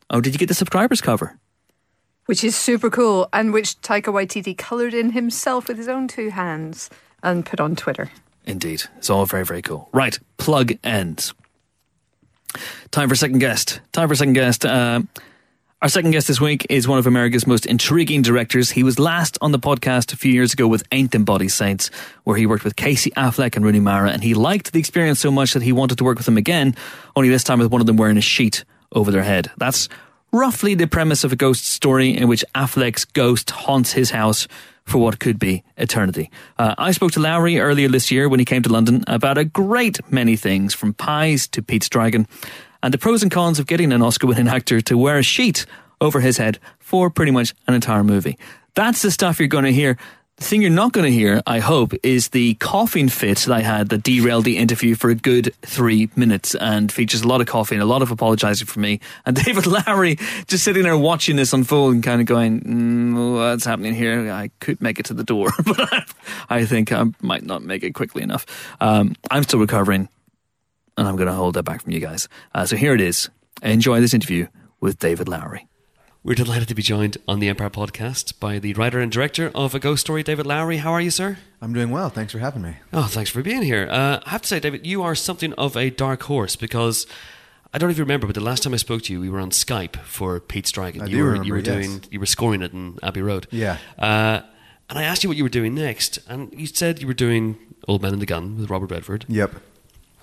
Or 0.09 0.23
did 0.23 0.32
you 0.32 0.39
get 0.39 0.49
the 0.49 0.55
subscribers 0.55 1.03
cover? 1.03 1.39
Which 2.24 2.43
is 2.43 2.57
super 2.57 2.89
cool 2.89 3.28
and 3.35 3.53
which 3.53 3.81
Taika 3.82 4.05
Waititi 4.05 4.57
coloured 4.57 4.94
in 4.94 5.11
himself 5.11 5.69
with 5.69 5.77
his 5.77 5.89
own 5.89 6.09
two 6.09 6.31
hands 6.31 6.89
and 7.23 7.44
put 7.44 7.61
on 7.61 7.77
Twitter. 7.77 8.11
Indeed. 8.44 8.85
It's 8.98 9.10
all 9.10 9.27
very, 9.27 9.44
very 9.44 9.62
cool. 9.62 9.89
Right. 9.93 10.19
Plug 10.36 10.73
ends. 10.82 11.35
Time 12.90 13.09
for 13.09 13.14
second 13.14 13.39
guest. 13.39 13.81
Time 13.93 14.09
for 14.09 14.14
second 14.14 14.35
guest. 14.35 14.66
Uh, 14.66 15.02
our 15.81 15.89
second 15.89 16.12
guest 16.12 16.28
this 16.28 16.40
week 16.40 16.64
is 16.70 16.86
one 16.86 16.98
of 16.98 17.09
America's 17.09 17.47
most 17.47 17.66
intriguing 17.66 18.23
directors. 18.23 18.70
He 18.70 18.85
was 18.85 19.01
last 19.01 19.36
on 19.40 19.51
the 19.51 19.59
podcast 19.59 20.12
a 20.12 20.16
few 20.16 20.32
years 20.32 20.52
ago 20.52 20.69
with 20.69 20.85
Ain't 20.93 21.10
Them 21.10 21.24
Body 21.24 21.48
Saints, 21.48 21.90
where 22.23 22.36
he 22.36 22.47
worked 22.47 22.62
with 22.62 22.77
Casey 22.77 23.10
Affleck 23.12 23.56
and 23.56 23.64
Rooney 23.64 23.81
Mara, 23.81 24.10
and 24.10 24.23
he 24.23 24.35
liked 24.35 24.73
the 24.73 24.78
experience 24.78 25.19
so 25.19 25.32
much 25.32 25.55
that 25.55 25.62
he 25.62 25.73
wanted 25.73 25.98
to 25.98 26.05
work 26.05 26.19
with 26.19 26.27
them 26.27 26.36
again, 26.36 26.77
only 27.16 27.31
this 27.31 27.43
time 27.43 27.59
with 27.59 27.73
one 27.73 27.81
of 27.81 27.89
them 27.89 27.97
wearing 27.97 28.16
a 28.16 28.20
sheet 28.20 28.64
over 28.93 29.10
their 29.10 29.24
head. 29.24 29.51
That's 29.56 29.89
roughly 30.31 30.74
the 30.74 30.86
premise 30.86 31.24
of 31.24 31.32
a 31.32 31.36
ghost 31.36 31.66
story 31.66 32.16
in 32.16 32.28
which 32.28 32.44
Affleck's 32.55 33.05
ghost 33.05 33.51
haunts 33.51 33.93
his 33.93 34.10
house 34.10 34.47
for 34.85 34.99
what 34.99 35.19
could 35.19 35.39
be 35.39 35.65
eternity. 35.77 36.31
Uh, 36.59 36.75
I 36.79 36.93
spoke 36.93 37.13
to 37.13 37.21
Lowery 37.21 37.59
earlier 37.59 37.89
this 37.89 38.11
year 38.11 38.29
when 38.29 38.39
he 38.39 38.45
came 38.45 38.63
to 38.63 38.73
London 38.73 39.05
about 39.07 39.39
a 39.39 39.45
great 39.45 40.01
many 40.11 40.37
things, 40.37 40.75
from 40.75 40.93
pies 40.95 41.47
to 41.49 41.63
Pete's 41.63 41.89
Dragon, 41.89 42.27
and 42.83 42.93
the 42.93 42.99
pros 42.99 43.23
and 43.23 43.31
cons 43.31 43.59
of 43.59 43.67
getting 43.67 43.93
an 43.93 44.03
Oscar 44.03 44.27
winning 44.27 44.49
actor 44.49 44.81
to 44.81 44.99
wear 44.99 45.19
a 45.19 45.23
sheet 45.23 45.67
over 46.01 46.21
his 46.21 46.37
head 46.37 46.59
for 46.79 47.11
pretty 47.11 47.33
much 47.33 47.55
an 47.69 47.75
entire 47.75 48.05
movie. 48.05 48.37
That's 48.75 49.03
the 49.03 49.11
stuff 49.11 49.39
you're 49.39 49.49
going 49.49 49.65
to 49.65 49.73
hear 49.73 49.99
the 50.43 50.48
thing 50.48 50.60
you're 50.60 50.70
not 50.70 50.93
going 50.93 51.05
to 51.05 51.12
hear, 51.12 51.40
I 51.47 51.60
hope, 51.60 51.93
is 52.02 52.31
the 52.31 52.55
coughing 52.55 53.09
fit 53.09 53.39
that 53.39 53.52
I 53.55 53.60
had 53.60 53.90
that 53.90 54.02
derailed 54.02 54.44
the 54.44 54.59
interview 54.59 54.97
for 54.97 55.09
a 55.09 55.14
good 55.14 55.55
three 55.62 56.10
minutes 56.16 56.56
and 56.56 56.90
features 56.90 57.23
a 57.23 57.28
lot 57.28 57.40
of 57.40 57.47
coughing, 57.47 57.81
a 57.81 57.85
lot 57.85 58.02
of 58.02 58.10
apologising 58.10 58.66
for 58.66 58.81
me, 58.81 58.98
and 59.24 59.36
David 59.44 59.66
Lowery 59.66 60.16
just 60.48 60.64
sitting 60.64 60.82
there 60.82 60.98
watching 60.98 61.36
this 61.36 61.52
unfold 61.52 61.94
and 61.94 62.02
kind 62.02 62.20
of 62.20 62.27
going, 62.27 62.60
mm, 62.60 63.35
"What's 63.35 63.64
happening 63.64 63.94
here? 63.94 64.32
I 64.32 64.51
could 64.59 64.82
make 64.82 64.98
it 64.98 65.06
to 65.06 65.14
the 65.14 65.23
door, 65.23 65.51
but 65.64 66.12
I, 66.51 66.64
think 66.64 66.90
I 66.90 67.05
might 67.20 67.44
not 67.44 67.62
make 67.62 67.85
it 67.85 67.93
quickly 67.93 68.23
enough. 68.23 68.44
Um, 68.81 69.14
I'm 69.31 69.44
still 69.44 69.60
recovering, 69.60 70.09
and 70.98 71.06
I'm 71.06 71.14
going 71.14 71.28
to 71.28 71.35
hold 71.35 71.55
that 71.55 71.62
back 71.62 71.82
from 71.82 71.93
you 71.93 72.01
guys. 72.01 72.28
Uh, 72.52 72.66
so 72.66 72.74
here 72.74 72.94
it 72.94 73.01
is. 73.01 73.31
Enjoy 73.62 74.01
this 74.01 74.12
interview 74.12 74.48
with 74.81 74.98
David 74.98 75.28
Lowery. 75.28 75.69
We're 76.24 76.35
delighted 76.36 76.69
to 76.69 76.77
be 76.77 76.82
joined 76.82 77.19
on 77.27 77.40
the 77.40 77.49
Empire 77.49 77.69
podcast 77.69 78.39
by 78.39 78.61
the 78.61 78.74
writer 78.74 79.01
and 79.01 79.11
director 79.11 79.51
of 79.57 79.74
A 79.74 79.81
Ghost 79.81 80.03
Story, 80.03 80.23
David 80.23 80.47
Lowery. 80.47 80.77
How 80.77 80.93
are 80.93 81.01
you, 81.01 81.11
sir? 81.11 81.39
I'm 81.61 81.73
doing 81.73 81.90
well. 81.90 82.11
Thanks 82.11 82.31
for 82.32 82.39
having 82.39 82.62
me. 82.62 82.77
Oh, 82.93 83.07
thanks 83.07 83.28
for 83.28 83.43
being 83.43 83.62
here. 83.62 83.89
Uh, 83.90 84.20
I 84.24 84.31
have 84.31 84.43
to 84.43 84.49
say, 84.49 84.61
David, 84.61 84.86
you 84.86 85.03
are 85.03 85.16
something 85.16 85.53
of 85.55 85.77
a 85.77 85.90
dark 85.90 86.23
horse 86.23 86.55
because 86.55 87.09
I 87.74 87.78
don't 87.78 87.90
even 87.90 88.03
remember, 88.03 88.28
but 88.28 88.35
the 88.36 88.40
last 88.40 88.62
time 88.62 88.73
I 88.73 88.77
spoke 88.77 89.03
to 89.03 89.12
you, 89.12 89.20
we 89.20 89.31
were 89.31 89.40
on 89.40 89.51
Skype 89.51 89.97
for 89.97 90.39
Pete's 90.39 90.70
Dragon. 90.70 91.03
I 91.03 91.07
you 91.07 91.16
do 91.16 91.23
were 91.24 91.28
remember, 91.31 91.47
you 91.49 91.53
were 91.55 91.59
yes. 91.59 91.66
doing 91.86 92.05
you 92.12 92.20
were 92.20 92.27
scoring 92.27 92.62
it 92.62 92.73
in 92.73 93.01
Abbey 93.03 93.23
Road. 93.23 93.49
Yeah. 93.51 93.78
Uh, 93.99 94.43
and 94.89 95.01
I 95.01 95.03
asked 95.03 95.24
you 95.24 95.28
what 95.28 95.36
you 95.36 95.43
were 95.43 95.49
doing 95.49 95.74
next, 95.74 96.20
and 96.28 96.55
you 96.57 96.69
said 96.69 97.01
you 97.01 97.09
were 97.09 97.15
doing 97.15 97.59
Old 97.89 98.01
Man 98.01 98.12
and 98.12 98.23
the 98.23 98.27
Gun 98.27 98.59
with 98.59 98.70
Robert 98.70 98.93
Redford. 98.93 99.24
Yep. 99.28 99.55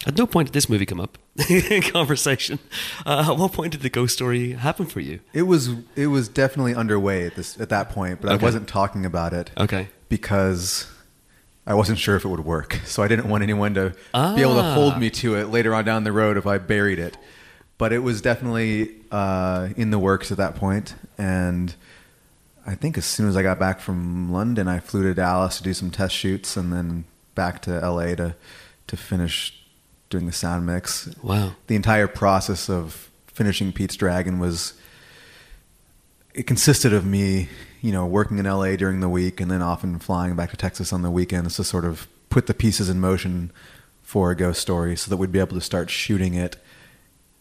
At 0.07 0.17
no 0.17 0.25
point 0.25 0.47
did 0.47 0.53
this 0.53 0.69
movie 0.69 0.85
come 0.85 0.99
up 1.01 1.17
in 1.49 1.81
conversation. 1.91 2.59
Uh, 3.05 3.27
at 3.31 3.37
what 3.37 3.51
point 3.51 3.73
did 3.73 3.81
the 3.81 3.89
ghost 3.89 4.13
story 4.15 4.53
happen 4.53 4.85
for 4.85 5.01
you? 5.01 5.19
It 5.33 5.41
was 5.43 5.69
it 5.95 6.07
was 6.07 6.29
definitely 6.29 6.73
underway 6.73 7.25
at 7.25 7.35
this 7.35 7.59
at 7.59 7.69
that 7.69 7.89
point, 7.89 8.21
but 8.21 8.31
Okay. 8.31 8.41
I 8.41 8.43
wasn't 8.45 8.67
talking 8.67 9.05
about 9.05 9.33
it 9.33 9.51
Okay. 9.57 9.89
because 10.07 10.87
I 11.67 11.73
wasn't 11.73 11.99
sure 11.99 12.15
if 12.15 12.23
it 12.25 12.29
would 12.29 12.45
work. 12.45 12.79
So 12.85 13.03
I 13.03 13.07
didn't 13.09 13.27
want 13.29 13.43
anyone 13.43 13.73
to 13.75 13.89
be 14.13 14.41
able 14.41 14.55
to 14.55 14.61
Ah. 14.61 14.73
hold 14.73 14.97
me 14.99 15.09
to 15.11 15.35
it 15.35 15.47
later 15.49 15.75
on 15.75 15.83
down 15.85 16.03
the 16.05 16.11
road 16.13 16.37
if 16.37 16.47
I 16.47 16.57
buried 16.59 16.97
it. 16.99 17.17
But 17.77 17.93
it 17.93 17.99
was 17.99 18.21
definitely 18.21 18.91
uh, 19.11 19.69
in 19.77 19.91
the 19.91 19.99
works 19.99 20.31
at 20.31 20.37
that 20.37 20.55
point, 20.55 20.95
and 21.17 21.75
I 22.65 22.75
think 22.75 22.97
as 22.97 23.05
soon 23.05 23.27
as 23.29 23.35
I 23.37 23.41
got 23.43 23.57
back 23.59 23.79
from 23.79 24.31
London, 24.31 24.67
I 24.67 24.79
flew 24.79 25.03
to 25.03 25.13
Dallas 25.13 25.57
to 25.57 25.63
do 25.63 25.73
some 25.73 25.89
test 25.89 26.13
shoots, 26.15 26.55
and 26.57 26.71
then 26.73 27.05
back 27.35 27.61
to 27.63 27.71
LA 27.79 28.15
to 28.15 28.35
to 28.87 28.97
finish 28.97 29.58
doing 30.09 30.25
the 30.25 30.31
sound 30.31 30.65
mix. 30.65 31.09
Wow. 31.21 31.53
the 31.67 31.75
entire 31.75 32.07
process 32.07 32.69
of 32.69 33.09
finishing 33.27 33.71
Pete's 33.71 33.95
Dragon 33.95 34.39
was 34.39 34.73
it 36.33 36.45
consisted 36.45 36.93
of 36.93 37.05
me, 37.05 37.49
you 37.81 37.91
know, 37.91 38.05
working 38.05 38.37
in 38.37 38.45
LA 38.45 38.75
during 38.75 38.99
the 38.99 39.09
week 39.09 39.39
and 39.39 39.49
then 39.49 39.61
often 39.61 39.99
flying 39.99 40.35
back 40.35 40.51
to 40.51 40.57
Texas 40.57 40.91
on 40.93 41.01
the 41.01 41.11
weekends 41.11 41.55
to 41.55 41.63
sort 41.63 41.85
of 41.85 42.07
put 42.29 42.47
the 42.47 42.53
pieces 42.53 42.89
in 42.89 42.99
motion 42.99 43.51
for 44.03 44.31
a 44.31 44.35
ghost 44.35 44.61
story 44.61 44.95
so 44.95 45.09
that 45.09 45.17
we'd 45.17 45.31
be 45.31 45.39
able 45.39 45.55
to 45.55 45.61
start 45.61 45.89
shooting 45.89 46.33
it 46.33 46.57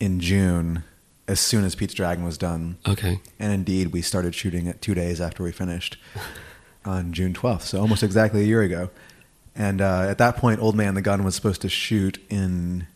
in 0.00 0.20
June 0.20 0.84
as 1.26 1.40
soon 1.40 1.64
as 1.64 1.74
Pete's 1.74 1.94
Dragon 1.94 2.24
was 2.24 2.38
done. 2.38 2.78
Okay. 2.86 3.20
And 3.38 3.52
indeed, 3.52 3.88
we 3.88 4.00
started 4.02 4.34
shooting 4.34 4.66
it 4.66 4.80
two 4.80 4.94
days 4.94 5.20
after 5.20 5.42
we 5.42 5.52
finished 5.52 5.98
on 6.84 7.12
June 7.12 7.34
12th, 7.34 7.62
so 7.62 7.80
almost 7.80 8.02
exactly 8.02 8.42
a 8.42 8.46
year 8.46 8.62
ago. 8.62 8.90
And 9.58 9.80
uh, 9.82 10.06
at 10.08 10.16
that 10.18 10.36
point, 10.36 10.60
Old 10.62 10.76
Man 10.76 10.94
the 10.94 11.02
Gun 11.02 11.24
was 11.24 11.34
supposed 11.34 11.60
to 11.62 11.68
shoot 11.68 12.18
in 12.30 12.86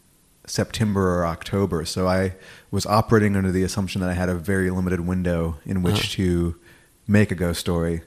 September 0.47 1.19
or 1.19 1.27
October. 1.27 1.85
So 1.85 2.07
I 2.07 2.35
was 2.71 2.87
operating 2.87 3.37
under 3.37 3.51
the 3.51 3.63
assumption 3.65 4.01
that 4.01 4.09
I 4.11 4.15
had 4.15 4.29
a 4.29 4.35
very 4.35 4.71
limited 4.71 5.01
window 5.01 5.57
in 5.67 5.83
which 5.83 5.95
Uh-huh. 5.95 6.09
to 6.23 6.57
make 7.09 7.31
a 7.31 7.35
ghost 7.35 7.61
story. 7.61 8.03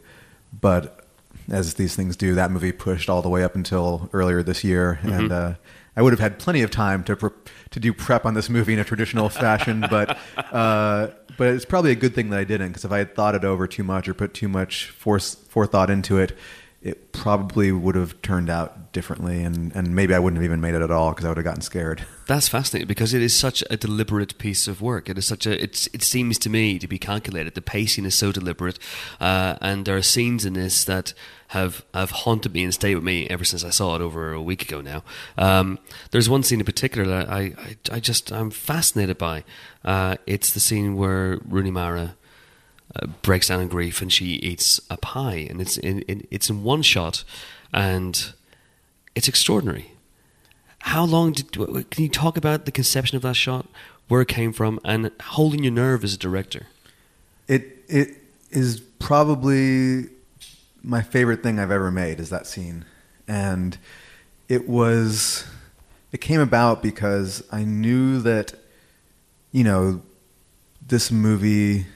But 0.59 1.05
as 1.51 1.73
these 1.75 1.95
things 1.95 2.15
do, 2.15 2.33
that 2.35 2.49
movie 2.49 2.71
pushed 2.71 3.09
all 3.09 3.21
the 3.21 3.29
way 3.29 3.43
up 3.43 3.55
until 3.55 4.09
earlier 4.13 4.41
this 4.41 4.63
year, 4.63 4.99
and 5.03 5.31
uh, 5.31 5.53
I 5.95 6.01
would 6.01 6.13
have 6.13 6.19
had 6.19 6.39
plenty 6.39 6.61
of 6.61 6.71
time 6.71 7.03
to 7.03 7.15
pre- 7.15 7.29
to 7.71 7.79
do 7.79 7.93
prep 7.93 8.25
on 8.25 8.33
this 8.35 8.49
movie 8.49 8.73
in 8.73 8.79
a 8.79 8.83
traditional 8.85 9.27
fashion. 9.29 9.81
But 9.89 10.17
uh, 10.51 11.07
but 11.37 11.49
it's 11.49 11.65
probably 11.65 11.91
a 11.91 11.95
good 11.95 12.15
thing 12.15 12.29
that 12.29 12.39
I 12.39 12.45
didn't, 12.45 12.69
because 12.69 12.85
if 12.85 12.91
I 12.91 12.99
had 12.99 13.13
thought 13.15 13.35
it 13.35 13.43
over 13.43 13.67
too 13.67 13.83
much 13.83 14.07
or 14.07 14.13
put 14.13 14.33
too 14.33 14.47
much 14.47 14.89
force 14.89 15.35
forethought 15.35 15.89
into 15.89 16.17
it, 16.17 16.37
it 16.85 17.11
probably 17.11 17.71
would 17.71 17.95
have 17.95 18.21
turned 18.21 18.47
out 18.47 18.93
differently, 18.93 19.43
and, 19.43 19.75
and 19.75 19.95
maybe 19.95 20.13
I 20.13 20.19
wouldn't 20.19 20.37
have 20.37 20.45
even 20.45 20.61
made 20.61 20.75
it 20.75 20.83
at 20.83 20.91
all 20.91 21.09
because 21.09 21.25
I 21.25 21.29
would 21.29 21.37
have 21.37 21.43
gotten 21.43 21.61
scared. 21.61 22.05
That's 22.27 22.47
fascinating 22.47 22.87
because 22.87 23.11
it 23.11 23.23
is 23.23 23.35
such 23.35 23.63
a 23.71 23.75
deliberate 23.75 24.37
piece 24.37 24.67
of 24.67 24.83
work. 24.83 25.09
It 25.09 25.17
is 25.17 25.25
such 25.25 25.47
a. 25.47 25.61
It's, 25.61 25.87
it 25.93 26.03
seems 26.03 26.37
to 26.39 26.49
me 26.49 26.77
to 26.77 26.87
be 26.87 26.99
calculated. 26.99 27.55
The 27.55 27.63
pacing 27.63 28.05
is 28.05 28.13
so 28.13 28.31
deliberate, 28.31 28.77
uh, 29.19 29.55
and 29.61 29.85
there 29.85 29.97
are 29.97 30.03
scenes 30.03 30.45
in 30.45 30.53
this 30.53 30.83
that 30.83 31.15
have 31.49 31.83
have 31.95 32.11
haunted 32.11 32.53
me 32.53 32.63
and 32.63 32.73
stayed 32.73 32.93
with 32.93 33.03
me 33.03 33.27
ever 33.29 33.43
since 33.43 33.63
I 33.63 33.71
saw 33.71 33.95
it 33.95 34.01
over 34.03 34.33
a 34.33 34.41
week 34.41 34.61
ago 34.61 34.81
now. 34.81 35.03
Um, 35.39 35.79
there's 36.11 36.29
one 36.29 36.43
scene 36.43 36.59
in 36.59 36.65
particular 36.67 37.07
that 37.07 37.29
I, 37.31 37.39
I, 37.57 37.77
I 37.93 37.99
just 37.99 38.31
I'm 38.31 38.51
fascinated 38.51 39.17
by. 39.17 39.43
Uh, 39.83 40.17
it's 40.27 40.53
the 40.53 40.59
scene 40.59 40.95
where 40.95 41.39
Rooney 41.47 41.71
Mara 41.71 42.15
breaks 43.21 43.47
down 43.47 43.61
in 43.61 43.67
grief 43.67 44.01
and 44.01 44.11
she 44.11 44.25
eats 44.25 44.79
a 44.89 44.97
pie, 44.97 45.47
and 45.49 45.61
it's 45.61 45.77
in, 45.77 46.01
in 46.01 46.27
it's 46.31 46.49
in 46.49 46.63
one 46.63 46.81
shot, 46.81 47.23
and 47.73 48.33
it's 49.15 49.27
extraordinary. 49.27 49.91
How 50.79 51.03
long 51.03 51.31
did 51.31 51.51
can 51.51 52.03
you 52.03 52.09
talk 52.09 52.37
about 52.37 52.65
the 52.65 52.71
conception 52.71 53.15
of 53.15 53.23
that 53.23 53.35
shot, 53.35 53.67
where 54.07 54.21
it 54.21 54.27
came 54.27 54.53
from, 54.53 54.79
and 54.83 55.11
holding 55.21 55.63
your 55.63 55.73
nerve 55.73 56.03
as 56.03 56.13
a 56.13 56.17
director? 56.17 56.67
It 57.47 57.83
it 57.87 58.09
is 58.51 58.79
probably 58.99 60.09
my 60.83 61.01
favorite 61.01 61.41
thing 61.41 61.59
I've 61.59 61.71
ever 61.71 61.91
made 61.91 62.19
is 62.19 62.29
that 62.29 62.47
scene, 62.47 62.85
and 63.27 63.77
it 64.47 64.69
was 64.69 65.45
it 66.11 66.21
came 66.21 66.39
about 66.39 66.81
because 66.81 67.43
I 67.51 67.63
knew 67.63 68.21
that 68.21 68.53
you 69.51 69.63
know 69.63 70.01
this 70.87 71.11
movie 71.11 71.87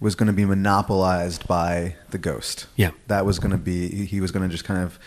was 0.00 0.14
going 0.14 0.28
to 0.28 0.32
be 0.32 0.44
monopolized 0.44 1.46
by 1.48 1.96
the 2.10 2.18
ghost. 2.18 2.66
Yeah. 2.76 2.90
that 3.08 3.26
was 3.26 3.38
going 3.38 3.52
to 3.52 3.58
be 3.58 4.06
he 4.06 4.20
was 4.20 4.30
going 4.30 4.48
to 4.48 4.48
just 4.48 4.64
kind 4.64 4.82
of 4.82 4.98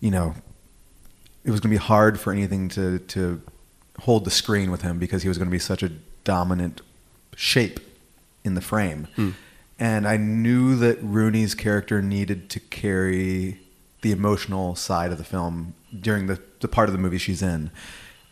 you 0.00 0.10
know 0.10 0.34
it 1.44 1.50
was 1.50 1.60
going 1.60 1.70
to 1.70 1.78
be 1.78 1.84
hard 1.84 2.20
for 2.20 2.32
anything 2.32 2.68
to 2.70 2.98
to 2.98 3.40
hold 4.00 4.24
the 4.24 4.30
screen 4.30 4.70
with 4.70 4.82
him 4.82 4.98
because 4.98 5.22
he 5.22 5.28
was 5.28 5.38
going 5.38 5.48
to 5.48 5.52
be 5.52 5.58
such 5.58 5.82
a 5.82 5.90
dominant 6.24 6.82
shape 7.34 7.80
in 8.44 8.54
the 8.54 8.60
frame. 8.60 9.08
Hmm. 9.16 9.30
And 9.78 10.08
I 10.08 10.16
knew 10.16 10.76
that 10.76 10.98
Rooney's 11.02 11.54
character 11.54 12.00
needed 12.00 12.48
to 12.50 12.60
carry 12.60 13.60
the 14.02 14.12
emotional 14.12 14.74
side 14.74 15.12
of 15.12 15.18
the 15.18 15.24
film 15.24 15.74
during 15.98 16.26
the, 16.26 16.40
the 16.60 16.68
part 16.68 16.88
of 16.88 16.92
the 16.92 16.98
movie 16.98 17.18
she's 17.18 17.42
in. 17.42 17.70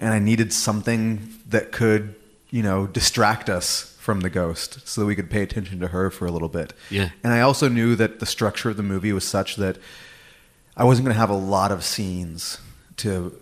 And 0.01 0.13
I 0.13 0.19
needed 0.19 0.53
something 0.53 1.35
that 1.49 1.73
could, 1.73 2.15
you 2.51 2.63
know, 2.63 2.87
distract 2.87 3.51
us 3.51 3.94
from 4.05 4.21
the 4.21 4.29
ghost 4.29 4.87
so 4.87 5.01
that 5.01 5.07
we 5.07 5.17
could 5.17 5.31
pay 5.31 5.41
attention 5.41 5.81
to 5.81 5.89
her 5.89 6.11
for 6.11 6.27
a 6.27 6.31
little 6.31 6.51
bit. 6.51 6.75
Yeah. 6.91 7.09
And 7.23 7.33
I 7.33 7.41
also 7.41 7.71
knew 7.71 7.97
that 7.97 8.21
the 8.21 8.27
structure 8.27 8.69
of 8.69 8.77
the 8.77 8.83
movie 8.83 9.15
was 9.15 9.25
such 9.25 9.57
that 9.57 9.79
I 10.77 10.85
wasn't 10.85 11.07
going 11.07 11.15
to 11.15 11.19
have 11.19 11.31
a 11.31 11.35
lot 11.35 11.73
of 11.73 11.83
scenes 11.83 12.59
to 12.99 13.35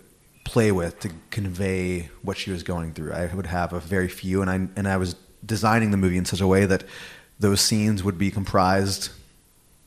play 0.45 0.71
with 0.71 1.01
to 1.01 1.09
convey 1.31 2.09
what 2.21 2.37
she 2.37 2.49
was 2.49 2.63
going 2.63 2.93
through. 2.93 3.11
I 3.11 3.33
would 3.35 3.47
have 3.47 3.73
a 3.73 3.81
very 3.81 4.07
few, 4.07 4.41
and 4.41 4.49
I 4.49 4.55
and 4.77 4.87
I 4.87 4.95
was 4.95 5.17
designing 5.45 5.91
the 5.91 5.97
movie 5.97 6.15
in 6.15 6.23
such 6.23 6.39
a 6.39 6.47
way 6.47 6.65
that 6.65 6.85
those 7.37 7.59
scenes 7.59 8.01
would 8.01 8.17
be 8.17 8.31
comprised 8.31 9.09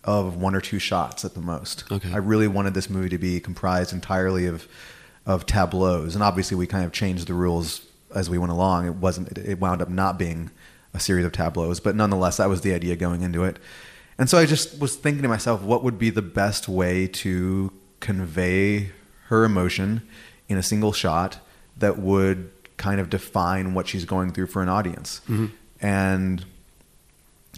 of 0.04 0.36
one 0.36 0.54
or 0.54 0.60
two 0.60 0.78
shots 0.78 1.24
at 1.24 1.32
the 1.32 1.40
most. 1.40 1.90
Okay. 1.90 2.12
I 2.12 2.18
really 2.18 2.48
wanted 2.48 2.74
this 2.74 2.90
movie 2.90 3.08
to 3.08 3.18
be 3.18 3.40
comprised 3.40 3.94
entirely 3.94 4.44
of 4.44 4.68
of 5.24 5.46
tableaus, 5.46 6.14
and 6.14 6.22
obviously 6.22 6.54
we 6.58 6.66
kind 6.66 6.84
of 6.84 6.92
changed 6.92 7.28
the 7.28 7.34
rules 7.34 7.80
as 8.14 8.28
we 8.28 8.36
went 8.36 8.52
along. 8.52 8.86
It 8.86 8.96
wasn't. 8.96 9.28
It, 9.28 9.38
it 9.38 9.58
wound 9.58 9.80
up 9.80 9.88
not 9.88 10.18
being 10.18 10.50
a 10.96 11.00
series 11.00 11.24
of 11.24 11.32
tableaus, 11.32 11.78
but 11.78 11.94
nonetheless, 11.94 12.38
that 12.38 12.48
was 12.48 12.62
the 12.62 12.74
idea 12.74 12.96
going 12.96 13.22
into 13.22 13.44
it. 13.44 13.58
And 14.18 14.30
so 14.30 14.38
I 14.38 14.46
just 14.46 14.80
was 14.80 14.96
thinking 14.96 15.22
to 15.22 15.28
myself, 15.28 15.62
what 15.62 15.84
would 15.84 15.98
be 15.98 16.10
the 16.10 16.22
best 16.22 16.68
way 16.68 17.06
to 17.06 17.72
convey 18.00 18.90
her 19.26 19.44
emotion 19.44 20.02
in 20.48 20.56
a 20.56 20.62
single 20.62 20.92
shot 20.92 21.38
that 21.76 21.98
would 21.98 22.50
kind 22.76 23.00
of 23.00 23.10
define 23.10 23.74
what 23.74 23.88
she's 23.88 24.04
going 24.04 24.32
through 24.32 24.46
for 24.46 24.62
an 24.62 24.68
audience. 24.68 25.20
Mm-hmm. 25.28 25.46
And 25.80 26.44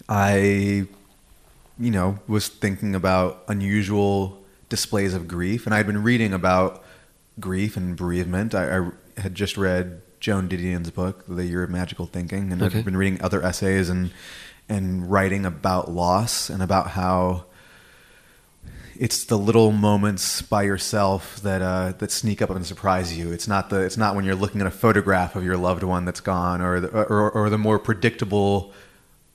I, 0.09 0.87
you 1.79 1.91
know, 1.91 2.19
was 2.27 2.49
thinking 2.49 2.95
about 2.95 3.45
unusual 3.49 4.43
displays 4.69 5.15
of 5.15 5.29
grief, 5.29 5.67
and 5.67 5.75
I'd 5.75 5.87
been 5.87 6.03
reading 6.03 6.33
about 6.33 6.85
grief 7.41 7.77
and 7.77 7.97
bereavement. 7.97 8.55
I, 8.55 8.79
I 8.79 8.91
had 9.17 9.35
just 9.35 9.57
read 9.57 10.03
Joan 10.21 10.49
Didion's 10.49 10.91
book, 10.91 11.25
The 11.29 11.45
Year 11.47 11.63
of 11.63 11.71
Magical 11.71 12.07
Thinking, 12.07 12.53
and 12.53 12.63
Okay. 12.63 12.79
I've 12.79 12.85
been 12.85 12.97
reading 12.97 13.21
other 13.23 13.43
essays 13.43 13.89
and 13.89 14.11
and 14.69 15.11
writing 15.11 15.47
about 15.47 15.91
loss 15.91 16.51
and 16.51 16.63
about 16.63 16.89
how 16.91 17.45
it's 18.99 19.25
the 19.25 19.39
little 19.39 19.71
moments 19.71 20.43
by 20.43 20.63
yourself 20.65 21.41
that 21.43 21.63
uh, 21.63 21.93
that 21.99 22.11
sneak 22.11 22.43
up 22.43 22.51
and 22.51 22.67
surprise 22.67 23.17
you. 23.17 23.31
It's 23.33 23.47
not 23.49 23.71
the 23.71 23.81
it's 23.83 23.97
not 23.97 24.15
when 24.17 24.25
you're 24.25 24.35
looking 24.35 24.61
at 24.61 24.67
a 24.67 24.73
photograph 24.73 25.37
of 25.37 25.45
your 25.45 25.57
loved 25.57 25.85
one 25.85 26.05
that's 26.05 26.21
gone, 26.21 26.61
or 26.61 26.81
the, 26.81 26.89
or, 26.89 27.31
or 27.31 27.49
the 27.49 27.59
more 27.59 27.79
predictable, 27.79 28.73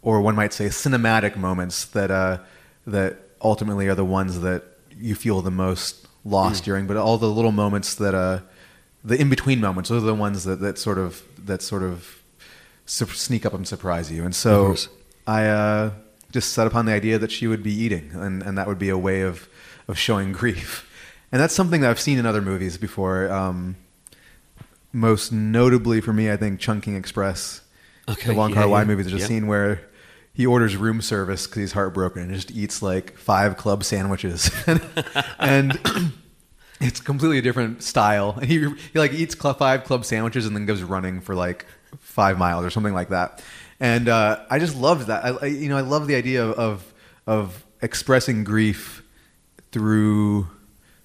or 0.02 0.22
one 0.22 0.36
might 0.36 0.54
say 0.54 0.66
cinematic 0.66 1.36
moments 1.38 1.86
that 1.86 2.12
uh, 2.12 2.40
that 2.86 3.18
ultimately 3.42 3.88
are 3.88 3.96
the 3.96 4.06
ones 4.06 4.42
that 4.42 4.64
you 5.00 5.16
feel 5.16 5.42
the 5.42 5.52
most 5.52 6.08
lost 6.26 6.66
during. 6.66 6.86
But 6.86 6.98
all 6.98 7.18
the 7.18 7.30
little 7.30 7.52
moments 7.54 7.96
that 7.96 8.14
uh, 8.14 8.40
the 9.04 9.20
in 9.20 9.30
between 9.30 9.60
moments, 9.60 9.90
those 9.90 10.04
are 10.04 10.08
the 10.08 10.16
ones 10.16 10.44
that, 10.44 10.60
that 10.62 10.78
sort 10.78 10.98
of 10.98 11.24
that 11.46 11.62
sort 11.62 11.84
of 11.84 12.22
su- 12.86 13.06
sneak 13.08 13.46
up 13.46 13.54
and 13.54 13.68
surprise 13.68 14.12
you. 14.12 14.24
And 14.24 14.36
so. 14.36 14.76
I 15.26 15.46
uh, 15.46 15.92
just 16.32 16.54
set 16.54 16.68
upon 16.68 16.86
the 16.86 16.92
idea 16.92 17.18
that 17.20 17.32
she 17.32 17.48
would 17.48 17.64
be 17.64 17.74
eating, 17.74 18.12
and, 18.14 18.44
and 18.44 18.58
that 18.58 18.68
would 18.68 18.80
be 18.80 18.90
a 18.90 18.98
way 18.98 19.22
of, 19.22 19.48
of 19.88 19.98
showing 19.98 20.32
grief. 20.34 20.90
And 21.32 21.42
that's 21.42 21.54
something 21.54 21.82
that 21.82 21.90
I've 21.90 22.00
seen 22.00 22.20
in 22.20 22.26
other 22.26 22.42
movies 22.42 22.78
before. 22.78 23.32
Um, 23.32 23.76
most 24.92 25.32
notably 25.32 26.02
for 26.02 26.14
me, 26.14 26.32
I 26.32 26.38
think 26.38 26.60
Chungking 26.60 26.96
Express, 26.96 27.62
Okay, 28.08 28.30
the 28.30 28.36
Wong 28.36 28.50
yeah, 28.50 28.56
Kar 28.58 28.68
Wai 28.68 28.82
yeah. 28.82 28.86
movie. 28.86 29.04
There's 29.04 29.24
a 29.24 29.26
scene 29.26 29.48
where 29.48 29.82
he 30.34 30.46
orders 30.46 30.76
room 30.76 31.02
service 31.02 31.48
because 31.48 31.60
he's 31.62 31.72
heartbroken 31.72 32.24
and 32.24 32.34
just 32.34 32.52
eats 32.52 32.82
like 32.82 33.18
five 33.18 33.58
club 33.58 33.84
sandwiches, 33.84 34.52
and 35.40 35.80
it's 36.84 37.00
completely 37.02 37.38
a 37.40 37.42
different 37.42 37.82
style. 37.84 38.36
And 38.40 38.46
he, 38.50 38.60
he 38.60 39.00
like 39.00 39.14
eats 39.14 39.38
cl- 39.40 39.54
five 39.54 39.84
club 39.84 40.06
sandwiches 40.06 40.46
and 40.46 40.56
then 40.56 40.66
goes 40.66 40.82
running 40.84 41.22
for 41.22 41.36
like 41.36 41.66
five 42.00 42.38
miles 42.38 42.66
or 42.66 42.70
something 42.70 42.94
like 42.94 43.10
that. 43.10 43.44
And 43.80 44.08
uh, 44.10 44.40
I 44.50 44.60
just 44.60 44.76
loved 44.76 45.08
that. 45.08 45.24
I, 45.26 45.30
I, 45.30 45.46
you 45.48 45.70
know, 45.70 45.78
I 45.78 45.82
love 45.82 46.08
the 46.08 46.16
idea 46.16 46.46
of, 46.46 46.52
of 46.54 46.94
of 47.26 47.66
expressing 47.82 48.44
grief 48.44 49.02
through 49.72 50.48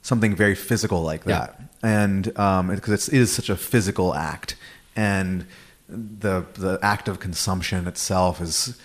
something 0.02 0.34
very 0.36 0.54
physical 0.54 1.02
like 1.02 1.24
Yeah. 1.24 1.38
that. 1.46 1.60
And 1.82 2.38
um, 2.38 2.68
because 2.74 3.08
it's, 3.08 3.32
such 3.32 3.48
a 3.48 3.56
physical 3.56 4.14
act, 4.14 4.56
and 4.96 5.46
the 5.88 6.44
the 6.54 6.78
act 6.82 7.08
of 7.08 7.20
consumption 7.20 7.86
itself 7.86 8.40
is 8.40 8.76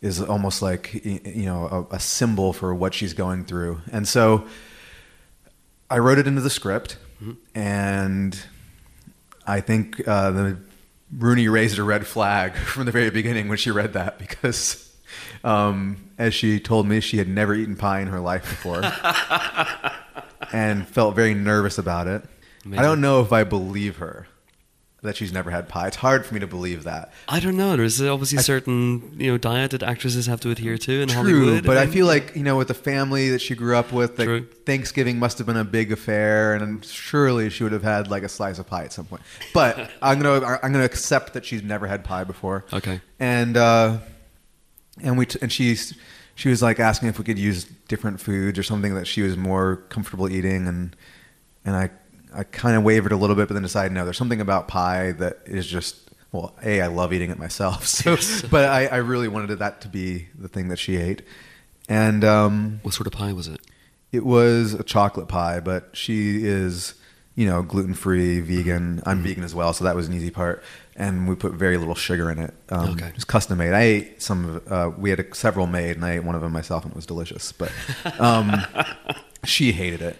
is 0.00 0.20
almost 0.20 0.60
like 0.60 0.92
you 1.04 1.44
know 1.44 1.86
a, 1.90 1.94
a 1.96 2.00
symbol 2.00 2.52
for 2.52 2.74
what 2.74 2.94
she's 2.94 3.14
going 3.14 3.44
through. 3.44 3.80
And 3.92 4.08
so 4.08 4.44
I 5.92 5.98
wrote 5.98 6.16
it 6.18 6.26
into 6.26 6.40
the 6.40 6.48
script, 6.48 6.96
and 7.54 8.38
I 9.46 9.60
think 9.60 10.08
uh, 10.08 10.30
the 10.30 10.56
Rooney 11.14 11.48
raised 11.48 11.78
a 11.78 11.82
red 11.82 12.06
flag 12.06 12.54
from 12.72 12.86
the 12.86 12.92
very 12.92 13.10
beginning 13.10 13.48
when 13.48 13.58
she 13.58 13.70
read 13.70 13.92
that 13.92 14.18
because, 14.18 14.90
um, 15.44 15.98
as 16.16 16.32
she 16.32 16.58
told 16.60 16.86
me, 16.86 17.00
she 17.00 17.18
had 17.18 17.28
never 17.28 17.54
eaten 17.54 17.76
pie 17.76 18.00
in 18.00 18.08
her 18.08 18.20
life 18.20 18.42
before, 18.42 18.80
and 20.52 20.88
felt 20.88 21.14
very 21.14 21.34
nervous 21.34 21.76
about 21.76 22.06
it. 22.06 22.24
I 22.72 22.80
don't 22.80 23.02
know 23.02 23.20
if 23.20 23.30
I 23.30 23.44
believe 23.44 23.96
her 23.96 24.26
that 25.02 25.16
she's 25.16 25.32
never 25.32 25.50
had 25.50 25.68
pie. 25.68 25.88
It's 25.88 25.96
hard 25.96 26.24
for 26.24 26.32
me 26.32 26.38
to 26.40 26.46
believe 26.46 26.84
that. 26.84 27.12
I 27.28 27.40
don't 27.40 27.56
know. 27.56 27.76
There's 27.76 28.00
obviously 28.00 28.38
a 28.38 28.42
certain 28.42 29.16
you 29.20 29.32
know 29.32 29.38
diet 29.38 29.72
that 29.72 29.82
actresses 29.82 30.26
have 30.26 30.40
to 30.42 30.50
adhere 30.50 30.78
to 30.78 31.00
in 31.02 31.08
True, 31.08 31.16
Hollywood. 31.16 31.64
but 31.66 31.76
I 31.76 31.86
feel 31.88 32.06
like 32.06 32.36
you 32.36 32.44
know, 32.44 32.56
with 32.56 32.68
the 32.68 32.74
family 32.74 33.30
that 33.30 33.40
she 33.40 33.54
grew 33.56 33.76
up 33.76 33.92
with, 33.92 34.16
True. 34.16 34.46
Thanksgiving 34.64 35.18
must 35.18 35.38
have 35.38 35.46
been 35.46 35.56
a 35.56 35.64
big 35.64 35.90
affair, 35.90 36.54
and 36.54 36.84
surely 36.84 37.50
she 37.50 37.64
would 37.64 37.72
have 37.72 37.82
had 37.82 38.08
like 38.08 38.22
a 38.22 38.28
slice 38.28 38.58
of 38.60 38.66
pie 38.68 38.84
at 38.84 38.92
some 38.92 39.06
point. 39.06 39.22
But 39.52 39.90
I'm 40.02 40.20
gonna 40.20 40.58
I'm 40.62 40.72
gonna 40.72 40.84
accept 40.84 41.32
that 41.34 41.44
she's 41.44 41.62
never 41.64 41.86
had 41.88 42.04
pie 42.04 42.24
before. 42.24 42.64
Okay. 42.72 43.00
and 43.18 43.56
uh, 43.56 43.98
and 45.02 45.18
we 45.18 45.26
t- 45.26 45.38
and 45.42 45.50
she's 45.50 45.94
she 46.36 46.48
was 46.48 46.62
like 46.62 46.78
asking 46.78 47.08
if 47.08 47.18
we 47.18 47.24
could 47.24 47.38
use 47.40 47.64
different 47.88 48.20
foods 48.20 48.58
or 48.58 48.62
something 48.62 48.94
that 48.94 49.06
she 49.06 49.22
was 49.22 49.36
more 49.36 49.76
comfortable 49.88 50.28
eating, 50.30 50.68
and 50.68 50.94
and 51.64 51.74
I 51.74 51.90
I 52.34 52.44
kind 52.44 52.76
of 52.76 52.82
wavered 52.82 53.12
a 53.12 53.16
little 53.16 53.36
bit, 53.36 53.48
but 53.48 53.54
then 53.54 53.62
decided 53.62 53.92
no, 53.92 54.04
there's 54.04 54.16
something 54.18 54.40
about 54.40 54.68
pie 54.68 55.12
that 55.12 55.38
is 55.46 55.66
just 55.66 56.10
well, 56.32 56.54
a 56.62 56.80
I 56.80 56.86
love 56.86 57.12
eating 57.12 57.30
it 57.30 57.38
myself, 57.38 57.86
so 57.86 58.16
but 58.50 58.68
I, 58.68 58.86
I 58.86 58.96
really 58.96 59.28
wanted 59.28 59.58
that 59.58 59.80
to 59.82 59.88
be 59.88 60.28
the 60.38 60.48
thing 60.48 60.68
that 60.68 60.78
she 60.78 60.96
ate, 60.96 61.22
and 61.88 62.24
um, 62.24 62.80
what 62.82 62.94
sort 62.94 63.06
of 63.06 63.12
pie 63.12 63.32
was 63.32 63.48
it? 63.48 63.60
it 64.12 64.24
was 64.24 64.74
a 64.74 64.82
chocolate 64.84 65.26
pie, 65.26 65.58
but 65.58 65.88
she 65.94 66.44
is, 66.44 66.94
you 67.34 67.46
know, 67.46 67.62
gluten 67.62 67.94
free, 67.94 68.40
vegan. 68.40 69.02
I'm 69.06 69.22
vegan 69.22 69.42
as 69.42 69.54
well, 69.54 69.72
so 69.72 69.84
that 69.84 69.96
was 69.96 70.06
an 70.06 70.14
easy 70.14 70.30
part. 70.30 70.62
And 70.94 71.26
we 71.26 71.34
put 71.34 71.52
very 71.54 71.78
little 71.78 71.94
sugar 71.94 72.30
in 72.30 72.38
it. 72.38 72.52
Um, 72.68 72.90
Okay. 72.90 73.10
Just 73.14 73.26
custom 73.26 73.56
made. 73.56 73.72
I 73.72 73.80
ate 73.80 74.22
some 74.22 74.44
of. 74.44 74.70
Uh, 74.70 74.90
we 74.98 75.08
had 75.08 75.20
a, 75.20 75.34
several 75.34 75.66
made, 75.66 75.96
and 75.96 76.04
I 76.04 76.16
ate 76.16 76.24
one 76.24 76.34
of 76.34 76.42
them 76.42 76.52
myself, 76.52 76.84
and 76.84 76.92
it 76.92 76.96
was 76.96 77.06
delicious. 77.06 77.52
But 77.52 77.72
um, 78.20 78.52
she 79.44 79.72
hated 79.72 80.02
it. 80.02 80.18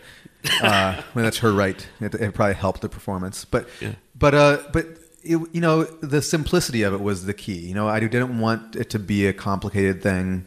Uh, 0.63 0.97
I 0.99 1.05
mean, 1.15 1.25
that's 1.25 1.39
her 1.39 1.53
right. 1.53 1.87
It, 2.01 2.15
it 2.15 2.35
probably 2.35 2.55
helped 2.55 2.81
the 2.81 2.89
performance, 2.89 3.45
but 3.45 3.69
Yeah. 3.81 3.93
but 4.19 4.35
uh, 4.35 4.59
but 4.73 4.87
it, 5.23 5.37
you 5.53 5.61
know, 5.61 5.85
the 5.85 6.21
simplicity 6.21 6.83
of 6.83 6.93
it 6.93 7.01
was 7.01 7.27
the 7.27 7.35
key. 7.35 7.59
You 7.59 7.75
know, 7.75 7.89
I 7.89 8.01
didn't 8.01 8.39
want 8.41 8.75
it 8.77 8.91
to 8.91 8.99
be 8.99 9.27
a 9.27 9.33
complicated 9.33 10.03
thing. 10.03 10.47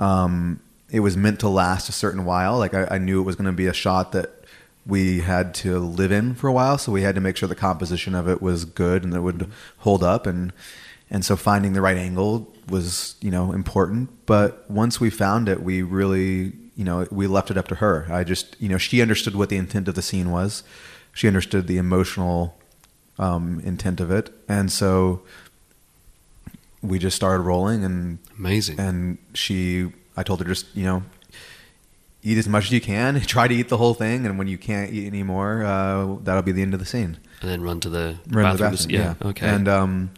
Um, 0.00 0.60
it 0.90 1.00
was 1.00 1.16
meant 1.16 1.40
to 1.40 1.48
last 1.48 1.88
a 1.88 1.92
certain 1.92 2.24
while. 2.24 2.58
Like 2.58 2.74
I, 2.74 2.88
I 2.92 2.98
knew 2.98 3.20
it 3.20 3.24
was 3.24 3.36
going 3.36 3.46
to 3.46 3.52
be 3.52 3.66
a 3.66 3.72
shot 3.72 4.12
that 4.12 4.30
we 4.86 5.20
had 5.20 5.54
to 5.54 5.78
live 5.78 6.10
in 6.10 6.34
for 6.34 6.48
a 6.48 6.52
while, 6.52 6.78
so 6.78 6.90
we 6.90 7.02
had 7.02 7.14
to 7.14 7.20
make 7.20 7.36
sure 7.36 7.48
the 7.48 7.54
composition 7.54 8.14
of 8.14 8.26
it 8.28 8.40
was 8.40 8.64
good 8.64 9.04
and 9.04 9.12
that 9.12 9.18
it 9.18 9.22
would 9.22 9.50
hold 9.78 10.02
up. 10.02 10.26
And 10.26 10.52
and 11.10 11.24
so 11.24 11.36
finding 11.36 11.74
the 11.74 11.80
right 11.80 11.96
angle 11.96 12.52
was 12.68 13.14
you 13.20 13.30
know 13.30 13.52
important. 13.52 14.10
But 14.26 14.68
once 14.70 14.98
we 15.00 15.10
found 15.10 15.48
it, 15.48 15.62
we 15.62 15.82
really 15.82 16.52
you 16.78 16.84
know 16.84 17.06
we 17.10 17.26
left 17.26 17.50
it 17.50 17.58
up 17.58 17.68
to 17.68 17.74
her. 17.74 18.06
I 18.08 18.24
just 18.24 18.56
you 18.58 18.68
know 18.70 18.78
she 18.78 19.02
understood 19.02 19.34
what 19.36 19.50
the 19.50 19.56
intent 19.58 19.88
of 19.88 19.94
the 19.94 20.02
scene 20.02 20.30
was. 20.30 20.62
She 21.12 21.26
understood 21.26 21.66
the 21.66 21.76
emotional 21.76 22.56
um, 23.18 23.60
intent 23.64 24.00
of 24.00 24.10
it, 24.10 24.30
and 24.48 24.72
so 24.72 25.20
we 26.80 26.98
just 26.98 27.16
started 27.16 27.42
rolling 27.42 27.84
and 27.84 28.18
Amazing. 28.38 28.78
and 28.78 29.18
she 29.34 29.90
i 30.16 30.22
told 30.22 30.38
her 30.40 30.46
just 30.46 30.64
you 30.76 30.84
know 30.84 31.02
eat 32.22 32.38
as 32.38 32.48
much 32.48 32.66
as 32.66 32.70
you 32.70 32.80
can 32.80 33.20
try 33.34 33.48
to 33.48 33.54
eat 33.54 33.68
the 33.68 33.76
whole 33.78 33.94
thing 33.94 34.24
and 34.24 34.38
when 34.38 34.46
you 34.46 34.56
can't 34.56 34.92
eat 34.92 35.06
anymore 35.06 35.64
uh, 35.64 36.16
that'll 36.22 36.42
be 36.42 36.52
the 36.52 36.62
end 36.62 36.74
of 36.74 36.80
the 36.80 36.86
scene 36.86 37.18
and 37.40 37.50
then 37.50 37.62
run 37.62 37.80
to 37.80 37.88
the 37.88 38.16
Run 38.30 38.52
to 38.56 38.62
the 38.62 38.70
bathroom, 38.70 38.90
yeah. 38.90 39.14
Okay. 39.22 39.48
and 39.48 39.66
um 39.66 40.10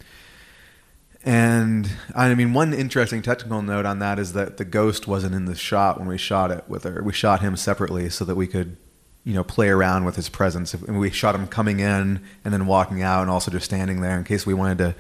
and 1.23 1.91
i 2.15 2.35
mean 2.35 2.55
one 2.55 2.73
interesting 2.73 3.21
technical 3.21 3.61
note 3.61 3.85
on 3.85 3.99
that 3.99 4.19
is 4.19 4.33
that 4.33 4.57
the 4.57 4.65
ghost 4.65 5.07
wasn't 5.07 5.35
in 5.35 5.45
the 5.45 5.55
shot 5.55 5.99
when 5.99 6.09
we 6.09 6.17
shot 6.17 6.51
it 6.51 6.65
with 6.69 6.85
her. 6.85 7.03
We 7.03 7.13
shot 7.13 7.41
him 7.41 7.57
separately 7.57 8.09
so 8.11 8.25
that 8.25 8.37
we 8.37 8.47
could 8.47 8.77
you 9.25 9.35
know 9.35 9.45
play 9.45 9.69
around 9.69 10.05
with 10.05 10.17
his 10.17 10.29
presence. 10.29 10.75
And 10.75 10.99
we 10.99 11.11
shot 11.11 11.35
him 11.35 11.47
coming 11.47 11.81
in 11.81 12.23
and 12.45 12.55
then 12.55 12.67
walking 12.67 13.03
out 13.03 13.23
and 13.23 13.31
also 13.31 13.51
just 13.51 13.65
standing 13.65 14.01
there 14.01 14.17
in 14.17 14.25
case 14.25 14.47
we 14.47 14.55
wanted 14.55 14.79
to 14.79 14.95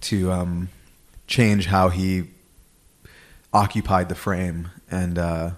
to 0.00 0.32
um 0.32 0.68
change 1.26 1.66
how 1.66 1.90
he 1.90 2.24
occupied 3.52 4.08
the 4.08 4.14
frame. 4.14 4.70
And 4.90 5.18
uh 5.18 5.50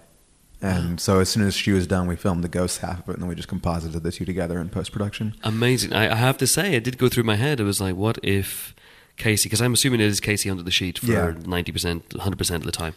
and 0.61 0.99
so 0.99 1.19
as 1.19 1.29
soon 1.29 1.43
as 1.43 1.55
she 1.55 1.71
was 1.71 1.87
done 1.87 2.07
we 2.07 2.15
filmed 2.15 2.43
the 2.43 2.49
ghost 2.49 2.79
half 2.79 2.99
of 2.99 3.09
it 3.09 3.13
and 3.13 3.21
then 3.21 3.29
we 3.29 3.35
just 3.35 3.47
composited 3.47 4.03
the 4.03 4.11
two 4.11 4.25
together 4.25 4.59
in 4.59 4.69
post-production. 4.69 5.35
Amazing. 5.43 5.93
I, 5.93 6.11
I 6.11 6.15
have 6.15 6.37
to 6.37 6.47
say, 6.47 6.73
it 6.73 6.83
did 6.83 6.97
go 6.97 7.09
through 7.09 7.23
my 7.23 7.35
head. 7.35 7.59
It 7.59 7.63
was 7.63 7.81
like, 7.81 7.95
what 7.95 8.19
if 8.21 8.75
Casey, 9.21 9.47
because 9.47 9.61
I'm 9.61 9.73
assuming 9.73 10.01
it 10.01 10.07
is 10.07 10.19
Casey 10.19 10.49
under 10.49 10.63
the 10.63 10.71
sheet 10.71 10.97
for 10.99 11.05
Yeah. 11.05 11.33
ninety 11.45 11.71
percent, 11.71 12.11
hundred 12.19 12.37
percent 12.37 12.63
of 12.63 12.65
the 12.65 12.71
time. 12.71 12.93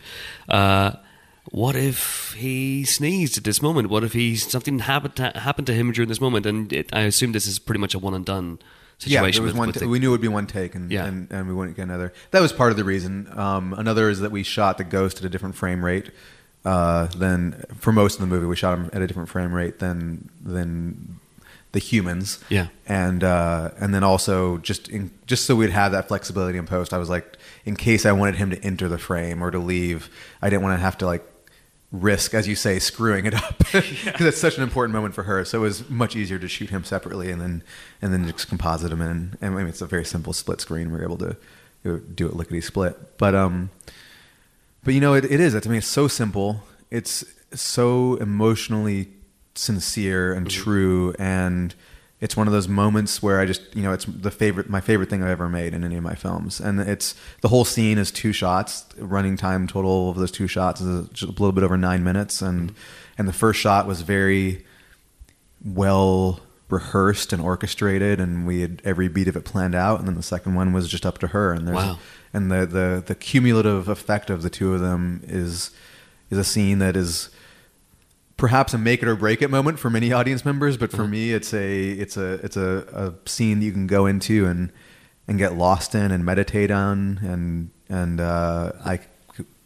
Uh, 0.48 0.92
what 1.50 1.76
if 1.76 2.34
he 2.38 2.84
sneezed 2.84 3.36
at 3.38 3.44
this 3.44 3.60
moment? 3.60 3.90
What 3.90 4.02
if 4.02 4.14
he 4.14 4.34
something 4.36 4.78
happened 4.80 5.16
to, 5.16 5.30
happened 5.38 5.66
to 5.68 5.74
him 5.74 5.92
during 5.92 6.08
this 6.08 6.20
moment? 6.20 6.46
And 6.46 6.72
it, 6.72 6.88
I 6.92 7.00
assume 7.02 7.32
this 7.32 7.46
is 7.46 7.58
pretty 7.58 7.80
much 7.80 7.94
a 7.94 7.98
one 7.98 8.14
and 8.14 8.24
done 8.24 8.58
Yeah, 9.00 9.20
situation. 9.20 9.42
there 9.42 9.42
was 9.44 9.52
with- 9.52 9.58
one. 9.58 9.66
with 9.68 9.74
ta- 9.76 9.80
the- 9.80 9.88
we 9.88 9.98
knew 9.98 10.08
it 10.08 10.12
would 10.12 10.20
be 10.22 10.28
one 10.28 10.46
take, 10.46 10.74
and, 10.74 10.90
Yeah. 10.90 11.04
and 11.04 11.28
and 11.30 11.46
we 11.46 11.52
wouldn't 11.54 11.76
get 11.76 11.82
another. 11.82 12.12
That 12.30 12.40
was 12.40 12.52
part 12.52 12.70
of 12.70 12.76
the 12.78 12.84
reason. 12.84 13.28
Um, 13.36 13.74
another 13.76 14.08
is 14.08 14.20
that 14.20 14.32
we 14.32 14.42
shot 14.42 14.78
the 14.78 14.84
ghost 14.84 15.18
at 15.18 15.24
a 15.24 15.28
different 15.28 15.54
frame 15.56 15.84
rate 15.84 16.10
uh, 16.64 17.08
than 17.08 17.62
for 17.78 17.92
most 17.92 18.14
of 18.14 18.20
the 18.20 18.26
movie. 18.26 18.46
We 18.46 18.56
shot 18.56 18.78
him 18.78 18.88
at 18.94 19.02
a 19.02 19.06
different 19.06 19.28
frame 19.28 19.52
rate 19.52 19.80
than 19.80 20.30
than 20.42 21.20
the 21.74 21.80
humans. 21.80 22.42
Yeah. 22.48 22.68
and 22.86 23.22
uh, 23.22 23.72
and 23.78 23.92
then 23.92 24.02
also 24.02 24.58
just 24.58 24.88
in, 24.88 25.10
just 25.26 25.44
so 25.44 25.54
we'd 25.54 25.70
have 25.70 25.92
that 25.92 26.08
flexibility 26.08 26.56
in 26.56 26.66
post. 26.66 26.94
I 26.94 26.98
was 26.98 27.10
like, 27.10 27.36
in 27.66 27.76
case 27.76 28.06
I 28.06 28.12
wanted 28.12 28.36
him 28.36 28.50
to 28.50 28.64
enter 28.64 28.88
the 28.88 28.98
frame 28.98 29.42
or 29.42 29.50
to 29.50 29.58
leave, 29.58 30.08
I 30.40 30.48
didn't 30.48 30.62
want 30.62 30.78
to 30.78 30.82
have 30.82 30.96
to 30.98 31.06
like 31.06 31.28
risk, 31.92 32.32
as 32.32 32.48
you 32.48 32.54
say, 32.56 32.78
screwing 32.78 33.26
it 33.26 33.34
up 33.34 33.58
because 33.72 34.20
it's 34.20 34.40
such 34.40 34.56
an 34.56 34.62
important 34.62 34.94
moment 34.94 35.14
for 35.14 35.24
her. 35.24 35.44
So 35.44 35.58
it 35.58 35.62
was 35.62 35.90
much 35.90 36.16
easier 36.16 36.38
to 36.38 36.48
shoot 36.48 36.70
him 36.70 36.84
separately 36.84 37.30
and 37.30 37.40
then 37.40 37.62
and 38.00 38.12
then 38.12 38.26
just 38.30 38.48
composite 38.48 38.92
him 38.92 39.02
in. 39.02 39.36
And 39.40 39.54
I 39.54 39.58
mean, 39.58 39.66
it's 39.66 39.82
a 39.82 39.86
very 39.86 40.04
simple 40.04 40.32
split 40.32 40.60
screen. 40.60 40.90
We 40.90 40.98
are 41.00 41.02
able 41.02 41.18
to 41.18 41.36
do 41.82 42.26
it 42.26 42.34
lickety 42.34 42.60
split. 42.60 43.18
But 43.18 43.34
um, 43.34 43.70
but 44.84 44.94
you 44.94 45.00
know, 45.00 45.14
it, 45.14 45.24
it 45.24 45.40
is. 45.40 45.54
I 45.54 45.60
mean, 45.68 45.78
it's 45.78 45.86
so 45.86 46.06
simple. 46.06 46.62
It's 46.90 47.24
so 47.52 48.14
emotionally 48.16 49.08
sincere 49.54 50.32
and 50.32 50.46
mm-hmm. 50.46 50.62
true, 50.62 51.14
and 51.18 51.74
it's 52.20 52.36
one 52.36 52.46
of 52.46 52.52
those 52.52 52.68
moments 52.68 53.22
where 53.22 53.40
I 53.40 53.46
just, 53.46 53.62
you 53.74 53.82
know, 53.82 53.92
it's 53.92 54.04
the 54.06 54.30
favorite, 54.30 54.70
my 54.70 54.80
favorite 54.80 55.10
thing 55.10 55.22
I've 55.22 55.30
ever 55.30 55.48
made 55.48 55.74
in 55.74 55.84
any 55.84 55.96
of 55.96 56.02
my 56.02 56.14
films. 56.14 56.60
And 56.60 56.80
it's 56.80 57.14
the 57.42 57.48
whole 57.48 57.64
scene 57.64 57.98
is 57.98 58.10
two 58.10 58.32
shots. 58.32 58.86
Running 58.96 59.36
time 59.36 59.66
total 59.66 60.10
of 60.10 60.16
those 60.16 60.30
two 60.30 60.46
shots 60.46 60.80
is 60.80 61.08
just 61.10 61.24
a 61.24 61.32
little 61.32 61.52
bit 61.52 61.64
over 61.64 61.76
nine 61.76 62.02
minutes, 62.02 62.40
and 62.40 62.70
mm-hmm. 62.70 62.78
and 63.18 63.28
the 63.28 63.32
first 63.32 63.60
shot 63.60 63.86
was 63.86 64.02
very 64.02 64.64
well 65.64 66.40
rehearsed 66.68 67.32
and 67.32 67.42
orchestrated 67.42 68.20
and 68.20 68.46
we 68.46 68.62
had 68.62 68.80
every 68.84 69.06
beat 69.06 69.28
of 69.28 69.36
it 69.36 69.44
planned 69.44 69.74
out 69.74 69.98
and 69.98 70.08
then 70.08 70.14
the 70.14 70.22
second 70.22 70.54
one 70.54 70.72
was 70.72 70.88
just 70.88 71.04
up 71.04 71.18
to 71.18 71.28
her 71.28 71.52
and 71.52 71.68
there's 71.68 71.76
Wow. 71.76 71.98
and 72.32 72.50
the, 72.50 72.66
the 72.66 73.02
the 73.06 73.14
cumulative 73.14 73.86
effect 73.88 74.30
of 74.30 74.42
the 74.42 74.50
two 74.50 74.74
of 74.74 74.80
them 74.80 75.22
is 75.24 75.70
is 76.30 76.38
a 76.38 76.44
scene 76.44 76.78
that 76.78 76.96
is 76.96 77.28
perhaps 78.36 78.74
a 78.74 78.78
make 78.78 79.02
it 79.02 79.08
or 79.08 79.16
break 79.16 79.40
it 79.42 79.48
moment 79.50 79.78
for 79.78 79.88
many 79.90 80.12
audience 80.12 80.44
members 80.44 80.76
but 80.76 80.90
for 80.90 81.06
me 81.06 81.32
it's 81.32 81.54
a 81.54 81.90
it's 81.92 82.16
a 82.16 82.32
it's 82.44 82.56
a, 82.56 83.14
a 83.24 83.28
scene 83.28 83.60
that 83.60 83.66
you 83.66 83.72
can 83.72 83.86
go 83.86 84.06
into 84.06 84.44
and 84.46 84.72
and 85.28 85.38
get 85.38 85.56
lost 85.56 85.94
in 85.94 86.10
and 86.10 86.24
meditate 86.24 86.70
on 86.70 87.18
and 87.22 87.70
and 87.88 88.20
uh, 88.20 88.72
I 88.84 89.00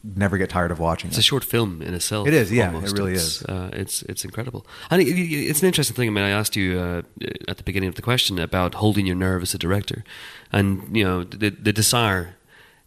never 0.05 0.39
get 0.39 0.49
tired 0.51 0.70
of 0.70 0.78
watching 0.78 1.09
It's 1.09 1.16
it. 1.19 1.20
a 1.20 1.24
short 1.24 1.45
film 1.45 1.82
in 1.82 1.93
itself. 1.93 2.27
It 2.28 2.35
is, 2.35 2.53
yeah, 2.53 2.66
almost. 2.73 2.95
it 2.95 2.99
really 2.99 3.12
It's, 3.15 3.40
is. 3.40 3.43
Uh, 3.45 3.70
it's 3.73 4.03
it's 4.03 4.24
incredible, 4.24 4.66
and 4.90 5.03
it- 5.03 5.07
it's 5.09 5.61
an 5.62 5.66
interesting 5.66 5.97
thing. 5.97 6.09
I 6.09 6.12
mean, 6.12 6.24
I 6.24 6.31
asked 6.31 6.55
you 6.57 6.78
uh, 6.78 7.03
at 7.49 7.57
the 7.59 7.62
beginning 7.65 7.89
of 7.89 7.95
the 7.97 8.03
question 8.03 8.39
about 8.39 8.74
holding 8.74 9.07
your 9.07 9.16
nerve 9.16 9.43
as 9.43 9.55
a 9.55 9.59
director, 9.59 10.05
and 10.53 10.97
you 10.97 11.05
know 11.05 11.24
the 11.24 11.51
the 11.51 11.73
desire, 11.73 12.36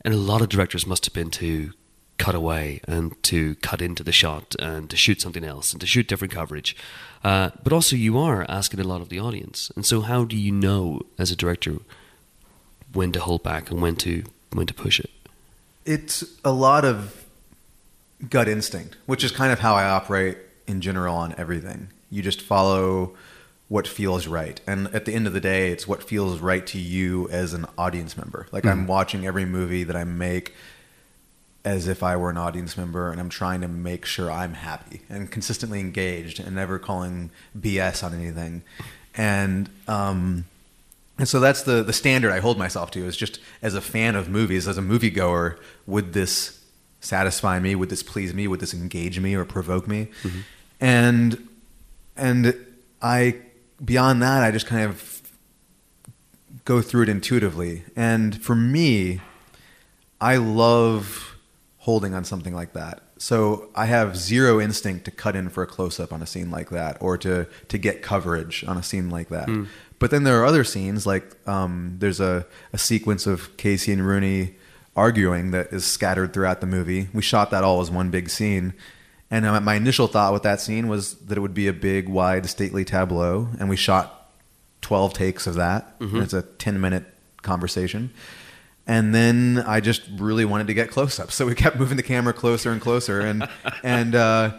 and 0.05 0.13
a 0.13 0.17
lot 0.17 0.41
of 0.41 0.49
directors 0.49 0.85
must 0.87 1.05
have 1.05 1.13
been 1.13 1.29
to 1.31 1.73
cut 2.21 2.35
away 2.35 2.81
and 2.87 3.21
to 3.23 3.55
cut 3.55 3.81
into 3.81 4.03
the 4.03 4.11
shot 4.11 4.55
and 4.59 4.89
to 4.89 4.95
shoot 4.95 5.21
something 5.21 5.43
else 5.43 5.73
and 5.73 5.81
to 5.81 5.87
shoot 5.87 6.07
different 6.07 6.33
coverage. 6.33 6.75
Uh, 7.23 7.49
but 7.63 7.73
also, 7.73 7.95
you 7.95 8.17
are 8.17 8.45
asking 8.49 8.79
a 8.79 8.83
lot 8.83 9.01
of 9.01 9.09
the 9.09 9.19
audience, 9.19 9.71
and 9.75 9.85
so 9.85 10.01
how 10.01 10.23
do 10.23 10.35
you 10.35 10.51
know 10.51 11.01
as 11.17 11.31
a 11.31 11.35
director 11.35 11.77
when 12.93 13.11
to 13.11 13.19
hold 13.19 13.43
back 13.43 13.71
and 13.71 13.81
when 13.81 13.95
to 13.95 14.23
when 14.51 14.67
to 14.67 14.73
push 14.73 14.99
it? 14.99 15.09
it's 15.85 16.23
a 16.43 16.51
lot 16.51 16.85
of 16.85 17.25
gut 18.29 18.47
instinct, 18.47 18.97
which 19.05 19.23
is 19.23 19.31
kind 19.31 19.51
of 19.51 19.59
how 19.59 19.75
I 19.75 19.85
operate 19.85 20.37
in 20.67 20.81
general 20.81 21.15
on 21.15 21.33
everything. 21.37 21.89
You 22.09 22.21
just 22.21 22.41
follow 22.41 23.15
what 23.67 23.87
feels 23.87 24.27
right. 24.27 24.59
And 24.67 24.87
at 24.93 25.05
the 25.05 25.13
end 25.13 25.27
of 25.27 25.33
the 25.33 25.39
day, 25.39 25.71
it's 25.71 25.87
what 25.87 26.03
feels 26.03 26.39
right 26.39 26.65
to 26.67 26.77
you 26.77 27.29
as 27.29 27.53
an 27.53 27.65
audience 27.77 28.17
member. 28.17 28.47
Like 28.51 28.65
I'm 28.65 28.85
watching 28.85 29.25
every 29.25 29.45
movie 29.45 29.83
that 29.85 29.95
I 29.95 30.03
make 30.03 30.53
as 31.63 31.87
if 31.87 32.01
I 32.01 32.15
were 32.15 32.29
an 32.29 32.37
audience 32.37 32.75
member 32.75 33.11
and 33.11 33.19
I'm 33.21 33.29
trying 33.29 33.61
to 33.61 33.67
make 33.67 34.05
sure 34.05 34.31
I'm 34.31 34.55
happy 34.55 35.01
and 35.09 35.29
consistently 35.29 35.79
engaged 35.79 36.39
and 36.39 36.55
never 36.55 36.79
calling 36.79 37.29
BS 37.57 38.03
on 38.03 38.13
anything. 38.13 38.63
And 39.15 39.69
um 39.87 40.45
and 41.19 41.27
so 41.27 41.39
that's 41.39 41.61
the 41.63 41.83
the 41.83 41.93
standard 41.93 42.31
I 42.31 42.39
hold 42.39 42.57
myself 42.57 42.89
to 42.91 43.05
is 43.05 43.15
just 43.15 43.39
as 43.61 43.75
a 43.75 43.81
fan 43.81 44.15
of 44.15 44.27
movies, 44.27 44.67
as 44.67 44.77
a 44.77 44.81
moviegoer, 44.81 45.57
would 45.85 46.13
this 46.13 46.59
satisfy 46.99 47.59
me? 47.59 47.75
Would 47.75 47.89
this 47.89 48.03
please 48.03 48.33
me? 48.33 48.47
Would 48.47 48.59
this 48.59 48.73
engage 48.73 49.19
me 49.19 49.35
or 49.35 49.45
provoke 49.45 49.87
me? 49.87 50.07
And 50.79 51.47
and 52.17 52.55
I 53.01 53.37
beyond 53.83 54.21
that, 54.23 54.43
I 54.43 54.49
just 54.51 54.65
kind 54.65 54.89
of 54.89 55.21
go 56.65 56.81
through 56.81 57.03
it 57.03 57.09
intuitively. 57.09 57.83
And 57.95 58.41
for 58.41 58.55
me, 58.55 59.19
I 60.19 60.37
love 60.37 61.30
holding 61.81 62.13
on 62.13 62.23
something 62.23 62.53
like 62.53 62.73
that. 62.73 63.01
So 63.17 63.69
I 63.75 63.85
have 63.85 64.15
zero 64.15 64.59
instinct 64.61 65.05
to 65.05 65.11
cut 65.11 65.35
in 65.35 65.49
for 65.49 65.63
a 65.63 65.67
close 65.67 65.99
up 65.99 66.13
on 66.13 66.21
a 66.21 66.27
scene 66.27 66.49
like 66.51 66.69
that, 66.69 66.97
or 67.01 67.17
to 67.19 67.45
to 67.69 67.77
get 67.77 68.01
coverage 68.03 68.63
on 68.67 68.77
a 68.77 68.83
scene 68.83 69.09
like 69.09 69.29
that. 69.29 69.47
But 69.99 70.09
then 70.11 70.23
there 70.23 70.39
are 70.41 70.45
other 70.45 70.63
scenes, 70.63 71.05
like 71.05 71.25
um, 71.47 71.95
there's 71.99 72.19
a, 72.19 72.45
a 72.73 72.77
sequence 72.77 73.27
of 73.27 73.55
Casey 73.57 73.91
and 73.91 74.05
Rooney 74.05 74.55
arguing 74.95 75.51
that 75.51 75.71
is 75.71 75.85
scattered 75.85 76.33
throughout 76.33 76.59
the 76.61 76.67
movie. 76.67 77.07
We 77.13 77.21
shot 77.21 77.51
that 77.51 77.63
all 77.63 77.81
as 77.81 77.89
one 77.91 78.09
big 78.09 78.29
scene. 78.29 78.73
And 79.29 79.45
my 79.63 79.75
initial 79.75 80.07
thought 80.07 80.33
with 80.33 80.43
that 80.43 80.59
scene 80.59 80.87
was 80.87 81.15
that 81.27 81.37
it 81.37 81.41
would 81.41 81.53
be 81.53 81.67
a 81.67 81.73
big, 81.73 82.09
wide, 82.09 82.49
stately 82.49 82.83
tableau, 82.83 83.47
and 83.59 83.69
we 83.69 83.75
shot 83.77 84.31
12 84.81 85.13
takes 85.13 85.47
of 85.47 85.55
that. 85.55 85.95
It's 86.21 86.33
a 86.33 86.41
10 86.41 86.81
minute 86.81 87.05
conversation. 87.41 88.11
And 88.91 89.15
then 89.15 89.63
I 89.65 89.79
just 89.79 90.01
really 90.17 90.43
wanted 90.43 90.67
to 90.67 90.73
get 90.73 90.89
close 90.91 91.17
up, 91.17 91.31
so 91.31 91.45
we 91.45 91.55
kept 91.55 91.77
moving 91.79 91.95
the 91.95 92.03
camera 92.03 92.33
closer 92.33 92.71
and 92.73 92.81
closer, 92.81 93.21
and 93.21 93.47
and 93.83 94.13
uh, 94.15 94.51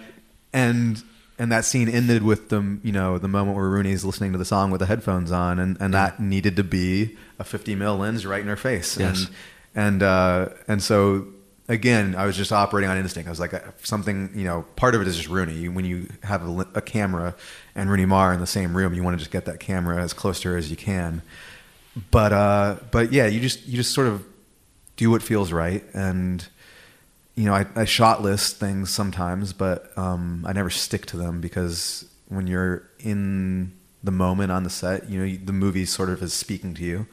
and 0.54 1.02
and 1.38 1.52
that 1.52 1.66
scene 1.66 1.86
ended 1.88 2.22
with 2.22 2.48
the 2.48 2.78
you 2.82 2.92
know 2.92 3.18
the 3.18 3.28
moment 3.28 3.56
where 3.58 3.68
Rooney's 3.68 4.04
listening 4.06 4.32
to 4.32 4.38
the 4.38 4.46
song 4.46 4.70
with 4.70 4.78
the 4.80 4.86
headphones 4.86 5.30
on, 5.32 5.58
and, 5.58 5.76
and 5.80 5.92
that 5.92 6.18
needed 6.18 6.56
to 6.56 6.64
be 6.64 7.18
a 7.38 7.44
50 7.44 7.74
mil 7.74 7.98
lens 7.98 8.24
right 8.24 8.40
in 8.40 8.46
her 8.48 8.56
face, 8.56 8.96
Yes. 8.98 9.26
and 9.26 9.30
and 9.74 10.02
uh, 10.02 10.48
and 10.66 10.82
so 10.82 11.26
again, 11.68 12.14
I 12.16 12.24
was 12.24 12.34
just 12.36 12.52
operating 12.52 12.88
on 12.90 12.96
instinct. 12.96 13.28
I 13.28 13.30
was 13.30 13.40
like 13.40 13.52
uh, 13.52 13.60
something 13.82 14.30
you 14.34 14.44
know, 14.44 14.64
part 14.76 14.94
of 14.94 15.02
it 15.02 15.08
is 15.08 15.16
just 15.16 15.28
Rooney. 15.28 15.68
When 15.68 15.84
you 15.84 16.08
have 16.22 16.42
a, 16.48 16.66
a 16.74 16.80
camera 16.80 17.34
and 17.74 17.90
Rooney 17.90 18.06
Mara 18.06 18.32
in 18.34 18.40
the 18.40 18.46
same 18.46 18.74
room, 18.74 18.94
you 18.94 19.02
want 19.02 19.14
to 19.14 19.18
just 19.18 19.30
get 19.30 19.44
that 19.44 19.60
camera 19.60 20.02
as 20.02 20.14
close 20.14 20.40
to 20.40 20.48
her 20.52 20.56
as 20.56 20.70
you 20.70 20.76
can 20.76 21.20
but 22.10 22.32
uh, 22.32 22.76
but 22.90 23.12
yeah, 23.12 23.26
you 23.26 23.40
just 23.40 23.66
you 23.66 23.76
just 23.76 23.92
sort 23.92 24.06
of 24.06 24.24
do 24.96 25.10
what 25.10 25.22
feels 25.22 25.52
right, 25.52 25.84
and 25.94 26.46
you 27.34 27.44
know, 27.44 27.54
I, 27.54 27.66
I 27.74 27.84
shot 27.84 28.22
list 28.22 28.58
things 28.58 28.90
sometimes, 28.90 29.52
but 29.52 29.96
um, 29.96 30.44
I 30.46 30.52
never 30.52 30.70
stick 30.70 31.06
to 31.06 31.16
them 31.16 31.40
because 31.40 32.04
when 32.28 32.46
you're 32.46 32.88
in 32.98 33.72
the 34.04 34.10
moment 34.10 34.50
on 34.52 34.64
the 34.64 34.70
set, 34.70 35.08
you 35.08 35.18
know, 35.24 35.36
the 35.44 35.52
movie 35.52 35.84
sort 35.86 36.08
of 36.08 36.22
is 36.22 36.32
speaking 36.32 36.74
to 36.74 36.82
you, 36.82 37.06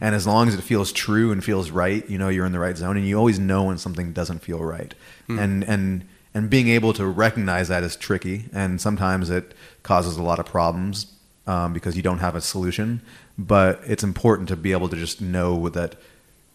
and 0.00 0.14
as 0.14 0.26
long 0.26 0.48
as 0.48 0.54
it 0.54 0.62
feels 0.62 0.92
true 0.92 1.32
and 1.32 1.42
feels 1.42 1.70
right, 1.70 2.08
you 2.08 2.18
know, 2.18 2.28
you're 2.28 2.46
in 2.46 2.52
the 2.52 2.58
right 2.58 2.76
zone, 2.76 2.96
and 2.96 3.06
you 3.06 3.16
always 3.16 3.38
know 3.38 3.64
when 3.64 3.78
something 3.78 4.12
doesn't 4.12 4.40
feel 4.40 4.62
right, 4.62 4.94
and 5.28 5.64
and 5.64 6.06
and 6.34 6.50
being 6.50 6.68
able 6.68 6.92
to 6.92 7.06
recognize 7.06 7.68
that 7.68 7.82
is 7.82 7.96
tricky, 7.96 8.50
and 8.52 8.80
sometimes 8.80 9.30
it 9.30 9.54
causes 9.82 10.18
a 10.18 10.22
lot 10.22 10.38
of 10.38 10.44
problems 10.44 11.06
um, 11.46 11.72
because 11.72 11.96
you 11.96 12.02
don't 12.02 12.18
have 12.18 12.34
a 12.34 12.40
solution. 12.40 13.00
But 13.38 13.80
it's 13.84 14.02
important 14.02 14.48
to 14.48 14.56
be 14.56 14.72
able 14.72 14.88
to 14.88 14.96
just 14.96 15.20
know 15.20 15.68
that 15.70 15.96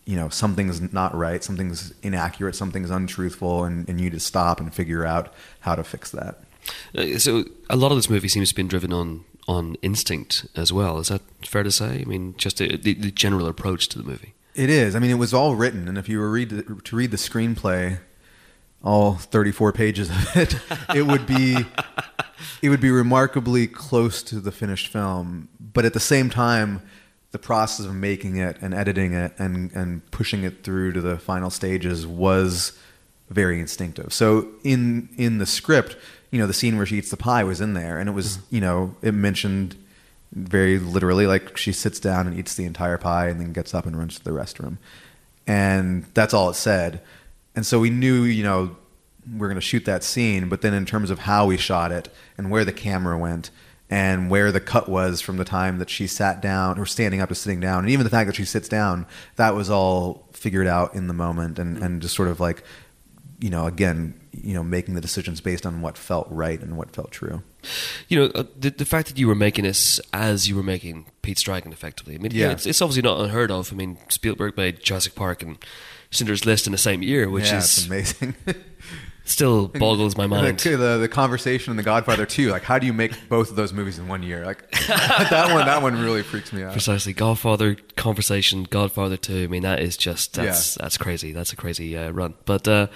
you 0.05 0.15
know 0.15 0.29
something's 0.29 0.93
not 0.93 1.15
right, 1.15 1.43
something's 1.43 1.93
inaccurate, 2.01 2.55
something's 2.55 2.89
untruthful, 2.89 3.63
and, 3.63 3.87
and 3.87 3.99
you 3.99 4.05
need 4.05 4.13
to 4.13 4.19
stop 4.19 4.59
and 4.59 4.73
figure 4.73 5.05
out 5.05 5.33
how 5.61 5.75
to 5.75 5.83
fix 5.83 6.11
that. 6.11 6.39
Uh, 6.95 7.17
so 7.17 7.45
a 7.69 7.75
lot 7.75 7.91
of 7.91 7.97
this 7.97 8.09
movie 8.09 8.27
seems 8.27 8.49
to 8.49 8.53
have 8.53 8.57
been 8.57 8.67
driven 8.67 8.93
on 8.93 9.23
on 9.47 9.75
instinct 9.81 10.45
as 10.55 10.71
well. 10.71 10.99
Is 10.99 11.09
that 11.09 11.21
fair 11.45 11.63
to 11.63 11.71
say? 11.71 12.01
I 12.01 12.05
mean, 12.05 12.35
just 12.37 12.57
the, 12.57 12.77
the, 12.77 12.93
the 12.93 13.11
general 13.11 13.47
approach 13.47 13.89
to 13.89 13.97
the 13.97 14.03
movie. 14.03 14.33
It 14.53 14.69
is. 14.69 14.95
I 14.95 14.99
mean, 14.99 15.11
it 15.11 15.15
was 15.15 15.33
all 15.33 15.55
written, 15.55 15.87
and 15.87 15.97
if 15.97 16.09
you 16.09 16.19
were 16.19 16.29
read 16.29 16.49
the, 16.49 16.63
to 16.63 16.95
read 16.95 17.11
the 17.11 17.17
screenplay, 17.17 17.99
all 18.83 19.15
34 19.15 19.71
pages 19.73 20.09
of 20.09 20.35
it, 20.35 20.55
it 20.95 21.03
would 21.03 21.25
be 21.27 21.57
it 22.61 22.69
would 22.69 22.81
be 22.81 22.91
remarkably 22.91 23.67
close 23.67 24.23
to 24.23 24.39
the 24.39 24.51
finished 24.51 24.87
film. 24.87 25.49
But 25.59 25.85
at 25.85 25.93
the 25.93 25.99
same 25.99 26.29
time, 26.29 26.81
the 27.31 27.39
process 27.39 27.85
of 27.85 27.93
making 27.93 28.37
it 28.37 28.57
and 28.61 28.73
editing 28.73 29.13
it 29.13 29.33
and 29.37 29.71
and 29.73 30.09
pushing 30.11 30.43
it 30.43 30.63
through 30.63 30.93
to 30.93 31.01
the 31.01 31.17
final 31.17 31.49
stages 31.49 32.05
was 32.05 32.77
very 33.29 33.59
instinctive. 33.59 34.13
So 34.13 34.47
in 34.63 35.09
in 35.17 35.37
the 35.37 35.45
script, 35.45 35.95
you 36.31 36.39
know, 36.39 36.47
the 36.47 36.53
scene 36.53 36.77
where 36.77 36.85
she 36.85 36.97
eats 36.97 37.09
the 37.09 37.17
pie 37.17 37.43
was 37.43 37.61
in 37.61 37.73
there, 37.73 37.97
and 37.97 38.09
it 38.09 38.13
was 38.13 38.37
mm-hmm. 38.37 38.55
you 38.55 38.61
know 38.61 38.95
it 39.01 39.13
mentioned 39.13 39.75
very 40.33 40.79
literally. 40.79 41.25
Like 41.25 41.57
she 41.57 41.71
sits 41.71 41.99
down 41.99 42.27
and 42.27 42.37
eats 42.37 42.55
the 42.55 42.65
entire 42.65 42.97
pie, 42.97 43.27
and 43.27 43.39
then 43.39 43.53
gets 43.53 43.73
up 43.73 43.85
and 43.85 43.97
runs 43.97 44.17
to 44.17 44.23
the 44.23 44.31
restroom, 44.31 44.77
and 45.47 46.05
that's 46.13 46.33
all 46.33 46.49
it 46.49 46.55
said. 46.55 47.01
And 47.55 47.65
so 47.65 47.79
we 47.79 47.89
knew, 47.89 48.23
you 48.23 48.43
know, 48.43 48.75
we're 49.37 49.47
going 49.47 49.55
to 49.55 49.61
shoot 49.61 49.85
that 49.85 50.03
scene. 50.03 50.49
But 50.49 50.61
then 50.61 50.73
in 50.73 50.85
terms 50.85 51.09
of 51.09 51.19
how 51.19 51.45
we 51.45 51.57
shot 51.57 51.91
it 51.91 52.09
and 52.37 52.49
where 52.49 52.65
the 52.65 52.71
camera 52.73 53.17
went 53.17 53.51
and 53.89 54.29
where 54.29 54.51
the 54.51 54.61
cut 54.61 54.87
was 54.87 55.19
from 55.19 55.35
the 55.37 55.43
time 55.45 55.77
that 55.79 55.89
she 55.89 56.07
sat 56.07 56.41
down 56.41 56.79
or 56.79 56.85
standing 56.85 57.19
up 57.19 57.27
to 57.29 57.35
sitting 57.35 57.59
down, 57.59 57.79
and 57.79 57.89
even 57.89 58.05
the 58.05 58.09
fact 58.09 58.27
that 58.27 58.35
she 58.35 58.45
sits 58.45 58.69
down, 58.69 59.05
that 59.35 59.53
was 59.53 59.69
all 59.69 60.27
figured 60.31 60.65
out 60.67 60.95
in 60.95 61.07
the 61.07 61.13
moment 61.13 61.59
and, 61.59 61.77
and 61.77 62.01
just 62.01 62.15
sort 62.15 62.29
of 62.29 62.39
like, 62.39 62.63
you 63.41 63.49
know, 63.49 63.65
again, 63.65 64.13
you 64.31 64.53
know, 64.53 64.63
making 64.63 64.93
the 64.95 65.01
decisions 65.01 65.41
based 65.41 65.65
on 65.65 65.81
what 65.81 65.97
felt 65.97 66.25
right 66.29 66.61
and 66.61 66.77
what 66.77 66.91
felt 66.95 67.11
true. 67.11 67.43
You 68.07 68.19
know, 68.19 68.25
uh, 68.33 68.43
the, 68.57 68.69
the 68.69 68.85
fact 68.85 69.09
that 69.09 69.17
you 69.17 69.27
were 69.27 69.35
making 69.35 69.65
this 69.65 69.99
as 70.13 70.47
you 70.47 70.55
were 70.55 70.63
making 70.63 71.07
Pete's 71.21 71.41
Dragon, 71.41 71.73
effectively. 71.73 72.15
I 72.15 72.17
mean, 72.17 72.31
Yeah. 72.31 72.51
it's, 72.51 72.65
it's 72.65 72.81
obviously 72.81 73.01
not 73.01 73.19
unheard 73.19 73.51
of. 73.51 73.73
I 73.73 73.75
mean, 73.75 73.97
Spielberg 74.07 74.55
made 74.55 74.81
Jurassic 74.81 75.15
Park 75.15 75.43
and 75.43 75.57
Schindler's 76.11 76.45
List 76.45 76.67
in 76.67 76.71
the 76.71 76.77
same 76.77 77.01
year, 77.01 77.29
which 77.29 77.45
yeah, 77.45 77.57
is 77.57 77.87
amazing. 77.87 78.35
still 79.23 79.67
boggles 79.67 80.17
my 80.17 80.27
mind. 80.27 80.59
The, 80.59 80.75
the, 80.75 80.97
the 80.97 81.07
conversation 81.07 81.71
and 81.71 81.79
the 81.79 81.83
Godfather 81.83 82.25
too. 82.25 82.49
Like, 82.49 82.63
how 82.63 82.79
do 82.79 82.85
you 82.85 82.93
make 82.93 83.29
both 83.29 83.49
of 83.49 83.55
those 83.55 83.73
movies 83.73 83.97
in 83.97 84.07
one 84.07 84.23
year? 84.23 84.45
Like 84.45 84.69
that 84.87 85.53
one. 85.53 85.65
That 85.65 85.81
one 85.81 85.99
really 85.99 86.23
freaks 86.23 86.51
me 86.53 86.63
out. 86.63 86.73
Precisely, 86.73 87.13
Godfather 87.13 87.75
conversation, 87.95 88.63
Godfather 88.63 89.17
Two. 89.17 89.43
I 89.43 89.47
mean, 89.47 89.63
that 89.63 89.79
is 89.79 89.97
just 89.97 90.33
that's 90.33 90.75
Yeah. 90.77 90.83
that's 90.83 90.97
crazy. 90.97 91.31
That's 91.31 91.53
a 91.53 91.55
crazy 91.55 91.97
uh, 91.97 92.11
run. 92.11 92.33
But 92.45 92.67
uh, 92.67 92.87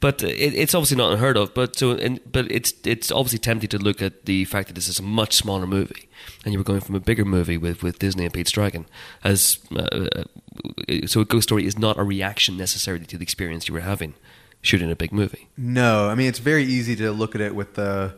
but 0.00 0.22
it, 0.22 0.54
it's 0.54 0.74
obviously 0.74 0.96
not 0.96 1.12
unheard 1.12 1.36
of. 1.36 1.54
But 1.54 1.76
so 1.76 1.92
and, 1.92 2.20
but 2.30 2.50
it's 2.50 2.72
it's 2.84 3.10
obviously 3.10 3.38
tempting 3.38 3.70
to 3.70 3.78
look 3.78 4.00
at 4.00 4.26
the 4.26 4.44
fact 4.44 4.68
that 4.68 4.74
this 4.74 4.88
is 4.88 4.98
a 4.98 5.02
much 5.02 5.34
smaller 5.34 5.66
movie, 5.66 6.08
and 6.44 6.52
you 6.52 6.58
were 6.58 6.64
going 6.64 6.80
from 6.80 6.94
a 6.94 7.00
bigger 7.00 7.24
movie 7.24 7.56
with, 7.56 7.82
with 7.82 7.98
Disney 7.98 8.24
and 8.24 8.32
Pete's 8.32 8.50
Dragon 8.50 8.86
as 9.24 9.58
uh, 9.74 9.82
uh, 9.82 11.06
so. 11.06 11.20
A 11.20 11.24
Ghost 11.24 11.48
Story 11.48 11.66
is 11.66 11.78
not 11.78 11.98
a 11.98 12.02
reaction 12.02 12.56
necessarily 12.56 13.06
to 13.06 13.18
the 13.18 13.22
experience 13.22 13.68
you 13.68 13.74
were 13.74 13.80
having 13.80 14.14
shooting 14.62 14.90
a 14.90 14.96
big 14.96 15.12
movie. 15.12 15.48
No, 15.56 16.08
I 16.08 16.14
mean 16.14 16.28
it's 16.28 16.38
very 16.38 16.64
easy 16.64 16.94
to 16.96 17.10
look 17.12 17.34
at 17.34 17.40
it 17.40 17.54
with 17.54 17.74
the 17.74 18.14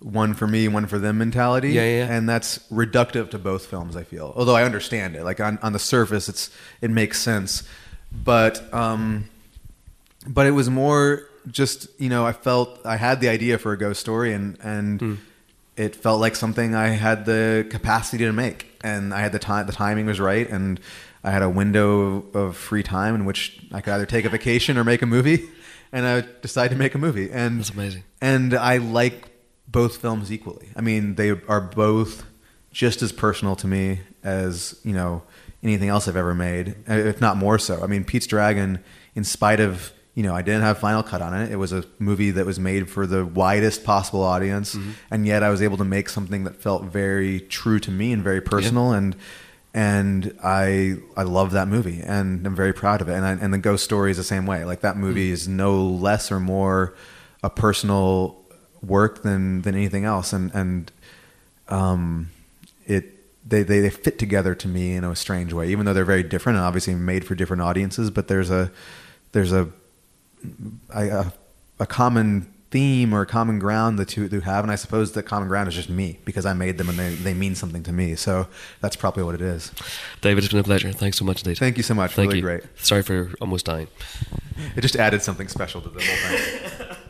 one 0.00 0.34
for 0.34 0.46
me, 0.46 0.68
one 0.68 0.86
for 0.86 0.98
them 0.98 1.18
mentality. 1.18 1.70
Yeah, 1.70 1.82
yeah, 1.82 2.06
yeah. 2.06 2.16
And 2.16 2.28
that's 2.28 2.58
reductive 2.70 3.30
to 3.30 3.38
both 3.38 3.66
films. 3.66 3.96
I 3.96 4.04
feel, 4.04 4.32
although 4.36 4.54
I 4.54 4.62
understand 4.62 5.16
it. 5.16 5.24
Like 5.24 5.40
on 5.40 5.58
on 5.62 5.72
the 5.72 5.78
surface, 5.78 6.28
it's 6.28 6.50
it 6.80 6.90
makes 6.90 7.20
sense, 7.20 7.68
but 8.12 8.72
um, 8.72 9.28
but 10.28 10.46
it 10.46 10.52
was 10.52 10.70
more 10.70 11.26
just 11.50 11.88
you 11.98 12.08
know 12.08 12.24
I 12.26 12.32
felt 12.32 12.78
I 12.84 12.96
had 12.96 13.20
the 13.20 13.28
idea 13.28 13.58
for 13.58 13.72
a 13.72 13.78
ghost 13.78 14.00
story 14.00 14.32
and 14.32 14.58
and 14.62 15.00
hmm. 15.00 15.14
it 15.76 15.96
felt 15.96 16.20
like 16.20 16.36
something 16.36 16.74
I 16.74 16.88
had 16.88 17.24
the 17.24 17.66
capacity 17.70 18.24
to 18.24 18.32
make 18.32 18.78
and 18.82 19.14
I 19.14 19.20
had 19.20 19.32
the 19.32 19.38
time 19.38 19.66
the 19.66 19.72
timing 19.72 20.06
was 20.06 20.20
right 20.20 20.48
and 20.48 20.78
I 21.24 21.30
had 21.30 21.42
a 21.42 21.50
window 21.50 22.26
of 22.34 22.56
free 22.56 22.82
time 22.82 23.14
in 23.14 23.24
which 23.24 23.60
I 23.72 23.80
could 23.80 23.92
either 23.94 24.06
take 24.06 24.24
a 24.24 24.28
vacation 24.28 24.76
or 24.78 24.84
make 24.84 25.02
a 25.02 25.06
movie 25.06 25.48
and 25.92 26.06
I 26.06 26.24
decided 26.42 26.74
to 26.74 26.78
make 26.78 26.94
a 26.94 26.98
movie 26.98 27.30
and 27.32 27.60
That's 27.60 27.70
amazing. 27.70 28.04
and 28.20 28.54
I 28.54 28.76
like 28.76 29.30
both 29.66 29.98
films 29.98 30.32
equally. 30.32 30.68
I 30.76 30.80
mean, 30.80 31.16
they 31.16 31.30
are 31.30 31.60
both 31.60 32.24
just 32.70 33.02
as 33.02 33.12
personal 33.12 33.56
to 33.56 33.66
me 33.66 34.00
as 34.22 34.78
you 34.84 34.92
know 34.92 35.22
anything 35.62 35.88
else 35.88 36.06
I've 36.08 36.16
ever 36.16 36.34
made, 36.34 36.76
if 36.86 37.20
not 37.20 37.36
more 37.36 37.58
so. 37.58 37.82
I 37.82 37.86
mean, 37.86 38.04
Pete's 38.04 38.26
Dragon, 38.26 38.82
in 39.14 39.24
spite 39.24 39.60
of 39.60 39.92
you 40.18 40.24
know, 40.24 40.34
I 40.34 40.42
didn't 40.42 40.62
have 40.62 40.78
Final 40.78 41.04
Cut 41.04 41.22
on 41.22 41.32
it. 41.32 41.52
It 41.52 41.56
was 41.56 41.72
a 41.72 41.84
movie 42.00 42.32
that 42.32 42.44
was 42.44 42.58
made 42.58 42.90
for 42.90 43.06
the 43.06 43.24
widest 43.24 43.84
possible 43.84 44.24
audience, 44.24 44.76
and 45.12 45.24
yet 45.24 45.44
I 45.44 45.50
was 45.50 45.62
able 45.62 45.76
to 45.76 45.84
make 45.84 46.08
something 46.08 46.42
that 46.42 46.56
felt 46.56 46.82
very 46.82 47.38
true 47.38 47.78
to 47.78 47.92
me 47.92 48.12
and 48.12 48.20
very 48.22 48.40
personal 48.40 48.92
and. 48.92 49.14
And 49.74 50.36
I 50.42 50.96
I 51.16 51.22
love 51.22 51.52
that 51.52 51.68
movie, 51.68 52.00
and 52.00 52.44
I'm 52.46 52.56
very 52.56 52.72
proud 52.72 53.00
of 53.02 53.08
it. 53.08 53.12
And 53.12 53.24
I, 53.24 53.32
and 53.32 53.52
the 53.52 53.58
Ghost 53.58 53.84
Story 53.84 54.10
is 54.10 54.16
the 54.16 54.24
same 54.24 54.46
way. 54.46 54.64
Like 54.64 54.80
that 54.80 54.96
movie 54.96 55.30
is 55.30 55.46
no 55.46 55.84
less 55.84 56.32
or 56.32 56.40
more 56.40 56.94
a 57.44 57.50
personal 57.50 58.38
work 58.82 59.22
than 59.22 59.62
than 59.62 59.74
anything 59.74 60.04
else 60.04 60.32
and 60.32 60.50
and 60.54 60.92
um 61.68 62.30
it 62.86 63.04
they, 63.48 63.62
they 63.62 63.80
they 63.80 63.90
fit 63.90 64.18
together 64.18 64.54
to 64.54 64.68
me 64.68 64.94
in 64.94 65.04
a 65.04 65.14
strange 65.14 65.52
way 65.52 65.68
even 65.68 65.84
though 65.84 65.92
they're 65.92 66.04
very 66.04 66.22
different 66.22 66.56
and 66.56 66.64
obviously 66.64 66.94
made 66.94 67.24
for 67.24 67.34
different 67.34 67.62
audiences 67.62 68.10
but 68.10 68.28
there's 68.28 68.50
a 68.50 68.70
there's 69.32 69.52
a 69.52 69.68
a, 70.90 71.32
a 71.78 71.86
common 71.86 72.52
theme 72.70 73.14
or 73.14 73.22
a 73.22 73.26
common 73.26 73.58
ground 73.58 73.98
the 73.98 74.04
two 74.04 74.28
do 74.28 74.40
have 74.40 74.62
and 74.62 74.70
I 74.70 74.74
suppose 74.74 75.12
the 75.12 75.22
common 75.22 75.48
ground 75.48 75.68
is 75.68 75.74
just 75.74 75.88
me 75.88 76.18
because 76.26 76.44
I 76.44 76.52
made 76.52 76.76
them 76.76 76.90
and 76.90 76.98
they, 76.98 77.14
they 77.14 77.32
mean 77.32 77.54
something 77.54 77.82
to 77.84 77.92
me 77.92 78.14
so 78.14 78.46
that's 78.82 78.94
probably 78.94 79.22
what 79.22 79.34
it 79.34 79.40
is 79.40 79.72
David, 80.20 80.44
it's 80.44 80.52
been 80.52 80.60
a 80.60 80.64
pleasure. 80.64 80.92
Thanks 80.92 81.16
so 81.16 81.24
much, 81.24 81.42
indeed. 81.44 81.58
thank 81.58 81.78
you 81.78 81.82
so 81.82 81.94
much 81.94 82.12
Thank 82.12 82.28
really 82.28 82.40
you. 82.40 82.42
great 82.42 82.64
Sorry 82.76 83.02
for 83.02 83.30
almost 83.40 83.64
dying. 83.64 83.88
it 84.76 84.82
just 84.82 84.96
added 84.96 85.22
something 85.22 85.48
special 85.48 85.80
to 85.80 85.88
the 85.88 86.02
whole 86.02 86.38
thing 86.86 86.96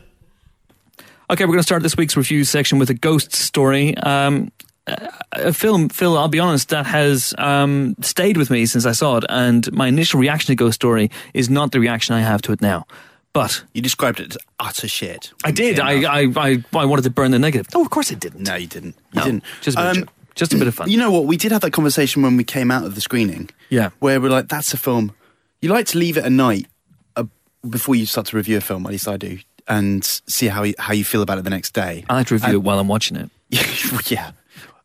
Okay, 1.31 1.43
we're 1.43 1.49
going 1.49 1.59
to 1.59 1.63
start 1.63 1.83
this 1.83 1.95
week's 1.95 2.17
review 2.17 2.43
section 2.43 2.79
with 2.79 2.89
a 2.89 2.95
ghost 2.95 3.33
story. 3.35 3.95
Um, 3.97 4.51
a 4.87 5.09
a 5.33 5.53
film, 5.53 5.87
Phil, 5.89 6.17
I'll 6.17 6.27
be 6.27 6.39
honest, 6.39 6.69
that 6.69 6.87
has 6.87 7.35
um, 7.37 7.95
stayed 8.01 8.35
with 8.35 8.49
me 8.49 8.65
since 8.65 8.87
I 8.87 8.93
saw 8.93 9.17
it. 9.17 9.25
And 9.29 9.71
my 9.71 9.87
initial 9.87 10.19
reaction 10.19 10.47
to 10.47 10.55
Ghost 10.55 10.73
Story 10.73 11.11
is 11.35 11.47
not 11.47 11.71
the 11.71 11.79
reaction 11.79 12.15
I 12.15 12.21
have 12.21 12.41
to 12.43 12.51
it 12.51 12.61
now. 12.61 12.87
But 13.33 13.63
You 13.73 13.81
described 13.81 14.19
it 14.19 14.31
as 14.31 14.37
utter 14.59 14.87
shit. 14.87 15.31
I 15.43 15.51
did. 15.51 15.79
I, 15.79 16.01
I, 16.21 16.33
I, 16.35 16.63
I 16.73 16.85
wanted 16.85 17.03
to 17.03 17.09
burn 17.11 17.31
the 17.31 17.39
negative. 17.39 17.67
Oh, 17.75 17.81
of 17.83 17.89
course 17.91 18.11
I 18.11 18.15
didn't. 18.15 18.47
No, 18.47 18.55
you 18.55 18.67
didn't. 18.67 18.95
You 19.13 19.19
No, 19.19 19.23
didn't. 19.23 19.43
Just 19.61 19.77
a, 19.77 19.81
bit 19.81 19.91
of 19.91 19.97
Um, 20.03 20.09
just 20.35 20.53
a 20.53 20.57
bit 20.57 20.67
of 20.67 20.73
fun. 20.75 20.89
You 20.89 20.97
know 20.97 21.11
what? 21.11 21.25
We 21.25 21.37
did 21.37 21.51
have 21.51 21.61
that 21.61 21.71
conversation 21.71 22.23
when 22.23 22.37
we 22.37 22.43
came 22.43 22.71
out 22.71 22.85
of 22.85 22.95
the 22.95 23.01
screening. 23.01 23.49
Yeah. 23.69 23.89
Where 23.99 24.19
we're 24.19 24.29
like, 24.31 24.47
that's 24.47 24.73
a 24.73 24.77
film. 24.77 25.13
You 25.61 25.69
like 25.69 25.85
to 25.87 25.97
leave 25.99 26.17
it 26.17 26.25
a 26.25 26.29
night 26.29 26.67
uh, 27.15 27.25
before 27.69 27.95
you 27.95 28.05
start 28.07 28.27
to 28.27 28.37
review 28.37 28.57
a 28.57 28.61
film, 28.61 28.85
at 28.85 28.91
least 28.91 29.07
I 29.07 29.17
do, 29.17 29.37
and 29.67 30.03
see 30.03 30.47
how 30.47 30.63
you, 30.63 30.73
how 30.79 30.93
you 30.93 31.03
feel 31.03 31.21
about 31.21 31.37
it 31.37 31.43
the 31.43 31.49
next 31.51 31.73
day. 31.73 32.05
I 32.09 32.15
like 32.15 32.27
to 32.27 32.33
review 32.35 32.55
it 32.55 32.63
while 32.63 32.79
I'm 32.79 32.87
watching 32.87 33.17
it. 33.17 33.29
yeah. 34.11 34.31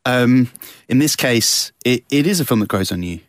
Um, 0.04 0.50
in 0.88 0.98
this 0.98 1.16
case, 1.16 1.72
it, 1.84 2.04
it 2.10 2.26
is 2.26 2.40
a 2.40 2.44
film 2.44 2.60
that 2.60 2.68
grows 2.68 2.92
on 2.92 3.02
you. 3.02 3.20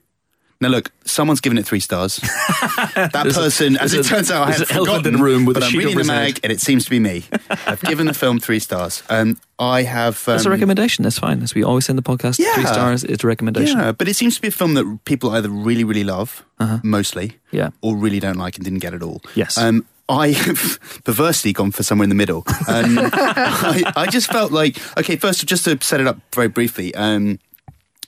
Now, 0.61 0.69
look, 0.69 0.90
someone's 1.03 1.41
given 1.41 1.57
it 1.57 1.65
three 1.65 1.82
stars. 1.82 2.15
that 2.95 3.10
There's 3.11 3.36
a- 3.36 3.41
person, 3.41 3.76
as 3.77 3.94
it 3.94 3.98
there's 3.98 4.07
a- 4.07 4.10
turns 4.10 4.32
out, 4.32 4.48
I 4.48 4.52
there's 4.52 4.60
have 4.60 4.69
an 4.72 4.76
elephant 4.77 4.88
forgotten, 5.03 5.14
in 5.14 5.19
the 5.19 5.23
room 5.26 5.45
with 5.45 5.56
but 5.56 5.64
a 5.64 5.65
I'm 5.65 5.72
sheet 5.73 5.77
reading 5.80 5.95
over 5.95 6.03
the 6.06 6.14
his 6.14 6.18
head. 6.19 6.34
mag, 6.36 6.40
and 6.44 6.52
it 6.53 6.61
seems 6.61 6.86
to 6.86 6.90
be 6.90 6.99
me. 6.99 7.23
I've 7.68 7.82
given 7.82 8.06
the 8.07 8.14
film 8.14 8.40
three 8.40 8.60
stars. 8.60 9.03
Um, 9.10 9.38
I 9.60 9.84
have. 9.84 10.15
Um, 10.27 10.34
That's 10.36 10.45
a 10.45 10.49
recommendation. 10.49 11.03
That's 11.03 11.19
fine. 11.19 11.41
As 11.44 11.53
we 11.53 11.64
always 11.64 11.86
send 11.86 11.98
the 11.98 12.03
podcast, 12.03 12.38
three 12.38 12.65
stars. 12.65 13.03
It's 13.03 13.23
a 13.23 13.27
recommendation. 13.27 13.77
Yeah, 13.80 13.91
but 13.91 14.07
it 14.07 14.15
seems 14.15 14.36
to 14.36 14.41
be 14.41 14.48
a 14.48 14.52
film 14.52 14.76
that 14.76 14.99
people 15.06 15.30
either 15.32 15.49
really, 15.49 15.84
really 15.84 16.03
love, 16.06 16.45
Uh-huh. 16.60 16.80
mostly, 16.84 17.38
Yeah. 17.52 17.69
or 17.82 17.98
really 17.98 18.22
don't 18.22 18.38
like 18.38 18.56
and 18.56 18.64
didn't 18.64 18.80
get 18.80 18.94
at 18.94 19.03
all. 19.03 19.22
Yes. 19.36 19.57
Um, 19.57 19.86
I 20.07 20.30
have 20.32 20.80
perversely 21.03 21.52
gone 21.52 21.72
for 21.72 21.84
somewhere 21.84 22.03
in 22.06 22.10
the 22.10 22.15
middle. 22.15 22.44
Um, 22.68 22.98
I, 22.99 23.91
I 23.95 24.06
just 24.07 24.32
felt 24.32 24.52
like, 24.53 24.77
okay, 24.98 25.15
first, 25.18 25.45
just 25.45 25.65
to 25.65 25.77
set 25.82 25.99
it 25.99 26.07
up 26.07 26.19
very 26.34 26.48
briefly, 26.48 26.94
um, 26.95 27.40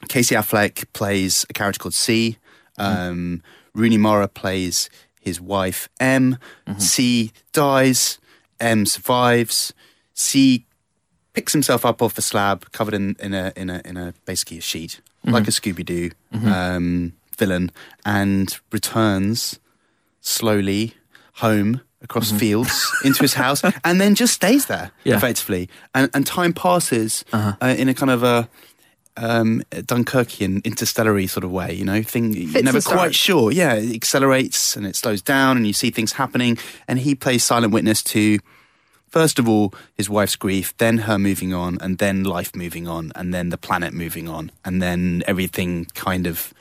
Casey 0.07 0.35
Affleck 0.35 0.85
plays 0.93 1.45
a 1.49 1.53
character 1.53 1.79
called 1.79 1.93
C. 1.93 2.37
Um, 2.77 3.41
Rooney 3.73 3.97
Mara 3.97 4.27
plays 4.27 4.89
his 5.19 5.39
wife 5.41 5.89
M. 5.99 6.37
C 6.77 7.31
dies. 7.53 8.19
M 8.59 8.85
survives. 8.85 9.73
C 10.13 10.65
picks 11.33 11.53
himself 11.53 11.85
up 11.85 12.01
off 12.01 12.15
the 12.15 12.21
slab, 12.23 12.71
covered 12.71 12.93
in, 12.95 13.15
in 13.19 13.33
a 13.33 13.53
in 13.55 13.69
a 13.69 13.81
in 13.85 13.97
a 13.97 14.13
basically 14.25 14.57
a 14.57 14.61
sheet, 14.61 14.99
like 15.23 15.47
a 15.47 15.51
Scooby 15.51 15.85
Doo 15.85 16.09
um, 16.33 17.13
villain, 17.37 17.71
and 18.05 18.57
returns 18.71 19.59
slowly 20.21 20.95
home 21.33 21.81
across 22.01 22.31
fields 22.31 22.91
into 23.03 23.19
his 23.21 23.33
house, 23.35 23.61
and 23.83 23.99
then 24.01 24.15
just 24.15 24.33
stays 24.33 24.65
there 24.67 24.91
Yeah. 25.03 25.17
effectively. 25.17 25.69
And 25.93 26.09
and 26.13 26.25
time 26.25 26.53
passes 26.53 27.23
uh 27.33 27.53
in 27.77 27.89
a 27.89 27.93
kind 27.93 28.09
of 28.11 28.23
a 28.23 28.49
um, 29.17 29.61
Dunkirkian, 29.71 30.63
interstellary 30.63 31.27
sort 31.27 31.43
of 31.43 31.51
way, 31.51 31.73
you 31.73 31.83
know, 31.83 32.01
thing 32.01 32.33
you're 32.33 32.63
never 32.63 32.81
quite 32.81 33.15
sure. 33.15 33.51
Yeah, 33.51 33.73
it 33.73 33.93
accelerates 33.93 34.75
and 34.75 34.85
it 34.85 34.95
slows 34.95 35.21
down, 35.21 35.57
and 35.57 35.67
you 35.67 35.73
see 35.73 35.89
things 35.89 36.13
happening. 36.13 36.57
And 36.87 36.99
he 36.99 37.15
plays 37.15 37.43
silent 37.43 37.73
witness 37.73 38.03
to 38.03 38.39
first 39.07 39.39
of 39.39 39.47
all 39.47 39.73
his 39.95 40.09
wife's 40.09 40.35
grief 40.35 40.75
then 40.77 40.97
her 40.99 41.17
moving 41.17 41.53
on 41.53 41.77
and 41.81 41.97
then 41.97 42.23
life 42.25 42.53
moving 42.53 42.87
on 42.87 43.11
and 43.15 43.33
then 43.33 43.49
the 43.49 43.57
planet 43.57 43.93
moving 43.93 44.27
on 44.27 44.51
and 44.65 44.81
then 44.81 45.23
everything 45.25 45.85
kind 45.95 46.27
of 46.27 46.53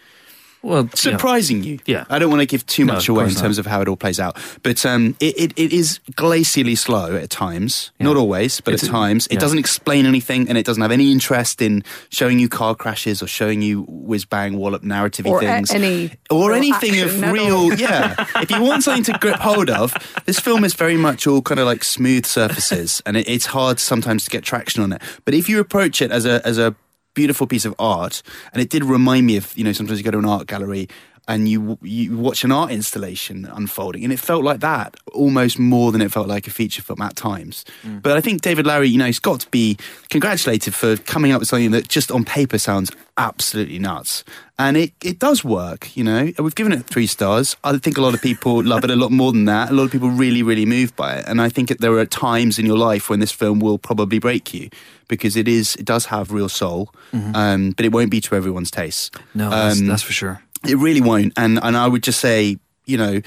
Well, 0.67 0.79
you 0.83 0.85
know, 0.85 0.91
surprising 0.95 1.63
you. 1.63 1.79
Yeah. 1.87 2.05
i 2.11 2.19
don't 2.19 2.31
want 2.31 2.41
to 2.41 2.47
give 2.47 2.67
too 2.67 2.85
No, 2.85 2.95
much 2.95 3.09
of 3.09 3.15
away 3.15 3.25
in 3.25 3.31
course 3.31 3.41
terms 3.41 3.59
of 3.59 3.67
how 3.67 3.81
it 3.81 3.89
all 3.89 3.97
plays 3.97 4.19
out 4.21 4.37
but 4.63 4.85
um, 4.85 5.17
it, 5.21 5.35
it, 5.39 5.53
it 5.57 5.73
is 5.73 6.01
glacially 6.13 6.77
slow 6.77 7.15
at 7.17 7.31
times. 7.31 7.93
Not 8.01 8.17
always 8.17 8.61
but 8.61 8.75
It's- 8.75 8.89
at 8.89 8.93
times. 8.93 9.27
It 9.29 9.35
yeah. 9.35 9.41
doesn't 9.41 9.59
explain 9.59 10.07
anything 10.07 10.49
and 10.49 10.59
it 10.59 10.67
doesn't 10.67 10.83
have 10.83 10.93
any 10.93 11.13
interest 11.13 11.63
in 11.63 11.85
showing 12.11 12.39
you 12.39 12.49
car 12.49 12.75
crashes 12.75 13.23
or 13.23 13.27
showing 13.27 13.63
you 13.63 13.85
whiz 13.89 14.25
bang 14.25 14.57
wallop 14.57 14.83
narrative 14.83 15.27
Or 15.27 15.39
a- 15.39 15.41
things. 15.41 15.71
any 15.73 16.13
or 16.31 16.51
real 16.51 16.57
anything 16.59 17.01
of 17.01 17.21
real 17.33 17.73
yeah. 17.87 18.15
If 18.37 18.51
you 18.51 18.61
want 18.63 18.83
something 18.83 19.05
to 19.05 19.19
grip 19.21 19.37
hold 19.37 19.71
of 19.71 19.95
this 20.27 20.41
film 20.41 20.65
is 20.65 20.75
very 20.75 20.97
much 20.97 21.27
all 21.27 21.43
kind 21.43 21.61
of 21.61 21.67
like 21.67 21.85
smooth 21.85 22.27
surfaces 22.27 23.03
and 23.07 23.17
it, 23.17 23.29
it's 23.29 23.47
hard 23.47 23.79
sometimes 23.81 24.25
to 24.25 24.31
get 24.31 24.43
traction 24.45 24.83
on 24.83 24.93
it. 24.93 25.01
But 25.25 25.35
if 25.35 25.49
you 25.49 25.61
approach 25.61 26.03
it 26.03 26.11
as 26.11 26.27
a 26.27 26.45
as 26.47 26.59
a 26.59 26.75
beautiful 27.17 27.49
piece 27.49 27.65
of 27.65 27.75
art, 27.81 28.23
and 28.53 28.63
it 28.63 28.71
did 28.71 28.85
remind 28.85 29.27
me 29.27 29.37
of 29.37 29.57
you 29.59 29.65
know 29.65 29.73
sometimes 29.73 29.99
you 29.99 30.05
go 30.05 30.13
to 30.13 30.19
an 30.19 30.25
art 30.25 30.47
gallery 30.47 30.89
and 31.29 31.49
you 31.49 31.79
you 31.83 32.17
watch 32.17 32.45
an 32.45 32.53
art 32.53 32.71
installation 32.71 33.45
unfolding, 33.47 34.05
and 34.05 34.13
it 34.13 34.21
felt 34.21 34.45
like 34.45 34.61
that 34.61 34.97
almost 35.13 35.59
more 35.59 35.93
than 35.93 36.01
it 36.01 36.13
felt 36.13 36.29
like 36.29 36.47
a 36.47 36.51
feature 36.51 36.83
film 36.83 37.01
at 37.03 37.17
times. 37.17 37.65
But 38.03 38.17
I 38.17 38.21
think 38.21 38.43
David 38.43 38.67
Lowery, 38.67 38.89
you 38.89 38.99
know, 38.99 39.07
he's 39.07 39.19
got 39.19 39.41
to 39.41 39.51
be 39.51 39.77
congratulated 40.11 40.75
for 40.75 40.97
coming 40.97 41.33
up 41.33 41.41
with 41.41 41.49
something 41.49 41.71
that 41.73 41.89
just 41.89 42.11
on 42.11 42.25
paper 42.25 42.59
sounds 42.59 42.91
absolutely 43.19 43.79
nuts, 43.79 44.25
and 44.59 44.77
it 44.77 44.93
it 45.03 45.19
does 45.19 45.43
work. 45.45 45.97
You 45.97 46.05
know, 46.05 46.33
we've 46.39 46.55
given 46.55 46.73
it 46.73 46.87
three 46.87 47.07
stars. 47.07 47.57
I 47.65 47.77
think 47.79 47.99
a 47.99 48.01
lot 48.03 48.15
of 48.15 48.23
people 48.23 48.63
love 48.73 48.85
it 48.85 48.91
a 48.91 48.97
lot 48.97 49.11
more 49.11 49.33
than 49.33 49.47
that. 49.47 49.71
A 49.71 49.75
lot 49.75 49.85
of 49.85 49.91
people 49.91 50.11
really 50.11 50.43
really 50.43 50.67
moved 50.67 50.95
by 50.97 51.17
it, 51.17 51.25
and 51.27 51.41
I 51.41 51.49
think 51.49 51.69
that 51.69 51.81
there 51.81 51.97
are 51.99 52.07
times 52.07 52.59
in 52.59 52.67
your 52.67 52.79
life 52.79 53.11
when 53.11 53.21
this 53.21 53.33
film 53.33 53.59
will 53.61 53.79
probably 53.79 54.19
break 54.19 54.55
you 54.55 54.69
because 55.09 55.37
it 55.37 55.49
is 55.49 55.77
it 55.77 55.85
does 55.85 56.07
have 56.07 56.31
real 56.33 56.49
soul, 56.49 56.93
um, 57.13 57.71
but 57.73 57.85
it 57.85 57.93
won't 57.93 58.11
be 58.11 58.21
to 58.21 58.35
everyone's 58.37 58.71
taste. 58.71 59.17
No, 59.35 59.51
that's, 59.51 59.81
Um, 59.81 59.87
that's 59.87 60.03
for 60.03 60.13
sure. 60.13 60.43
It 60.69 60.77
really 60.77 61.01
won't. 61.01 61.33
And 61.37 61.59
and 61.63 61.77
I 61.77 61.87
would 61.87 62.03
just 62.03 62.21
say, 62.21 62.59
you 62.85 62.97
know, 62.97 63.21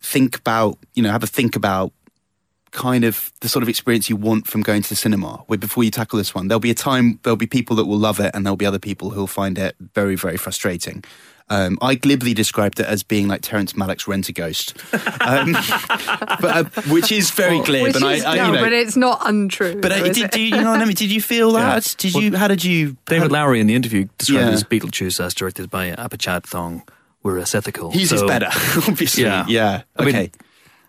think 0.00 0.38
about, 0.38 0.78
you 0.94 1.02
know, 1.02 1.10
have 1.10 1.22
a 1.22 1.26
think 1.26 1.56
about 1.56 1.92
kind 2.70 3.04
of 3.04 3.32
the 3.40 3.48
sort 3.48 3.62
of 3.62 3.68
experience 3.68 4.10
you 4.10 4.16
want 4.16 4.46
from 4.46 4.60
going 4.60 4.82
to 4.82 4.88
the 4.88 4.96
cinema. 4.96 5.44
Before 5.48 5.84
you 5.84 5.90
tackle 5.90 6.16
this 6.16 6.34
one, 6.34 6.48
there'll 6.48 6.60
be 6.60 6.70
a 6.70 6.74
time 6.74 7.20
there'll 7.22 7.36
be 7.36 7.46
people 7.46 7.76
that 7.76 7.86
will 7.86 7.98
love 7.98 8.20
it, 8.20 8.32
and 8.34 8.44
there'll 8.44 8.56
be 8.56 8.66
other 8.66 8.78
people 8.78 9.10
who'll 9.10 9.26
find 9.26 9.58
it 9.58 9.76
very 9.94 10.16
very 10.16 10.36
frustrating. 10.36 11.04
Um, 11.50 11.76
I 11.82 11.94
glibly 11.94 12.32
described 12.32 12.80
it 12.80 12.86
as 12.86 13.02
being 13.02 13.28
like 13.28 13.42
Terrence 13.42 13.74
Malick's 13.74 14.04
Rentaghost, 14.04 14.72
um, 15.20 15.52
but, 16.40 16.78
uh, 16.78 16.82
which 16.90 17.12
is 17.12 17.30
very 17.32 17.60
glib. 17.60 17.94
And 17.94 18.04
is, 18.06 18.24
I, 18.24 18.32
I, 18.32 18.36
no, 18.36 18.46
you 18.46 18.52
know, 18.54 18.62
but 18.62 18.72
it's 18.72 18.96
not 18.96 19.20
untrue. 19.28 19.78
but 19.80 19.92
uh, 19.92 20.02
did, 20.10 20.30
do 20.30 20.40
you, 20.40 20.56
you 20.56 20.62
know 20.62 20.70
what 20.70 20.80
I 20.80 20.84
mean? 20.86 20.94
Did 20.94 21.12
you 21.12 21.20
feel 21.20 21.52
that? 21.60 21.94
Did 21.98 22.14
you? 22.14 22.34
How 22.36 22.48
did 22.48 22.64
you? 22.64 22.96
David 23.04 23.30
how- 23.30 23.44
Lowery 23.44 23.60
in 23.60 23.66
the 23.66 23.74
interview 23.74 24.08
described 24.16 24.46
Yeah. 24.46 24.50
his 24.52 24.64
Beetlejuice 24.64 25.22
as 25.22 25.34
directed 25.34 25.68
by 25.70 25.90
Apichat 25.90 26.44
Thong 26.44 26.82
whereas 27.20 27.54
ethical. 27.54 27.90
He's 27.90 28.10
is 28.12 28.20
So- 28.20 28.26
better, 28.26 28.48
obviously. 28.88 29.24
Yeah. 29.24 29.44
Yeah. 29.46 29.82
I 29.96 30.04
mean- 30.04 30.14
okay. 30.16 30.30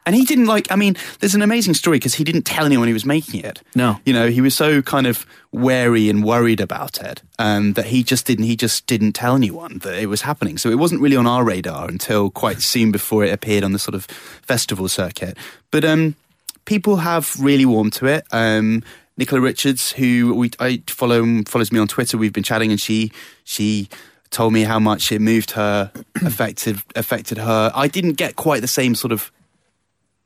And 0.05 0.15
he 0.15 0.23
didn't 0.23 0.45
like. 0.45 0.71
I 0.71 0.75
mean, 0.75 0.95
there's 1.19 1.35
an 1.35 1.41
amazing 1.41 1.73
story 1.73 1.97
because 1.97 2.15
he 2.15 2.23
didn't 2.23 2.43
tell 2.43 2.65
anyone 2.65 2.87
he 2.87 2.93
was 2.93 3.05
making 3.05 3.43
it. 3.43 3.61
No. 3.73 3.99
You 4.05 4.13
know, 4.13 4.27
he 4.27 4.41
was 4.41 4.55
so 4.55 4.81
kind 4.81 5.07
of 5.07 5.25
wary 5.51 6.09
and 6.09 6.23
worried 6.23 6.59
about 6.59 7.01
it, 7.01 7.21
um, 7.39 7.73
that 7.73 7.87
he 7.87 8.03
just 8.03 8.25
didn't. 8.25 8.45
He 8.45 8.55
just 8.55 8.85
didn't 8.87 9.13
tell 9.13 9.35
anyone 9.35 9.79
that 9.79 9.95
it 9.95 10.07
was 10.07 10.21
happening. 10.21 10.57
So 10.57 10.69
it 10.69 10.77
wasn't 10.77 11.01
really 11.01 11.15
on 11.15 11.27
our 11.27 11.43
radar 11.43 11.87
until 11.87 12.29
quite 12.29 12.61
soon 12.61 12.91
before 12.91 13.23
it 13.23 13.33
appeared 13.33 13.63
on 13.63 13.71
the 13.71 13.79
sort 13.79 13.95
of 13.95 14.05
festival 14.05 14.87
circuit. 14.87 15.37
But 15.71 15.83
um, 15.83 16.15
people 16.65 16.97
have 16.97 17.35
really 17.39 17.65
warmed 17.65 17.93
to 17.93 18.05
it. 18.05 18.25
Um, 18.31 18.83
Nicola 19.17 19.41
Richards, 19.41 19.93
who 19.93 20.35
we 20.35 20.51
I 20.59 20.81
follow 20.87 21.43
follows 21.47 21.71
me 21.71 21.79
on 21.79 21.87
Twitter, 21.87 22.17
we've 22.17 22.33
been 22.33 22.43
chatting, 22.43 22.71
and 22.71 22.79
she 22.79 23.11
she 23.43 23.87
told 24.29 24.51
me 24.51 24.63
how 24.63 24.79
much 24.79 25.11
it 25.11 25.21
moved 25.21 25.51
her, 25.51 25.91
affected 26.23 26.81
affected 26.95 27.37
her. 27.37 27.71
I 27.73 27.87
didn't 27.87 28.13
get 28.13 28.35
quite 28.35 28.61
the 28.61 28.67
same 28.67 28.93
sort 28.93 29.11
of 29.11 29.31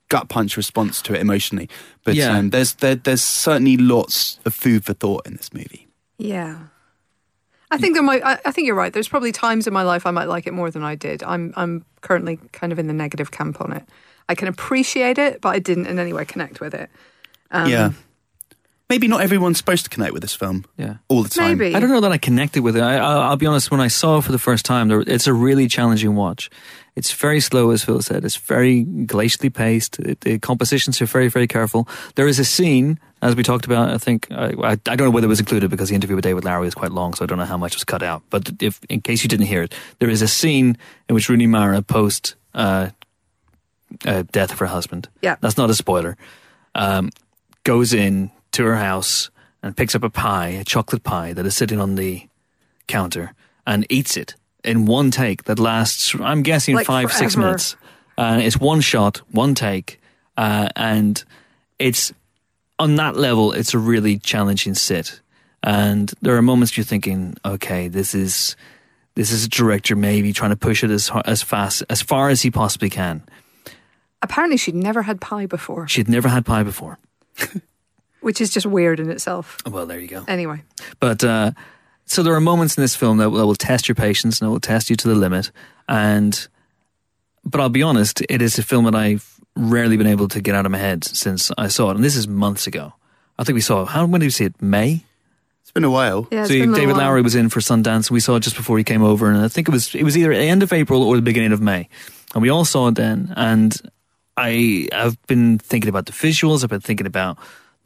gut 0.09 0.27
punch 0.29 0.57
response 0.57 1.01
to 1.03 1.13
it 1.13 1.21
emotionally, 1.21 1.69
but 2.03 2.15
Yeah. 2.15 2.37
um, 2.37 2.49
there's 2.49 2.73
there, 2.75 2.95
there's 2.95 3.21
certainly 3.21 3.77
lots 3.77 4.39
of 4.45 4.53
food 4.53 4.83
for 4.85 4.93
thought 4.93 5.25
in 5.25 5.35
this 5.37 5.53
movie. 5.53 5.87
Yeah. 6.17 6.57
I 7.71 7.77
think 7.77 7.93
there 7.93 8.01
might. 8.03 8.23
I, 8.25 8.39
I 8.45 8.51
think 8.51 8.65
you're 8.65 8.75
right. 8.75 8.91
There's 8.91 9.07
probably 9.07 9.31
times 9.31 9.67
in 9.67 9.73
my 9.73 9.83
life 9.83 10.07
I 10.07 10.11
might 10.11 10.25
like 10.27 10.47
it 10.47 10.53
more 10.53 10.71
than 10.71 10.83
I 10.83 10.95
did. 10.95 11.21
I'm 11.21 11.53
I'm 11.55 11.85
currently 12.01 12.39
kind 12.51 12.73
of 12.73 12.79
in 12.79 12.87
the 12.87 12.93
negative 12.93 13.29
camp 13.29 13.61
on 13.61 13.71
it. 13.73 13.83
I 14.27 14.33
can 14.33 14.47
appreciate 14.47 15.19
it, 15.19 15.39
but 15.39 15.49
I 15.49 15.59
didn't 15.59 15.85
in 15.85 15.99
any 15.99 16.11
way 16.11 16.25
connect 16.25 16.59
with 16.61 16.73
it. 16.73 16.89
Um, 17.51 17.69
yeah, 17.69 17.91
maybe 18.89 19.07
not 19.07 19.21
everyone's 19.21 19.57
supposed 19.57 19.83
to 19.83 19.89
connect 19.89 20.13
with 20.13 20.21
this 20.21 20.33
film. 20.33 20.65
Yeah. 20.77 20.95
all 21.07 21.23
the 21.23 21.29
time. 21.29 21.57
Maybe. 21.57 21.75
I 21.75 21.79
don't 21.79 21.89
know 21.91 22.01
that 22.01 22.11
I 22.11 22.17
connected 22.17 22.63
with 22.63 22.75
it. 22.75 22.81
I, 22.81 22.97
I'll, 22.97 23.21
I'll 23.21 23.37
be 23.37 23.45
honest. 23.45 23.71
When 23.71 23.79
I 23.79 23.87
saw 23.87 24.17
it 24.17 24.23
for 24.23 24.31
the 24.31 24.39
first 24.39 24.65
time, 24.65 24.87
there, 24.87 25.01
it's 25.01 25.27
a 25.27 25.33
really 25.33 25.67
challenging 25.67 26.15
watch. 26.15 26.49
It's 26.95 27.13
very 27.13 27.39
slow, 27.39 27.69
as 27.71 27.83
Phil 27.83 28.01
said. 28.01 28.25
It's 28.25 28.35
very 28.35 28.83
glacially 28.83 29.53
paced. 29.53 29.99
It, 29.99 30.21
the 30.21 30.39
compositions 30.39 31.01
are 31.01 31.05
very, 31.05 31.29
very 31.29 31.47
careful. 31.47 31.87
There 32.15 32.27
is 32.27 32.39
a 32.39 32.45
scene, 32.45 32.99
as 33.21 33.35
we 33.35 33.43
talked 33.43 33.65
about. 33.65 33.89
I 33.89 33.97
think 33.97 34.27
I, 34.31 34.53
I, 34.61 34.71
I 34.71 34.75
don't 34.75 34.99
know 34.99 35.11
whether 35.11 35.25
it 35.25 35.29
was 35.29 35.39
included 35.39 35.69
because 35.69 35.89
the 35.89 35.95
interview 35.95 36.15
with 36.15 36.23
David 36.23 36.43
Lowery 36.43 36.67
is 36.67 36.73
quite 36.73 36.91
long, 36.91 37.13
so 37.13 37.23
I 37.23 37.27
don't 37.27 37.37
know 37.37 37.45
how 37.45 37.57
much 37.57 37.75
was 37.75 37.83
cut 37.83 38.03
out. 38.03 38.23
But 38.29 38.51
if, 38.61 38.81
in 38.89 39.01
case 39.01 39.23
you 39.23 39.29
didn't 39.29 39.45
hear 39.45 39.61
it, 39.63 39.73
there 39.99 40.09
is 40.09 40.21
a 40.21 40.27
scene 40.27 40.77
in 41.07 41.15
which 41.15 41.29
Rooney 41.29 41.47
Mara 41.47 41.81
post 41.81 42.35
uh, 42.53 42.89
uh, 44.05 44.23
death 44.31 44.51
of 44.51 44.59
her 44.59 44.65
husband. 44.65 45.07
Yeah. 45.21 45.37
that's 45.39 45.57
not 45.57 45.69
a 45.69 45.75
spoiler. 45.75 46.17
Um, 46.75 47.11
goes 47.63 47.93
in 47.93 48.31
to 48.51 48.63
her 48.65 48.75
house 48.77 49.29
and 49.61 49.75
picks 49.75 49.95
up 49.95 50.03
a 50.03 50.09
pie, 50.09 50.49
a 50.49 50.63
chocolate 50.63 51.03
pie 51.03 51.33
that 51.33 51.45
is 51.45 51.55
sitting 51.55 51.79
on 51.79 51.95
the 51.95 52.27
counter, 52.87 53.33
and 53.67 53.85
eats 53.89 54.17
it 54.17 54.35
in 54.63 54.85
one 54.85 55.11
take 55.11 55.43
that 55.45 55.59
lasts, 55.59 56.15
I'm 56.19 56.41
guessing, 56.43 56.75
Like 56.75 56.85
five, 56.87 57.11
six 57.11 57.33
forever. 57.35 57.47
minutes. 57.47 57.75
Uh, 58.17 58.39
it's 58.41 58.57
one 58.59 58.81
shot, 58.81 59.17
one 59.31 59.55
take, 59.55 60.01
uh, 60.37 60.69
and 60.75 61.23
it's 61.77 62.11
on 62.77 62.95
that 62.95 63.15
level, 63.15 63.51
it's 63.53 63.73
a 63.73 63.77
really 63.77 64.17
challenging 64.17 64.73
sit. 64.73 65.21
And 65.63 66.11
there 66.21 66.35
are 66.37 66.41
moments 66.41 66.77
you're 66.77 66.85
thinking, 66.85 67.35
okay, 67.45 67.87
this 67.89 68.15
is 68.15 68.55
this 69.15 69.31
is 69.31 69.45
a 69.45 69.49
director 69.49 69.95
maybe 69.95 70.31
trying 70.31 70.51
to 70.51 70.55
push 70.57 70.83
it 70.83 70.89
as 70.91 71.11
as 71.25 71.41
fast 71.41 71.83
as 71.89 72.01
far 72.01 72.29
as 72.29 72.41
he 72.41 72.49
possibly 72.51 72.89
can. 72.89 73.21
Apparently, 74.21 74.57
she'd 74.57 74.75
never 74.75 75.01
had 75.03 75.21
pie 75.21 75.45
before, 75.45 75.87
She'd 75.87 76.09
never 76.09 76.27
had 76.29 76.45
pie 76.45 76.63
before. 76.63 76.97
which 78.21 78.41
is 78.41 78.49
just 78.49 78.65
weird 78.65 78.99
in 78.99 79.09
itself. 79.09 79.57
Well, 79.65 79.85
there 79.85 79.99
you 79.99 80.07
go. 80.07 80.23
Anyway, 80.27 80.61
But 80.99 81.23
uh, 81.23 81.51
so 82.05 82.23
there 82.23 82.33
are 82.33 82.41
moments 82.41 82.77
in 82.77 82.81
this 82.81 82.95
film 82.95 83.17
that, 83.17 83.29
will- 83.29 83.37
that 83.39 83.45
will 83.45 83.55
test 83.55 83.87
your 83.87 83.95
patience 83.95 84.41
and 84.41 84.47
it 84.47 84.51
will 84.51 84.59
test 84.59 84.89
you 84.89 84.95
to 84.97 85.07
the 85.07 85.15
limit. 85.15 85.51
And 85.87 86.47
but 87.45 87.61
I'll 87.61 87.69
be 87.69 87.83
honest, 87.83 88.21
it 88.29 88.41
is 88.41 88.57
a 88.59 88.63
film 88.63 88.85
that 88.85 88.95
I've 88.95 89.39
rarely 89.55 89.97
been 89.97 90.07
able 90.07 90.27
to 90.29 90.41
get 90.41 90.55
out 90.55 90.65
of 90.65 90.71
my 90.71 90.77
head 90.77 91.03
since 91.03 91.51
I 91.57 91.67
saw 91.67 91.89
it, 91.91 91.95
and 91.95 92.03
this 92.03 92.15
is 92.15 92.27
months 92.27 92.67
ago. 92.67 92.93
I 93.37 93.43
think 93.43 93.55
we 93.55 93.61
saw 93.61 93.85
how 93.85 94.05
when 94.05 94.19
did 94.21 94.27
we 94.27 94.31
see 94.31 94.45
it? 94.45 94.61
May. 94.61 95.03
It's 95.61 95.71
been 95.71 95.83
a 95.83 95.89
while. 95.89 96.27
yeah. 96.31 96.41
it's 96.41 96.49
so 96.49 96.53
been 96.55 96.61
a 96.69 96.71
little 96.71 96.81
David 96.81 96.95
while. 96.97 97.05
Lowery 97.07 97.21
was 97.21 97.35
in 97.35 97.49
for 97.49 97.59
Sundance. 97.59 98.09
We 98.11 98.19
saw 98.19 98.35
it 98.35 98.41
just 98.41 98.55
before 98.55 98.77
he 98.77 98.83
came 98.83 99.03
over, 99.03 99.29
and 99.29 99.37
I 99.37 99.47
think 99.47 99.67
it 99.67 99.71
was 99.71 99.93
it 99.95 100.03
was 100.03 100.17
either 100.17 100.33
the 100.33 100.39
end 100.41 100.63
of 100.63 100.73
April 100.73 101.03
or 101.03 101.15
the 101.15 101.21
beginning 101.21 101.51
of 101.53 101.61
May, 101.61 101.87
and 102.33 102.41
we 102.41 102.49
all 102.49 102.65
saw 102.65 102.87
it 102.89 102.95
then. 102.95 103.33
And 103.37 103.75
I 104.35 104.87
have 104.91 105.15
been 105.27 105.57
thinking 105.59 105.89
about 105.89 106.05
the 106.07 106.11
visuals. 106.11 106.63
I've 106.63 106.69
been 106.69 106.81
thinking 106.81 107.07
about 107.07 107.37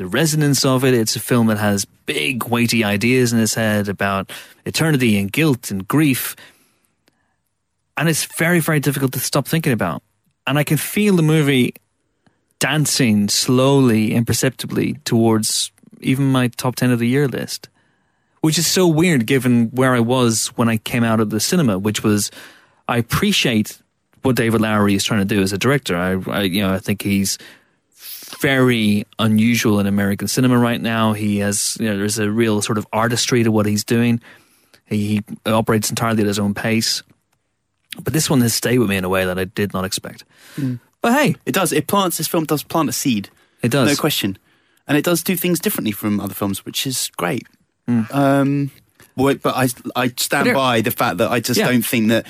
the 0.04 0.10
resonance 0.10 0.66
of 0.66 0.84
it. 0.84 0.94
It's 0.94 1.16
a 1.16 1.20
film 1.20 1.48
that 1.48 1.58
has 1.58 1.86
big, 2.06 2.46
weighty 2.46 2.84
ideas 2.84 3.34
in 3.34 3.40
its 3.40 3.54
head 3.54 3.88
about 3.88 4.32
eternity 4.66 5.18
and 5.18 5.32
guilt 5.32 5.72
and 5.72 5.88
grief, 5.88 6.36
and 7.96 8.10
it's 8.10 8.26
very, 8.26 8.60
very 8.60 8.80
difficult 8.80 9.14
to 9.14 9.20
stop 9.20 9.48
thinking 9.48 9.72
about. 9.72 10.04
And 10.46 10.60
I 10.60 10.64
can 10.64 10.78
feel 10.78 11.16
the 11.16 11.24
movie 11.24 11.74
dancing 12.60 13.30
slowly, 13.30 14.14
imperceptibly 14.14 14.96
towards 15.06 15.72
even 16.02 16.32
my 16.32 16.50
top 16.50 16.76
ten 16.76 16.92
of 16.92 17.00
the 17.00 17.08
year 17.08 17.28
list 17.28 17.70
which 18.44 18.58
is 18.58 18.68
so 18.68 18.86
weird 18.86 19.26
given 19.26 19.70
where 19.70 19.96
I 19.96 20.02
was 20.02 20.48
when 20.58 20.68
I 20.68 20.76
came 20.76 21.06
out 21.06 21.22
of 21.22 21.30
the 21.30 21.40
cinema, 21.40 21.80
which 21.80 22.04
was 22.04 22.30
I 22.90 22.98
appreciate 22.98 23.82
what 24.22 24.36
David 24.36 24.60
Lowery 24.60 24.96
is 24.96 25.06
trying 25.06 25.26
to 25.26 25.36
do 25.36 25.42
as 25.42 25.54
a 25.54 25.58
director. 25.58 25.96
I, 25.96 26.20
I 26.30 26.42
you 26.42 26.62
know, 26.62 26.74
I 26.74 26.80
think 26.80 27.02
he's 27.02 27.38
very 28.44 29.06
unusual 29.20 29.80
in 29.80 29.88
American 29.88 30.28
cinema 30.28 30.57
right 30.60 30.82
now. 30.82 31.14
He 31.14 31.38
has, 31.40 31.78
you 31.80 31.88
know, 31.90 31.98
there's 31.98 32.20
a 32.20 32.30
real 32.30 32.61
sort 32.61 32.78
of 32.78 32.86
artistry 32.91 33.44
to 33.44 33.52
what 33.52 33.65
he's 33.65 33.86
doing. 33.86 34.22
He, 34.86 35.22
he 35.45 35.52
operates 35.52 35.90
entirely 35.90 36.22
at 36.22 36.28
his 36.28 36.40
own 36.40 36.53
pace. 36.53 37.03
But 38.03 38.11
this 38.11 38.30
one 38.30 38.41
has 38.41 38.53
stayed 38.53 38.80
with 38.80 38.90
me 38.90 38.98
in 38.98 39.06
a 39.06 39.10
way 39.10 39.24
that 39.26 39.40
I 39.40 39.45
did 39.45 39.72
not 39.74 39.86
expect. 39.86 40.26
But 41.02 41.14
hey, 41.14 41.36
It 41.45 41.53
does. 41.53 41.72
It 41.72 41.88
plants. 41.88 42.18
This 42.18 42.28
film 42.28 42.44
does 42.44 42.64
plant 42.64 42.90
a 42.90 42.91
seed. 42.91 43.30
it 43.61 43.72
does. 43.72 43.88
No 43.90 43.95
question. 43.95 44.38
And 44.88 44.98
it 44.98 45.06
does 45.06 45.24
do 45.24 45.36
things 45.38 45.60
differently 45.60 45.94
from 45.94 46.20
other 46.20 46.34
films, 46.34 46.65
which 46.65 46.86
is 46.86 47.10
great. 47.15 47.48
Hmm. 47.88 48.02
Um, 48.11 48.72
but 49.15 49.40
I, 49.45 49.70
I 49.95 50.11
stand 50.18 50.53
by 50.53 50.82
the 50.82 50.91
fact 50.91 51.18
that 51.20 51.32
I 51.32 51.40
just 51.40 51.60
Yeah. 51.60 51.70
don't 51.72 51.86
think 51.86 52.10
that 52.10 52.28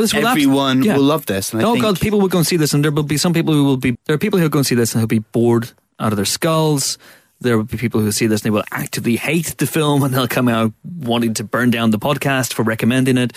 This 0.00 0.14
will 0.14 0.26
everyone 0.26 0.82
yeah. 0.82 0.96
will 0.96 1.04
love 1.04 1.26
this. 1.26 1.52
And 1.52 1.62
I 1.62 1.64
oh 1.64 1.72
think, 1.72 1.82
god, 1.82 2.00
people 2.00 2.20
will 2.20 2.28
go 2.28 2.38
and 2.38 2.46
see 2.46 2.56
this, 2.56 2.74
and 2.74 2.84
there 2.84 2.92
will 2.92 3.02
be 3.02 3.16
some 3.16 3.32
people 3.32 3.54
who 3.54 3.64
will 3.64 3.76
be. 3.76 3.96
There 4.04 4.14
are 4.14 4.18
people 4.18 4.38
who 4.38 4.44
will 4.44 4.50
go 4.50 4.58
and 4.58 4.66
see 4.66 4.74
this 4.74 4.94
and 4.94 5.00
who'll 5.00 5.08
be 5.08 5.20
bored 5.20 5.72
out 5.98 6.12
of 6.12 6.16
their 6.16 6.24
skulls. 6.24 6.98
There 7.40 7.56
will 7.56 7.64
be 7.64 7.76
people 7.76 8.00
who 8.00 8.12
see 8.12 8.26
this 8.26 8.40
and 8.40 8.46
they 8.46 8.50
will 8.50 8.64
actively 8.70 9.16
hate 9.16 9.58
the 9.58 9.66
film, 9.66 10.02
and 10.02 10.14
they'll 10.14 10.28
come 10.28 10.48
out 10.48 10.72
wanting 10.84 11.34
to 11.34 11.44
burn 11.44 11.70
down 11.70 11.90
the 11.90 11.98
podcast 11.98 12.54
for 12.54 12.62
recommending 12.62 13.18
it. 13.18 13.32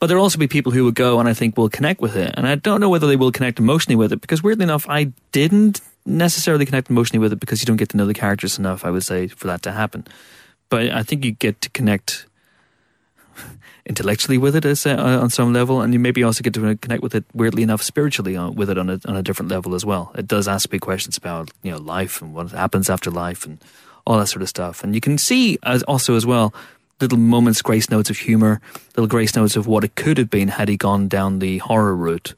But 0.00 0.08
there 0.08 0.16
will 0.16 0.24
also 0.24 0.38
be 0.38 0.48
people 0.48 0.72
who 0.72 0.84
will 0.84 0.92
go 0.92 1.20
and 1.20 1.28
I 1.28 1.34
think 1.34 1.56
will 1.56 1.70
connect 1.70 2.00
with 2.00 2.16
it, 2.16 2.34
and 2.36 2.46
I 2.46 2.56
don't 2.56 2.80
know 2.80 2.90
whether 2.90 3.06
they 3.06 3.16
will 3.16 3.32
connect 3.32 3.58
emotionally 3.58 3.96
with 3.96 4.12
it 4.12 4.20
because 4.20 4.42
weirdly 4.42 4.64
enough, 4.64 4.86
I 4.88 5.12
didn't 5.32 5.80
necessarily 6.04 6.66
connect 6.66 6.90
emotionally 6.90 7.20
with 7.20 7.32
it 7.32 7.40
because 7.40 7.62
you 7.62 7.66
don't 7.66 7.76
get 7.76 7.88
to 7.90 7.96
know 7.96 8.06
the 8.06 8.14
characters 8.14 8.58
enough. 8.58 8.84
I 8.84 8.90
would 8.90 9.04
say 9.04 9.28
for 9.28 9.46
that 9.46 9.62
to 9.62 9.72
happen, 9.72 10.06
but 10.68 10.90
I 10.90 11.02
think 11.02 11.24
you 11.24 11.32
get 11.32 11.60
to 11.62 11.70
connect 11.70 12.26
intellectually 13.86 14.38
with 14.38 14.56
it 14.56 14.86
uh, 14.86 15.20
on 15.20 15.30
some 15.30 15.52
level, 15.52 15.80
and 15.80 15.92
you 15.92 15.98
maybe 15.98 16.22
also 16.22 16.42
get 16.42 16.54
to 16.54 16.76
connect 16.76 17.02
with 17.02 17.14
it 17.14 17.24
weirdly 17.34 17.62
enough 17.62 17.82
spiritually 17.82 18.36
on, 18.36 18.54
with 18.54 18.70
it 18.70 18.78
on 18.78 18.88
a, 18.88 19.00
on 19.06 19.16
a 19.16 19.22
different 19.22 19.50
level 19.50 19.74
as 19.74 19.84
well. 19.84 20.12
It 20.16 20.26
does 20.26 20.48
ask 20.48 20.70
big 20.70 20.80
questions 20.80 21.16
about 21.16 21.50
you 21.62 21.70
know 21.70 21.78
life 21.78 22.22
and 22.22 22.34
what 22.34 22.50
happens 22.50 22.88
after 22.88 23.10
life 23.10 23.44
and 23.44 23.58
all 24.06 24.18
that 24.18 24.28
sort 24.28 24.42
of 24.42 24.48
stuff, 24.48 24.82
and 24.82 24.94
you 24.94 25.00
can 25.00 25.18
see 25.18 25.58
as 25.62 25.82
also 25.84 26.16
as 26.16 26.26
well 26.26 26.54
little 27.00 27.18
moments, 27.18 27.60
grace 27.60 27.90
notes 27.90 28.08
of 28.08 28.16
humor, 28.16 28.60
little 28.96 29.08
grace 29.08 29.34
notes 29.34 29.56
of 29.56 29.66
what 29.66 29.84
it 29.84 29.94
could 29.94 30.16
have 30.16 30.30
been 30.30 30.48
had 30.48 30.68
he 30.68 30.76
gone 30.76 31.08
down 31.08 31.38
the 31.38 31.58
horror 31.58 31.94
route. 31.94 32.34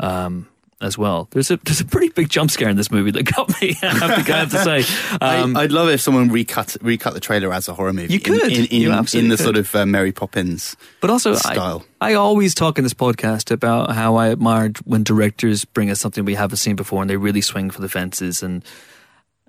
Um, 0.00 0.48
as 0.80 0.96
well, 0.96 1.28
there's 1.32 1.50
a 1.50 1.58
there's 1.58 1.80
a 1.80 1.84
pretty 1.84 2.08
big 2.08 2.28
jump 2.30 2.50
scare 2.50 2.68
in 2.68 2.76
this 2.76 2.90
movie 2.90 3.10
that 3.10 3.24
got 3.24 3.48
me. 3.60 3.76
I 3.82 3.86
have 3.86 4.24
to, 4.24 4.32
I 4.32 4.38
have 4.38 4.50
to 4.50 4.64
say, 4.64 5.16
um, 5.20 5.56
I, 5.56 5.62
would 5.62 5.72
love 5.72 5.88
if 5.90 6.00
someone 6.00 6.30
recut 6.30 6.76
recut 6.80 7.14
the 7.14 7.20
trailer 7.20 7.52
as 7.52 7.68
a 7.68 7.74
horror 7.74 7.92
movie. 7.92 8.14
You 8.14 8.20
could. 8.20 8.50
in, 8.50 8.64
in, 8.66 8.86
in, 8.86 8.92
absolutely 8.92 9.26
in 9.26 9.30
the 9.30 9.36
could. 9.36 9.44
sort 9.44 9.56
of 9.56 9.74
uh, 9.74 9.86
Mary 9.86 10.12
Poppins. 10.12 10.76
But 11.00 11.10
also, 11.10 11.34
style. 11.34 11.84
I, 12.00 12.12
I 12.12 12.14
always 12.14 12.54
talk 12.54 12.78
in 12.78 12.84
this 12.84 12.94
podcast 12.94 13.50
about 13.50 13.92
how 13.92 14.16
I 14.16 14.28
admired 14.28 14.78
when 14.78 15.04
directors 15.04 15.64
bring 15.64 15.90
us 15.90 16.00
something 16.00 16.24
we 16.24 16.34
haven't 16.34 16.56
seen 16.56 16.76
before 16.76 17.02
and 17.02 17.10
they 17.10 17.16
really 17.16 17.42
swing 17.42 17.70
for 17.70 17.80
the 17.80 17.88
fences. 17.88 18.42
And 18.42 18.64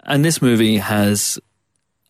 and 0.04 0.26
this 0.26 0.42
movie 0.42 0.78
has 0.78 1.40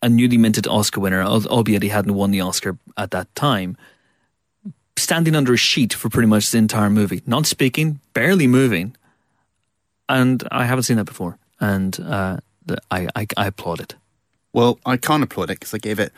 a 0.01 0.09
newly 0.09 0.37
minted 0.37 0.67
Oscar 0.67 0.99
winner, 0.99 1.21
albeit 1.23 1.83
he 1.83 1.89
hadn't 1.89 2.15
won 2.15 2.31
the 2.31 2.41
Oscar 2.41 2.77
at 2.97 3.11
that 3.11 3.33
time, 3.35 3.77
standing 4.97 5.35
under 5.35 5.53
a 5.53 5.57
sheet 5.57 5.93
for 5.93 6.09
pretty 6.09 6.27
much 6.27 6.49
the 6.49 6.57
entire 6.57 6.89
movie, 6.89 7.21
not 7.25 7.45
speaking, 7.45 7.99
barely 8.13 8.47
moving. 8.47 8.95
And 10.11 10.43
I 10.51 10.65
haven't 10.65 10.83
seen 10.83 10.97
that 10.97 11.05
before. 11.05 11.37
And 11.59 11.99
uh, 11.99 12.37
the, 12.65 12.77
I, 12.91 13.07
I, 13.15 13.27
I 13.37 13.47
applaud 13.47 13.79
it. 13.79 13.95
Well, 14.53 14.79
I 14.85 14.97
can't 14.97 15.23
applaud 15.23 15.49
it 15.49 15.59
because 15.59 15.73
I 15.73 15.77
gave 15.77 15.99
it 15.99 16.11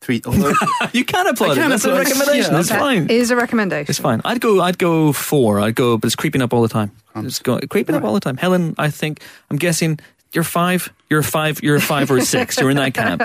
three. 0.00 0.22
Although, 0.26 0.52
You 0.92 1.04
can 1.04 1.26
applaud 1.26 1.50
I 1.50 1.52
it. 1.52 1.56
can 1.56 1.70
That's 1.70 1.84
a 1.84 1.88
applaud 1.90 2.00
it. 2.02 2.04
recommendation. 2.08 2.52
Yeah, 2.52 2.60
It's 2.60 2.70
okay. 2.70 2.78
fine. 2.80 3.10
Is 3.10 3.30
a 3.30 3.36
recommendation. 3.36 3.90
It's 3.90 3.98
fine. 3.98 4.20
I'd 4.24 4.40
go. 4.40 4.60
I'd 4.60 4.78
go 4.78 5.12
four. 5.12 5.58
I'd 5.60 5.74
go, 5.74 5.98
but 5.98 6.06
it's 6.06 6.16
creeping 6.16 6.42
up 6.42 6.52
all 6.54 6.62
the 6.62 6.68
time. 6.68 6.92
It's 7.16 7.40
go, 7.40 7.58
creeping 7.68 7.96
up 7.96 8.04
all 8.04 8.14
the 8.14 8.20
time. 8.20 8.36
Helen, 8.36 8.74
I 8.78 8.88
think. 8.90 9.22
I'm 9.50 9.56
guessing 9.58 9.98
you're 10.32 10.44
five. 10.44 10.92
You're 11.08 11.20
a 11.20 11.24
five. 11.24 11.60
You're 11.62 11.76
a 11.76 11.80
five 11.80 12.10
or 12.10 12.18
a 12.18 12.22
six. 12.22 12.58
You're 12.60 12.70
in 12.70 12.76
that 12.76 12.94
camp. 12.94 13.22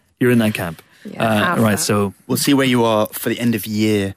You're 0.20 0.30
in 0.32 0.38
that 0.38 0.54
camp. 0.54 0.82
Yeah, 1.04 1.22
uh, 1.22 1.34
half 1.34 1.58
right. 1.60 1.70
that. 1.76 1.78
So 1.80 2.12
we'll 2.26 2.38
see 2.38 2.54
where 2.54 2.66
you 2.66 2.84
are 2.84 3.06
for 3.12 3.28
the 3.28 3.38
end 3.38 3.54
of 3.54 3.66
year 3.66 4.14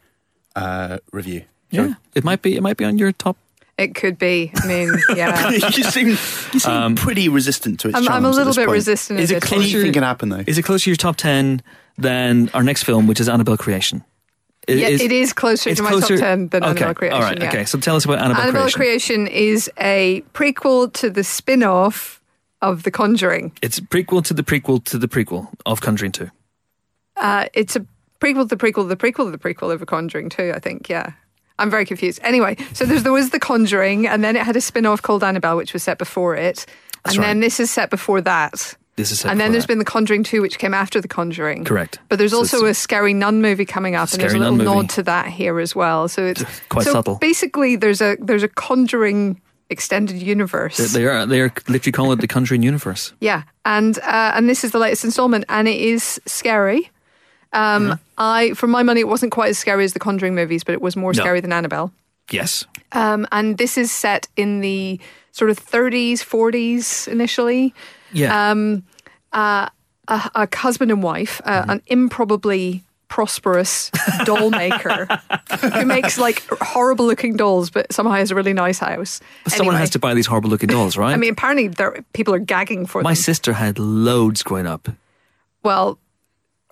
uh, 0.55 0.97
review. 1.11 1.43
yeah, 1.69 1.93
it 2.15 2.23
might 2.23 2.41
be. 2.41 2.55
It 2.55 2.63
might 2.63 2.77
be 2.77 2.85
on 2.85 2.97
your 2.97 3.11
top. 3.11 3.37
It 3.81 3.95
could 3.95 4.17
be. 4.17 4.51
I 4.55 4.67
mean, 4.67 4.93
yeah. 5.15 5.49
you 5.49 5.59
seem, 5.83 6.07
you 6.09 6.59
seem 6.59 6.95
pretty 6.95 7.27
resistant 7.29 7.79
to 7.81 7.89
its 7.89 7.97
I'm, 7.97 8.07
I'm 8.07 8.25
a 8.25 8.29
at 8.29 8.33
little 8.35 8.45
this 8.51 8.55
bit 8.57 8.65
point. 8.67 8.75
resistant. 8.75 9.19
Is 9.19 9.31
at 9.31 9.37
it 9.37 9.39
this 9.41 9.49
closer- 9.49 9.63
point. 9.63 9.73
Anything 9.75 9.93
can 9.93 10.03
happen 10.03 10.29
though. 10.29 10.43
Is 10.47 10.57
it 10.57 10.63
closer 10.63 10.85
to 10.85 10.89
your 10.91 10.97
top 10.97 11.15
ten 11.17 11.61
than 11.97 12.49
our 12.53 12.63
next 12.63 12.83
film, 12.83 13.07
which 13.07 13.19
is 13.19 13.27
Annabelle 13.27 13.57
Creation? 13.57 14.03
I- 14.69 14.73
Yeah, 14.73 14.87
it 14.89 15.11
is 15.11 15.33
closer 15.33 15.73
to 15.73 15.81
my 15.83 15.89
closer- 15.89 16.17
top 16.17 16.23
ten 16.23 16.47
than 16.49 16.63
okay. 16.63 16.69
Annabelle 16.71 16.93
Creation. 16.93 17.15
All 17.17 17.23
right. 17.23 17.41
yeah. 17.41 17.47
Okay. 17.49 17.65
So 17.65 17.79
tell 17.79 17.95
us 17.95 18.05
about 18.05 18.19
Annabelle, 18.19 18.35
Creation. 18.51 18.55
Annabelle 18.55 18.71
Creation. 18.71 19.25
Creation 19.25 19.27
is 19.27 19.71
a 19.79 20.21
prequel 20.33 20.93
to 20.93 21.09
the 21.09 21.23
spin-off 21.23 22.21
of 22.61 22.83
The 22.83 22.91
Conjuring. 22.91 23.51
It's 23.63 23.79
a 23.79 23.81
prequel 23.81 24.23
to 24.25 24.33
the 24.35 24.43
prequel 24.43 24.83
to 24.85 24.97
the 24.99 25.07
prequel 25.07 25.47
of 25.65 25.81
Conjuring 25.81 26.11
Two. 26.11 26.29
Uh, 27.17 27.45
it's 27.53 27.75
a 27.75 27.85
prequel 28.19 28.47
to 28.47 28.55
the 28.55 28.57
prequel 28.57 28.83
to 28.83 28.95
the 28.95 28.95
prequel 28.97 29.25
to 29.25 29.31
the 29.31 29.37
prequel 29.39 29.73
of 29.73 29.79
The 29.79 29.85
Conjuring 29.87 30.29
too. 30.29 30.53
I 30.55 30.59
think. 30.59 30.87
Yeah. 30.89 31.13
I'm 31.61 31.69
very 31.69 31.85
confused. 31.85 32.19
Anyway, 32.23 32.57
so 32.73 32.85
there's, 32.85 33.03
there 33.03 33.13
was 33.13 33.29
The 33.29 33.39
Conjuring, 33.39 34.07
and 34.07 34.23
then 34.23 34.35
it 34.35 34.41
had 34.43 34.55
a 34.55 34.61
spin-off 34.61 35.01
called 35.01 35.23
Annabelle, 35.23 35.55
which 35.57 35.73
was 35.73 35.83
set 35.83 35.97
before 35.97 36.35
it, 36.35 36.65
That's 37.03 37.15
and 37.15 37.17
right. 37.19 37.27
then 37.27 37.39
this 37.39 37.59
is 37.59 37.71
set 37.71 37.89
before 37.89 38.21
that. 38.21 38.75
This 38.97 39.09
is 39.11 39.21
set 39.21 39.31
and 39.31 39.39
then 39.39 39.51
there's 39.53 39.63
that. 39.63 39.67
been 39.69 39.79
The 39.79 39.85
Conjuring 39.85 40.23
2, 40.23 40.41
which 40.41 40.59
came 40.59 40.73
after 40.73 40.99
The 40.99 41.07
Conjuring. 41.07 41.63
Correct. 41.63 41.99
But 42.09 42.19
there's 42.19 42.31
So 42.31 42.39
also 42.39 42.65
a 42.65 42.73
Scary 42.73 43.13
Nun 43.13 43.41
movie 43.41 43.63
coming 43.65 43.95
up, 43.95 44.11
and 44.11 44.21
there's 44.21 44.33
a 44.33 44.37
little 44.37 44.53
movie. 44.57 44.65
nod 44.65 44.89
to 44.91 45.03
that 45.03 45.27
here 45.27 45.59
as 45.59 45.73
well. 45.73 46.07
So 46.09 46.25
it's 46.25 46.43
Quite 46.69 46.85
so 46.85 46.91
subtle. 46.91 47.15
Basically, 47.15 47.77
there's 47.77 48.01
a 48.01 48.17
there's 48.19 48.43
a 48.43 48.49
Conjuring 48.49 49.39
extended 49.69 50.21
universe. 50.21 50.75
They- 50.77 50.99
They 50.99 51.05
are. 51.07 51.25
They 51.25 51.39
are 51.39 51.53
literally 51.69 51.91
calling 51.93 52.17
it 52.17 52.21
the 52.21 52.27
Conjuring 52.27 52.63
universe. 52.63 53.13
Yeah, 53.21 53.43
and 53.63 53.97
uh, 53.99 54.33
and 54.35 54.49
this 54.49 54.63
is 54.65 54.71
the 54.71 54.79
latest 54.79 55.05
installment, 55.05 55.45
and 55.47 55.67
it 55.69 55.79
is 55.79 56.19
scary. 56.25 56.91
Um, 57.53 57.99
I, 58.17 58.51
for 58.53 58.67
my 58.67 58.83
money, 58.83 59.01
it 59.01 59.07
wasn't 59.07 59.31
quite 59.31 59.49
as 59.49 59.57
scary 59.57 59.83
as 59.83 59.93
the 59.93 59.99
Conjuring 59.99 60.35
movies, 60.35 60.63
but 60.63 60.73
it 60.73 60.81
was 60.81 60.95
more 60.95 61.11
No. 61.13 61.21
scary 61.21 61.41
than 61.41 61.51
Annabelle. 61.51 61.91
Yes. 62.29 62.65
Um, 62.93 63.27
and 63.31 63.57
this 63.57 63.77
is 63.77 63.91
set 63.91 64.27
in 64.37 64.61
the 64.61 64.99
sort 65.31 65.49
of 65.51 65.57
30s, 65.59 66.19
40s 66.19 67.07
initially. 67.07 67.73
Yeah. 68.13 68.51
Um, 68.51 68.83
uh, 69.33 69.67
a, 70.07 70.31
a 70.35 70.47
husband 70.55 70.91
and 70.91 71.01
wife, 71.03 71.41
uh, 71.45 71.61
Mm-hmm. 71.61 71.69
an 71.71 71.81
improbably 71.87 72.83
prosperous 73.07 73.91
doll 74.23 74.49
maker 74.51 75.05
who 75.73 75.85
makes 75.85 76.17
like 76.17 76.41
horrible 76.61 77.05
looking 77.05 77.35
dolls, 77.35 77.69
but 77.69 77.91
somehow 77.91 78.13
has 78.13 78.31
a 78.31 78.35
really 78.35 78.53
nice 78.53 78.79
house. 78.79 79.19
But 79.43 79.51
someone 79.53 79.75
Anyway, 79.75 79.81
has 79.81 79.89
to 79.91 79.99
buy 79.99 80.13
these 80.13 80.27
horrible 80.27 80.49
looking 80.49 80.67
dolls, 80.69 80.95
right? 80.95 81.13
I 81.13 81.17
mean, 81.17 81.33
apparently 81.33 81.69
people 82.13 82.33
are 82.33 82.39
gagging 82.39 82.85
for 82.85 83.01
my 83.01 83.09
them. 83.11 83.15
sister 83.17 83.51
had 83.53 83.77
loads 83.79 84.43
growing 84.43 84.65
up 84.67 84.87
Well, 85.63 85.99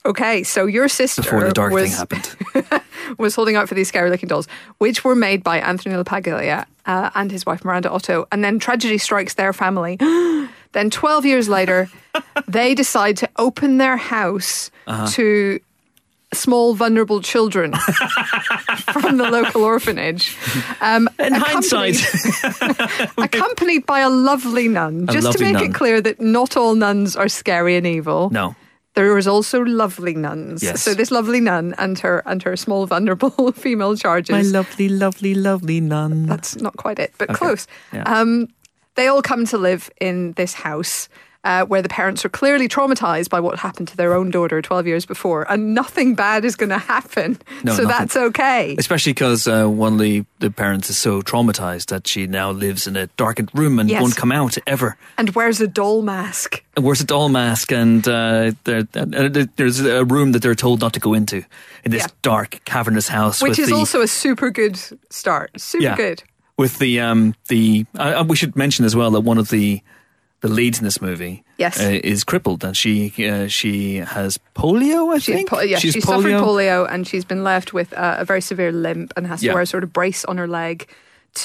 okay, 0.05 0.43
so 0.43 0.65
your 0.65 0.87
sister 0.87 1.21
before 1.21 1.43
the 1.43 1.51
dark 1.51 1.73
was, 1.73 1.89
thing 1.89 1.97
happened. 1.97 2.81
was 3.17 3.35
holding 3.35 3.55
out 3.55 3.67
for 3.69 3.75
these 3.75 3.87
scary 3.87 4.09
looking 4.09 4.27
dolls, 4.29 4.47
which 4.77 5.03
were 5.03 5.15
made 5.15 5.43
by 5.43 5.59
Anthony 5.59 5.95
LaPaglia 5.95 6.65
uh, 6.85 7.09
and 7.15 7.31
his 7.31 7.45
wife 7.45 7.63
Miranda 7.65 7.89
Otto. 7.91 8.27
And 8.31 8.43
then 8.43 8.59
tragedy 8.59 8.97
strikes 8.97 9.33
their 9.35 9.53
family. 9.53 9.97
then 10.71 10.89
12 10.89 11.25
years 11.25 11.49
later, 11.49 11.89
they 12.47 12.75
decide 12.75 13.17
to 13.17 13.29
open 13.37 13.77
their 13.77 13.97
house 13.97 14.71
Uh-huh. 14.87 15.07
to 15.07 15.59
small 16.31 16.75
vulnerable 16.75 17.21
children 17.21 17.73
from 18.93 19.17
the 19.17 19.27
local 19.31 19.63
orphanage. 19.63 20.37
Um, 20.79 21.09
In 21.19 21.33
accompanied- 21.33 21.97
hindsight, 21.99 23.09
accompanied 23.17 23.85
by 23.85 23.99
a 24.01 24.09
lovely 24.09 24.67
nun, 24.67 25.05
A 25.09 25.11
just 25.13 25.31
to 25.37 25.43
make 25.43 25.53
nun. 25.53 25.63
it 25.65 25.73
clear 25.73 26.01
that 26.01 26.19
not 26.21 26.55
all 26.57 26.75
nuns 26.75 27.15
are 27.15 27.29
scary 27.29 27.75
and 27.77 27.87
evil. 27.87 28.29
no. 28.31 28.55
There 28.99 29.13
was 29.15 29.27
also 29.27 29.61
lovely 29.61 30.13
nuns. 30.13 30.61
Yes. 30.61 30.81
So 30.83 30.93
this 30.93 31.09
lovely 31.09 31.39
nun 31.39 31.73
and 31.77 31.97
her 31.99 32.21
and 32.25 32.43
her 32.43 32.57
small 32.57 32.85
vulnerable 32.85 33.51
female 33.55 33.95
charges. 33.95 34.33
My 34.33 34.41
lovely, 34.41 34.89
lovely, 34.89 35.33
lovely 35.33 35.79
nun. 35.79 36.25
That's 36.25 36.57
not 36.57 36.75
quite 36.75 36.99
it, 36.99 37.13
but 37.17 37.29
Okay. 37.29 37.37
close. 37.37 37.65
Yeah. 37.93 38.03
Um, 38.03 38.49
they 38.95 39.07
all 39.07 39.21
come 39.21 39.45
to 39.45 39.57
live 39.57 39.89
in 40.01 40.33
this 40.33 40.53
house. 40.53 41.07
Uh, 41.45 41.63
where 41.65 41.81
the 41.81 41.87
parents 41.87 42.25
are 42.25 42.29
clearly 42.29 42.67
traumatized 42.67 43.29
by 43.29 43.39
what 43.39 43.57
happened 43.59 43.87
to 43.87 43.95
their 43.95 44.13
own 44.13 44.29
daughter 44.29 44.61
12 44.61 44.85
years 44.85 45.05
before, 45.05 45.49
and 45.49 45.73
nothing 45.73 46.13
bad 46.13 46.43
is 46.43 46.57
going 46.57 46.67
to 46.69 46.77
happen. 46.77 47.37
No, 47.63 47.73
so 47.75 47.83
nothing. 47.83 47.87
that's 47.87 48.17
okay. 48.17 48.75
Especially 48.77 49.13
because 49.13 49.47
uh, 49.47 49.65
one 49.67 49.93
of 49.93 49.99
the, 49.99 50.25
the 50.39 50.51
parents 50.51 50.89
is 50.89 50.97
so 50.97 51.21
traumatized 51.21 51.85
that 51.91 52.07
she 52.07 52.27
now 52.27 52.51
lives 52.51 52.87
in 52.87 52.97
a 52.97 53.07
darkened 53.15 53.51
room 53.53 53.79
and 53.79 53.89
Yes. 53.89 54.01
won't 54.01 54.17
come 54.17 54.33
out 54.33 54.57
ever. 54.67 54.97
And 55.17 55.29
wears 55.33 55.61
a 55.61 55.67
doll 55.67 56.01
mask. 56.01 56.61
And 56.75 56.83
wears 56.83 56.99
a 56.99 57.05
doll 57.05 57.29
mask, 57.29 57.71
and 57.71 58.05
uh, 58.05 58.51
there, 58.65 58.83
there's 58.83 59.79
a 59.79 60.03
room 60.03 60.33
that 60.33 60.41
they're 60.41 60.55
told 60.55 60.81
not 60.81 60.91
to 60.93 60.99
go 60.99 61.13
into 61.13 61.45
in 61.85 61.91
this 61.91 62.01
Yeah. 62.03 62.07
dark, 62.21 62.59
cavernous 62.65 63.07
house. 63.07 63.41
Which 63.41 63.59
is 63.59 63.69
the, 63.69 63.75
also 63.75 64.01
a 64.01 64.07
super 64.09 64.49
good 64.51 64.77
start. 65.09 65.51
Super 65.57 65.83
Yeah. 65.83 65.95
good. 65.95 66.21
with 66.57 66.79
the 66.79 66.99
um 66.99 67.33
the 67.47 67.85
we 68.27 68.35
should 68.35 68.57
mention 68.57 68.83
as 68.83 68.93
well 68.93 69.11
that 69.11 69.21
one 69.21 69.37
of 69.37 69.49
the 69.49 69.81
the 70.41 70.47
lead 70.47 70.77
in 70.77 70.83
this 70.83 71.01
movie 71.01 71.43
Yes. 71.57 71.79
uh, 71.79 71.99
is 72.03 72.23
crippled 72.23 72.63
and 72.63 72.75
she 72.77 73.11
uh, 73.29 73.47
she 73.47 73.97
has 73.97 74.39
polio 74.55 75.13
I 75.13 75.17
She, 75.19 75.33
think 75.33 75.49
po- 75.49 75.59
yeah, 75.61 75.77
she's 75.79 75.93
she 75.93 76.01
suffered 76.01 76.31
polio 76.31 76.87
and 76.89 77.05
she's 77.07 77.25
been 77.25 77.43
left 77.43 77.73
with 77.73 77.91
uh, 77.93 78.15
a 78.19 78.25
very 78.25 78.41
severe 78.41 78.71
limp 78.71 79.11
and 79.17 79.27
has 79.27 79.41
to 79.41 79.47
Yeah. 79.47 79.53
wear 79.53 79.63
a 79.63 79.65
sort 79.65 79.83
of 79.83 79.91
brace 79.91 80.23
on 80.25 80.37
her 80.37 80.47
leg 80.47 80.87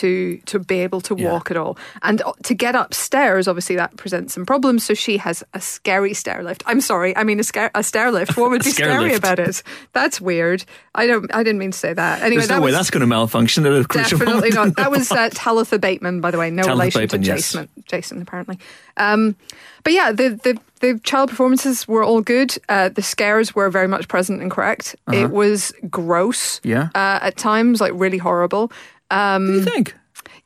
to 0.00 0.38
to 0.46 0.58
be 0.58 0.80
able 0.80 1.00
to 1.02 1.14
Yeah. 1.16 1.32
walk 1.32 1.50
at 1.50 1.56
all. 1.56 1.76
And 2.02 2.22
uh, 2.22 2.32
to 2.44 2.54
get 2.54 2.74
upstairs, 2.74 3.48
obviously 3.48 3.76
that 3.76 3.96
presents 3.96 4.34
some 4.34 4.44
problems. 4.46 4.84
So 4.84 4.94
she 4.94 5.18
has 5.18 5.42
a 5.54 5.60
scary 5.60 6.14
stair 6.14 6.42
lift. 6.42 6.62
I'm 6.66 6.80
sorry, 6.80 7.16
I 7.16 7.24
mean 7.24 7.40
a, 7.40 7.44
scare, 7.44 7.70
a 7.74 7.82
stair 7.82 8.10
lift. 8.10 8.36
What 8.36 8.50
would 8.50 8.64
be 8.64 8.70
scary 8.70 9.10
lift. 9.10 9.18
about 9.18 9.38
it? 9.38 9.62
That's 9.92 10.20
weird. 10.20 10.64
I 10.94 11.06
don't. 11.06 11.32
I 11.34 11.42
didn't 11.42 11.58
mean 11.58 11.72
to 11.72 11.78
say 11.78 11.92
that. 11.92 12.22
Anyway, 12.22 12.36
there's 12.40 12.48
that 12.48 12.56
no 12.56 12.60
way 12.60 12.66
was 12.66 12.74
that's 12.74 12.90
going 12.90 13.00
to 13.02 13.06
malfunction 13.06 13.66
at 13.66 13.72
a 13.72 13.84
crucial 13.84 14.18
definitely 14.18 14.50
moment. 14.52 14.76
not. 14.76 14.84
That 14.84 14.90
was 14.96 15.10
uh, 15.10 15.30
Talitha 15.32 15.78
Bateman, 15.78 16.20
by 16.20 16.30
the 16.30 16.38
way. 16.38 16.50
No 16.50 16.62
Talitha 16.62 16.98
relation 16.98 17.00
Bateman, 17.02 17.22
to 17.22 17.26
yes. 17.26 17.36
Jason. 17.52 17.68
Jason, 17.86 18.22
apparently. 18.22 18.58
Um, 18.96 19.36
but 19.82 19.92
yeah, 19.92 20.12
the, 20.12 20.40
the 20.42 20.58
the 20.80 20.98
child 21.00 21.30
performances 21.30 21.88
were 21.88 22.02
all 22.04 22.20
good. 22.20 22.56
Uh, 22.68 22.88
the 22.90 23.02
scares 23.02 23.54
were 23.54 23.70
very 23.70 23.88
much 23.88 24.06
present 24.08 24.40
and 24.42 24.50
correct. 24.50 24.96
It 25.12 25.30
was 25.30 25.72
gross. 25.90 26.58
Uh-huh. 26.58 26.68
Yeah. 26.68 26.82
Uh, 26.94 27.18
at 27.22 27.36
times, 27.36 27.80
like 27.80 27.92
really 27.94 28.18
horrible. 28.18 28.70
Um, 29.10 29.44
what 29.46 29.50
do 29.52 29.58
you 29.58 29.64
think 29.64 29.94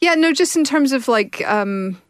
yeah, 0.00 0.14
no, 0.14 0.32
just 0.32 0.54
in 0.56 0.62
terms 0.64 0.92
of 0.92 1.08
like 1.08 1.44
um, 1.48 2.00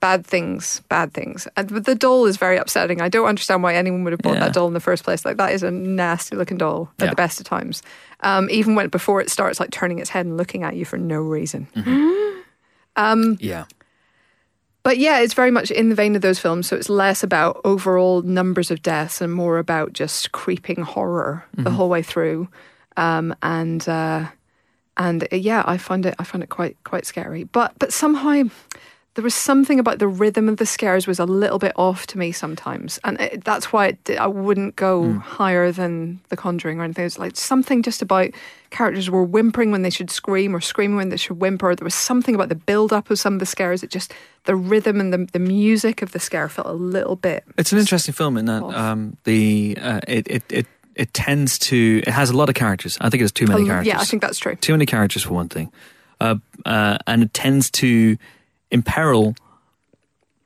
bad 0.00 0.24
things, 0.24 0.80
bad 0.88 1.12
things. 1.12 1.48
And 1.56 1.68
the 1.68 1.94
doll 1.96 2.24
is 2.26 2.36
very 2.36 2.56
upsetting. 2.56 3.00
I 3.00 3.08
don't 3.08 3.26
understand 3.26 3.62
why 3.64 3.74
anyone 3.74 4.04
would 4.04 4.12
have 4.12 4.20
bought 4.20 4.34
Yeah. 4.34 4.40
that 4.40 4.52
doll 4.54 4.68
in 4.68 4.74
the 4.74 4.80
first 4.80 5.02
place. 5.04 5.24
Like 5.24 5.36
that 5.38 5.52
is 5.52 5.62
a 5.64 5.70
nasty 5.72 6.36
looking 6.36 6.58
doll 6.58 6.90
at 7.00 7.04
Yeah. 7.04 7.10
the 7.10 7.16
best 7.16 7.40
of 7.40 7.46
times. 7.46 7.82
Um, 8.20 8.48
even 8.50 8.74
when 8.76 8.88
before 8.88 9.20
it 9.20 9.30
starts 9.30 9.58
like 9.60 9.70
turning 9.72 9.98
its 9.98 10.10
head 10.10 10.24
and 10.26 10.36
looking 10.36 10.62
at 10.62 10.76
you 10.76 10.84
for 10.84 10.98
no 10.98 11.20
reason. 11.20 11.66
yeah 13.40 13.64
But 14.84 14.98
yeah, 14.98 15.20
it's 15.20 15.34
very 15.34 15.50
much 15.50 15.70
in 15.70 15.88
the 15.88 15.94
vein 15.94 16.14
of 16.16 16.22
those 16.22 16.38
films. 16.40 16.66
So 16.68 16.76
it's 16.76 16.88
less 16.88 17.22
about 17.22 17.60
overall 17.64 18.22
numbers 18.22 18.70
of 18.70 18.82
deaths 18.82 19.20
and 19.20 19.32
more 19.32 19.58
about 19.58 19.92
just 19.92 20.32
creeping 20.32 20.82
horror 20.82 21.44
the 21.54 21.70
whole 21.70 21.88
way 21.88 22.02
through. 22.02 22.48
Um, 22.96 23.34
and 23.42 23.88
uh, 23.88 24.26
and 24.96 25.24
uh, 25.32 25.36
yeah, 25.36 25.62
I 25.66 25.78
find 25.78 26.06
it 26.06 26.14
I 26.18 26.24
find 26.24 26.42
it 26.42 26.50
quite 26.50 26.76
quite 26.84 27.06
scary. 27.06 27.44
But 27.44 27.72
but 27.78 27.92
somehow 27.92 28.44
there 29.14 29.22
was 29.22 29.34
something 29.34 29.78
about 29.78 29.98
the 29.98 30.08
rhythm 30.08 30.48
of 30.48 30.56
the 30.56 30.64
scares 30.64 31.06
was 31.06 31.18
a 31.18 31.26
little 31.26 31.58
bit 31.58 31.72
off 31.76 32.06
to 32.06 32.16
me 32.18 32.32
sometimes, 32.32 32.98
and 33.04 33.20
it, 33.20 33.44
that's 33.44 33.70
why 33.70 33.88
it, 33.88 34.10
I 34.18 34.26
wouldn't 34.26 34.74
go 34.76 35.04
Hmm. 35.04 35.18
higher 35.18 35.70
than 35.70 36.20
The 36.30 36.36
Conjuring 36.36 36.80
or 36.80 36.84
anything. 36.84 37.04
It's 37.04 37.18
like 37.18 37.36
something 37.36 37.82
just 37.82 38.00
about 38.00 38.30
characters 38.70 39.10
were 39.10 39.22
whimpering 39.22 39.70
when 39.70 39.82
they 39.82 39.90
should 39.90 40.10
scream 40.10 40.56
or 40.56 40.62
screaming 40.62 40.96
when 40.96 41.10
they 41.10 41.18
should 41.18 41.38
whimper. 41.38 41.74
There 41.74 41.84
was 41.84 41.94
something 41.94 42.34
about 42.34 42.48
the 42.48 42.54
build 42.54 42.90
up 42.90 43.10
of 43.10 43.18
some 43.18 43.34
of 43.34 43.40
the 43.40 43.44
scares. 43.44 43.82
It 43.82 43.90
just 43.90 44.14
the 44.44 44.56
rhythm 44.56 44.98
and 44.98 45.12
the 45.12 45.28
the 45.30 45.38
music 45.38 46.00
of 46.00 46.12
the 46.12 46.18
scare 46.18 46.48
felt 46.48 46.66
a 46.68 46.72
little 46.72 47.16
bit. 47.16 47.44
It's 47.58 47.70
an 47.72 47.78
interesting 47.78 48.14
film 48.14 48.38
in 48.38 48.46
that 48.46 48.62
um, 48.62 49.18
the 49.24 49.76
uh, 49.78 50.00
it, 50.08 50.26
it 50.28 50.42
it 50.48 50.66
it 50.94 51.12
tends 51.14 51.58
to 51.58 52.02
it 52.06 52.10
has 52.12 52.30
a 52.30 52.36
lot 52.36 52.48
of 52.48 52.54
characters. 52.54 52.98
I 53.00 53.08
think 53.10 53.20
it 53.20 53.24
has 53.24 53.32
too 53.32 53.46
many 53.46 53.62
Um, 53.62 53.66
characters. 53.68 53.86
yeah, 53.88 54.00
I 54.00 54.04
think 54.04 54.22
that's 54.22 54.38
true. 54.38 54.56
too 54.56 54.72
many 54.72 54.86
characters 54.86 55.22
for 55.22 55.34
one 55.34 55.48
thing, 55.48 55.70
uh, 56.20 56.36
uh, 56.66 56.98
and 57.06 57.22
it 57.22 57.32
tends 57.34 57.70
to 57.72 58.16
imperil 58.70 59.34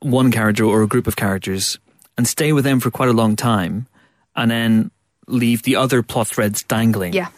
one 0.00 0.30
character 0.30 0.64
or 0.64 0.82
a 0.82 0.86
group 0.86 1.06
of 1.06 1.16
characters 1.16 1.78
and 2.18 2.26
stay 2.26 2.52
with 2.52 2.64
them 2.64 2.80
for 2.80 2.90
quite 2.90 3.08
a 3.08 3.12
long 3.12 3.36
time, 3.36 3.86
and 4.34 4.50
then 4.50 4.90
leave 5.26 5.62
the 5.62 5.76
other 5.76 6.02
plot 6.02 6.28
threads 6.28 6.62
dangling. 6.62 7.12
Yeah. 7.12 7.28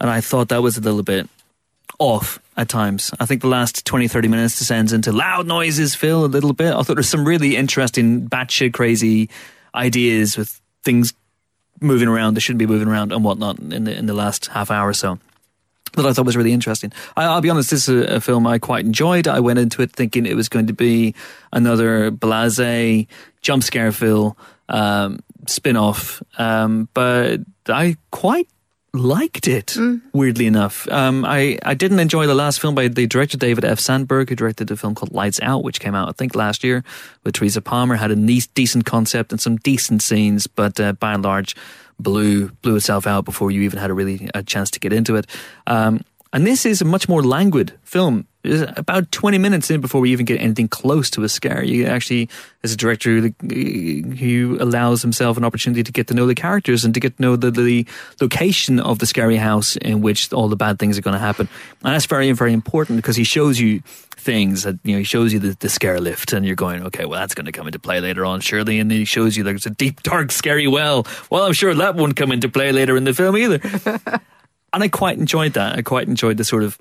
and 0.00 0.10
I 0.10 0.20
thought 0.20 0.48
that 0.48 0.60
was 0.62 0.76
a 0.76 0.80
little 0.80 1.02
bit 1.04 1.28
off 1.98 2.38
at 2.56 2.68
times. 2.68 3.12
I 3.20 3.26
think 3.26 3.42
the 3.42 3.48
last 3.48 3.84
20, 3.86 4.08
30 4.08 4.28
minutes 4.28 4.58
descends 4.58 4.92
into 4.92 5.12
loud 5.12 5.46
noises, 5.46 5.94
Phil, 5.94 6.24
a 6.24 6.26
little 6.26 6.52
bit. 6.52 6.74
I 6.74 6.82
thought 6.82 6.94
there's 6.94 7.08
some 7.08 7.24
really 7.24 7.56
interesting, 7.56 8.28
batshit 8.28 8.72
crazy 8.74 9.30
ideas 9.74 10.36
with 10.36 10.60
things 10.82 11.12
moving 11.84 12.08
around 12.08 12.34
They 12.34 12.40
shouldn't 12.40 12.58
be 12.58 12.66
moving 12.66 12.88
around 12.88 13.12
and 13.12 13.24
whatnot 13.24 13.58
in 13.58 13.84
the 13.84 13.96
in 13.96 14.06
the 14.06 14.14
last 14.14 14.46
half 14.46 14.70
hour 14.70 14.88
or 14.88 14.94
so. 14.94 15.18
That 15.94 16.06
I 16.06 16.12
thought 16.12 16.26
was 16.26 16.36
really 16.36 16.52
interesting. 16.52 16.92
I, 17.16 17.24
I'll 17.24 17.40
be 17.40 17.50
honest, 17.50 17.70
this 17.70 17.88
is 17.88 18.08
a, 18.10 18.16
a 18.16 18.20
film 18.20 18.48
I 18.48 18.58
quite 18.58 18.84
enjoyed. 18.84 19.28
I 19.28 19.38
went 19.38 19.60
into 19.60 19.80
it 19.80 19.92
thinking 19.92 20.26
it 20.26 20.34
was 20.34 20.48
going 20.48 20.66
to 20.66 20.72
be 20.72 21.14
another 21.52 22.10
blase 22.10 23.06
jump 23.42 23.62
scare 23.62 23.92
film 23.92 24.34
um, 24.68 25.20
spin 25.46 25.76
off, 25.76 26.22
um, 26.38 26.88
but 26.94 27.40
I 27.68 27.96
quite 28.10 28.48
liked 28.94 29.48
it. 29.48 29.76
Weirdly 30.12 30.46
enough, 30.46 30.88
um, 30.88 31.24
I 31.24 31.58
I 31.62 31.74
didn't 31.74 31.98
enjoy 31.98 32.26
the 32.26 32.34
last 32.34 32.60
film 32.60 32.74
by 32.74 32.88
the 32.88 33.06
director 33.06 33.36
David 33.36 33.64
F. 33.64 33.80
Sandberg, 33.80 34.28
who 34.30 34.36
directed 34.36 34.70
a 34.70 34.76
film 34.76 34.94
called 34.94 35.12
Lights 35.12 35.40
Out, 35.42 35.64
which 35.64 35.80
came 35.80 35.94
out 35.94 36.08
I 36.08 36.12
think 36.12 36.34
last 36.34 36.64
year 36.64 36.84
with 37.24 37.34
Teresa 37.34 37.60
Palmer. 37.60 37.96
Had 37.96 38.12
a 38.12 38.16
nice, 38.16 38.46
decent 38.46 38.86
concept 38.86 39.32
and 39.32 39.40
some 39.40 39.56
decent 39.56 40.00
scenes, 40.00 40.46
but 40.46 40.78
uh, 40.80 40.92
by 40.92 41.12
and 41.12 41.24
large 41.24 41.56
blew 41.98 42.48
blew 42.62 42.76
itself 42.76 43.06
out 43.06 43.24
before 43.24 43.50
you 43.50 43.62
even 43.62 43.78
had 43.78 43.90
a 43.90 43.94
really 43.94 44.30
a 44.34 44.42
chance 44.42 44.70
to 44.70 44.80
get 44.80 44.92
into 44.92 45.16
it. 45.16 45.26
Um, 45.66 46.04
and 46.34 46.44
this 46.44 46.66
is 46.66 46.82
a 46.82 46.84
much 46.84 47.08
more 47.08 47.22
languid 47.22 47.72
film. 47.84 48.26
It's 48.42 48.68
about 48.76 49.12
20 49.12 49.38
minutes 49.38 49.70
in 49.70 49.80
before 49.80 50.00
we 50.00 50.10
even 50.10 50.26
get 50.26 50.40
anything 50.40 50.66
close 50.66 51.08
to 51.10 51.22
a 51.22 51.28
scare. 51.28 51.62
You 51.62 51.86
actually, 51.86 52.28
as 52.64 52.72
a 52.72 52.76
director 52.76 53.20
who, 53.20 53.30
who 54.02 54.58
allows 54.60 55.00
himself 55.00 55.36
an 55.36 55.44
opportunity 55.44 55.84
to 55.84 55.92
get 55.92 56.08
to 56.08 56.14
know 56.14 56.26
the 56.26 56.34
characters 56.34 56.84
and 56.84 56.92
to 56.92 56.98
get 56.98 57.16
to 57.16 57.22
know 57.22 57.36
the, 57.36 57.52
the 57.52 57.86
location 58.20 58.80
of 58.80 58.98
the 58.98 59.06
scary 59.06 59.36
house 59.36 59.76
in 59.76 60.02
which 60.02 60.32
all 60.32 60.48
the 60.48 60.56
bad 60.56 60.80
things 60.80 60.98
are 60.98 61.02
going 61.02 61.14
to 61.14 61.20
happen. 61.20 61.48
And 61.84 61.94
that's 61.94 62.06
very, 62.06 62.30
very 62.32 62.52
important 62.52 62.96
because 62.96 63.14
he 63.14 63.24
shows 63.24 63.60
you 63.60 63.80
things 64.16 64.64
that, 64.64 64.80
you 64.82 64.94
know, 64.94 64.98
he 64.98 65.04
shows 65.04 65.32
you 65.32 65.38
the, 65.38 65.56
the 65.60 65.68
scare 65.68 66.00
lift 66.00 66.32
and 66.32 66.44
you're 66.44 66.56
going, 66.56 66.82
okay, 66.82 67.04
well, 67.04 67.20
that's 67.20 67.34
going 67.34 67.46
to 67.46 67.52
come 67.52 67.68
into 67.68 67.78
play 67.78 68.00
later 68.00 68.26
on, 68.26 68.40
surely. 68.40 68.80
And 68.80 68.90
then 68.90 68.98
he 68.98 69.04
shows 69.04 69.36
you 69.36 69.44
there's 69.44 69.66
a 69.66 69.70
deep, 69.70 70.02
dark, 70.02 70.32
scary 70.32 70.66
well. 70.66 71.06
Well, 71.30 71.44
I'm 71.44 71.52
sure 71.52 71.72
that 71.72 71.94
won't 71.94 72.16
come 72.16 72.32
into 72.32 72.48
play 72.48 72.72
later 72.72 72.96
in 72.96 73.04
the 73.04 73.14
film 73.14 73.36
either. 73.36 73.60
and 74.74 74.82
I 74.82 74.88
quite 74.88 75.18
enjoyed 75.18 75.54
that. 75.54 75.78
I 75.78 75.82
quite 75.82 76.08
enjoyed 76.08 76.36
the 76.36 76.44
sort 76.44 76.62
of 76.62 76.78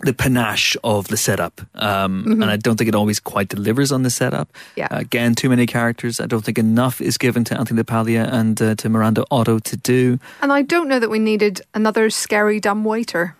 the 0.00 0.12
panache 0.12 0.76
of 0.82 1.08
the 1.08 1.16
setup, 1.16 1.60
um, 1.76 2.24
and 2.26 2.44
I 2.44 2.56
don't 2.56 2.76
think 2.76 2.88
it 2.88 2.94
always 2.94 3.20
quite 3.20 3.48
delivers 3.48 3.92
on 3.92 4.02
the 4.02 4.10
setup. 4.10 4.52
Yeah. 4.76 4.88
again, 4.90 5.34
too 5.34 5.48
many 5.48 5.66
characters. 5.66 6.20
I 6.20 6.26
don't 6.26 6.44
think 6.44 6.58
enough 6.58 7.00
is 7.00 7.16
given 7.16 7.44
to 7.44 7.58
Anthony 7.58 7.82
LaPaglia 7.82 8.30
and 8.30 8.60
uh, 8.60 8.74
to 8.74 8.88
Miranda 8.88 9.24
Otto 9.30 9.60
to 9.60 9.76
do. 9.76 10.18
And 10.42 10.52
I 10.52 10.62
don't 10.62 10.88
know 10.88 10.98
that 10.98 11.10
we 11.10 11.18
needed 11.18 11.62
another 11.74 12.10
scary 12.10 12.60
dumb 12.60 12.84
waiter. 12.84 13.36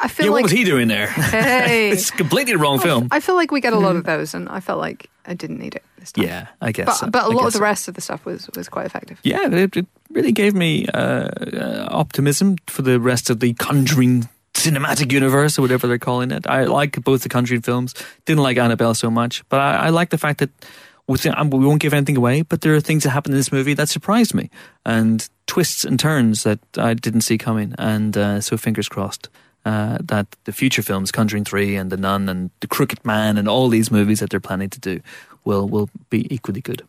I 0.00 0.08
feel 0.08 0.26
yeah, 0.26 0.32
like 0.32 0.42
what 0.42 0.42
was 0.44 0.52
he 0.52 0.64
doing 0.64 0.88
there? 0.88 1.06
Hey. 1.08 1.90
it's 1.92 2.10
completely 2.10 2.52
the 2.52 2.58
wrong 2.58 2.78
film. 2.80 3.08
I 3.10 3.20
feel 3.20 3.34
like 3.34 3.50
we 3.50 3.60
get 3.60 3.72
a 3.72 3.78
lot 3.78 3.96
of 3.96 4.04
those, 4.04 4.34
and 4.34 4.48
I 4.48 4.60
felt 4.60 4.78
like 4.78 5.08
I 5.24 5.34
didn't 5.34 5.58
need 5.58 5.74
it 5.74 5.84
this 5.98 6.12
time. 6.12 6.26
yeah, 6.26 6.48
I 6.60 6.72
guess. 6.72 6.86
but 6.86 6.94
so. 6.94 7.10
but 7.10 7.22
a 7.22 7.26
I 7.26 7.28
lot 7.28 7.46
of 7.46 7.52
the 7.52 7.58
so. 7.58 7.64
rest 7.64 7.88
of 7.88 7.94
the 7.94 8.00
stuff 8.00 8.24
was 8.24 8.48
was 8.54 8.68
quite 8.68 8.86
effective. 8.86 9.18
yeah, 9.22 9.48
it, 9.50 9.76
it 9.76 9.86
really 10.10 10.32
gave 10.32 10.54
me 10.54 10.86
uh, 10.92 11.28
uh, 11.28 11.88
optimism 11.90 12.56
for 12.66 12.82
the 12.82 13.00
rest 13.00 13.30
of 13.30 13.40
the 13.40 13.54
Conjuring 13.54 14.28
cinematic 14.54 15.12
universe 15.12 15.58
or 15.58 15.62
whatever 15.62 15.86
they're 15.86 15.98
calling 15.98 16.30
it. 16.30 16.46
I 16.46 16.64
like 16.64 17.02
both 17.02 17.22
the 17.22 17.28
Conjuring 17.28 17.62
films. 17.62 17.94
Didn't 18.26 18.42
like 18.42 18.58
Annabelle 18.58 18.94
so 18.94 19.10
much, 19.10 19.42
but 19.48 19.60
I, 19.60 19.86
I 19.86 19.88
like 19.90 20.10
the 20.10 20.18
fact 20.18 20.40
that 20.40 20.50
um, 21.36 21.50
we 21.50 21.64
won't 21.64 21.80
give 21.80 21.94
anything 21.94 22.16
away. 22.16 22.42
But 22.42 22.60
there 22.60 22.74
are 22.74 22.80
things 22.80 23.04
that 23.04 23.10
happen 23.10 23.32
in 23.32 23.38
this 23.38 23.52
movie 23.52 23.74
that 23.74 23.88
surprised 23.88 24.34
me 24.34 24.50
and 24.84 25.28
twists 25.46 25.84
and 25.84 25.98
turns 25.98 26.42
that 26.44 26.60
I 26.76 26.94
didn't 26.94 27.22
see 27.22 27.38
coming. 27.38 27.74
And 27.78 28.16
uh, 28.16 28.40
so 28.40 28.56
fingers 28.56 28.88
crossed. 28.88 29.28
Uh, 29.64 29.98
that 30.00 30.26
the 30.44 30.52
future 30.52 30.80
films, 30.82 31.12
Conjuring 31.12 31.44
Three 31.44 31.76
and 31.76 31.90
The 31.92 31.96
Nun 31.98 32.28
and 32.30 32.50
The 32.60 32.66
Crooked 32.66 33.04
Man 33.04 33.36
and 33.36 33.46
all 33.46 33.68
these 33.68 33.90
movies 33.90 34.20
that 34.20 34.30
they're 34.30 34.40
planning 34.40 34.70
to 34.70 34.80
do, 34.80 35.00
will 35.44 35.68
will 35.68 35.90
be 36.08 36.26
equally 36.34 36.60
good. 36.62 36.82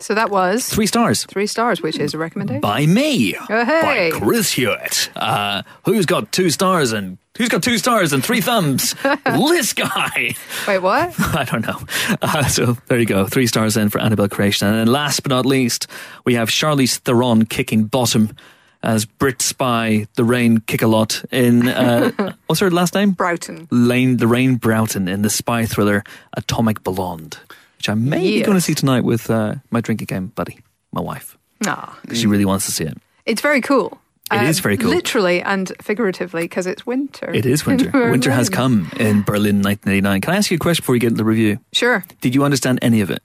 So 0.00 0.14
that 0.14 0.30
was 0.30 0.68
Three 0.68 0.86
stars 0.86 1.24
three 1.26 1.46
stars, 1.46 1.80
which 1.80 1.96
is 1.96 2.12
a 2.12 2.18
recommendation. 2.18 2.60
by 2.60 2.86
me, 2.86 3.36
Oh, 3.36 3.64
hey. 3.64 4.10
by 4.10 4.18
Chris 4.18 4.50
Hewitt. 4.52 5.10
Uh, 5.14 5.62
who's 5.84 6.04
got 6.06 6.32
two 6.32 6.50
stars 6.50 6.90
and 6.92 7.18
who's 7.38 7.48
got 7.48 7.62
two 7.62 7.78
stars 7.78 8.12
and 8.12 8.24
three 8.24 8.40
thumbs? 8.40 8.96
this 9.24 9.72
guy. 9.72 10.34
Wait, 10.66 10.78
what? 10.80 11.14
I 11.36 11.44
don't 11.44 11.64
know. 11.64 11.78
Uh, 12.20 12.46
so 12.48 12.76
there 12.88 12.98
you 12.98 13.06
go, 13.06 13.26
three 13.28 13.46
stars 13.46 13.76
in 13.76 13.90
for 13.90 14.00
Annabelle 14.00 14.28
Creation, 14.28 14.66
and 14.66 14.76
then 14.76 14.86
last 14.88 15.22
but 15.22 15.30
not 15.30 15.46
least, 15.46 15.86
we 16.24 16.34
have 16.34 16.48
Charlize 16.48 16.96
Theron 16.98 17.44
kicking 17.46 17.84
bottom 17.84 18.34
as 18.82 19.04
Brit 19.04 19.40
spy 19.42 20.06
the 20.14 20.24
Rain 20.24 20.58
kick 20.58 20.82
a 20.82 20.86
lot 20.86 21.24
in 21.30 21.68
uh, 21.68 22.10
what's 22.46 22.60
her 22.60 22.70
last 22.70 22.94
name? 22.94 23.12
Broughton. 23.12 23.68
Lane 23.70 24.16
the 24.18 24.26
Rain 24.26 24.56
Broughton 24.56 25.08
in 25.08 25.22
the 25.22 25.30
spy 25.30 25.66
thriller 25.66 26.02
Atomic 26.36 26.82
Blonde, 26.82 27.38
which 27.78 27.88
I 27.88 27.94
may 27.94 28.22
be 28.22 28.42
going 28.42 28.56
to 28.56 28.60
see 28.60 28.74
tonight 28.74 29.04
with 29.04 29.30
uh, 29.30 29.54
my 29.70 29.80
drinking 29.80 30.06
game 30.06 30.32
buddy, 30.34 30.60
my 30.92 31.00
wife. 31.00 31.36
Ah, 31.66 31.96
'cause 32.08 32.18
She 32.18 32.26
really 32.26 32.44
wants 32.44 32.66
to 32.66 32.72
see 32.72 32.84
it. 32.84 32.98
it's 33.24 33.40
very 33.40 33.60
cool. 33.60 33.98
It 34.32 34.44
is 34.48 34.60
very 34.60 34.78
cool. 34.78 34.88
Literally 34.88 35.42
and 35.42 35.70
figuratively, 35.82 36.44
because 36.44 36.66
it's 36.66 36.86
winter. 36.86 37.30
It 37.34 37.44
is 37.44 37.66
winter. 37.66 37.90
Winter 38.10 38.30
has 38.30 38.48
come 38.48 38.90
in 38.98 39.20
Berlin 39.22 39.60
1989. 39.60 40.20
Can 40.22 40.32
I 40.32 40.38
ask 40.38 40.50
you 40.50 40.54
a 40.54 40.58
question 40.58 40.80
before 40.82 40.94
we 40.94 40.98
get 41.00 41.08
into 41.08 41.18
the 41.18 41.24
review? 41.26 41.58
Sure. 41.74 42.02
Did 42.22 42.34
you 42.34 42.42
understand 42.42 42.78
any 42.80 43.02
of 43.02 43.10
it? 43.10 43.22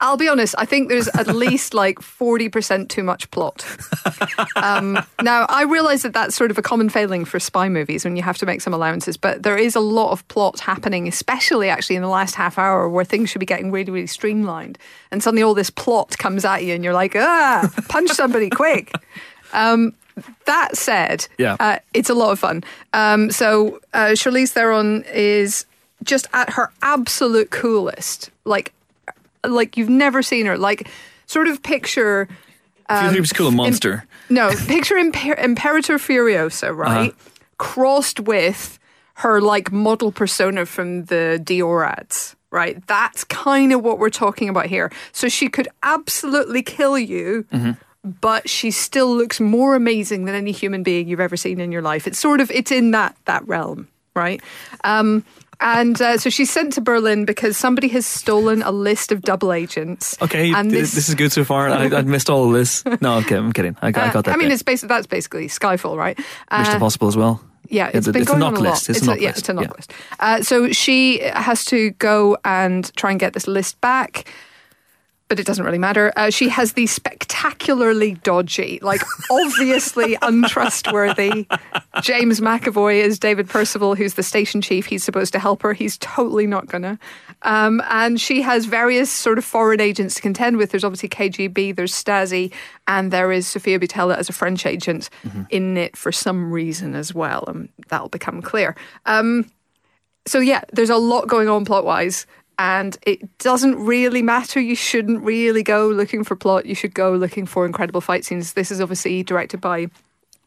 I'll 0.00 0.16
be 0.16 0.28
honest, 0.28 0.54
I 0.58 0.64
think 0.64 0.88
there's 0.88 1.08
at 1.08 1.26
least 1.26 1.74
like 1.74 1.98
40% 1.98 2.88
too 2.88 3.02
much 3.02 3.28
plot. 3.32 3.64
Um, 4.54 4.98
now, 5.22 5.44
I 5.48 5.64
realize 5.64 6.02
that 6.02 6.12
that's 6.12 6.36
sort 6.36 6.52
of 6.52 6.58
a 6.58 6.62
common 6.62 6.88
failing 6.88 7.24
for 7.24 7.40
spy 7.40 7.68
movies 7.68 8.04
when 8.04 8.14
you 8.14 8.22
have 8.22 8.38
to 8.38 8.46
make 8.46 8.60
some 8.60 8.72
allowances, 8.72 9.16
but 9.16 9.42
there 9.42 9.56
is 9.56 9.74
a 9.74 9.80
lot 9.80 10.12
of 10.12 10.26
plot 10.28 10.60
happening, 10.60 11.08
especially 11.08 11.68
actually 11.68 11.96
in 11.96 12.02
the 12.02 12.08
last 12.08 12.36
half 12.36 12.58
hour 12.58 12.88
where 12.88 13.04
things 13.04 13.28
should 13.28 13.40
be 13.40 13.46
getting 13.46 13.72
really, 13.72 13.90
really 13.90 14.06
streamlined. 14.06 14.78
And 15.10 15.20
suddenly 15.22 15.42
all 15.42 15.54
this 15.54 15.70
plot 15.70 16.16
comes 16.16 16.44
at 16.44 16.64
you 16.64 16.74
and 16.74 16.84
you're 16.84 16.92
like, 16.94 17.16
ah, 17.16 17.68
punch 17.88 18.10
somebody 18.10 18.50
quick. 18.62 18.92
Um, 19.52 19.94
that 20.46 20.76
said, 20.76 21.26
Yeah. 21.38 21.56
uh, 21.58 21.78
it's 21.92 22.10
a 22.10 22.14
lot 22.14 22.30
of 22.30 22.38
fun. 22.38 22.62
Um, 22.92 23.30
so 23.32 23.80
uh, 23.94 24.10
Charlize 24.14 24.50
Theron 24.50 25.02
is 25.12 25.66
just 26.04 26.28
at 26.32 26.50
her 26.50 26.70
absolute 26.82 27.50
coolest. 27.50 28.30
Like, 28.44 28.72
like 29.44 29.76
you've 29.76 29.88
never 29.88 30.22
seen 30.22 30.46
her. 30.46 30.56
Like, 30.56 30.88
sort 31.28 31.46
of 31.46 31.62
picture. 31.62 32.26
Think 32.88 33.12
it 33.12 33.16
um, 33.16 33.20
was 33.20 33.32
cool, 33.32 33.48
a 33.48 33.52
monster. 33.52 34.04
No, 34.30 34.50
picture 34.66 34.96
Imper- 34.96 35.38
Imperator 35.42 35.98
Furiosa, 35.98 36.70
uh-huh. 36.70 36.74
right? 36.74 37.14
Crossed 37.58 38.20
with 38.20 38.78
her 39.14 39.40
like 39.40 39.70
model 39.70 40.10
persona 40.10 40.64
from 40.64 41.04
the 41.04 41.40
Dior 41.42 41.86
ads, 41.86 42.34
right? 42.50 42.84
That's 42.86 43.24
kind 43.24 43.72
of 43.72 43.82
what 43.82 43.98
we're 43.98 44.10
talking 44.10 44.48
about 44.48 44.66
here. 44.66 44.90
So 45.12 45.28
she 45.28 45.48
could 45.48 45.68
absolutely 45.82 46.62
kill 46.62 46.98
you. 46.98 47.46
Mm-hmm. 47.52 47.72
But 48.04 48.48
she 48.48 48.70
still 48.70 49.14
looks 49.14 49.40
more 49.40 49.74
amazing 49.74 50.24
than 50.24 50.34
any 50.34 50.52
human 50.52 50.82
being 50.82 51.08
you've 51.08 51.20
ever 51.20 51.36
seen 51.36 51.60
in 51.60 51.72
your 51.72 51.82
life. 51.82 52.06
It's 52.06 52.18
sort 52.18 52.40
of 52.40 52.50
it's 52.52 52.70
in 52.70 52.92
that 52.92 53.16
that 53.24 53.46
realm, 53.46 53.88
right? 54.14 54.40
Um, 54.84 55.24
and 55.60 56.00
uh, 56.00 56.18
so 56.18 56.30
she's 56.30 56.50
sent 56.50 56.72
to 56.74 56.80
Berlin 56.80 57.24
because 57.24 57.56
somebody 57.56 57.88
has 57.88 58.06
stolen 58.06 58.62
a 58.62 58.70
list 58.70 59.12
of 59.12 59.22
double 59.22 59.52
agents. 59.52 60.16
Okay, 60.22 60.52
and 60.52 60.70
th- 60.70 60.90
this, 60.90 61.08
is 61.08 61.14
good 61.14 61.32
so 61.32 61.44
far. 61.44 61.68
I, 61.68 61.84
I 61.86 62.02
missed 62.02 62.30
all 62.30 62.46
of 62.46 62.52
this. 62.52 62.84
No, 63.00 63.18
okay, 63.18 63.36
I'm 63.36 63.52
kidding. 63.52 63.76
I 63.82 63.90
got, 63.90 64.08
I 64.08 64.12
got 64.12 64.24
that. 64.24 64.30
Uh, 64.32 64.34
I 64.34 64.36
mean, 64.36 64.48
bit. 64.48 64.54
it's 64.54 64.62
basically 64.62 64.88
that's 64.94 65.06
basically 65.06 65.48
Skyfall, 65.48 65.96
right? 65.96 66.16
Mission 66.18 66.72
Uh, 66.72 66.74
Impossible 66.74 67.08
as 67.08 67.16
well. 67.16 67.40
yeah, 67.68 67.90
it's 67.92 68.06
a- 68.06 68.12
been 68.12 68.22
it's 68.22 68.30
going 68.30 68.42
a 68.42 68.46
on 68.46 68.52
knock 68.54 68.60
a 68.60 68.64
lot. 68.64 68.70
list. 68.70 68.90
It's, 68.90 69.02
a 69.02 69.06
knock 69.06 69.20
yeah, 69.20 69.28
list. 69.28 69.38
it's 69.40 69.48
a 69.48 69.52
knock 69.52 69.64
Yeah. 69.64 69.72
list. 69.76 69.92
Uh, 70.20 70.42
so 70.42 70.72
she 70.72 71.18
has 71.20 71.64
to 71.66 71.90
go 71.98 72.36
and 72.44 72.94
try 72.96 73.10
and 73.10 73.18
get 73.20 73.32
this 73.34 73.46
list 73.46 73.80
back. 73.80 74.30
But 75.28 75.38
it 75.38 75.46
doesn't 75.46 75.64
really 75.64 75.78
matter. 75.78 76.12
Uh, 76.16 76.30
she 76.30 76.48
has 76.48 76.72
the 76.72 76.86
spectacularly 76.86 78.14
dodgy, 78.22 78.78
like 78.82 79.02
obviously 79.30 80.16
untrustworthy 80.22 81.46
James 82.02 82.40
McAvoy 82.40 83.02
is 83.02 83.18
David 83.18 83.48
Percival, 83.48 83.94
who's 83.94 84.14
the 84.14 84.22
station 84.22 84.60
chief. 84.60 84.86
He's 84.86 85.04
supposed 85.04 85.32
to 85.34 85.38
help 85.38 85.62
her. 85.62 85.72
He's 85.72 85.98
totally 85.98 86.46
not 86.46 86.66
gonna. 86.66 86.98
Um, 87.42 87.82
and 87.88 88.20
she 88.20 88.42
has 88.42 88.64
various 88.64 89.10
sort 89.10 89.38
of 89.38 89.44
foreign 89.44 89.80
agents 89.80 90.14
to 90.16 90.22
contend 90.22 90.56
with. 90.56 90.70
There's 90.70 90.84
obviously 90.84 91.08
KGB, 91.08 91.76
there's 91.76 91.92
Stasi, 91.92 92.52
and 92.86 93.12
there 93.12 93.30
is 93.30 93.46
Sofia 93.46 93.78
Boutella 93.78 94.16
as 94.16 94.28
a 94.28 94.32
French 94.32 94.66
agent 94.66 95.10
in 95.50 95.76
it 95.76 95.96
for 95.96 96.10
some 96.10 96.52
reason 96.52 96.94
as 96.94 97.14
well. 97.14 97.44
And 97.46 97.68
that'll 97.88 98.08
become 98.08 98.42
clear. 98.42 98.74
Um, 99.06 99.50
so 100.26 100.40
yeah, 100.40 100.62
there's 100.72 100.90
a 100.90 100.96
lot 100.96 101.28
going 101.28 101.48
on 101.48 101.64
plot 101.64 101.84
wise, 101.84 102.26
and 102.58 102.96
it 103.06 103.38
doesn't 103.38 103.76
really 103.76 104.22
matter. 104.22 104.60
You 104.60 104.74
shouldn't 104.74 105.22
really 105.22 105.62
go 105.62 105.88
looking 105.88 106.24
for 106.24 106.34
plot. 106.36 106.66
You 106.66 106.74
should 106.74 106.94
go 106.94 107.12
looking 107.12 107.46
for 107.46 107.64
incredible 107.64 108.00
fight 108.00 108.24
scenes. 108.24 108.54
This 108.54 108.70
is 108.70 108.80
obviously 108.80 109.22
directed 109.22 109.60
by 109.60 109.86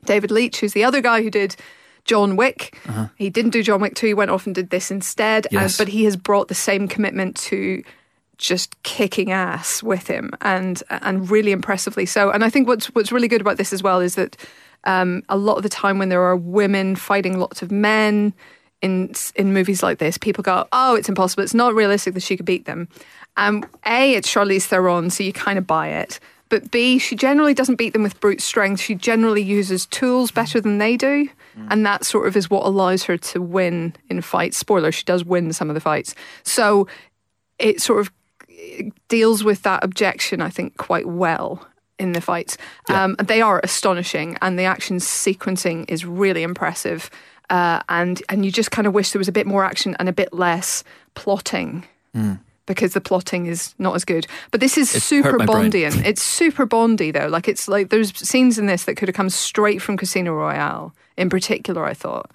David 0.06 0.30
Leitch, 0.32 0.60
who's 0.60 0.74
the 0.74 0.84
other 0.84 1.00
guy 1.02 1.22
who 1.22 1.30
did 1.30 1.56
John 2.06 2.36
Wick. 2.36 2.78
He 3.18 3.30
didn't 3.30 3.52
do 3.52 3.64
John 3.64 3.80
Wick 3.80 3.96
2, 3.96 4.08
he 4.08 4.14
went 4.14 4.32
off 4.32 4.46
and 4.46 4.54
did 4.56 4.70
this 4.72 4.92
instead. 4.92 5.46
and- 5.52 5.54
Yes. 5.62 5.78
but 5.78 5.88
he 5.88 6.04
has 6.06 6.18
brought 6.18 6.48
the 6.48 6.56
same 6.56 6.88
commitment 6.88 7.36
to 7.38 7.84
just 8.38 8.82
kicking 8.82 9.32
ass 9.32 9.84
with 9.84 10.08
him 10.08 10.32
and 10.42 10.82
and 10.90 11.30
really 11.30 11.52
impressively 11.52 12.08
so. 12.08 12.32
And 12.32 12.44
I 12.44 12.50
think 12.50 12.68
what's 12.68 12.88
what's 12.88 13.12
really 13.12 13.28
good 13.28 13.40
about 13.42 13.58
this 13.58 13.72
as 13.72 13.84
well 13.84 14.00
is 14.00 14.16
that 14.16 14.36
um, 14.84 15.22
a 15.30 15.38
lot 15.38 15.58
of 15.58 15.64
the 15.64 15.70
time 15.70 16.00
when 16.00 16.10
there 16.10 16.24
are 16.24 16.36
women 16.36 16.96
fighting 16.96 17.38
lots 17.38 17.62
of 17.62 17.72
men 17.72 18.34
in 18.82 19.14
in 19.36 19.54
movies 19.54 19.84
like 19.84 20.00
this, 20.00 20.18
people 20.18 20.44
go, 20.44 20.68
"Oh, 20.72 20.96
it's 20.96 21.10
impossible. 21.10 21.44
It's 21.44 21.54
not 21.54 21.76
realistic 21.76 22.14
that 22.14 22.24
she 22.24 22.38
could 22.38 22.46
beat 22.46 22.66
them." 22.66 22.88
Um, 23.38 23.64
a, 23.86 24.14
it's 24.14 24.32
Charlize 24.32 24.66
Theron, 24.66 25.10
so 25.10 25.24
you 25.24 25.34
kind 25.34 25.58
of 25.58 25.66
buy 25.66 25.90
it. 25.90 26.20
But 26.50 26.70
B, 26.70 27.00
she 27.00 27.16
generally 27.16 27.54
doesn't 27.54 27.76
beat 27.76 27.94
them 27.94 28.04
with 28.04 28.20
brute 28.20 28.42
strength. 28.42 28.82
She 28.82 28.94
generally 28.94 29.42
uses 29.42 29.86
tools 29.86 30.32
better 30.32 30.60
than 30.60 30.80
they 30.80 30.98
do, 30.98 31.30
and 31.70 31.86
that 31.86 32.06
sort 32.06 32.28
of 32.28 32.36
is 32.36 32.50
what 32.50 32.66
allows 32.66 33.04
her 33.04 33.18
to 33.18 33.42
win 33.42 33.96
in 34.10 34.22
fights. 34.22 34.58
Spoiler: 34.58 34.92
she 34.92 35.06
does 35.06 35.24
win 35.24 35.54
some 35.54 35.70
of 35.70 35.76
the 35.76 35.82
fights. 35.82 36.14
So 36.44 36.88
it 37.60 37.82
sort 37.82 38.02
of 38.02 38.12
deals 39.08 39.44
with 39.44 39.62
that 39.64 39.84
objection, 39.84 40.42
I 40.42 40.50
think, 40.50 40.78
quite 40.78 41.08
well 41.08 41.66
in 42.00 42.14
the 42.14 42.22
fights. 42.22 42.58
Um, 42.90 43.16
they 43.20 43.42
are 43.42 43.62
astonishing, 43.64 44.38
and 44.42 44.58
the 44.58 44.64
action 44.64 44.98
sequencing 44.98 45.86
is 45.88 46.04
really 46.04 46.44
impressive. 46.44 47.10
Uh, 47.52 47.84
and 47.90 48.24
and 48.30 48.46
you 48.46 48.52
just 48.52 48.72
kind 48.72 48.88
of 48.88 48.94
wish 48.94 49.12
there 49.12 49.20
was 49.20 49.28
a 49.28 49.32
bit 49.34 49.46
more 49.46 49.64
action 49.64 49.96
and 50.00 50.08
a 50.08 50.14
bit 50.14 50.34
less 50.34 50.84
plotting. 51.14 51.84
Because 52.66 52.94
the 52.94 53.02
plotting 53.02 53.48
is 53.48 53.76
not 53.78 53.94
as 53.96 54.06
good, 54.06 54.26
but 54.52 54.62
this 54.62 54.78
is 54.78 54.96
It 54.96 55.02
super. 55.02 55.38
Bondian. 55.38 56.06
It's 56.06 56.22
super 56.22 56.66
Bondy 56.66 57.12
though. 57.12 57.28
Like 57.28 57.50
it's 57.50 57.68
like 57.68 57.90
there's 57.90 58.18
scenes 58.18 58.58
in 58.58 58.68
this 58.68 58.86
that 58.86 58.96
could 58.96 59.10
have 59.10 59.16
come 59.16 59.30
straight 59.30 59.82
from 59.82 59.98
Casino 59.98 60.34
Royale. 60.34 60.94
In 61.18 61.30
particular, 61.30 61.84
I 61.84 61.94
thought 61.94 62.32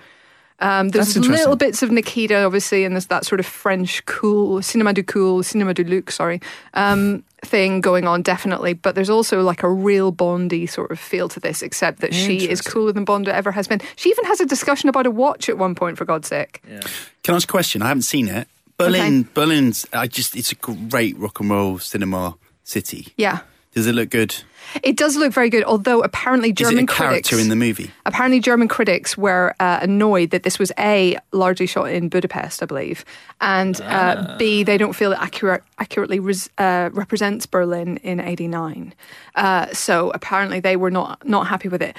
um, 0.58 0.88
there's 0.88 1.16
little 1.16 1.56
bits 1.56 1.82
of 1.82 1.90
Nikita, 1.90 2.44
obviously, 2.44 2.84
and 2.84 2.94
there's 2.94 3.06
that 3.06 3.26
sort 3.26 3.40
of 3.40 3.46
French 3.46 4.04
cool, 4.06 4.62
cinema 4.62 4.92
du 4.92 5.02
cool, 5.02 5.42
cinema 5.42 5.74
du 5.74 5.84
look, 5.84 6.10
sorry, 6.10 6.40
um, 6.74 7.24
thing 7.44 7.80
going 7.80 8.06
on, 8.06 8.22
definitely. 8.22 8.72
But 8.72 8.94
there's 8.94 9.10
also 9.10 9.42
like 9.42 9.62
a 9.62 9.70
real 9.70 10.10
Bondy 10.10 10.66
sort 10.66 10.90
of 10.90 10.98
feel 10.98 11.28
to 11.30 11.40
this, 11.40 11.62
except 11.62 12.00
that 12.00 12.14
she 12.14 12.48
is 12.48 12.60
cooler 12.60 12.92
than 12.92 13.04
Bond 13.04 13.28
ever 13.28 13.52
has 13.52 13.68
been. 13.68 13.80
She 13.96 14.10
even 14.10 14.24
has 14.26 14.40
a 14.40 14.46
discussion 14.46 14.88
about 14.88 15.06
a 15.06 15.10
watch 15.10 15.48
at 15.48 15.58
one 15.58 15.74
point, 15.74 15.98
for 15.98 16.04
God's 16.04 16.28
sake. 16.28 16.62
yeah. 16.68 16.80
Can 17.22 17.34
I 17.34 17.36
ask 17.36 17.48
a 17.48 17.50
question? 17.50 17.82
I 17.82 17.88
haven't 17.88 18.02
seen 18.02 18.28
it. 18.28 18.48
Berlin, 18.78 19.28
Berlin's. 19.34 19.86
I 19.92 20.06
just. 20.06 20.36
It's 20.36 20.52
a 20.52 20.54
great 20.54 21.16
rock 21.18 21.40
and 21.40 21.50
roll 21.50 21.78
cinema 21.78 22.36
city. 22.62 23.08
Yeah. 23.16 23.40
Does 23.76 23.86
it 23.86 23.94
look 23.94 24.08
good? 24.08 24.34
It 24.82 24.96
does 24.96 25.16
look 25.16 25.34
very 25.34 25.50
good, 25.50 25.62
although 25.64 26.00
apparently 26.02 26.48
Is 26.48 26.54
German 26.56 26.78
it 26.78 26.82
a 26.84 26.86
critics 26.86 27.28
character 27.28 27.38
in 27.38 27.50
the 27.50 27.56
movie? 27.56 27.90
apparently 28.06 28.40
German 28.40 28.68
critics 28.68 29.18
were 29.18 29.54
uh, 29.60 29.80
annoyed 29.82 30.30
that 30.30 30.44
this 30.44 30.58
was 30.58 30.72
a 30.78 31.18
largely 31.32 31.66
shot 31.66 31.90
in 31.90 32.08
Budapest, 32.08 32.62
I 32.62 32.66
believe, 32.66 33.04
and 33.42 33.78
uh, 33.82 34.34
b 34.38 34.62
they 34.62 34.78
don't 34.78 34.94
feel 34.94 35.12
it 35.12 35.18
accurate, 35.20 35.62
accurately 35.78 36.18
res, 36.20 36.48
uh, 36.56 36.88
represents 36.94 37.44
Berlin 37.44 37.98
in 37.98 38.18
'89. 38.18 38.94
Uh, 39.34 39.66
so 39.74 40.10
apparently 40.14 40.58
they 40.58 40.76
were 40.76 40.90
not 40.90 41.28
not 41.28 41.46
happy 41.46 41.68
with 41.68 41.82
it. 41.82 41.94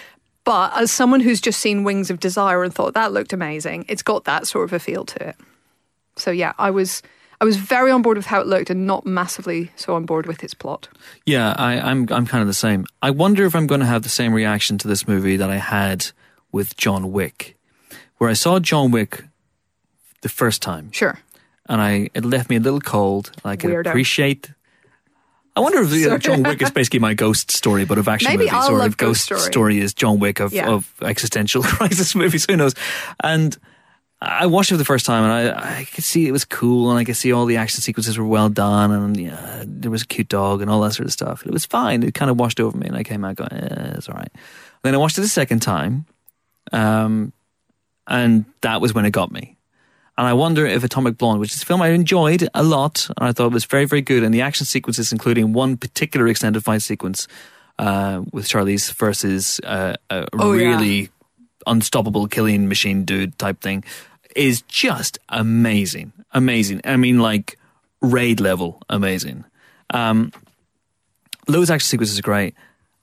But 0.45 0.75
as 0.75 0.91
someone 0.91 1.19
who's 1.19 1.39
just 1.39 1.59
seen 1.59 1.83
Wings 1.83 2.09
of 2.09 2.19
Desire 2.19 2.63
and 2.63 2.73
thought 2.73 2.95
that 2.95 3.13
looked 3.13 3.33
amazing, 3.33 3.85
it's 3.87 4.01
got 4.01 4.23
that 4.23 4.47
sort 4.47 4.65
of 4.65 4.73
a 4.73 4.79
feel 4.79 5.05
to 5.05 5.29
it. 5.29 5.35
So 6.15 6.31
yeah, 6.31 6.53
I 6.57 6.71
was 6.71 7.03
I 7.39 7.45
was 7.45 7.57
very 7.57 7.91
on 7.91 8.01
board 8.01 8.17
with 8.17 8.25
how 8.25 8.41
it 8.41 8.47
looked 8.47 8.69
and 8.71 8.87
not 8.87 9.05
massively 9.05 9.71
so 9.75 9.93
on 9.95 10.05
board 10.05 10.25
with 10.25 10.43
its 10.43 10.53
plot. 10.55 10.87
Yeah, 11.25 11.53
I, 11.57 11.73
I'm 11.79 12.07
I'm 12.11 12.25
kind 12.25 12.41
of 12.41 12.47
the 12.47 12.53
same. 12.53 12.85
I 13.01 13.11
wonder 13.11 13.45
if 13.45 13.55
I'm 13.55 13.67
going 13.67 13.81
to 13.81 13.85
have 13.87 14.01
the 14.03 14.09
same 14.09 14.33
reaction 14.33 14.77
to 14.79 14.87
this 14.87 15.07
movie 15.07 15.37
that 15.37 15.49
I 15.49 15.57
had 15.57 16.07
with 16.51 16.75
John 16.77 17.11
Wick, 17.11 17.55
where 18.17 18.29
I 18.29 18.33
saw 18.33 18.59
John 18.59 18.91
Wick 18.91 19.23
the 20.21 20.29
first 20.29 20.61
time, 20.63 20.91
Sure. 20.91 21.19
and 21.69 21.79
I 21.81 22.09
it 22.15 22.25
left 22.25 22.49
me 22.49 22.55
a 22.55 22.59
little 22.59 22.81
cold. 22.81 23.31
and 23.45 23.51
I 23.63 23.89
appreciate. 23.89 24.51
I 25.55 25.59
wonder 25.59 25.81
if 25.81 26.21
John 26.21 26.43
Wick 26.43 26.61
is 26.61 26.69
basically 26.69 26.99
my 26.99 27.15
ghost 27.15 27.49
story, 27.51 27.83
but 27.85 27.97
of 27.97 28.07
action 28.07 28.29
Maybe 28.31 28.45
movies, 28.45 28.53
I'll 28.53 28.71
or 28.79 28.85
if 28.85 28.95
Ghost 28.95 29.27
Ghost 29.29 29.45
Story. 29.45 29.79
is 29.79 29.91
John 29.93 30.19
Wick 30.19 30.39
of, 30.39 30.53
Yeah. 30.53 30.69
of 30.69 30.91
existential 31.01 31.63
crisis 31.77 32.13
movies. 32.13 32.45
Who 32.47 32.55
knows? 32.57 32.75
And 33.23 33.57
I 34.19 34.47
watched 34.47 34.71
it 34.71 34.73
for 34.73 34.77
the 34.79 34.85
first 34.85 35.05
time, 35.05 35.23
and 35.23 35.31
I, 35.31 35.79
I 35.81 35.83
could 35.83 36.03
see 36.03 36.27
it 36.27 36.31
was 36.31 36.43
cool, 36.43 36.89
and 36.89 36.97
I 36.97 37.03
could 37.03 37.15
see 37.15 37.31
all 37.31 37.45
the 37.45 37.57
action 37.57 37.81
sequences 37.81 38.17
were 38.17 38.25
well 38.25 38.49
done, 38.49 38.91
and 38.91 39.15
yeah, 39.15 39.63
there 39.65 39.91
was 39.91 40.01
a 40.01 40.07
cute 40.07 40.27
dog 40.27 40.61
and 40.61 40.71
all 40.71 40.81
that 40.81 40.93
sort 40.93 41.05
of 41.05 41.13
stuff. 41.13 41.45
It 41.45 41.51
was 41.51 41.65
fine. 41.65 42.01
It 42.01 42.15
kind 42.15 42.31
of 42.31 42.39
washed 42.39 42.59
over 42.59 42.75
me, 42.75 42.87
and 42.87 42.95
I 42.95 43.03
came 43.03 43.23
out 43.23 43.35
going, 43.35 43.53
eh, 43.53 43.93
"It's 43.95 44.09
all 44.09 44.15
right." 44.15 44.31
Then 44.81 44.95
I 44.95 44.97
watched 44.97 45.19
it 45.19 45.23
a 45.23 45.27
second 45.27 45.59
time, 45.61 46.05
um, 46.71 47.31
and 48.07 48.45
that 48.61 48.81
was 48.81 48.93
when 48.93 49.05
it 49.05 49.11
got 49.11 49.31
me. 49.31 49.55
And 50.17 50.25
I 50.25 50.33
wonder 50.33 50.65
if 50.65 50.83
Atomic 50.83 51.19
Blonde, 51.19 51.39
which 51.39 51.53
is 51.53 51.61
a 51.61 51.65
film 51.65 51.83
I 51.83 51.89
enjoyed 51.89 52.49
a 52.55 52.63
lot, 52.63 53.07
and 53.17 53.29
I 53.29 53.33
thought 53.33 53.51
was 53.51 53.65
very, 53.65 53.85
very 53.85 54.01
good, 54.01 54.23
and 54.23 54.33
the 54.33 54.41
action 54.41 54.65
sequences, 54.65 55.11
including 55.11 55.53
one 55.53 55.77
particular 55.77 56.27
extended 56.27 56.63
fight 56.63 56.81
sequence 56.81 57.27
uh, 57.77 58.23
with 58.33 58.47
Charlize 58.47 58.91
versus 58.93 59.61
uh, 59.63 59.93
a 60.09 60.27
Oh, 60.33 60.53
yeah. 60.53 61.05
Unstoppable 61.67 62.27
killing 62.27 62.67
machine 62.67 63.05
dude 63.05 63.37
type 63.37 63.61
thing, 63.61 63.83
is 64.35 64.61
just 64.63 65.19
amazing. 65.29 66.13
Amazing. 66.31 66.81
I 66.83 66.97
mean, 66.97 67.19
like 67.19 67.57
raid 68.01 68.39
level 68.39 68.81
amazing. 68.89 69.43
Um, 69.91 70.31
those 71.47 71.69
action 71.69 71.87
sequences 71.87 72.19
are 72.19 72.23
great, 72.23 72.53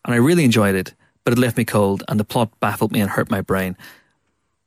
and 0.05 0.15
I 0.15 0.19
really 0.19 0.45
enjoyed 0.45 0.74
it, 0.74 0.95
but 1.24 1.32
it 1.32 1.39
left 1.39 1.57
me 1.57 1.65
cold, 1.65 2.05
and 2.09 2.20
the 2.20 2.24
plot 2.24 2.51
baffled 2.61 2.93
me 2.93 3.01
and 3.01 3.11
hurt 3.11 3.31
my 3.31 3.41
brain. 3.41 3.77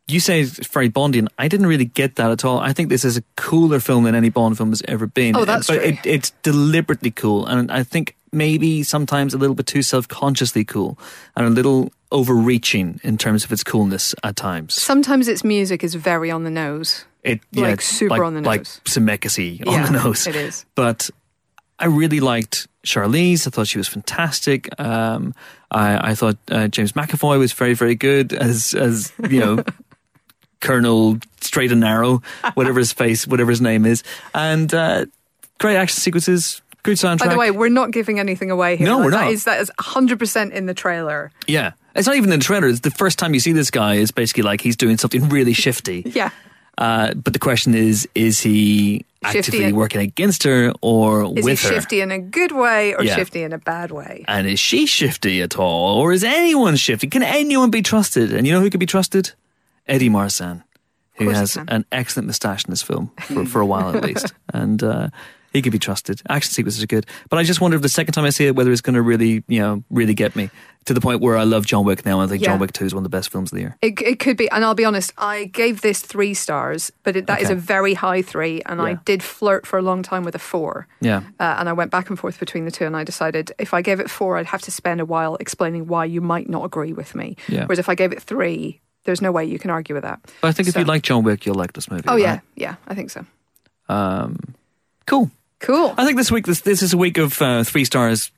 You 0.07 0.19
say 0.19 0.41
it's 0.41 0.67
very 0.67 0.89
Bondian. 0.89 1.27
I 1.37 1.47
didn't 1.47 1.67
really 1.67 1.85
get 1.85 2.15
that 2.15 2.31
at 2.31 2.45
all. 2.45 2.59
I 2.59 2.73
think 2.73 2.89
this 2.89 3.03
is 3.05 3.17
a 3.17 3.23
cooler 3.35 3.79
film 3.79 4.05
than 4.05 4.15
any 4.15 4.29
Bond 4.29 4.57
film 4.57 4.69
has 4.69 4.81
ever 4.87 5.05
been. 5.05 5.35
Oh, 5.35 5.45
that's 5.45 5.67
but 5.67 5.75
true. 5.75 5.83
It, 5.83 5.99
it's 6.05 6.31
deliberately 6.43 7.11
cool, 7.11 7.45
and 7.45 7.71
I 7.71 7.83
think 7.83 8.15
maybe 8.31 8.83
sometimes 8.83 9.33
a 9.33 9.37
little 9.37 9.55
bit 9.55 9.67
too 9.67 9.81
self-consciously 9.81 10.65
cool, 10.65 10.97
and 11.35 11.45
a 11.45 11.49
little 11.49 11.91
overreaching 12.11 12.99
in 13.03 13.17
terms 13.17 13.43
of 13.43 13.51
its 13.51 13.63
coolness 13.63 14.15
at 14.23 14.35
times. 14.35 14.73
Sometimes 14.73 15.27
its 15.27 15.43
music 15.43 15.83
is 15.83 15.95
very 15.95 16.31
on 16.31 16.43
the 16.43 16.49
nose. 16.49 17.05
It 17.23 17.41
Like, 17.53 17.81
super 17.81 18.11
like, 18.11 18.21
on 18.21 18.33
the 18.35 18.41
like 18.41 18.61
nose. 18.61 18.81
Zemeckis 18.85 19.67
on 19.67 19.73
Yeah, 19.73 19.85
the 19.87 19.91
nose. 20.03 20.27
it 20.27 20.35
is. 20.35 20.65
But 20.75 21.09
I 21.79 21.85
really 21.85 22.19
liked 22.21 22.67
Charlize. 22.85 23.45
I 23.45 23.49
thought 23.49 23.67
she 23.67 23.77
was 23.77 23.87
fantastic. 23.87 24.69
Um, 24.79 25.33
I, 25.69 26.11
I 26.11 26.15
thought 26.15 26.37
uh, 26.49 26.69
James 26.69 26.93
McAvoy 26.93 27.37
was 27.37 27.51
very, 27.53 27.73
very 27.73 27.95
good 27.95 28.31
as 28.33 28.73
as 28.73 29.11
you 29.29 29.39
know. 29.39 29.63
Colonel 30.59 31.17
Straight 31.41 31.71
and 31.71 31.81
Narrow, 31.81 32.23
whatever 32.55 32.79
his 32.79 32.91
face, 32.91 33.27
whatever 33.27 33.51
his 33.51 33.61
name 33.61 33.85
is, 33.85 34.01
and 34.33 34.73
uh, 34.73 35.05
great 35.59 35.75
action 35.75 35.99
sequences, 35.99 36.63
good 36.87 36.97
soundtrack. 36.97 37.19
By 37.19 37.27
the 37.33 37.37
way, 37.37 37.51
we're 37.51 37.69
not 37.69 37.91
giving 37.91 38.19
anything 38.19 38.49
away 38.51 38.77
here. 38.77 38.87
No, 38.87 38.99
we're 38.99 39.11
That 39.11 39.25
not. 39.25 39.31
is- 39.31 39.43
that 39.43 39.59
is 39.59 39.69
100% 39.79 40.51
in 40.53 40.65
the 40.65 40.73
trailer. 40.73 41.31
yeah, 41.47 41.71
it's 41.95 42.07
not 42.07 42.15
even 42.15 42.31
in 42.31 42.39
the 42.39 42.45
trailer. 42.45 42.67
It's 42.67 42.79
the 42.81 42.91
first 42.91 43.19
time 43.19 43.33
you 43.33 43.39
see 43.39 43.51
this 43.53 43.69
guy. 43.71 43.95
Is 43.95 44.11
basically 44.11 44.43
like 44.43 44.61
he's 44.61 44.75
doing 44.77 44.97
something 44.97 45.29
really 45.29 45.53
shifty. 45.65 46.03
Yeah. 46.05 46.29
Uh, 46.77 47.13
but 47.15 47.33
the 47.33 47.39
question 47.39 47.73
is: 47.73 48.07
Is 48.13 48.39
he 48.41 49.03
actively 49.23 49.63
and- 49.65 49.75
working 49.75 49.99
against 50.01 50.43
her 50.43 50.71
or 50.81 51.23
Is 51.37 51.43
with 51.43 51.59
he 51.61 51.67
her? 51.67 51.73
shifty 51.73 52.01
in 52.01 52.11
a 52.11 52.19
good 52.19 52.51
way 52.51 52.93
or 52.93 53.03
Yeah. 53.03 53.15
shifty 53.15 53.41
in 53.43 53.51
a 53.51 53.57
bad 53.57 53.89
way? 53.91 54.23
And 54.27 54.45
is 54.47 54.59
she 54.59 54.85
shifty 54.85 55.41
at 55.41 55.57
all, 55.57 55.97
or 55.99 56.13
is 56.13 56.23
anyone 56.23 56.75
shifty? 56.75 57.07
Can 57.07 57.23
anyone 57.23 57.71
be 57.71 57.81
trusted? 57.81 58.31
And 58.31 58.45
you 58.45 58.53
know 58.53 58.61
who 58.61 58.69
can 58.69 58.79
be 58.79 58.85
trusted? 58.85 59.31
Eddie 59.87 60.09
Marsan, 60.09 60.63
who 61.17 61.29
has 61.29 61.57
an 61.67 61.85
excellent 61.91 62.27
moustache 62.27 62.63
in 62.65 62.71
this 62.71 62.83
film 62.83 63.09
for, 63.21 63.45
for 63.45 63.59
a 63.61 63.65
while 63.65 63.95
at 63.95 64.03
least. 64.09 64.33
And 64.53 64.83
uh, 64.83 65.09
He 65.53 65.61
could 65.61 65.71
be 65.71 65.79
trusted. 65.79 66.21
Action 66.29 66.51
sequences 66.51 66.83
are 66.83 66.87
good, 66.87 67.05
but 67.29 67.39
I 67.39 67.43
just 67.43 67.61
wonder 67.61 67.75
if 67.75 67.81
the 67.81 67.89
second 67.89 68.13
time 68.13 68.25
I 68.25 68.29
see 68.29 68.45
it, 68.47 68.55
whether 68.55 68.71
it's 68.71 68.81
going 68.81 68.95
to 68.95 69.01
really, 69.01 69.43
you 69.47 69.59
know, 69.59 69.83
really 69.89 70.13
get 70.13 70.35
me 70.35 70.49
to 70.85 70.93
the 70.93 71.01
point 71.01 71.19
where 71.21 71.35
I 71.35 71.43
love 71.43 71.65
John 71.65 71.83
Wick 71.85 72.05
now. 72.05 72.19
and 72.21 72.29
I 72.29 72.31
think 72.31 72.43
Yeah. 72.43 72.51
John 72.51 72.59
Wick 72.59 72.71
Two 72.73 72.85
is 72.85 72.93
one 72.93 72.99
of 72.99 73.03
the 73.11 73.15
best 73.17 73.31
films 73.31 73.51
of 73.51 73.55
the 73.55 73.61
year. 73.61 73.77
It, 73.81 74.01
it 74.01 74.19
could 74.19 74.37
be, 74.37 74.49
and 74.51 74.63
I'll 74.63 74.75
be 74.75 74.85
honest, 74.85 75.11
I 75.17 75.45
gave 75.45 75.81
this 75.81 75.99
three 76.01 76.33
stars, 76.33 76.91
but 77.03 77.15
it, 77.15 77.27
that 77.27 77.41
is 77.41 77.47
Okay. 77.47 77.53
a 77.53 77.55
very 77.57 77.93
high 77.93 78.21
three, 78.21 78.61
and 78.65 78.81
I 78.81 78.93
did 79.05 79.23
flirt 79.23 79.65
for 79.65 79.79
a 79.79 79.81
long 79.81 80.03
time 80.03 80.23
with 80.23 80.35
a 80.35 80.39
four. 80.39 80.87
Yeah. 81.01 81.23
Uh, 81.39 81.55
and 81.59 81.67
I 81.69 81.73
went 81.73 81.91
back 81.91 82.09
and 82.09 82.17
forth 82.19 82.39
between 82.39 82.65
the 82.65 82.71
two, 82.71 82.85
and 82.85 82.95
I 82.95 83.03
decided 83.03 83.51
if 83.57 83.73
I 83.73 83.81
gave 83.81 83.99
it 83.99 84.09
four, 84.09 84.37
I'd 84.37 84.45
have 84.47 84.61
to 84.63 84.71
spend 84.71 85.01
a 85.01 85.05
while 85.05 85.35
explaining 85.37 85.87
why 85.87 86.05
you 86.05 86.21
might 86.21 86.49
not 86.49 86.63
agree 86.65 86.93
with 86.93 87.15
me. 87.15 87.35
Yeah. 87.47 87.65
Whereas 87.65 87.79
if 87.79 87.89
I 87.89 87.95
gave 87.95 88.11
it 88.11 88.21
three, 88.21 88.79
there's 89.05 89.21
no 89.21 89.31
way 89.31 89.43
you 89.45 89.57
can 89.59 89.71
argue 89.71 89.95
with 89.95 90.03
that. 90.03 90.19
But 90.41 90.49
I 90.49 90.51
think 90.51 90.67
if 90.69 90.75
you 90.77 90.83
like 90.83 91.01
John 91.03 91.23
Wick, 91.23 91.45
you'll 91.45 91.55
like 91.55 91.73
this 91.73 91.89
movie. 91.89 92.03
Oh, 92.07 92.13
right? 92.13 92.21
yeah, 92.21 92.39
yeah, 92.55 92.75
I 92.87 92.95
think 92.95 93.09
so. 93.09 93.25
Um, 93.89 94.37
cool. 95.07 95.31
Cool. 95.59 95.95
I 95.97 96.05
think 96.05 96.17
this 96.17 96.31
week 96.31 96.45
this 96.45 96.61
this 96.61 96.83
is 96.83 96.93
a 96.93 96.97
week 96.97 97.17
of 97.17 97.41
uh, 97.41 97.63
three 97.63 97.83
stars 97.83 98.31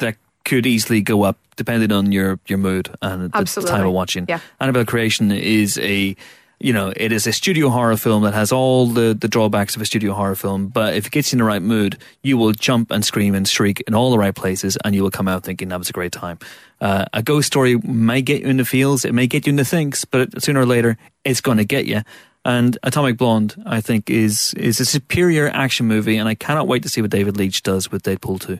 that 0.00 0.16
could 0.44 0.66
easily 0.66 1.00
go 1.00 1.22
up 1.22 1.38
depending 1.56 1.92
on 1.92 2.12
your 2.12 2.38
your 2.46 2.58
mood 2.58 2.90
and 3.00 3.24
the, 3.24 3.28
the 3.28 3.38
Absolutely. 3.38 3.70
time 3.70 3.86
of 3.86 3.92
watching. 3.92 4.26
Yeah. 4.28 4.40
Annabelle 4.60 4.84
Creation 4.84 5.32
is 5.32 5.78
a 5.78 6.14
you 6.60 6.72
know 6.72 6.92
it 6.94 7.10
is 7.10 7.26
a 7.26 7.32
studio 7.32 7.70
horror 7.70 7.96
film 7.96 8.22
that 8.24 8.34
has 8.34 8.52
all 8.52 8.86
the 8.86 9.16
the 9.18 9.28
drawbacks 9.28 9.76
of 9.76 9.82
a 9.82 9.86
studio 9.86 10.12
horror 10.12 10.34
film, 10.34 10.68
but 10.68 10.94
if 10.94 11.06
it 11.06 11.12
gets 11.12 11.32
you 11.32 11.36
in 11.36 11.38
the 11.38 11.44
right 11.44 11.62
mood, 11.62 11.96
you 12.22 12.36
will 12.36 12.52
jump 12.52 12.90
and 12.90 13.02
scream 13.02 13.34
and 13.34 13.48
shriek 13.48 13.82
in 13.86 13.94
all 13.94 14.10
the 14.10 14.18
right 14.18 14.34
places, 14.34 14.76
and 14.84 14.94
you 14.94 15.02
will 15.02 15.10
come 15.10 15.28
out 15.28 15.44
thinking 15.44 15.68
that 15.68 15.78
was 15.78 15.88
a 15.88 15.94
great 15.94 16.12
time. 16.12 16.38
Uh, 16.80 17.06
a 17.12 17.22
ghost 17.22 17.46
story 17.46 17.76
may 17.78 18.20
get 18.20 18.42
you 18.42 18.48
in 18.48 18.58
the 18.58 18.64
feels, 18.64 19.04
it 19.04 19.14
may 19.14 19.26
get 19.26 19.46
you 19.46 19.50
in 19.50 19.56
the 19.56 19.64
thinks, 19.64 20.04
but 20.04 20.42
sooner 20.42 20.60
or 20.60 20.66
later, 20.66 20.98
it's 21.24 21.40
going 21.40 21.58
to 21.58 21.64
get 21.64 21.86
you. 21.86 22.02
And 22.44 22.78
Atomic 22.82 23.16
Blonde, 23.16 23.60
I 23.66 23.80
think, 23.80 24.10
is 24.10 24.54
is 24.54 24.80
a 24.80 24.84
superior 24.84 25.48
action 25.48 25.86
movie, 25.86 26.16
and 26.16 26.28
I 26.28 26.34
cannot 26.34 26.66
wait 26.66 26.82
to 26.84 26.88
see 26.88 27.02
what 27.02 27.10
David 27.10 27.36
Leitch 27.36 27.62
does 27.62 27.90
with 27.90 28.04
Deadpool 28.04 28.40
2. 28.40 28.58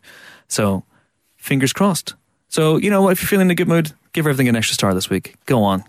So, 0.49 0.85
fingers 1.37 1.73
crossed. 1.73 2.15
So, 2.49 2.77
you 2.77 2.91
know, 2.91 3.09
if 3.09 3.23
you're 3.23 3.29
feeling 3.29 3.47
in 3.47 3.51
a 3.51 3.55
good 3.55 3.69
mood, 3.69 3.93
give 4.13 4.27
everything 4.27 4.49
an 4.49 4.57
extra 4.57 4.75
star 4.75 4.95
this 4.95 5.11
week. 5.11 5.37
Go 5.47 5.63
on. 5.63 5.85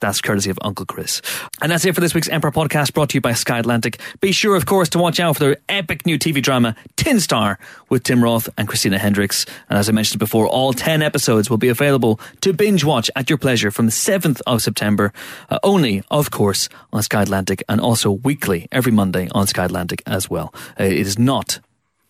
That's 0.00 0.20
courtesy 0.20 0.50
of 0.50 0.58
Uncle 0.62 0.84
Chris. 0.84 1.22
And 1.62 1.72
that's 1.72 1.84
it 1.84 1.94
for 1.94 2.00
this 2.00 2.14
week's 2.14 2.28
Empire 2.28 2.50
podcast 2.50 2.92
brought 2.92 3.10
to 3.10 3.14
you 3.14 3.20
by 3.20 3.32
Sky 3.32 3.58
Atlantic. 3.58 4.00
Be 4.20 4.32
sure, 4.32 4.56
of 4.56 4.66
course, 4.66 4.88
to 4.90 4.98
watch 4.98 5.18
out 5.18 5.36
for 5.36 5.44
their 5.44 5.56
epic 5.68 6.04
new 6.04 6.18
TV 6.18 6.42
drama, 6.42 6.76
Tin 6.96 7.20
Star, 7.20 7.58
with 7.88 8.02
Tim 8.02 8.22
Roth 8.22 8.48
and 8.58 8.68
Christina 8.68 8.98
Hendricks. 8.98 9.46
And 9.70 9.78
as 9.78 9.88
I 9.88 9.92
mentioned 9.92 10.18
before, 10.18 10.46
all 10.46 10.72
10 10.72 11.00
episodes 11.00 11.48
will 11.48 11.58
be 11.58 11.68
available 11.68 12.20
to 12.42 12.52
binge 12.52 12.84
watch 12.84 13.10
at 13.16 13.30
your 13.30 13.38
pleasure 13.38 13.70
from 13.70 13.86
the 13.86 13.92
7th 13.92 14.42
of 14.46 14.60
September, 14.60 15.12
uh, 15.48 15.58
only, 15.62 16.02
of 16.10 16.30
course, 16.30 16.68
on 16.92 17.02
Sky 17.02 17.22
Atlantic 17.22 17.62
and 17.68 17.80
also 17.80 18.10
weekly 18.10 18.68
every 18.70 18.92
Monday 18.92 19.28
on 19.32 19.46
Sky 19.46 19.64
Atlantic 19.64 20.02
as 20.06 20.28
well. 20.28 20.52
Uh, 20.78 20.84
it 20.84 20.98
is 20.98 21.18
not 21.18 21.60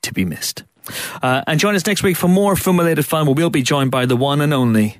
to 0.02 0.12
be 0.12 0.24
missed. 0.24 0.64
Uh, 1.22 1.42
and 1.46 1.60
join 1.60 1.76
us 1.76 1.86
next 1.86 2.02
week 2.02 2.16
for 2.16 2.28
more 2.28 2.56
film 2.56 2.78
related 2.78 3.04
fun 3.04 3.26
where 3.26 3.34
we'll 3.34 3.50
be 3.50 3.62
joined 3.62 3.90
by 3.90 4.04
the 4.04 4.16
one 4.16 4.40
and 4.40 4.52
only 4.52 4.98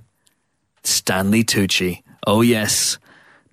Stanley 0.85 1.43
Tucci. 1.43 2.03
Oh, 2.27 2.41
yes. 2.41 2.99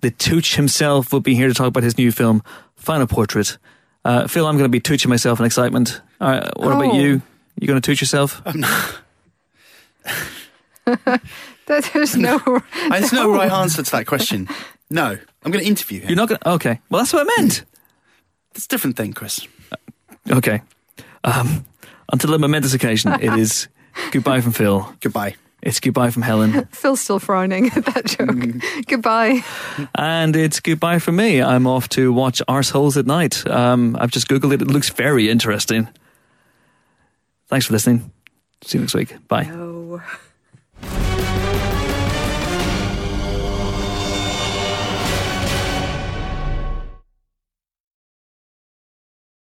The 0.00 0.10
Tooch 0.10 0.56
himself 0.56 1.12
will 1.12 1.20
be 1.20 1.34
here 1.34 1.48
to 1.48 1.54
talk 1.54 1.68
about 1.68 1.82
his 1.84 1.96
new 1.98 2.10
film, 2.12 2.42
Final 2.76 3.06
Portrait. 3.06 3.58
Uh, 4.04 4.26
Phil, 4.26 4.46
I'm 4.46 4.56
going 4.56 4.64
to 4.64 4.68
be 4.68 4.80
Tooching 4.80 5.08
myself 5.08 5.38
in 5.38 5.46
excitement. 5.46 6.00
Uh, 6.20 6.50
what 6.56 6.72
about 6.72 6.86
Oh. 6.94 6.98
you? 6.98 7.22
You 7.60 7.66
going 7.68 7.80
to 7.80 7.86
Tooch 7.86 8.00
yourself? 8.00 8.42
There- 10.84 11.80
There's 11.94 12.16
no. 12.16 12.38
There's 12.90 13.12
no 13.12 13.30
right 13.34 13.50
answer 13.50 13.82
to 13.82 13.90
that 13.92 14.06
question. 14.06 14.48
No, 14.90 15.16
I'm 15.44 15.50
going 15.52 15.62
to 15.64 15.68
interview 15.70 16.00
him. 16.00 16.08
You're 16.08 16.16
not 16.16 16.28
going 16.28 16.40
to? 16.40 16.48
Okay. 16.50 16.80
Well, 16.90 17.00
that's 17.00 17.12
what 17.12 17.22
I 17.22 17.40
meant. 17.40 17.64
It's 18.54 18.64
a 18.64 18.68
different 18.68 18.96
thing, 18.96 19.12
Chris. 19.12 19.46
Okay. 20.30 20.60
Um, 21.24 21.64
until 22.12 22.34
a 22.34 22.38
momentous 22.38 22.74
occasion, 22.74 23.12
it 23.12 23.32
is 23.38 23.68
goodbye 24.10 24.40
from 24.40 24.52
Phil. 24.52 24.92
Goodbye. 25.00 25.36
It's 25.62 25.78
goodbye 25.78 26.10
from 26.10 26.22
Helen. 26.22 26.66
Phil's 26.72 27.00
still 27.00 27.20
frowning 27.20 27.70
at 27.70 27.84
that 27.84 28.04
joke. 28.06 28.84
Goodbye. 28.88 29.44
and 29.94 30.34
it's 30.34 30.58
goodbye 30.58 30.98
from 30.98 31.14
me. 31.16 31.40
I'm 31.40 31.68
off 31.68 31.88
to 31.90 32.12
watch 32.12 32.42
Arseholes 32.48 32.96
at 32.96 33.06
Night. 33.06 33.46
Um, 33.48 33.96
I've 34.00 34.10
just 34.10 34.26
Googled 34.26 34.52
it. 34.54 34.62
It 34.62 34.68
looks 34.68 34.90
very 34.90 35.30
interesting. 35.30 35.88
Thanks 37.46 37.66
for 37.66 37.74
listening. 37.74 38.10
See 38.64 38.78
you 38.78 38.82
next 38.82 38.94
week. 38.94 39.14
Bye. 39.28 39.44
No. 39.44 40.02